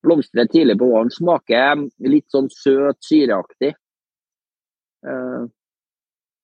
Blomstrer 0.01 0.49
tidlig 0.49 0.79
på 0.81 0.89
våren. 0.89 1.13
Smaker 1.13 1.85
litt 2.09 2.25
sånn 2.33 2.49
søt, 2.49 2.97
syreaktig. 3.05 3.75
Uh, 5.05 5.45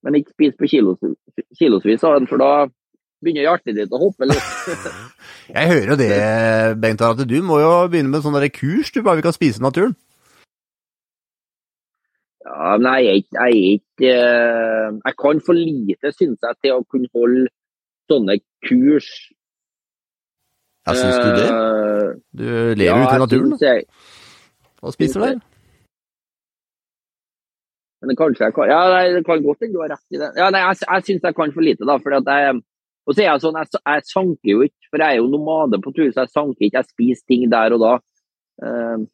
men 0.05 0.19
ikke 0.19 0.35
spis 0.35 0.57
på 0.61 0.69
kilos, 0.69 1.01
kilosvis 1.57 2.05
av 2.05 2.19
den, 2.19 2.29
for 2.29 2.41
da 2.41 2.51
begynner 3.24 3.47
hjertet 3.47 3.78
ditt 3.78 3.93
å 3.93 4.01
hoppe 4.01 4.28
litt. 4.30 4.49
Jeg 5.55 5.72
hører 5.72 5.93
jo 5.93 5.97
det, 5.99 6.11
Bengt, 6.84 7.01
at 7.01 7.24
du 7.30 7.38
må 7.45 7.61
jo 7.63 7.72
begynne 7.91 8.11
med 8.11 8.26
sånne 8.26 8.49
kurs, 8.51 8.91
du, 8.91 9.01
bare 9.05 9.22
vi 9.22 9.26
kan 9.26 9.36
spise 9.36 9.63
naturen. 9.63 9.95
Ja, 12.47 12.76
men 12.80 12.88
jeg 12.95 13.07
er 13.07 13.18
ikke, 13.20 13.45
jeg 13.47 14.11
eh, 14.15 14.91
Jeg 15.03 15.15
kan 15.20 15.41
for 15.43 15.57
lite, 15.57 16.11
syns 16.15 16.39
jeg, 16.43 16.55
til 16.63 16.78
å 16.78 16.86
kunne 16.88 17.09
holde 17.15 17.49
sånne 18.11 18.38
kurs. 18.63 19.09
Ja, 20.88 20.95
syns 20.95 21.18
du 21.20 21.30
det? 21.36 21.49
Eh, 21.51 22.13
Du 22.39 22.47
lever 22.80 23.03
ute 23.03 23.18
i 23.18 23.24
naturen, 23.26 23.57
jeg-. 23.59 23.86
Hva 24.80 24.93
spiser 24.95 25.20
du 25.20 25.26
der? 25.26 25.39
Men 28.07 28.15
kanskje 28.15 28.45
jeg 28.45 28.53
kan 28.53 28.70
Ja, 28.70 28.80
det 29.11 29.26
kan 29.26 29.43
godt 29.43 29.63
hende 29.65 29.74
du 29.74 29.82
har 29.82 29.91
rett 29.95 30.15
i 30.15 30.20
det. 30.22 30.32
Ja, 30.38 30.49
nei, 30.53 30.61
jeg, 30.63 30.84
jeg 30.86 31.07
syns 31.09 31.28
jeg 31.28 31.36
kan 31.36 31.53
for 31.55 31.65
lite, 31.65 31.88
da. 31.88 31.97
At 31.97 32.32
jeg 32.32 32.61
Og 33.07 33.15
så 33.15 33.23
er 33.23 33.29
jeg 33.29 33.43
sånn, 33.43 33.57
jeg, 33.61 33.79
jeg 33.79 34.07
sanker 34.09 34.51
jo 34.51 34.65
ikke, 34.67 34.89
for 34.91 35.03
jeg 35.03 35.15
er 35.15 35.21
jo 35.21 35.29
nomade 35.31 35.79
på 35.79 35.93
tur, 35.95 36.09
så 36.11 36.25
jeg 36.25 36.33
sanker 36.33 36.67
ikke. 36.67 36.81
Jeg 36.81 36.91
spiser 36.91 37.31
ting 37.31 37.45
der 37.51 37.75
og 37.77 37.83
da. 37.85 37.93
Uh, 38.59 39.07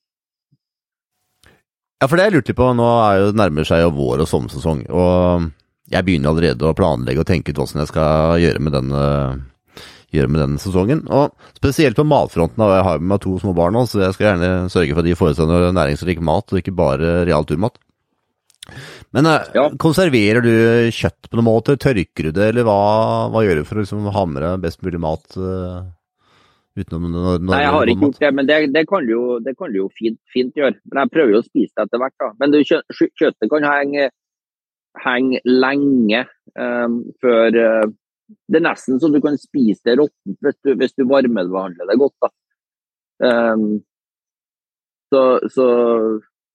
Ja, 2.03 2.07
for 2.11 2.19
det 2.19 2.23
jeg 2.25 2.33
lurte 2.33 2.53
på, 2.57 2.65
nå 2.75 2.85
er 2.99 3.21
jo 3.21 3.27
nærmer 3.39 3.63
seg 3.63 3.79
jo 3.79 3.93
vår 3.95 4.25
og 4.25 4.27
sommersesong, 4.27 4.81
og 4.91 5.45
jeg 5.87 6.03
begynner 6.03 6.33
allerede 6.33 6.65
å 6.67 6.75
planlegge 6.75 7.23
og 7.23 7.29
tenke 7.29 7.53
ut 7.53 7.61
som 7.63 7.79
jeg 7.79 7.91
skal 7.93 8.41
gjøre 8.43 8.59
med 8.59 8.75
denne, 8.75 9.03
gjøre 10.11 10.31
med 10.33 10.41
denne 10.43 10.59
sesongen. 10.59 11.05
Og 11.07 11.31
spesielt 11.55 11.95
på 11.95 12.03
matfronten, 12.03 12.59
og 12.59 12.73
jeg 12.75 12.83
har 12.89 12.99
med 12.99 13.13
meg 13.13 13.21
to 13.23 13.37
små 13.39 13.53
barn 13.55 13.77
nå, 13.77 13.85
så 13.87 14.01
jeg 14.01 14.17
skal 14.17 14.27
gjerne 14.33 14.51
sørge 14.73 14.97
for 14.97 14.99
at 14.99 15.07
de 15.07 15.15
får 15.15 15.31
i 15.31 15.37
seg 15.37 15.55
næringsrik 15.79 16.19
mat, 16.27 16.51
og 16.51 16.59
ikke 16.59 16.75
bare 16.75 17.13
real 17.29 17.47
turmat. 17.47 17.79
Men 19.13 19.27
eh, 19.29 19.49
Ja. 19.57 19.65
konserverer 19.81 20.41
du 20.45 20.51
kjøtt 20.95 21.27
på 21.29 21.37
noen 21.39 21.47
måte? 21.49 21.75
Tørker 21.77 22.29
du 22.29 22.31
det, 22.35 22.47
eller 22.53 22.65
hva, 22.67 22.77
hva 23.33 23.43
gjør 23.45 23.59
du 23.61 23.67
for 23.67 23.77
å 23.79 23.83
liksom 23.83 24.07
hamre 24.15 24.53
best 24.63 24.81
mulig 24.85 25.01
mat 25.03 25.35
uh, 25.37 25.83
utenom 26.79 27.09
når, 27.11 27.41
når 27.43 27.51
Nei, 27.51 27.61
jeg 27.65 27.73
har 27.75 27.91
ikke 27.93 28.07
gjort 28.07 28.21
det, 28.23 28.31
men 28.39 28.47
det, 28.49 28.57
det 28.73 28.85
kan 28.89 29.05
du 29.05 29.11
jo, 29.13 29.23
det 29.45 29.53
kan 29.59 29.73
du 29.73 29.81
jo 29.83 29.89
fint, 29.93 30.17
fint 30.33 30.55
gjøre. 30.57 30.79
Men 30.89 31.03
jeg 31.03 31.13
prøver 31.13 31.35
jo 31.35 31.41
å 31.43 31.45
spise 31.45 31.73
det 31.75 31.85
etter 31.87 32.01
hvert. 32.01 32.15
da. 32.23 32.31
Men 32.39 32.55
du, 32.55 32.59
kjø, 32.65 32.79
kjø- 32.97 33.11
kjøttet 33.21 33.51
kan 33.51 33.67
henge, 33.67 34.07
henge 35.03 35.43
lenge 35.45 36.23
um, 36.57 36.97
før 37.21 37.59
uh, 37.59 37.85
Det 38.49 38.57
er 38.61 38.65
nesten 38.65 38.97
så 39.01 39.11
du 39.13 39.19
kan 39.21 39.35
spise 39.37 39.83
det 39.85 39.97
råttent 39.99 40.39
hvis 40.47 40.57
du, 40.63 40.73
hvis 40.79 40.95
du 40.97 41.03
varmebehandler 41.11 41.91
det 41.91 41.99
godt. 42.01 42.15
da. 42.23 42.31
Um, 43.23 43.67
så, 45.13 45.21
så 45.53 45.65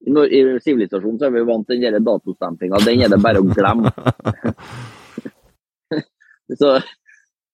i 0.06 0.12
Nor- 0.14 0.30
i 0.30 0.40
sivilisasjonen 0.62 1.18
så 1.18 1.26
er 1.26 1.34
vi 1.34 1.42
vant 1.48 1.66
til 1.66 1.80
den 1.82 2.04
datostempinga. 2.06 2.78
Den 2.86 3.02
er 3.02 3.10
det 3.12 3.18
bare 3.22 3.42
å 3.42 3.48
glemme. 3.48 3.90
Så 6.58 6.70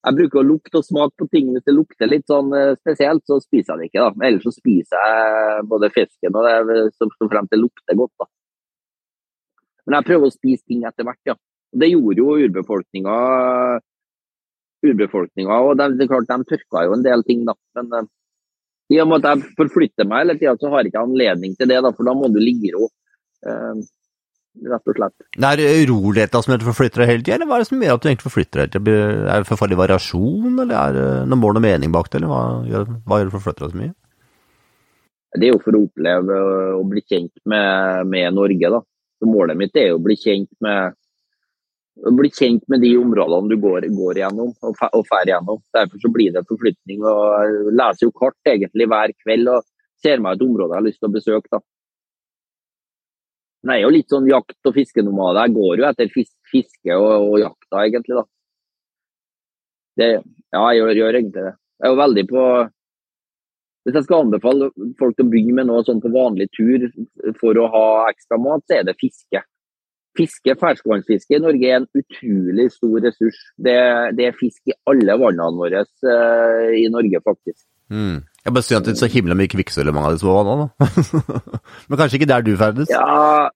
jeg 0.05 0.17
bruker 0.19 0.39
å 0.39 0.45
lukte 0.47 0.79
og 0.79 0.85
smake 0.87 1.17
på 1.19 1.27
ting. 1.33 1.49
Hvis 1.55 1.65
det 1.67 1.75
lukter 1.75 2.11
litt 2.11 2.27
sånn 2.31 2.53
eh, 2.55 2.75
spesielt, 2.77 3.25
så 3.27 3.41
spiser 3.43 3.73
jeg 3.75 3.81
det 3.81 3.89
ikke. 3.89 4.05
da. 4.05 4.27
Ellers 4.29 4.45
så 4.47 4.53
spiser 4.55 5.01
jeg 5.01 5.65
både 5.71 5.91
fisken 5.95 6.37
og 6.37 6.45
det 6.69 6.77
som 6.99 7.11
står 7.17 7.31
frem 7.33 7.49
til 7.51 7.65
lukter 7.65 7.99
godt. 7.99 8.13
da. 8.21 8.29
Men 9.89 9.99
jeg 9.99 10.09
prøver 10.11 10.29
å 10.29 10.35
spise 10.37 10.63
ting 10.69 10.85
etter 10.89 11.09
hvert, 11.09 11.21
ja. 11.29 11.35
Og 11.75 11.81
Det 11.83 11.91
gjorde 11.91 12.21
jo 12.23 12.37
urbefolkninga. 12.45 13.17
urbefolkninga 14.85 15.57
og 15.65 15.79
det 15.81 15.89
er 16.05 16.09
klart, 16.13 16.29
De 16.29 16.45
tørka 16.53 16.85
jo 16.87 16.95
en 16.95 17.03
del 17.09 17.25
ting, 17.25 17.45
da. 17.49 17.57
Men 17.81 17.93
eh, 17.99 18.07
i 18.93 19.01
og 19.01 19.09
med 19.09 19.25
at 19.25 19.31
jeg 19.31 19.55
forflytter 19.59 20.09
meg 20.09 20.25
hele 20.25 20.39
tida, 20.39 20.55
så 20.61 20.71
har 20.73 20.83
jeg 20.83 20.93
ikke 20.93 21.05
anledning 21.07 21.55
til 21.57 21.71
det. 21.71 21.81
da, 21.85 21.93
For 21.97 22.05
da 22.09 22.15
må 22.17 22.29
du 22.33 22.41
ligge 22.43 22.69
i 22.69 22.75
ro. 22.75 22.89
eh, 23.47 23.85
rett 24.71 24.87
og 24.89 24.97
slett. 24.97 25.25
Det 25.35 25.51
er 25.51 25.83
uroligheta 25.89 26.41
som 26.43 26.53
gjør 26.53 26.61
at 26.61 26.63
du 26.63 26.69
forflytter 26.71 27.03
deg 27.03 27.11
hele 27.11 27.25
tida, 27.25 27.35
eller 27.39 27.49
hva 27.51 27.57
er 27.59 27.65
det 27.65 27.69
som 27.71 27.83
gjør 27.83 27.97
at 27.97 28.05
du 28.05 28.09
egentlig 28.09 28.29
forflytter 28.29 28.71
deg? 28.71 28.89
Er 28.95 29.43
det 29.43 29.49
for 29.49 29.61
farlig 29.61 29.79
variasjon, 29.81 30.55
eller 30.63 30.75
er 30.79 30.97
det 30.99 31.07
noe 31.31 31.41
mål 31.43 31.59
og 31.59 31.65
mening 31.65 31.95
bak 31.95 32.11
det, 32.13 32.21
eller 32.21 32.31
hva 32.31 32.43
gjør, 32.71 32.85
hva 33.05 33.19
gjør 33.21 33.31
du 33.31 33.35
forflytter 33.35 33.65
deg 33.67 33.75
så 33.75 33.81
mye? 33.83 33.95
Det 35.35 35.49
er 35.49 35.51
jo 35.57 35.63
for 35.65 35.75
å 35.75 35.81
oppleve 35.83 36.37
og 36.79 36.85
bli 36.93 37.03
kjent 37.03 37.33
med, 37.51 38.07
med 38.13 38.37
Norge, 38.37 38.71
da. 38.77 38.81
Så 39.19 39.27
målet 39.31 39.59
mitt 39.59 39.75
er 39.81 39.89
jo 39.91 39.99
å 39.99 40.05
bli 40.05 40.15
kjent 40.21 40.51
med 40.63 40.93
å 40.93 40.95
bli 41.95 42.31
kjent 42.35 42.65
med 42.69 42.83
de 42.83 42.97
områdene 42.99 43.53
du 43.53 43.61
går, 43.63 43.87
går 43.95 44.19
igjennom 44.19 44.51
og, 44.51 44.81
drar 44.81 45.31
gjennom. 45.31 45.61
Derfor 45.75 46.03
så 46.03 46.11
blir 46.13 46.33
det 46.35 46.47
forflytning. 46.49 47.05
og 47.07 47.71
leser 47.71 48.09
jo 48.09 48.17
kart 48.19 48.51
egentlig 48.51 48.89
hver 48.91 49.15
kveld 49.23 49.49
og 49.53 49.63
ser 50.03 50.21
meg 50.21 50.37
et 50.37 50.47
område 50.47 50.75
jeg 50.75 50.81
har 50.81 50.89
lyst 50.89 51.01
til 51.01 51.11
å 51.11 51.15
besøke. 51.15 51.49
da. 51.51 51.61
Men 53.65 53.77
jeg 53.77 53.81
er 53.81 53.87
jo 53.87 53.97
litt 53.97 54.13
sånn 54.13 54.29
jakt- 54.29 54.69
og 54.69 54.75
fiskenomade. 54.77 55.47
Jeg 55.47 55.57
går 55.57 55.79
jo 55.79 55.89
etter 55.89 56.13
fis 56.13 56.33
fiske 56.51 56.97
og, 56.99 57.13
og 57.31 57.39
jakta, 57.41 57.85
egentlig. 57.87 58.19
da. 58.21 58.25
Det, 59.97 60.09
ja, 60.53 60.63
jeg 60.73 60.81
gjør, 60.81 60.97
gjør 61.01 61.21
egentlig 61.21 61.45
det. 61.47 61.55
Jeg 61.55 61.89
er 61.89 61.93
jo 61.95 62.01
veldig 62.03 62.25
på 62.31 62.43
Hvis 63.85 63.97
jeg 63.99 64.05
skal 64.07 64.23
anbefale 64.25 64.71
folk 64.99 65.17
til 65.17 65.27
å 65.27 65.31
begynne 65.31 65.59
med 65.59 65.67
noe 65.69 65.83
sånn 65.85 65.99
på 66.01 66.09
vanlig 66.09 66.47
tur 66.57 66.87
for 67.37 67.59
å 67.61 67.67
ha 67.69 67.89
ekstra 68.09 68.39
mat, 68.41 68.63
så 68.65 68.79
er 68.79 68.87
det 68.89 68.95
fiske. 68.97 69.43
Fiske, 70.15 70.55
ferskvannsfiske 70.61 71.35
i 71.35 71.43
Norge 71.43 71.71
er 71.71 71.81
en 71.81 71.89
utrolig 71.99 72.69
stor 72.71 73.01
ressurs. 73.03 73.41
Det, 73.59 73.75
det 74.19 74.29
er 74.29 74.39
fisk 74.39 74.71
i 74.71 74.77
alle 74.91 75.17
vannene 75.19 75.59
våre 75.59 75.83
uh, 75.83 76.71
i 76.79 76.87
Norge, 76.93 77.21
faktisk. 77.25 77.65
Mm. 77.91 78.23
Jeg 78.45 78.55
bare 78.55 78.67
syns 78.67 78.79
at 78.79 78.87
det 78.87 78.95
er 78.95 79.03
så 79.03 79.11
himla 79.11 79.37
mye 79.39 79.51
kvikksølv 79.51 79.91
i 79.91 79.97
mange 79.97 80.13
av 80.13 80.17
de 80.17 80.23
små 80.23 80.39
vannene, 80.39 80.71
da. 80.71 81.35
Men 81.89 82.01
kanskje 82.01 82.21
ikke 82.21 82.31
der 82.31 82.47
du 82.47 82.55
ferdes? 82.61 82.93
Ja, 82.93 83.51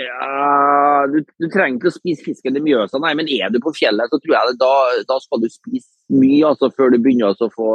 Ja, 0.00 1.04
du, 1.12 1.18
du, 1.20 1.46
trenger 1.52 1.76
ikke 1.76 1.90
å 1.90 1.92
spise 1.92 2.24
fisken 2.24 2.56
i 2.56 2.62
Mjøsa, 2.64 2.96
nei, 3.02 3.12
men 3.18 3.28
er 3.28 3.50
du 3.52 3.58
på 3.60 3.74
fjellet, 3.76 4.08
så 4.08 4.16
tror 4.22 4.34
jeg 4.38 4.48
det, 4.48 4.54
da, 4.62 4.70
da 5.10 5.18
skal 5.20 5.42
du 5.42 5.50
spise 5.52 6.16
mye 6.16 6.48
altså, 6.48 6.70
før 6.72 6.94
du 6.94 6.96
begynner 7.04 7.36
å 7.36 7.50
få, 7.52 7.74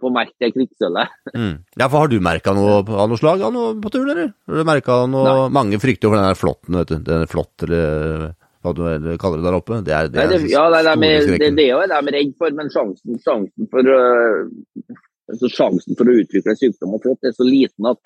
få 0.00 0.10
merke 0.12 0.34
det 0.42 0.52
kvikksølvet. 0.54 1.12
Mm. 1.32 1.52
Ja, 1.78 1.86
for 1.88 2.02
har 2.02 2.10
du 2.12 2.18
merka 2.24 2.52
noe 2.56 2.80
av 2.84 3.08
noe 3.10 3.20
slag 3.20 3.44
av 3.46 3.54
noe 3.54 3.76
på 3.80 3.92
tur, 3.94 4.04
eller? 4.04 4.34
Har 4.48 4.60
du 4.60 4.68
merka 4.68 4.98
noe 5.10 5.28
nei. 5.28 5.46
Mange 5.56 5.80
frykter 5.82 6.10
for 6.10 6.18
den 6.18 6.28
der 6.28 6.40
flåtten, 6.40 6.80
vet 6.80 6.92
du. 6.92 6.98
Den 7.06 7.30
flått, 7.30 7.64
eller 7.66 8.34
hva 8.66 8.74
du 8.74 9.10
kaller 9.20 9.40
det 9.40 9.46
der 9.46 9.58
oppe. 9.58 9.80
Det 9.86 9.94
er, 9.94 10.10
det 10.10 10.20
er 10.20 10.30
nei, 10.30 10.36
det, 10.42 10.52
ja, 10.52 10.66
det, 10.72 10.82
er, 10.82 11.00
det, 11.00 11.38
det, 11.38 11.50
det 11.56 11.66
er 11.66 11.72
jo 11.72 11.80
det 11.84 11.90
de 11.92 12.12
er 12.12 12.18
redd 12.18 12.36
for, 12.40 12.58
men 12.58 12.72
sjansen, 12.72 13.20
sjansen, 13.22 13.70
for, 13.72 13.90
uh, 13.90 14.92
altså, 15.32 15.50
sjansen 15.52 15.98
for 15.98 16.10
å 16.10 16.18
utvikle 16.22 16.56
sykdom 16.58 16.96
og 16.98 17.04
flått 17.06 17.28
er 17.28 17.36
så 17.36 17.46
liten 17.46 17.92
at 17.92 18.02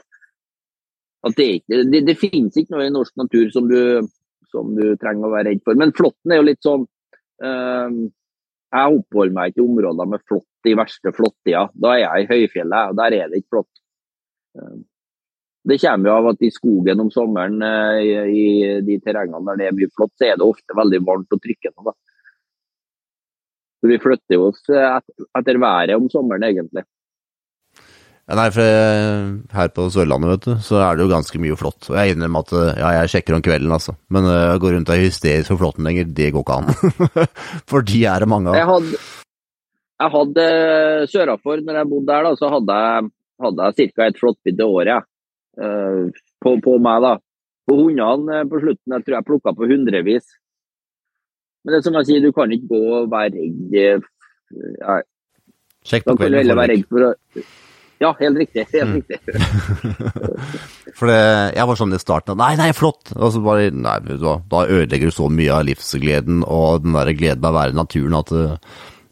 at 1.20 1.36
det, 1.36 1.48
ikke, 1.58 1.82
det, 1.92 1.98
det, 2.08 2.16
finnes 2.16 2.54
ikke 2.56 2.72
noe 2.72 2.86
i 2.88 2.92
norsk 2.94 3.12
natur 3.20 3.50
som 3.52 3.66
du, 3.68 3.80
som 4.48 4.70
du, 4.72 4.94
trenger 5.00 5.28
å 5.28 5.34
være 5.34 5.50
redd 5.50 5.60
for. 5.66 5.76
Men 5.76 5.92
flåtten 5.92 6.32
er 6.32 6.40
jo 6.40 6.46
litt 6.48 6.62
sånn 6.64 6.86
uh, 7.44 7.90
Jeg 8.72 9.00
oppholder 9.02 9.36
meg 9.36 9.52
ikke 9.52 9.60
i 9.60 9.66
områder 9.66 10.08
med 10.14 10.24
flått 10.24 10.48
i 10.68 10.76
verste 10.78 11.12
flåttida. 11.16 11.66
Da 11.72 11.94
er 11.94 12.02
jeg 12.04 12.24
i 12.24 12.30
høyfjellet, 12.30 12.92
og 12.92 13.00
der 13.00 13.16
er 13.18 13.30
det 13.30 13.40
ikke 13.40 13.56
flått. 13.56 13.82
Uh, 14.58 14.78
det 15.70 15.76
kommer 15.82 16.10
jo 16.10 16.14
av 16.16 16.28
at 16.32 16.46
i 16.46 16.52
skogen 16.52 17.02
om 17.04 17.10
sommeren, 17.12 17.60
uh, 17.62 18.00
i, 18.28 18.46
de 18.86 19.00
terrengene 19.04 19.44
der 19.52 19.60
det 19.60 19.68
er 19.70 19.76
mye 19.76 19.90
flått, 19.96 20.14
så 20.18 20.30
er 20.30 20.40
det 20.40 20.48
ofte 20.48 20.76
veldig 20.76 21.02
varmt 21.08 21.36
og 21.36 21.42
trykkende. 21.44 21.96
Så 23.80 23.88
vi 23.88 24.00
flytter 24.00 24.42
oss 24.44 24.64
etter, 24.68 25.28
etter 25.40 25.60
været 25.60 25.96
om 25.96 26.08
sommeren, 26.12 26.44
egentlig. 26.44 26.84
Ja, 28.30 28.36
nei, 28.38 28.50
for 28.54 28.62
eh, 28.62 29.30
her 29.56 29.70
på 29.74 29.88
Sørlandet, 29.90 30.30
vet 30.30 30.44
du, 30.44 30.52
så 30.62 30.76
er 30.84 30.94
det 30.94 31.02
jo 31.02 31.10
ganske 31.10 31.38
mye 31.42 31.56
flott. 31.58 31.88
Og 31.90 31.96
jeg 31.98 32.14
innrømmer 32.14 32.44
at 32.44 32.52
eh, 32.54 32.76
ja, 32.78 32.90
jeg 33.00 33.10
sjekker 33.10 33.34
om 33.34 33.42
kvelden, 33.42 33.72
altså. 33.74 33.96
Men 34.14 34.28
uh, 34.30 34.52
å 34.54 34.60
gå 34.62 34.70
rundt 34.70 34.92
og 34.92 34.94
er 34.94 35.02
hysterisk 35.02 35.50
for 35.50 35.58
flåtten 35.64 35.88
lenger, 35.88 36.06
det 36.14 36.28
går 36.36 36.44
ikke 36.44 36.58
an. 36.60 36.70
for 37.72 37.82
de 37.88 38.04
er 38.06 38.22
det 38.22 38.28
mange 38.30 38.52
av. 38.52 38.60
Jeg 38.60 38.68
hadde, 38.68 39.00
jeg 40.00 40.12
hadde 40.14 40.44
sørafor, 41.12 41.62
når 41.64 41.80
jeg 41.80 41.90
bodde 41.90 42.08
der, 42.10 42.26
da, 42.26 42.34
så 42.38 42.50
hadde 42.54 42.76
jeg, 42.84 43.08
hadde 43.44 43.68
jeg 43.68 43.92
ca. 43.94 44.06
et 44.06 44.20
flåttbitt 44.20 44.60
i 44.60 44.66
året 44.66 45.08
uh, 45.60 46.22
på, 46.40 46.54
på, 46.64 46.76
meg. 46.82 47.04
da. 47.04 47.14
På 47.68 47.76
hundene 47.82 48.44
på 48.50 48.62
slutten, 48.62 48.96
jeg 48.96 49.06
tror 49.06 49.18
jeg 49.18 49.28
plukka 49.28 49.54
på 49.56 49.68
hundrevis. 49.70 50.36
Men 51.60 51.74
det 51.74 51.80
er 51.80 51.86
som 51.86 51.98
jeg 52.00 52.08
sier, 52.08 52.24
du 52.24 52.32
kan 52.32 52.52
ikke 52.52 52.70
gå 52.72 52.84
og 52.98 53.10
være 53.12 53.34
redd. 53.36 54.06
Nei. 54.80 55.00
Sjekk 55.86 56.08
på 56.08 56.16
kvelden. 56.16 56.40
Kan 56.40 56.54
du 56.54 56.60
være 56.62 56.72
redd 56.74 56.86
for 56.88 57.10
å 57.10 57.12
ja, 58.00 58.14
helt 58.16 58.38
riktig. 58.40 58.64
Helt 58.72 58.88
mm. 58.88 58.94
riktig. 58.96 59.18
For 60.96 61.08
det, 61.10 61.18
jeg 61.52 61.68
var 61.68 61.76
sånn 61.78 61.92
i 61.94 62.00
starten 62.00 62.38
Nei, 62.40 62.54
nei, 62.58 62.70
flott! 62.76 63.12
Og 63.12 63.34
så 63.34 63.42
bare 63.44 63.68
Nei, 63.76 63.98
da, 64.20 64.38
ødelegger 64.64 65.12
du 65.12 65.14
så 65.14 65.28
mye 65.32 65.52
av 65.52 65.66
livsgleden 65.68 66.40
og 66.48 66.86
den 66.86 66.96
der 66.96 67.12
gleden 67.16 67.44
av 67.44 67.52
å 67.52 67.58
være 67.58 67.74
i 67.74 67.78
naturen 67.78 68.16
at 68.16 68.32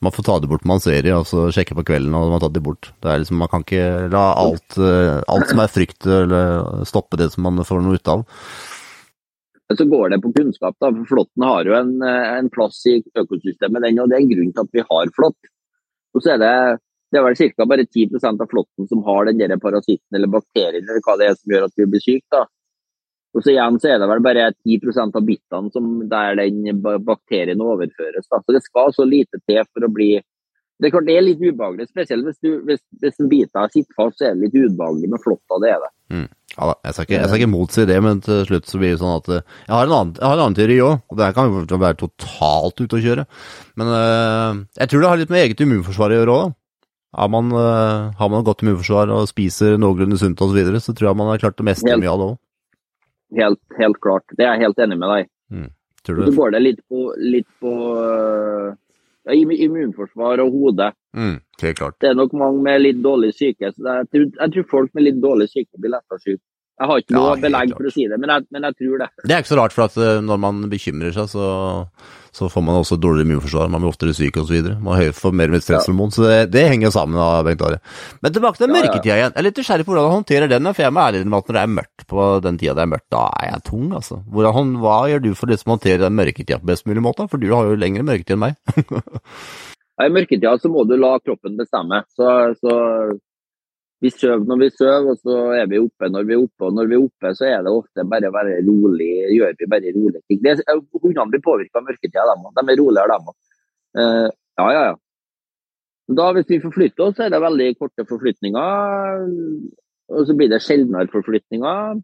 man 0.04 0.14
får 0.14 0.26
ta 0.26 0.38
det 0.38 0.48
bort 0.50 0.66
man 0.68 0.82
ser 0.82 1.06
i, 1.06 1.12
og 1.14 1.26
så 1.26 1.48
sjekke 1.54 1.76
på 1.78 1.84
kvelden 1.90 2.14
og 2.14 2.32
man 2.32 2.42
tatt 2.42 2.54
det 2.56 2.64
bort. 2.64 2.90
Det 3.02 3.10
er 3.10 3.22
liksom, 3.22 3.38
Man 3.42 3.50
kan 3.52 3.64
ikke 3.66 4.08
la 4.12 4.24
alt, 4.38 4.78
uh, 4.78 5.20
alt 5.26 5.52
som 5.52 5.62
er 5.62 5.72
frykt, 5.72 6.06
eller 6.06 6.84
stoppe 6.88 7.20
det 7.20 7.30
som 7.34 7.46
man 7.48 7.64
får 7.66 7.82
noe 7.84 7.98
ut 7.98 8.12
av. 8.14 8.26
Så 9.76 9.84
går 9.84 10.14
det 10.14 10.22
på 10.24 10.32
kunnskap. 10.32 10.76
da, 10.80 10.88
for 10.88 11.08
Flåtten 11.10 11.44
har 11.44 11.68
jo 11.68 11.74
en, 11.76 11.96
en 12.02 12.46
plass 12.48 12.80
i 12.88 12.98
økosystemet, 13.02 13.84
den, 13.84 13.98
og 14.00 14.08
det 14.08 14.16
er 14.16 14.22
en 14.24 14.30
grunn 14.30 14.52
til 14.54 14.64
at 14.64 14.76
vi 14.78 14.84
har 14.90 15.10
flått. 15.16 15.50
Og 16.16 16.24
så 16.24 16.36
er 16.36 16.40
det 16.40 16.54
det 17.08 17.20
er 17.20 17.24
vel 17.24 17.36
ca. 17.40 17.64
bare 17.64 17.86
10% 17.88 18.42
av 18.42 18.48
flåtten 18.50 18.88
som 18.88 19.00
har 19.06 19.28
den 19.28 19.38
der 19.40 19.60
parasitten 19.60 20.16
eller 20.16 20.28
bakterien 20.28 20.84
eller 20.84 21.00
hva 21.04 21.14
det 21.16 21.30
er 21.30 21.36
som 21.38 21.54
gjør 21.54 21.68
at 21.68 21.80
vi 21.80 21.86
blir 21.88 22.04
syke. 22.04 22.42
Og 23.38 23.44
så 23.44 23.52
igjen 23.52 23.78
så 23.78 23.92
er 23.92 24.00
det 24.02 24.08
vel 24.10 24.24
bare 24.24 24.48
10% 24.66 25.14
av 25.14 25.26
bitene 25.26 25.70
som 25.70 25.92
der 26.10 26.40
den 26.40 26.80
bakterien 26.82 27.62
overføres. 27.62 28.26
Da. 28.26 28.40
Så 28.42 28.56
det 28.56 28.64
skal 28.64 28.90
så 28.96 29.06
lite 29.06 29.38
til 29.46 29.62
for 29.68 29.86
å 29.86 29.92
bli 29.94 30.16
Det 30.78 30.86
er 30.86 30.92
klart 30.94 31.08
det 31.08 31.14
er 31.18 31.24
litt 31.26 31.40
ubehagelig, 31.42 31.88
spesielt 31.90 32.26
hvis, 32.26 32.36
du, 32.38 32.50
hvis, 32.66 32.78
hvis 33.02 33.16
en 33.18 33.30
bit 33.30 33.50
sitter 33.50 33.94
fast, 33.98 34.20
så 34.20 34.28
er 34.28 34.36
det 34.36 34.46
litt 34.46 34.58
ubehagelig 34.58 35.08
med 35.10 35.22
flåtta. 35.24 35.58
Det 35.64 35.72
er 35.74 35.80
det. 35.82 35.90
Mm. 36.14 36.28
Ja 36.54 36.68
da, 36.70 36.74
jeg 36.86 36.94
skal, 36.94 37.06
ikke, 37.06 37.16
jeg 37.16 37.30
skal 37.30 37.40
ikke 37.40 37.50
motsi 37.50 37.86
det, 37.90 37.96
men 38.02 38.20
til 38.22 38.44
slutt 38.46 38.70
så 38.70 38.78
blir 38.78 38.94
det 38.94 39.00
sånn 39.00 39.16
at 39.18 39.28
eh, 39.34 39.42
Jeg 39.66 39.74
har 39.74 39.88
en 39.88 39.96
annen, 39.96 40.12
jeg 40.16 40.24
har 40.26 40.38
en 40.38 40.44
annen 40.44 40.58
teori 40.58 40.78
òg, 40.86 41.02
og 41.06 41.18
det 41.18 41.26
her 41.26 41.34
kan 41.36 41.50
jo 41.50 41.80
være 41.82 41.98
totalt 41.98 42.82
ute 42.82 42.98
å 42.98 43.02
kjøre. 43.04 43.26
Men 43.78 43.92
øh, 43.98 44.62
jeg 44.80 44.90
tror 44.92 45.02
det 45.02 45.10
har 45.10 45.20
litt 45.22 45.34
med 45.34 45.42
eget 45.44 45.62
immunforsvar 45.66 46.14
å 46.14 46.20
gjøre 46.20 46.38
òg. 46.38 46.56
Har 47.18 47.30
man, 47.32 47.50
uh, 47.56 48.12
har 48.18 48.28
man 48.30 48.44
godt 48.44 48.62
immunforsvar 48.62 49.10
og 49.16 49.30
spiser 49.30 49.78
noenlunde 49.80 50.18
sunt 50.20 50.38
osv., 50.44 50.52
så, 50.52 50.58
videre, 50.60 50.82
så 50.84 50.92
tror 50.94 51.10
jeg 51.10 51.18
man 51.18 51.30
har 51.32 51.40
klart 51.40 51.62
å 51.62 51.66
meste 51.66 51.88
mye 51.88 52.10
av 52.12 52.20
det 52.20 52.28
òg. 52.28 52.36
Helt, 53.36 53.60
helt, 53.76 54.00
klart. 54.00 54.24
Det 54.36 54.46
er 54.46 54.54
jeg 54.56 54.68
helt 54.68 54.78
enig 54.84 54.98
med 54.98 55.10
deg. 55.12 55.30
Mm. 55.52 55.70
Tror 56.06 56.16
du 56.16 56.28
Så 56.28 56.36
går 56.36 56.54
det 56.54 56.60
litt 56.62 56.80
på, 56.88 57.00
litt 57.20 57.48
på 57.60 57.72
uh, 58.00 58.76
ja, 59.28 59.34
immunforsvar 59.36 60.40
og 60.44 60.54
hode. 60.54 60.92
Mm, 61.16 61.36
helt 61.62 61.80
klart. 61.80 61.98
Det 62.00 62.10
er 62.10 62.16
nok 62.16 62.32
mange 62.38 62.62
med 62.64 62.80
litt 62.80 63.02
dårlig 63.04 63.34
syke. 63.36 63.72
så 63.74 63.98
jeg 64.00 64.08
tror, 64.12 64.28
jeg 64.40 64.54
tror 64.54 64.68
folk 64.70 64.94
med 64.94 65.08
litt 65.08 65.20
dårlig 65.22 65.50
syke 65.52 65.80
blir 65.80 65.96
lettere 65.96 66.22
syke. 66.24 66.42
Jeg 66.78 66.90
har 66.90 67.02
ikke 67.02 67.16
noe 67.16 67.32
ja, 67.32 67.40
belegg 67.42 67.74
for 67.74 67.88
å 67.88 67.90
si 67.94 68.06
det, 68.06 68.20
men 68.22 68.30
jeg, 68.30 68.46
men 68.54 68.68
jeg, 68.68 68.78
tror 68.78 69.02
det. 69.02 69.08
Det 69.24 69.34
er 69.34 69.42
ikke 69.42 69.50
så 69.50 69.58
rart, 69.58 69.74
for 69.74 69.88
at 69.88 69.98
uh, 69.98 70.20
når 70.22 70.40
man 70.44 70.60
bekymrer 70.70 71.14
seg, 71.16 71.30
så 71.32 71.48
så 72.38 72.48
får 72.48 72.62
man 72.62 72.76
også 72.78 72.96
dårligere 73.00 73.26
immunforsvar, 73.26 73.70
man 73.72 73.82
blir 73.82 73.90
oftere 73.90 74.14
syk 74.14 74.36
osv. 74.38 74.68
Man 74.84 75.00
får 75.16 75.34
mer 75.34 75.50
med 75.52 75.64
stresshormon, 75.64 76.12
så 76.14 76.26
det, 76.26 76.36
det, 76.54 76.66
henger 76.70 76.92
sammen. 76.94 77.18
da, 77.18 77.42
Bengt 77.46 77.64
Are. 77.66 77.80
Men 78.22 78.34
tilbake 78.34 78.60
til 78.60 78.70
mørketida 78.72 79.16
igjen. 79.16 79.32
Jeg 79.32 79.42
er 79.42 79.46
litt 79.46 79.58
nysgjerrig 79.58 79.86
på 79.86 79.94
hvordan 79.94 80.06
du 80.06 80.14
håndterer 80.14 80.52
den. 80.52 80.70
For 80.70 80.86
jeg 80.86 80.94
må 80.94 81.02
ærlig 81.02 81.24
med 81.24 81.38
at 81.40 81.50
når 81.50 81.58
det 81.58 81.62
er 81.62 81.72
mørkt 81.78 82.06
på 82.12 82.26
den 82.44 82.60
tida 82.60 82.76
det 82.78 82.84
er 82.84 82.92
mørkt, 82.92 83.08
da 83.14 83.24
er 83.40 83.50
jeg 83.52 83.64
tung, 83.70 83.88
altså. 83.98 84.20
Hvordan, 84.34 84.74
hva 84.84 84.98
gjør 85.12 85.24
du 85.24 85.30
for 85.38 85.54
liksom 85.54 85.72
å 85.72 85.78
håndtere 85.78 86.02
den 86.04 86.18
mørketida 86.18 86.60
på 86.60 86.70
best 86.70 86.86
mulig 86.90 87.04
måte? 87.08 87.26
For 87.32 87.42
du 87.42 87.48
har 87.54 87.70
jo 87.70 87.80
lengre 87.80 88.06
mørketid 88.06 88.36
enn 88.36 88.44
meg. 88.44 88.58
I 90.06 90.12
mørketida 90.14 90.54
så 90.62 90.70
må 90.70 90.84
du 90.86 90.94
la 90.94 91.16
kroppen 91.18 91.58
bestemme. 91.58 92.04
Så, 92.14 92.28
så 92.62 92.74
vi 94.00 94.10
sover 94.14 94.46
når 94.46 94.60
vi 94.60 94.68
sover, 94.70 95.08
og 95.10 95.18
så 95.24 95.36
er 95.58 95.66
vi 95.70 95.80
oppe 95.82 96.10
når 96.12 96.26
vi 96.28 96.36
er 96.36 96.42
oppe. 96.44 96.68
Og 96.68 96.76
når 96.76 96.90
vi 96.90 96.96
er 96.96 97.04
oppe, 97.04 97.32
så 97.34 97.48
er 97.48 97.64
det 97.66 97.74
ofte 97.74 98.06
bare 98.12 98.30
å 98.30 98.34
være 98.36 98.60
rolig, 98.66 99.10
gjør 99.34 99.56
vi 99.58 99.70
bare 99.74 99.94
rolige 99.96 100.22
ting. 100.30 100.42
Hundene 101.02 101.30
blir 101.32 101.42
påvirka 101.44 101.80
av 101.80 101.88
mørketida. 101.88 102.36
De 102.60 102.64
er 102.64 102.80
roligere, 102.80 103.16
dem 103.16 103.32
òg. 103.32 103.38
Uh, 103.98 104.28
ja, 104.60 104.66
ja, 104.76 104.82
ja. 104.90 104.96
Da, 106.18 106.28
hvis 106.32 106.48
vi 106.48 106.60
forflytter 106.62 107.04
oss, 107.04 107.16
så 107.18 107.26
er 107.26 107.34
det 107.34 107.42
veldig 107.42 107.72
korte 107.76 108.06
forflytninger. 108.08 109.24
Og 110.08 110.28
så 110.28 110.36
blir 110.36 110.48
det 110.52 110.62
sjeldnere 110.64 111.10
forflytninger. 111.12 111.98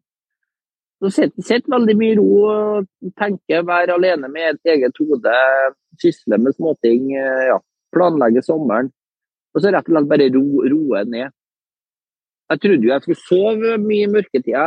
Så 1.02 1.10
sitter, 1.12 1.44
sitter 1.46 1.72
veldig 1.72 1.94
mye 2.00 2.12
i 2.12 2.18
ro 2.18 2.26
og 2.48 2.90
tenker, 3.20 3.64
være 3.66 3.96
alene 3.96 4.28
med 4.32 4.50
et 4.50 4.74
eget 4.74 5.00
hode, 5.00 5.38
sysle 6.00 6.38
med 6.40 6.56
småting. 6.56 7.08
Eh, 7.16 7.46
ja, 7.50 7.56
planlegge 7.94 8.44
sommeren. 8.44 8.92
Og 9.54 9.62
så 9.62 9.72
rett 9.72 9.88
og 9.88 9.94
slett 9.94 10.10
bare 10.10 10.28
ro, 10.34 10.44
roe 10.74 11.02
ned. 11.08 11.32
Jeg 12.52 12.60
trodde 12.60 12.84
jo 12.84 12.92
jeg 12.92 13.04
skulle 13.04 13.24
sove 13.24 13.76
mye 13.80 14.04
i 14.04 14.12
mørketida 14.12 14.64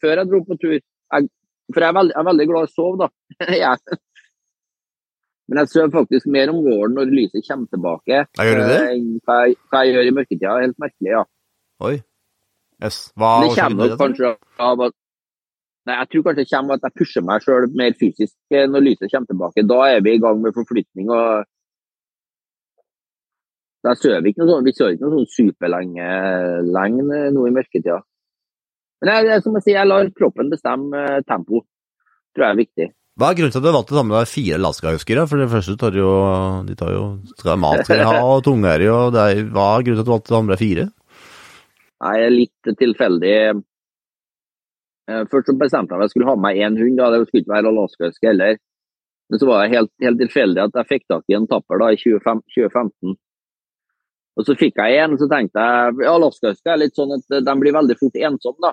før 0.00 0.20
jeg 0.20 0.30
dro 0.30 0.40
på 0.46 0.56
tur. 0.60 0.78
Jeg, 0.78 1.28
for 1.72 1.84
jeg 1.84 1.90
er, 1.90 1.96
veldig, 1.98 2.14
jeg 2.14 2.22
er, 2.22 2.28
veldig, 2.30 2.46
glad 2.50 2.64
i 2.64 2.70
å 2.70 2.72
sove, 2.72 3.04
da. 3.04 3.08
Men 5.48 5.60
jeg 5.60 5.72
sover 5.74 5.92
faktisk 5.92 6.28
mer 6.32 6.50
om 6.54 6.62
våren 6.64 6.96
når 6.96 7.12
lyset 7.12 7.44
kommer 7.44 7.68
tilbake. 7.68 8.24
Jeg 8.24 8.48
gjør 8.48 8.60
du 8.60 8.66
det? 8.70 8.82
enn 8.94 9.08
hva, 9.20 9.38
jeg, 9.44 9.56
hva 9.68 9.84
jeg 9.84 9.96
gjør 9.96 10.08
i 10.08 10.14
mørketida. 10.18 10.58
Helt 10.64 10.78
merkelig, 10.80 11.10
ja. 11.12 11.22
Oi. 11.84 11.96
Yes. 12.82 13.00
Hva 13.20 13.32
det 13.44 13.50
kommer 13.58 13.90
nok 13.92 14.00
kanskje 14.00 14.36
av 14.60 14.86
at 14.88 15.00
Nei, 15.84 15.98
Jeg 15.98 16.08
tror 16.08 16.22
kanskje 16.24 16.40
det 16.40 16.48
kommer 16.48 16.78
at 16.78 16.84
jeg 16.86 16.96
pusher 16.96 17.24
meg 17.28 17.42
sjøl 17.44 17.66
mer 17.76 17.96
fysisk 18.00 18.32
eh, 18.56 18.64
når 18.64 18.86
lyset 18.86 19.10
kommer 19.12 19.28
tilbake. 19.28 19.64
Da 19.68 19.80
er 19.92 19.98
vi 20.00 20.14
i 20.16 20.20
gang 20.22 20.38
med 20.40 20.56
forflytning 20.56 21.10
og 21.12 21.44
da 23.84 23.94
sover 23.98 24.24
vi 24.24 24.32
ikke 24.32 24.42
noe 24.42 24.50
sånn, 24.50 24.66
vi 24.66 24.72
sover 24.74 24.96
ikke 24.96 25.04
noe 25.06 25.20
sånn 25.20 25.32
superlenge 25.34 26.10
lenge 26.72 27.22
nå 27.34 27.46
i 27.46 27.54
mørketida. 27.54 28.00
Men 29.04 29.10
jeg, 29.12 29.26
jeg, 29.28 29.44
som 29.44 29.56
jeg 29.58 29.66
sier, 29.66 29.78
jeg 29.82 29.90
lar 29.90 30.12
kroppen 30.16 30.52
bestemme 30.52 31.00
eh, 31.02 31.24
tempo. 31.28 31.60
Tror 32.34 32.46
jeg 32.46 32.54
er 32.54 32.60
viktig. 32.62 32.86
Hva 33.20 33.28
er 33.30 33.36
grunnen 33.38 33.52
til 33.54 33.60
at 33.60 33.66
du 33.66 33.74
valgte 33.76 33.94
å 33.94 33.98
ta 33.98 34.04
med 34.08 34.16
deg 34.16 34.30
fire 34.30 34.56
Alaska-huskere? 34.58 35.26
For 35.30 35.42
det 35.42 35.50
første 35.52 35.76
tar 35.78 35.98
jo, 35.98 36.08
de 36.66 36.74
tar 36.78 36.94
jo 36.96 37.04
skal 37.36 37.60
mat 37.62 37.84
skal 37.84 38.00
de 38.00 38.06
ha, 38.08 38.22
og 38.26 38.40
tunge 38.46 38.72
er 38.72 38.86
jo 38.88 38.96
Hva 39.12 39.66
er 39.68 39.84
grunnen 39.86 40.00
til 40.00 40.02
at 40.02 40.08
du 40.08 40.14
valgte 40.14 40.32
å 40.32 40.34
ta 40.34 40.40
med 40.42 40.54
deg 40.54 40.62
fire? 40.64 40.86
Nei, 42.04 42.16
litt 42.32 42.72
tilfeldig. 42.80 43.36
Eh, 45.12 45.22
først 45.30 45.52
så 45.52 45.56
bestemte 45.60 45.94
jeg 45.94 46.00
at 46.00 46.08
jeg 46.08 46.14
skulle 46.14 46.30
ha 46.32 46.36
med 46.38 46.46
meg 46.48 46.62
én 46.64 46.80
hund. 46.80 46.96
Da. 46.98 47.12
Det 47.12 47.28
skulle 47.28 47.44
ikke 47.44 47.54
være 47.54 47.70
Alaska-huske 47.70 48.30
heller. 48.32 48.58
Men 49.30 49.40
så 49.40 49.48
var 49.48 49.62
det 49.62 49.76
helt, 49.76 49.92
helt, 50.04 50.20
tilfeldig 50.20 50.64
at 50.64 50.80
jeg 50.80 50.90
fikk 50.90 51.06
tak 51.12 51.30
i 51.30 51.36
en 51.38 51.46
tapper 51.48 51.80
da, 51.80 51.92
i 51.92 52.00
2015. 52.00 53.14
Og 54.34 54.46
så 54.46 54.56
fikk 54.58 54.80
jeg 54.80 54.98
en, 54.98 55.14
og 55.14 55.20
så 55.22 55.28
tenkte 55.30 55.62
jeg 55.62 56.08
Alaskahusker 56.10 56.74
er 56.74 56.80
litt 56.82 56.96
sånn 56.98 57.14
at 57.14 57.36
de 57.46 57.54
blir 57.60 57.76
veldig 57.76 57.96
fort 58.00 58.16
ensomme. 58.18 58.60
da. 58.66 58.72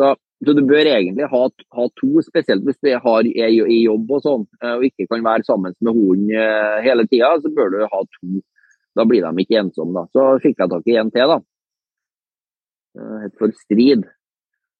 Så, 0.00 0.14
så, 0.46 0.54
du 0.56 0.62
bør 0.66 0.88
egentlig 0.88 1.28
ha, 1.30 1.42
ha 1.76 1.86
to, 2.00 2.10
spesielt 2.24 2.64
hvis 2.64 2.78
du 2.80 2.90
er 2.90 3.28
i 3.28 3.82
jobb 3.82 4.14
og 4.16 4.22
sånn, 4.24 4.46
eh, 4.62 4.76
og 4.78 4.86
ikke 4.88 5.08
kan 5.10 5.26
være 5.26 5.46
sammen 5.46 5.76
med 5.84 5.98
hund 5.98 6.32
eh, 6.32 6.78
hele 6.86 7.04
tida, 7.10 7.34
så 7.42 7.52
bør 7.54 7.74
du 7.74 7.82
ha 7.84 8.02
to. 8.16 8.40
Da 8.98 9.06
blir 9.06 9.22
de 9.26 9.44
ikke 9.44 9.60
ensomme. 9.60 10.00
da. 10.00 10.08
Så 10.16 10.40
fikk 10.42 10.62
jeg 10.62 10.72
tak 10.72 10.88
i 10.90 10.96
en 10.98 11.12
til, 11.14 11.34
da. 11.34 11.38
Eh, 12.98 13.26
et 13.28 13.36
for 13.38 13.54
strid. 13.66 14.08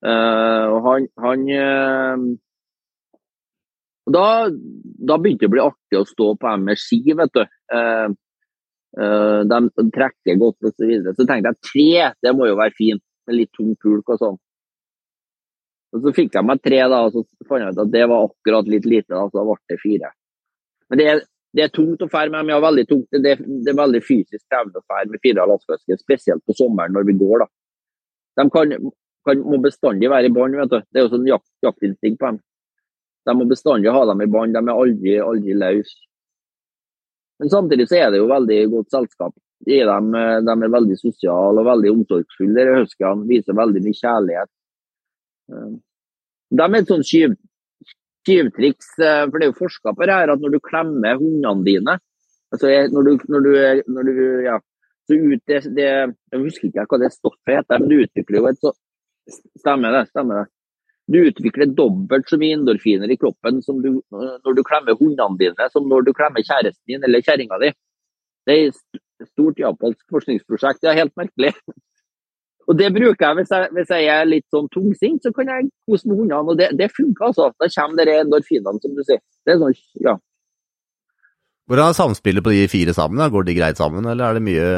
Og 0.00 0.78
han, 0.86 1.06
han 1.20 1.42
da, 4.08 4.22
da, 4.48 5.18
begynte 5.20 5.44
det 5.44 5.50
å 5.50 5.52
bli 5.52 5.60
artig 5.60 5.98
å 5.98 6.06
stå 6.08 6.30
på 6.40 6.54
ski, 6.80 7.02
vet 7.18 7.36
du. 7.36 7.42
Uh, 8.98 9.46
de 9.46 9.88
trekker 9.94 10.38
godt 10.40 10.58
osv. 10.66 10.74
Så, 10.74 10.86
videre. 10.88 11.14
så 11.14 11.26
tenkte 11.26 11.52
jeg 11.52 11.68
tre, 11.70 11.90
det 12.26 12.32
må 12.36 12.48
jo 12.50 12.58
være 12.58 12.74
fint. 12.76 13.04
Med 13.28 13.36
litt 13.36 13.52
tung 13.54 13.74
pulk 13.78 14.08
og 14.10 14.18
sånn. 14.18 14.38
Og 15.94 16.04
Så 16.04 16.12
fikk 16.14 16.34
jeg 16.34 16.46
meg 16.46 16.62
tre, 16.62 16.80
da, 16.90 17.02
og 17.06 17.14
så 17.14 17.48
fant 17.48 17.64
jeg 17.64 17.74
ut 17.74 17.82
at 17.84 17.92
det 17.92 18.06
var 18.10 18.28
akkurat 18.28 18.70
litt 18.70 18.88
lite. 18.88 19.12
da, 19.12 19.26
Så 19.30 19.44
ble 19.46 19.58
det 19.70 19.78
fire. 19.82 20.10
Men 20.90 21.00
det 21.00 21.06
er, 21.12 21.22
det 21.54 21.64
er 21.66 21.72
tungt 21.74 22.02
å 22.02 22.10
fære 22.10 22.30
med 22.30 22.44
dem. 22.44 22.52
Ja, 22.54 22.60
veldig 22.62 22.86
tungt. 22.90 23.08
Det, 23.10 23.36
det, 23.38 23.70
er 23.72 23.78
veldig 23.78 24.02
fysisk 24.06 24.44
krevende 24.50 24.82
å 24.82 24.86
fære 24.90 25.10
med 25.12 25.22
fire 25.22 25.46
lastfisker, 25.50 26.02
spesielt 26.02 26.44
på 26.46 26.56
sommeren 26.58 26.94
når 26.96 27.08
vi 27.10 27.16
går. 27.22 27.44
da. 27.44 27.50
De 28.40 28.46
kan, 28.54 28.76
kan, 29.26 29.42
må 29.46 29.58
bestandig 29.62 30.10
være 30.10 30.30
i 30.30 30.34
bånd. 30.34 30.58
Det 30.70 30.98
er 30.98 31.06
jo 31.06 31.12
sånn 31.14 31.26
jakt, 31.28 31.50
jaktinstinkt 31.66 32.20
på 32.20 32.30
dem. 32.30 32.40
De 33.26 33.34
må 33.36 33.46
bestandig 33.50 33.92
ha 33.92 34.04
dem 34.08 34.22
i 34.24 34.30
bånd. 34.30 34.56
De 34.56 34.62
er 34.62 34.84
aldri, 34.84 35.16
aldri 35.22 35.58
løse. 35.58 35.98
Men 37.40 37.52
samtidig 37.52 37.88
så 37.88 37.98
er 37.98 38.10
det 38.12 38.20
jo 38.20 38.30
veldig 38.30 38.58
godt 38.74 38.96
selskap. 38.96 39.34
De, 39.66 39.76
dem, 39.84 40.10
de 40.46 40.54
er 40.54 40.72
veldig 40.72 40.96
sosiale 41.00 41.60
og 41.60 41.68
veldig 41.68 41.92
omsorgsfulle. 41.94 42.66
Huskene 42.80 43.28
viser 43.28 43.56
veldig 43.56 43.82
mye 43.84 43.98
kjærlighet. 43.98 44.50
Eh, 45.52 45.72
de 46.50 46.66
er 46.66 46.76
et 46.80 46.90
sånt 46.90 47.06
skyv, 47.06 47.36
skyvtriks, 48.20 48.92
eh, 49.00 49.24
for 49.26 49.38
det 49.38 49.48
er 49.48 49.52
jo 49.52 49.58
forska 49.60 49.94
på 49.96 50.08
det 50.08 50.16
her, 50.16 50.32
at 50.32 50.42
når 50.42 50.56
du 50.56 50.62
klemmer 50.64 51.20
hundene 51.20 51.66
dine 51.66 51.98
altså 52.50 52.70
når 52.90 53.06
du, 53.06 53.10
når 53.30 53.44
du, 53.46 53.50
når 53.94 54.08
du 54.08 54.14
ja, 54.42 54.56
så 55.06 55.18
ut 55.18 55.42
det, 55.46 55.60
det, 55.76 55.90
Jeg 56.32 56.40
husker 56.42 56.68
ikke 56.68 56.86
hva 56.90 56.98
det 57.02 57.12
stoffet 57.14 57.60
heter, 57.60 57.82
men 57.82 57.90
du 57.90 58.00
utvikler 58.02 58.40
jo 58.40 58.48
et 58.50 58.62
så 58.62 58.74
Stemmer 59.60 59.94
det. 59.94 60.08
stemmer 60.10 60.40
det. 60.40 60.50
Du 61.10 61.18
utvikler 61.18 61.72
dobbelt 61.74 62.28
så 62.30 62.38
mye 62.38 62.54
endorfiner 62.54 63.10
i 63.10 63.18
kroppen 63.18 63.58
du, 63.82 63.92
når 64.14 64.56
du 64.56 64.62
klemmer 64.66 64.98
hundene 64.98 65.38
dine, 65.40 65.68
som 65.72 65.88
når 65.90 66.06
du 66.06 66.12
klemmer 66.14 66.44
kjæresten 66.46 66.86
din 66.86 67.06
eller 67.06 67.24
kjerringa 67.26 67.58
di. 67.62 67.72
Det 68.46 68.56
er 68.56 68.68
et 68.70 69.30
stort 69.32 69.58
japansk 69.58 70.04
forskningsprosjekt. 70.14 70.82
Det 70.82 70.92
er 70.92 71.00
helt 71.02 71.16
merkelig. 71.18 71.54
Og 72.70 72.78
det 72.78 72.92
bruker 72.94 73.26
jeg 73.26 73.36
hvis, 73.40 73.50
jeg 73.50 73.68
hvis 73.74 73.90
jeg, 73.90 74.06
er 74.14 74.28
litt 74.28 74.46
sånn 74.54 74.68
tungsint, 74.70 75.24
så 75.24 75.32
kan 75.34 75.48
jeg 75.50 75.70
kose 75.88 76.06
med 76.06 76.20
hundene. 76.20 76.52
Og 76.52 76.58
det, 76.60 76.68
det 76.78 76.92
funker, 76.94 77.32
altså. 77.32 77.48
Da 77.58 77.66
kommer 77.74 78.06
det 78.06 78.18
endorfinene, 78.20 78.82
som 78.84 78.94
du 78.94 79.02
sier. 79.02 79.22
Det 79.42 79.56
er 79.56 79.62
sånn, 79.64 79.74
ja. 80.06 80.14
Hvordan 81.70 81.92
er 81.92 81.94
samspillet 81.94 82.42
på 82.42 82.50
de 82.50 82.64
fire 82.66 82.90
sammen? 82.90 83.22
Går 83.30 83.44
de 83.46 83.52
greit 83.54 83.78
sammen, 83.78 84.02
eller 84.02 84.26
er 84.26 84.38
det 84.40 84.42
mye 84.42 84.70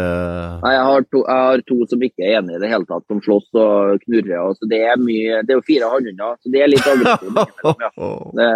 Nei, 0.60 0.72
jeg 0.74 0.82
har, 0.90 1.04
to, 1.08 1.22
jeg 1.24 1.46
har 1.46 1.62
to 1.70 1.76
som 1.88 2.02
ikke 2.04 2.26
er 2.26 2.34
enige 2.42 2.58
i 2.58 2.60
det 2.60 2.68
hele 2.68 2.84
tatt, 2.90 3.06
som 3.08 3.22
slåss 3.24 3.48
og 3.56 4.02
knurrer. 4.02 4.42
Og 4.42 4.58
så 4.58 4.68
det 4.68 4.80
er 4.90 5.00
mye 5.00 5.38
Det 5.40 5.54
er 5.54 5.56
jo 5.56 5.64
fire 5.70 5.88
hannhunder, 5.88 6.36
så 6.36 6.52
det 6.52 6.60
er 6.60 6.68
litt 6.68 6.90
aggressivt. 6.92 7.40
Ja. 7.82 8.10
Det, 8.36 8.50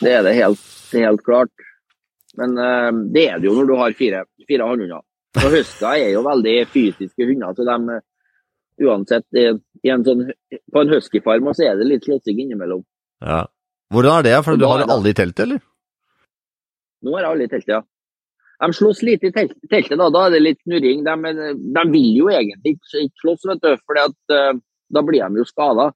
det, 0.00 0.10
er 0.16 0.26
det 0.26 0.34
helt, 0.40 0.66
helt 1.04 1.22
klart. 1.22 1.66
Men 2.40 2.58
uh, 2.58 2.90
det 3.14 3.24
er 3.28 3.38
det 3.38 3.46
jo 3.46 3.54
når 3.60 3.70
du 3.70 3.76
har 3.78 3.94
fire, 4.02 4.24
fire 4.50 4.66
hannhunder. 4.66 5.06
Og 5.38 5.54
Huska 5.54 5.94
er 5.94 6.12
jo 6.16 6.26
veldig 6.26 6.58
fysiske 6.74 7.30
hunder. 7.30 7.54
så 7.54 7.68
de 7.68 8.00
uansett 8.88 9.38
i 9.38 9.46
en 9.90 10.04
sånn, 10.06 10.26
På 10.74 10.82
en 10.82 10.92
huskyfarm 10.96 11.46
så 11.54 11.70
er 11.70 11.78
det 11.78 11.86
litt 11.92 12.10
slåssing 12.10 12.42
innimellom. 12.42 12.82
Ja. 13.22 13.44
Hvordan 13.94 14.18
er 14.18 14.30
det? 14.32 14.36
For 14.42 14.58
du 14.58 14.66
har 14.66 14.82
alle 14.82 15.14
i 15.14 15.16
teltet, 15.16 15.46
eller? 15.46 15.62
Nå 17.06 17.14
er 17.16 17.28
alle 17.28 17.46
i 17.46 17.50
teltet, 17.50 17.76
ja. 17.76 17.82
De 18.58 18.74
slåss 18.74 19.04
lite 19.06 19.30
i 19.30 19.34
teltet, 19.34 19.98
da. 19.98 20.08
Da 20.10 20.24
er 20.26 20.34
det 20.34 20.42
litt 20.42 20.60
knurring. 20.64 21.04
De, 21.06 21.34
de 21.76 21.84
vil 21.92 22.16
jo 22.16 22.30
egentlig 22.32 22.74
ikke 22.78 23.22
slåss, 23.22 23.46
vet 23.52 23.62
du, 23.62 23.70
for 23.86 24.00
uh, 24.02 24.56
da 24.90 25.04
blir 25.06 25.22
de 25.22 25.42
jo 25.42 25.46
skada. 25.46 25.92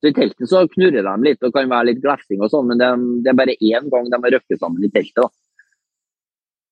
I 0.00 0.14
teltet 0.16 0.48
så 0.48 0.64
knurrer 0.72 1.04
de 1.06 1.28
litt 1.28 1.44
og 1.44 1.52
kan 1.54 1.70
være 1.70 1.90
litt 1.90 2.00
glefsing 2.02 2.40
og 2.40 2.50
sånn, 2.50 2.72
men 2.72 2.80
det, 2.80 2.88
det, 3.22 3.30
er 3.30 3.38
bare 3.38 3.58
én 3.60 3.90
gang 3.92 4.08
de 4.08 4.18
har 4.18 4.34
røkket 4.36 4.62
sammen 4.62 4.86
i 4.86 4.90
teltet. 4.90 5.22
da. 5.22 5.28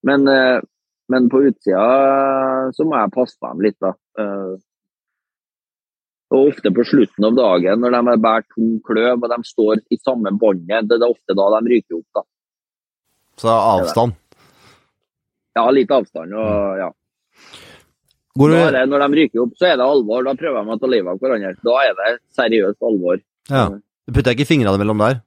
Men 0.09 0.27
uh, 0.33 0.59
men 1.09 1.29
på 1.33 1.41
utsida 1.49 1.85
så 2.77 2.85
må 2.85 2.99
jeg 2.99 3.15
passe 3.15 3.39
dem 3.41 3.63
litt, 3.65 3.79
da. 3.81 3.95
Uh, 4.21 4.57
og 6.29 6.51
ofte 6.51 6.73
på 6.77 6.85
slutten 6.85 7.25
av 7.25 7.37
dagen 7.39 7.81
når 7.81 7.95
de 7.95 8.01
har 8.11 8.19
båret 8.21 8.49
tung 8.53 8.75
kløv 8.85 9.23
og 9.23 9.31
de 9.33 9.39
står 9.49 9.81
i 9.89 9.97
samme 10.03 10.35
båndet, 10.37 10.91
det 10.91 10.99
er 10.99 11.07
ofte 11.09 11.37
da 11.39 11.47
de 11.55 11.73
ryker 11.73 11.97
opp. 12.03 12.09
da. 12.19 12.25
Så 13.39 13.47
det 13.47 13.55
er 13.55 13.69
avstand? 13.75 14.17
Ja, 15.59 15.65
litt 15.75 15.93
avstand. 15.95 16.35
og 16.35 16.81
ja. 16.83 16.89
Det, 18.39 18.83
når 18.87 19.03
de 19.03 19.19
ryker 19.19 19.43
opp, 19.43 19.55
så 19.59 19.73
er 19.73 19.79
det 19.81 19.87
alvor. 19.87 20.23
Da 20.27 20.35
prøver 20.39 20.63
de 20.63 20.75
å 20.75 20.79
ta 20.79 20.91
livet 20.91 21.11
av 21.11 21.23
hverandre. 21.23 21.55
Da 21.67 21.79
er 21.83 21.97
det 21.99 22.11
seriøst 22.39 22.85
alvor. 22.87 23.23
Ja. 23.51 23.65
Du 24.07 24.15
putter 24.15 24.37
ikke 24.37 24.47
fingrene 24.47 24.79
mellom 24.81 25.03
der? 25.03 25.21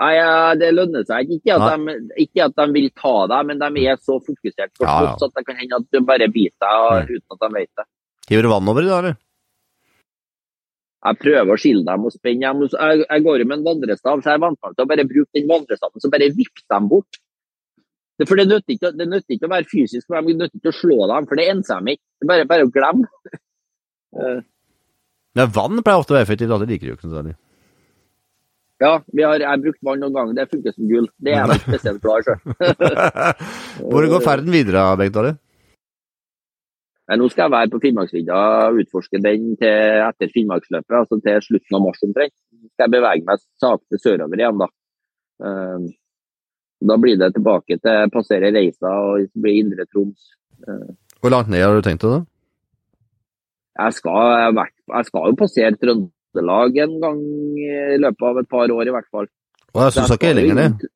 Nei, 0.00 0.14
Det 0.56 0.70
lønner 0.72 1.04
seg 1.04 1.28
ikke 1.36 1.58
at, 1.58 1.74
de, 1.76 1.96
ikke 2.24 2.46
at 2.46 2.56
de 2.56 2.66
vil 2.72 2.88
ta 2.96 3.14
deg, 3.32 3.50
men 3.50 3.60
de 3.60 3.84
er 3.84 3.98
så 4.00 4.16
fokusert 4.16 4.72
på 4.78 4.86
ja, 4.86 4.94
ja. 5.10 5.12
at 5.12 5.34
det 5.36 5.44
kan 5.44 5.58
hende 5.60 5.80
at 5.82 5.88
du 5.92 6.00
bare 6.08 6.30
biter 6.32 6.64
deg 6.64 7.12
uten 7.18 7.36
at 7.36 7.42
de 7.44 7.50
vet 7.58 7.72
det. 7.76 7.86
Hiver 8.30 8.46
du 8.46 8.52
vann 8.54 8.72
over 8.72 8.86
i 8.86 8.88
dag, 8.88 9.02
eller? 9.02 9.18
Jeg 11.00 11.16
prøver 11.22 11.54
å 11.54 11.60
skille 11.60 11.84
dem 11.86 12.04
og 12.04 12.12
spenne 12.12 12.44
dem. 12.44 12.62
Jeg, 12.68 13.04
jeg 13.06 13.24
går 13.24 13.40
jo 13.40 13.48
med 13.48 13.58
en 13.58 13.66
vandrestav, 13.70 14.20
så 14.20 14.32
jeg 14.32 14.38
er 14.38 14.44
vant 14.44 14.60
til 14.60 14.84
å 14.84 14.88
bare 14.90 15.08
bruke 15.08 15.38
den 15.38 15.48
vandrestaven 15.48 16.02
så 16.02 16.12
bare 16.12 16.28
vippe 16.36 16.64
dem 16.68 16.88
bort. 16.92 17.20
For 18.28 18.36
Det 18.36 18.44
nytter 18.50 18.74
ikke, 18.74 18.90
det 18.98 19.06
nytter 19.08 19.36
ikke 19.36 19.48
å 19.48 19.52
være 19.54 19.68
fysisk 19.70 20.04
for 20.04 20.20
det 20.20 20.36
nytter 20.36 20.60
ikke 20.60 20.74
å 20.74 20.76
slå 20.76 20.98
dem, 21.08 21.28
for 21.30 21.40
det 21.40 21.46
enser 21.54 21.80
dem 21.80 21.94
ikke. 21.94 22.04
Det 22.20 22.26
er 22.26 22.32
bare, 22.32 22.48
bare 22.52 22.66
å 22.68 22.72
glemme. 22.74 23.08
Ja, 25.38 25.44
vann 25.46 25.78
pleier 25.86 26.00
ofte 26.00 26.10
å 26.10 26.16
være 26.16 26.26
effektivt, 26.26 26.50
det 26.50 26.66
liker 26.66 26.88
du 26.88 26.94
ikke 26.96 27.06
noe 27.06 27.20
særlig. 27.20 27.36
Ja, 28.80 28.94
har, 28.98 29.36
jeg 29.38 29.46
har 29.46 29.60
brukt 29.60 29.78
vann 29.84 30.00
noen 30.02 30.16
ganger. 30.16 30.36
Det 30.38 30.46
funker 30.50 30.74
som 30.74 30.88
gull. 30.90 31.06
Det 31.20 31.36
er 31.36 31.52
jeg 31.52 31.62
spesielt 31.68 32.02
glad 32.02 32.26
i 32.26 32.34
Hvor 33.92 34.08
går 34.10 34.24
ferden 34.24 34.50
videre, 34.50 34.82
Bengt 34.98 35.18
Arne? 35.20 35.36
Nå 37.18 37.26
skal 37.30 37.48
jeg 37.48 37.54
være 37.56 37.70
på 37.72 37.80
Finnmarksvidda 37.82 38.40
og 38.68 38.76
utforske 38.84 39.18
den 39.22 39.54
til 39.58 40.02
etter 40.04 40.30
Finnmarksløpet, 40.34 40.94
altså 40.94 41.18
til 41.24 41.40
slutten 41.42 41.78
av 41.78 41.82
mars 41.82 42.04
omtrent. 42.06 42.36
Så 42.36 42.68
skal 42.68 42.86
jeg 42.86 42.94
bevege 42.94 43.26
meg 43.26 43.42
sakte 43.62 43.98
sørover 43.98 44.42
igjen, 44.42 44.60
da. 44.60 44.68
Ehm, 45.48 45.88
da 46.90 46.96
blir 47.00 47.18
det 47.20 47.32
tilbake 47.34 47.80
til 47.82 48.12
passere 48.14 48.52
Reisa 48.54 48.92
og 49.08 49.26
bli 49.34 49.56
Indre 49.64 49.88
Troms. 49.90 50.30
Ehm. 50.68 50.94
Hvor 51.20 51.34
langt 51.34 51.50
ned 51.50 51.66
har 51.66 51.74
du 51.74 51.82
tenkt 51.84 52.06
det? 52.06 52.22
Jeg 53.80 53.96
skal, 53.96 54.54
jeg 54.54 55.04
skal 55.08 55.28
jo 55.32 55.40
passere 55.40 55.74
Trøndelag 55.80 56.80
en 56.84 56.96
gang 57.02 57.20
i 57.58 57.98
løpet 58.00 58.26
av 58.30 58.40
et 58.42 58.50
par 58.54 58.70
år, 58.70 58.86
i 58.86 58.94
hvert 58.94 59.10
fall. 59.10 59.28
Og 59.74 59.84
jeg 59.86 59.96
syns 59.96 60.14
ikke 60.14 60.34
lenger 60.36 60.62
det. 60.62 60.90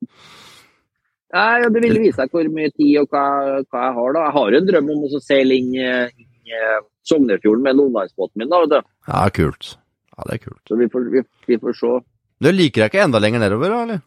Nei, 1.35 1.67
Det 1.67 1.81
vil 1.83 1.99
vise 1.99 2.15
seg 2.21 2.31
hvor 2.31 2.47
mye 2.47 2.71
tid 2.71 3.01
og 3.01 3.11
hva, 3.11 3.25
hva, 3.67 3.81
jeg 3.87 3.95
har. 3.97 4.13
da. 4.15 4.25
Jeg 4.27 4.35
har 4.37 4.57
en 4.59 4.67
drøm 4.69 4.91
om 4.93 5.05
å 5.07 5.21
seile 5.23 5.57
inn, 5.59 5.73
inn 5.75 6.53
eh, 6.55 6.77
Sognefjorden 7.05 7.65
med 7.65 7.79
nordlandsbåten 7.79 8.39
min. 8.41 8.51
da, 8.51 8.61
vet 8.63 8.75
du. 8.77 8.91
Ja, 9.11 9.23
kult. 9.35 9.75
Ja, 10.15 10.27
det 10.29 10.37
er 10.37 10.43
kult. 10.45 10.61
Så 10.69 10.77
vi 10.79 10.87
får, 10.91 11.09
vi, 11.11 11.23
vi 11.49 11.57
får 11.59 11.75
se. 11.79 11.95
Du 12.43 12.51
liker 12.51 12.85
deg 12.85 12.93
ikke 12.93 13.03
enda 13.03 13.19
lenger 13.23 13.43
nedover, 13.43 13.73
da, 13.73 13.81
eller? 13.87 14.05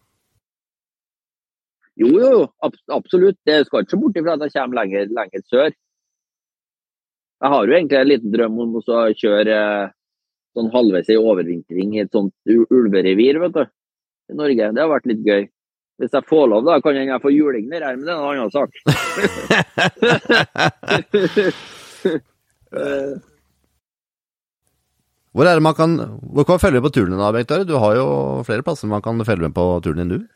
Jo, 1.99 2.09
jo, 2.15 2.41
absolutt. 2.95 3.39
Det 3.47 3.61
skal 3.67 3.85
ikke 3.85 3.99
bort 4.01 4.19
ifra 4.21 4.37
at 4.39 4.47
jeg 4.47 4.55
kommer 4.55 4.81
lenger, 4.81 5.13
lenger 5.19 5.45
sør. 5.51 5.73
Jeg 7.39 7.53
har 7.55 7.69
jo 7.69 7.75
egentlig 7.75 7.99
en 7.99 8.11
liten 8.11 8.35
drøm 8.35 8.59
om 8.65 8.77
å 8.79 8.99
kjøre 9.19 9.59
sånn 10.57 10.71
halvveis 10.73 11.11
i 11.13 11.19
overvintring 11.19 11.93
i 11.95 12.03
et 12.03 12.15
sånt 12.15 12.35
ulverevir 12.49 13.39
vet 13.43 13.55
du, 13.55 13.65
i 14.33 14.39
Norge. 14.39 14.71
Det 14.75 14.83
har 14.83 14.91
vært 14.91 15.11
litt 15.11 15.27
gøy. 15.27 15.47
Hvis 15.99 16.15
jeg 16.15 16.29
får 16.31 16.45
lov, 16.53 16.61
da 16.67 16.73
kan 16.83 16.95
jeg 16.95 17.23
får 17.23 17.33
juling 17.35 17.67
der, 17.71 17.97
men 17.97 18.05
det 18.07 18.13
er 18.15 18.19
en 18.19 18.29
annen 18.31 18.51
sak. 18.55 18.71
hvor 25.35 25.47
er 25.47 25.57
det 25.57 25.65
man 25.65 25.75
kan 25.75 25.97
Hvor 26.33 26.45
kan 26.45 26.53
man 26.55 26.63
følge 26.63 26.81
med 26.81 26.87
på 26.87 26.95
turen 26.95 27.13
din, 27.13 27.33
Bengt? 27.35 27.69
Du 27.69 27.77
har 27.79 27.97
jo 27.97 28.43
flere 28.47 28.63
plasser 28.63 28.89
man 28.89 29.03
kan 29.03 29.25
følge 29.25 29.49
med 29.49 29.55
på 29.55 29.81
turen 29.83 29.99
din, 30.03 30.09
du? 30.09 30.27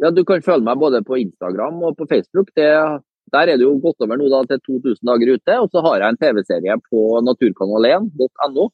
Ja, 0.00 0.10
du 0.10 0.24
kan 0.24 0.42
følge 0.42 0.64
meg 0.64 0.78
både 0.78 1.02
på 1.02 1.16
Instagram 1.16 1.82
og 1.82 1.96
på 1.96 2.06
Facebook. 2.08 2.48
Det 2.56 3.02
der 3.34 3.50
er 3.50 3.58
det 3.58 3.64
jo 3.64 3.72
gått 3.82 4.04
over 4.04 4.20
nå 4.20 4.28
da, 4.30 4.44
til 4.46 4.60
2000 4.78 5.08
dager 5.08 5.32
ute. 5.34 5.54
Og 5.58 5.70
så 5.72 5.82
har 5.82 6.02
jeg 6.02 6.14
en 6.14 6.20
TV-serie 6.20 6.76
på 6.90 7.00
naturkanal1.no. 7.26 8.68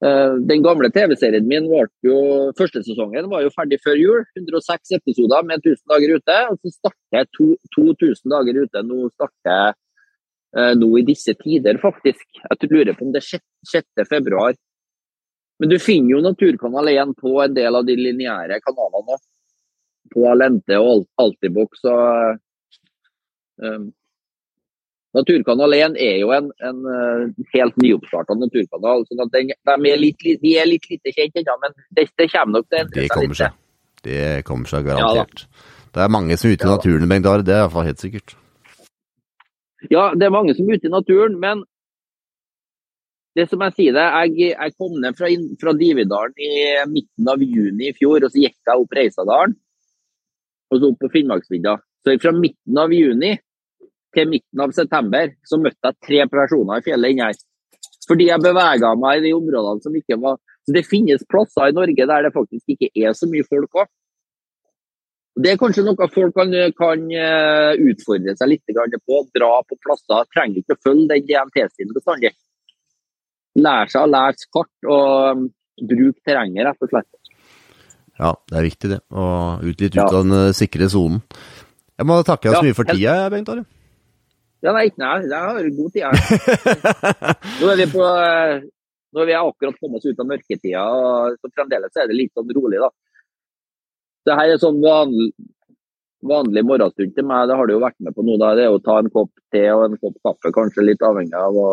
Eh, 0.00 0.34
den 0.48 0.62
gamle 0.64 0.88
TV-serien 0.94 1.44
min 1.48 1.66
var 1.68 1.90
jo, 2.06 2.16
første 2.56 2.80
sesongen 2.86 3.28
var 3.28 3.44
jo 3.44 3.52
ferdig 3.52 3.80
før 3.84 3.98
jul. 4.00 4.24
106 4.38 4.96
episoder 4.96 5.44
med 5.48 5.60
1000 5.60 5.84
dager 5.92 6.16
ute. 6.16 6.38
Og 6.52 6.58
så 6.60 6.74
starter 6.78 7.20
jeg 7.20 7.54
2000 7.76 8.34
dager 8.34 8.62
ute. 8.64 8.84
Nå 8.88 9.10
starter 9.12 9.52
jeg 9.52 9.78
eh, 10.56 10.74
nå 10.80 10.90
i 10.96 11.06
disse 11.12 11.36
tider, 11.44 11.80
faktisk. 11.82 12.26
Jeg 12.46 12.72
lurer 12.72 12.96
på 12.96 13.08
om 13.08 13.14
det 13.14 13.24
er 13.24 13.40
6. 13.74 14.06
februar. 14.08 14.56
Men 15.60 15.68
du 15.68 15.76
finner 15.76 16.16
jo 16.16 16.24
Naturkanal 16.24 16.88
1 16.94 17.18
på 17.20 17.34
en 17.44 17.56
del 17.56 17.76
av 17.76 17.84
de 17.84 17.98
lineære 17.98 18.62
kanalene. 18.64 19.20
På 20.10 20.24
Alente 20.30 20.78
og 20.80 21.04
Altibox 21.20 21.84
og 21.86 22.40
Um, 23.60 23.92
Naturkanal 25.16 25.74
1 25.74 25.96
er 25.98 26.20
jo 26.20 26.30
en, 26.34 26.52
en 26.62 26.84
uh, 26.86 27.46
helt 27.54 27.78
nyoppstarta 27.82 28.36
naturkanal. 28.38 29.02
så 29.08 29.16
de, 29.18 29.42
de, 29.50 29.90
er 29.90 29.98
litt, 29.98 30.22
de 30.42 30.52
er 30.54 30.68
litt 30.70 30.86
lite 30.90 31.14
kjent 31.16 31.40
ennå, 31.40 31.56
men 31.64 31.74
det, 31.88 32.06
det, 32.14 32.28
kommer 32.30 32.60
nok 32.60 32.68
til 32.68 32.78
å 32.78 32.84
endre 32.84 33.06
seg 33.08 33.24
litt. 33.24 33.40
Seg. 33.40 33.56
Det 34.06 34.28
kommer 34.46 34.70
seg 34.70 34.86
garantert. 34.86 35.42
Ja, 35.48 35.64
det 35.96 36.04
er 36.04 36.14
mange 36.14 36.38
som 36.38 36.50
er 36.50 36.54
ute 36.54 36.68
i 36.68 36.70
naturen, 36.70 37.10
Bengt 37.10 37.26
Are. 37.26 37.42
Det 37.46 37.56
er 37.56 37.64
iallfall 37.64 37.88
helt 37.88 38.04
sikkert. 38.04 38.36
Ja, 39.90 40.10
det 40.14 40.28
er 40.28 40.34
mange 40.34 40.54
som 40.54 40.70
er 40.70 40.78
ute 40.78 40.86
i 40.86 40.94
naturen, 40.94 41.36
men 41.42 41.66
det 43.34 43.46
som 43.50 43.62
jeg 43.66 43.76
sier 43.76 43.94
det, 43.96 44.06
jeg, 44.06 44.54
jeg 44.54 44.74
kom 44.78 44.96
ned 45.02 45.18
fra, 45.18 45.30
fra 45.58 45.74
Dividalen 45.78 46.38
i 46.38 46.54
midten 46.90 47.30
av 47.30 47.42
juni 47.42 47.90
i 47.90 47.94
fjor, 47.98 48.22
og 48.22 48.30
så 48.30 48.42
gikk 48.42 48.56
jeg 48.58 48.82
opp 48.82 48.96
Reisadalen 48.98 49.58
og 50.70 50.78
så 50.78 50.90
opp 50.90 51.00
på 51.02 51.10
Finnmarksvidda. 51.14 51.76
Så 52.06 52.14
fra 52.22 52.32
midten 52.34 52.78
av 52.78 52.92
juni 52.94 53.34
til 54.16 54.28
midten 54.30 54.62
av 54.64 54.74
september 54.76 55.32
så 55.46 55.58
møtte 55.60 55.90
jeg 55.90 56.06
tre 56.06 56.26
personer 56.32 56.80
i 56.80 56.86
fjellet 56.86 57.14
inni 57.14 57.26
her. 57.26 57.40
Fordi 58.08 58.26
jeg 58.26 58.42
bevega 58.42 58.90
meg 58.98 59.20
i 59.20 59.24
de 59.28 59.32
områdene 59.36 59.84
som 59.84 59.94
ikke 59.94 60.18
var 60.18 60.38
Så 60.66 60.74
det 60.74 60.82
finnes 60.88 61.22
plasser 61.30 61.70
i 61.70 61.74
Norge 61.76 62.06
der 62.10 62.26
det 62.26 62.34
faktisk 62.34 62.74
ikke 62.74 62.90
er 62.92 63.14
så 63.16 63.26
mye 63.30 63.46
folk 63.48 63.80
òg. 63.80 63.88
Det 65.40 65.52
er 65.52 65.60
kanskje 65.60 65.86
noe 65.86 66.08
folk 66.12 66.34
kan, 66.36 66.52
kan 66.76 67.06
eh, 67.16 67.80
utfordre 67.90 68.34
seg 68.36 68.50
litt 68.50 68.74
på. 69.06 69.20
Dra 69.36 69.50
på 69.64 69.78
plasser. 69.80 70.28
Trenger 70.34 70.60
ikke 70.60 70.76
å 70.76 70.82
følge 70.84 71.08
den 71.14 71.24
DNT-stilen 71.30 71.96
bestandig. 71.96 72.34
Lære 73.56 73.94
seg 73.94 74.04
å 74.04 74.10
lese 74.10 74.50
kart 74.52 74.90
og 74.90 75.40
um, 75.40 75.48
bruke 75.80 76.20
terrenget, 76.28 76.66
rett 76.68 76.84
og 76.84 76.92
slett. 76.92 77.34
Ja, 78.20 78.34
det 78.52 78.60
er 78.60 78.68
viktig 78.68 78.92
det. 78.92 79.00
Å 79.10 79.24
ut 79.64 79.80
litt 79.80 79.96
ut 79.96 80.04
av 80.04 80.20
den 80.20 80.36
eh, 80.36 80.54
sikre 80.56 80.90
sonen. 80.92 81.22
Jeg 81.96 82.08
må 82.08 82.20
takke 82.26 82.50
deg 82.50 82.58
så 82.58 82.66
mye 82.68 82.76
for 82.76 82.92
tida, 82.92 83.16
Bengt 83.32 83.48
Are. 83.52 83.64
Ja, 84.60 84.74
nei, 84.76 84.90
nei, 85.00 85.14
jeg 85.24 85.40
har 85.40 85.68
god 85.76 85.94
tid. 85.94 86.04
Nå 87.60 87.70
er 87.72 87.78
vi 87.80 87.86
på 87.94 88.02
eh, 88.04 88.60
nå 89.10 89.22
er 89.22 89.30
vi 89.30 89.36
akkurat 89.38 89.78
kommet 89.80 90.04
oss 90.04 90.10
ut 90.12 90.20
av 90.22 90.28
mørketida, 90.28 90.82
og 90.84 91.38
så 91.40 91.50
fremdeles 91.54 91.96
er 91.98 92.10
det 92.10 92.18
litt 92.18 92.34
sånn 92.36 92.52
rolig, 92.54 92.78
da. 92.82 92.90
Det 94.28 94.36
her 94.36 94.52
er 94.52 94.60
sånn 94.62 94.78
vanlig, 94.84 95.30
vanlig 96.30 96.62
morgenstund 96.68 97.16
til 97.16 97.26
meg, 97.26 97.48
det 97.48 97.56
har 97.58 97.66
det 97.66 97.74
jo 97.74 97.82
vært 97.82 97.98
med 98.04 98.14
på 98.14 98.26
nå. 98.26 98.36
da, 98.38 98.52
Det 98.58 98.68
er 98.68 98.76
å 98.76 98.82
ta 98.84 98.98
en 99.00 99.10
kopp 99.10 99.32
te 99.50 99.64
og 99.72 99.86
en 99.88 99.98
kopp 99.98 100.20
kaffe, 100.28 100.52
kanskje 100.54 100.86
litt 100.86 101.02
avhengig 101.02 101.34
av 101.40 101.56
å 101.56 101.70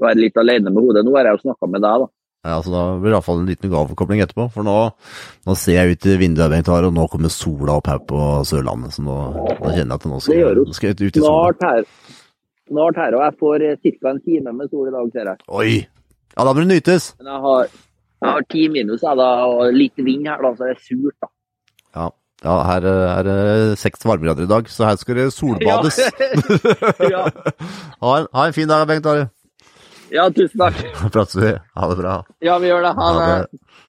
være 0.00 0.20
litt 0.20 0.38
alene 0.40 0.70
med 0.70 0.84
hodet. 0.84 1.04
Nå 1.04 1.16
har 1.16 1.26
jeg 1.26 1.38
jo 1.38 1.44
snakka 1.48 1.70
med 1.72 1.84
deg, 1.86 2.04
da. 2.04 2.19
Ja, 2.40 2.54
altså 2.56 2.72
Da 2.72 2.82
blir 2.96 3.10
det 3.10 3.18
iallfall 3.18 3.42
en 3.42 3.48
liten 3.50 3.72
gaveforkobling 3.72 4.22
etterpå. 4.24 4.46
For 4.54 4.64
nå, 4.64 4.76
nå, 5.46 5.56
ser 5.60 5.76
jeg 5.76 5.96
ut 5.96 6.06
i 6.08 6.16
vinduet, 6.22 6.48
Bengt 6.52 6.70
og 6.72 6.92
nå 6.96 7.06
kommer 7.12 7.32
sola 7.32 7.76
opp 7.76 7.90
her 7.90 8.00
på 8.08 8.20
Sørlandet. 8.48 8.94
Så 8.96 9.04
nå, 9.04 9.16
nå 9.36 9.72
kjenner 9.74 9.92
jeg 9.92 9.98
at 9.98 10.06
nå 10.08 10.20
skal, 10.24 10.62
nå 10.64 10.76
skal 10.76 10.92
jeg 10.92 11.10
ut 11.10 11.20
i 11.20 11.24
sola. 11.24 11.74
Snart 12.70 13.00
her. 13.02 13.18
Og 13.18 13.24
jeg 13.26 13.36
får 13.42 13.66
ca. 13.82 14.12
en 14.12 14.22
time 14.24 14.54
med 14.56 14.72
sol 14.72 14.88
i 14.88 14.94
dag, 14.94 15.10
ser 15.12 15.32
jeg. 15.32 15.44
Oi! 15.60 15.74
Ja, 16.36 16.46
da 16.46 16.54
må 16.54 16.62
det 16.62 16.70
nytes. 16.70 17.10
Men 17.18 17.28
jeg 17.32 17.42
har, 17.44 17.74
jeg 18.22 18.32
har 18.36 18.46
ti 18.54 18.64
minus 18.72 19.04
jeg, 19.04 19.20
da, 19.20 19.28
og 19.50 19.76
litt 19.76 20.00
vind 20.06 20.30
her, 20.30 20.40
da, 20.40 20.54
så 20.54 20.70
det 20.70 20.76
er 20.76 20.80
surt. 20.86 21.16
da. 21.20 21.30
Ja, 21.98 22.06
ja 22.46 22.54
her 22.70 22.86
er 22.94 23.26
det 23.26 23.36
seks 23.82 24.06
varmegrader 24.06 24.46
i 24.46 24.52
dag, 24.54 24.70
så 24.70 24.86
her 24.88 24.96
skal 25.02 25.20
det 25.20 25.26
solbades. 25.34 26.00
Ja. 27.10 27.26
ha, 28.06 28.14
en, 28.14 28.30
ha 28.32 28.46
en 28.46 28.56
fin 28.56 28.70
dag, 28.70 28.86
Bengt 28.88 29.10
Are. 29.10 29.28
Ja, 30.10 30.26
tusen 30.34 30.58
takk. 30.58 30.80
Prates 31.12 31.36
vi. 31.38 31.52
Ha 31.74 31.88
det 31.90 31.96
bra. 32.00 32.14
Ja, 32.42 32.58
vi 32.58 32.70
gjør 32.70 32.82
det. 32.82 32.94
Ha, 32.98 33.10
ha 33.14 33.26
det. 33.38 33.60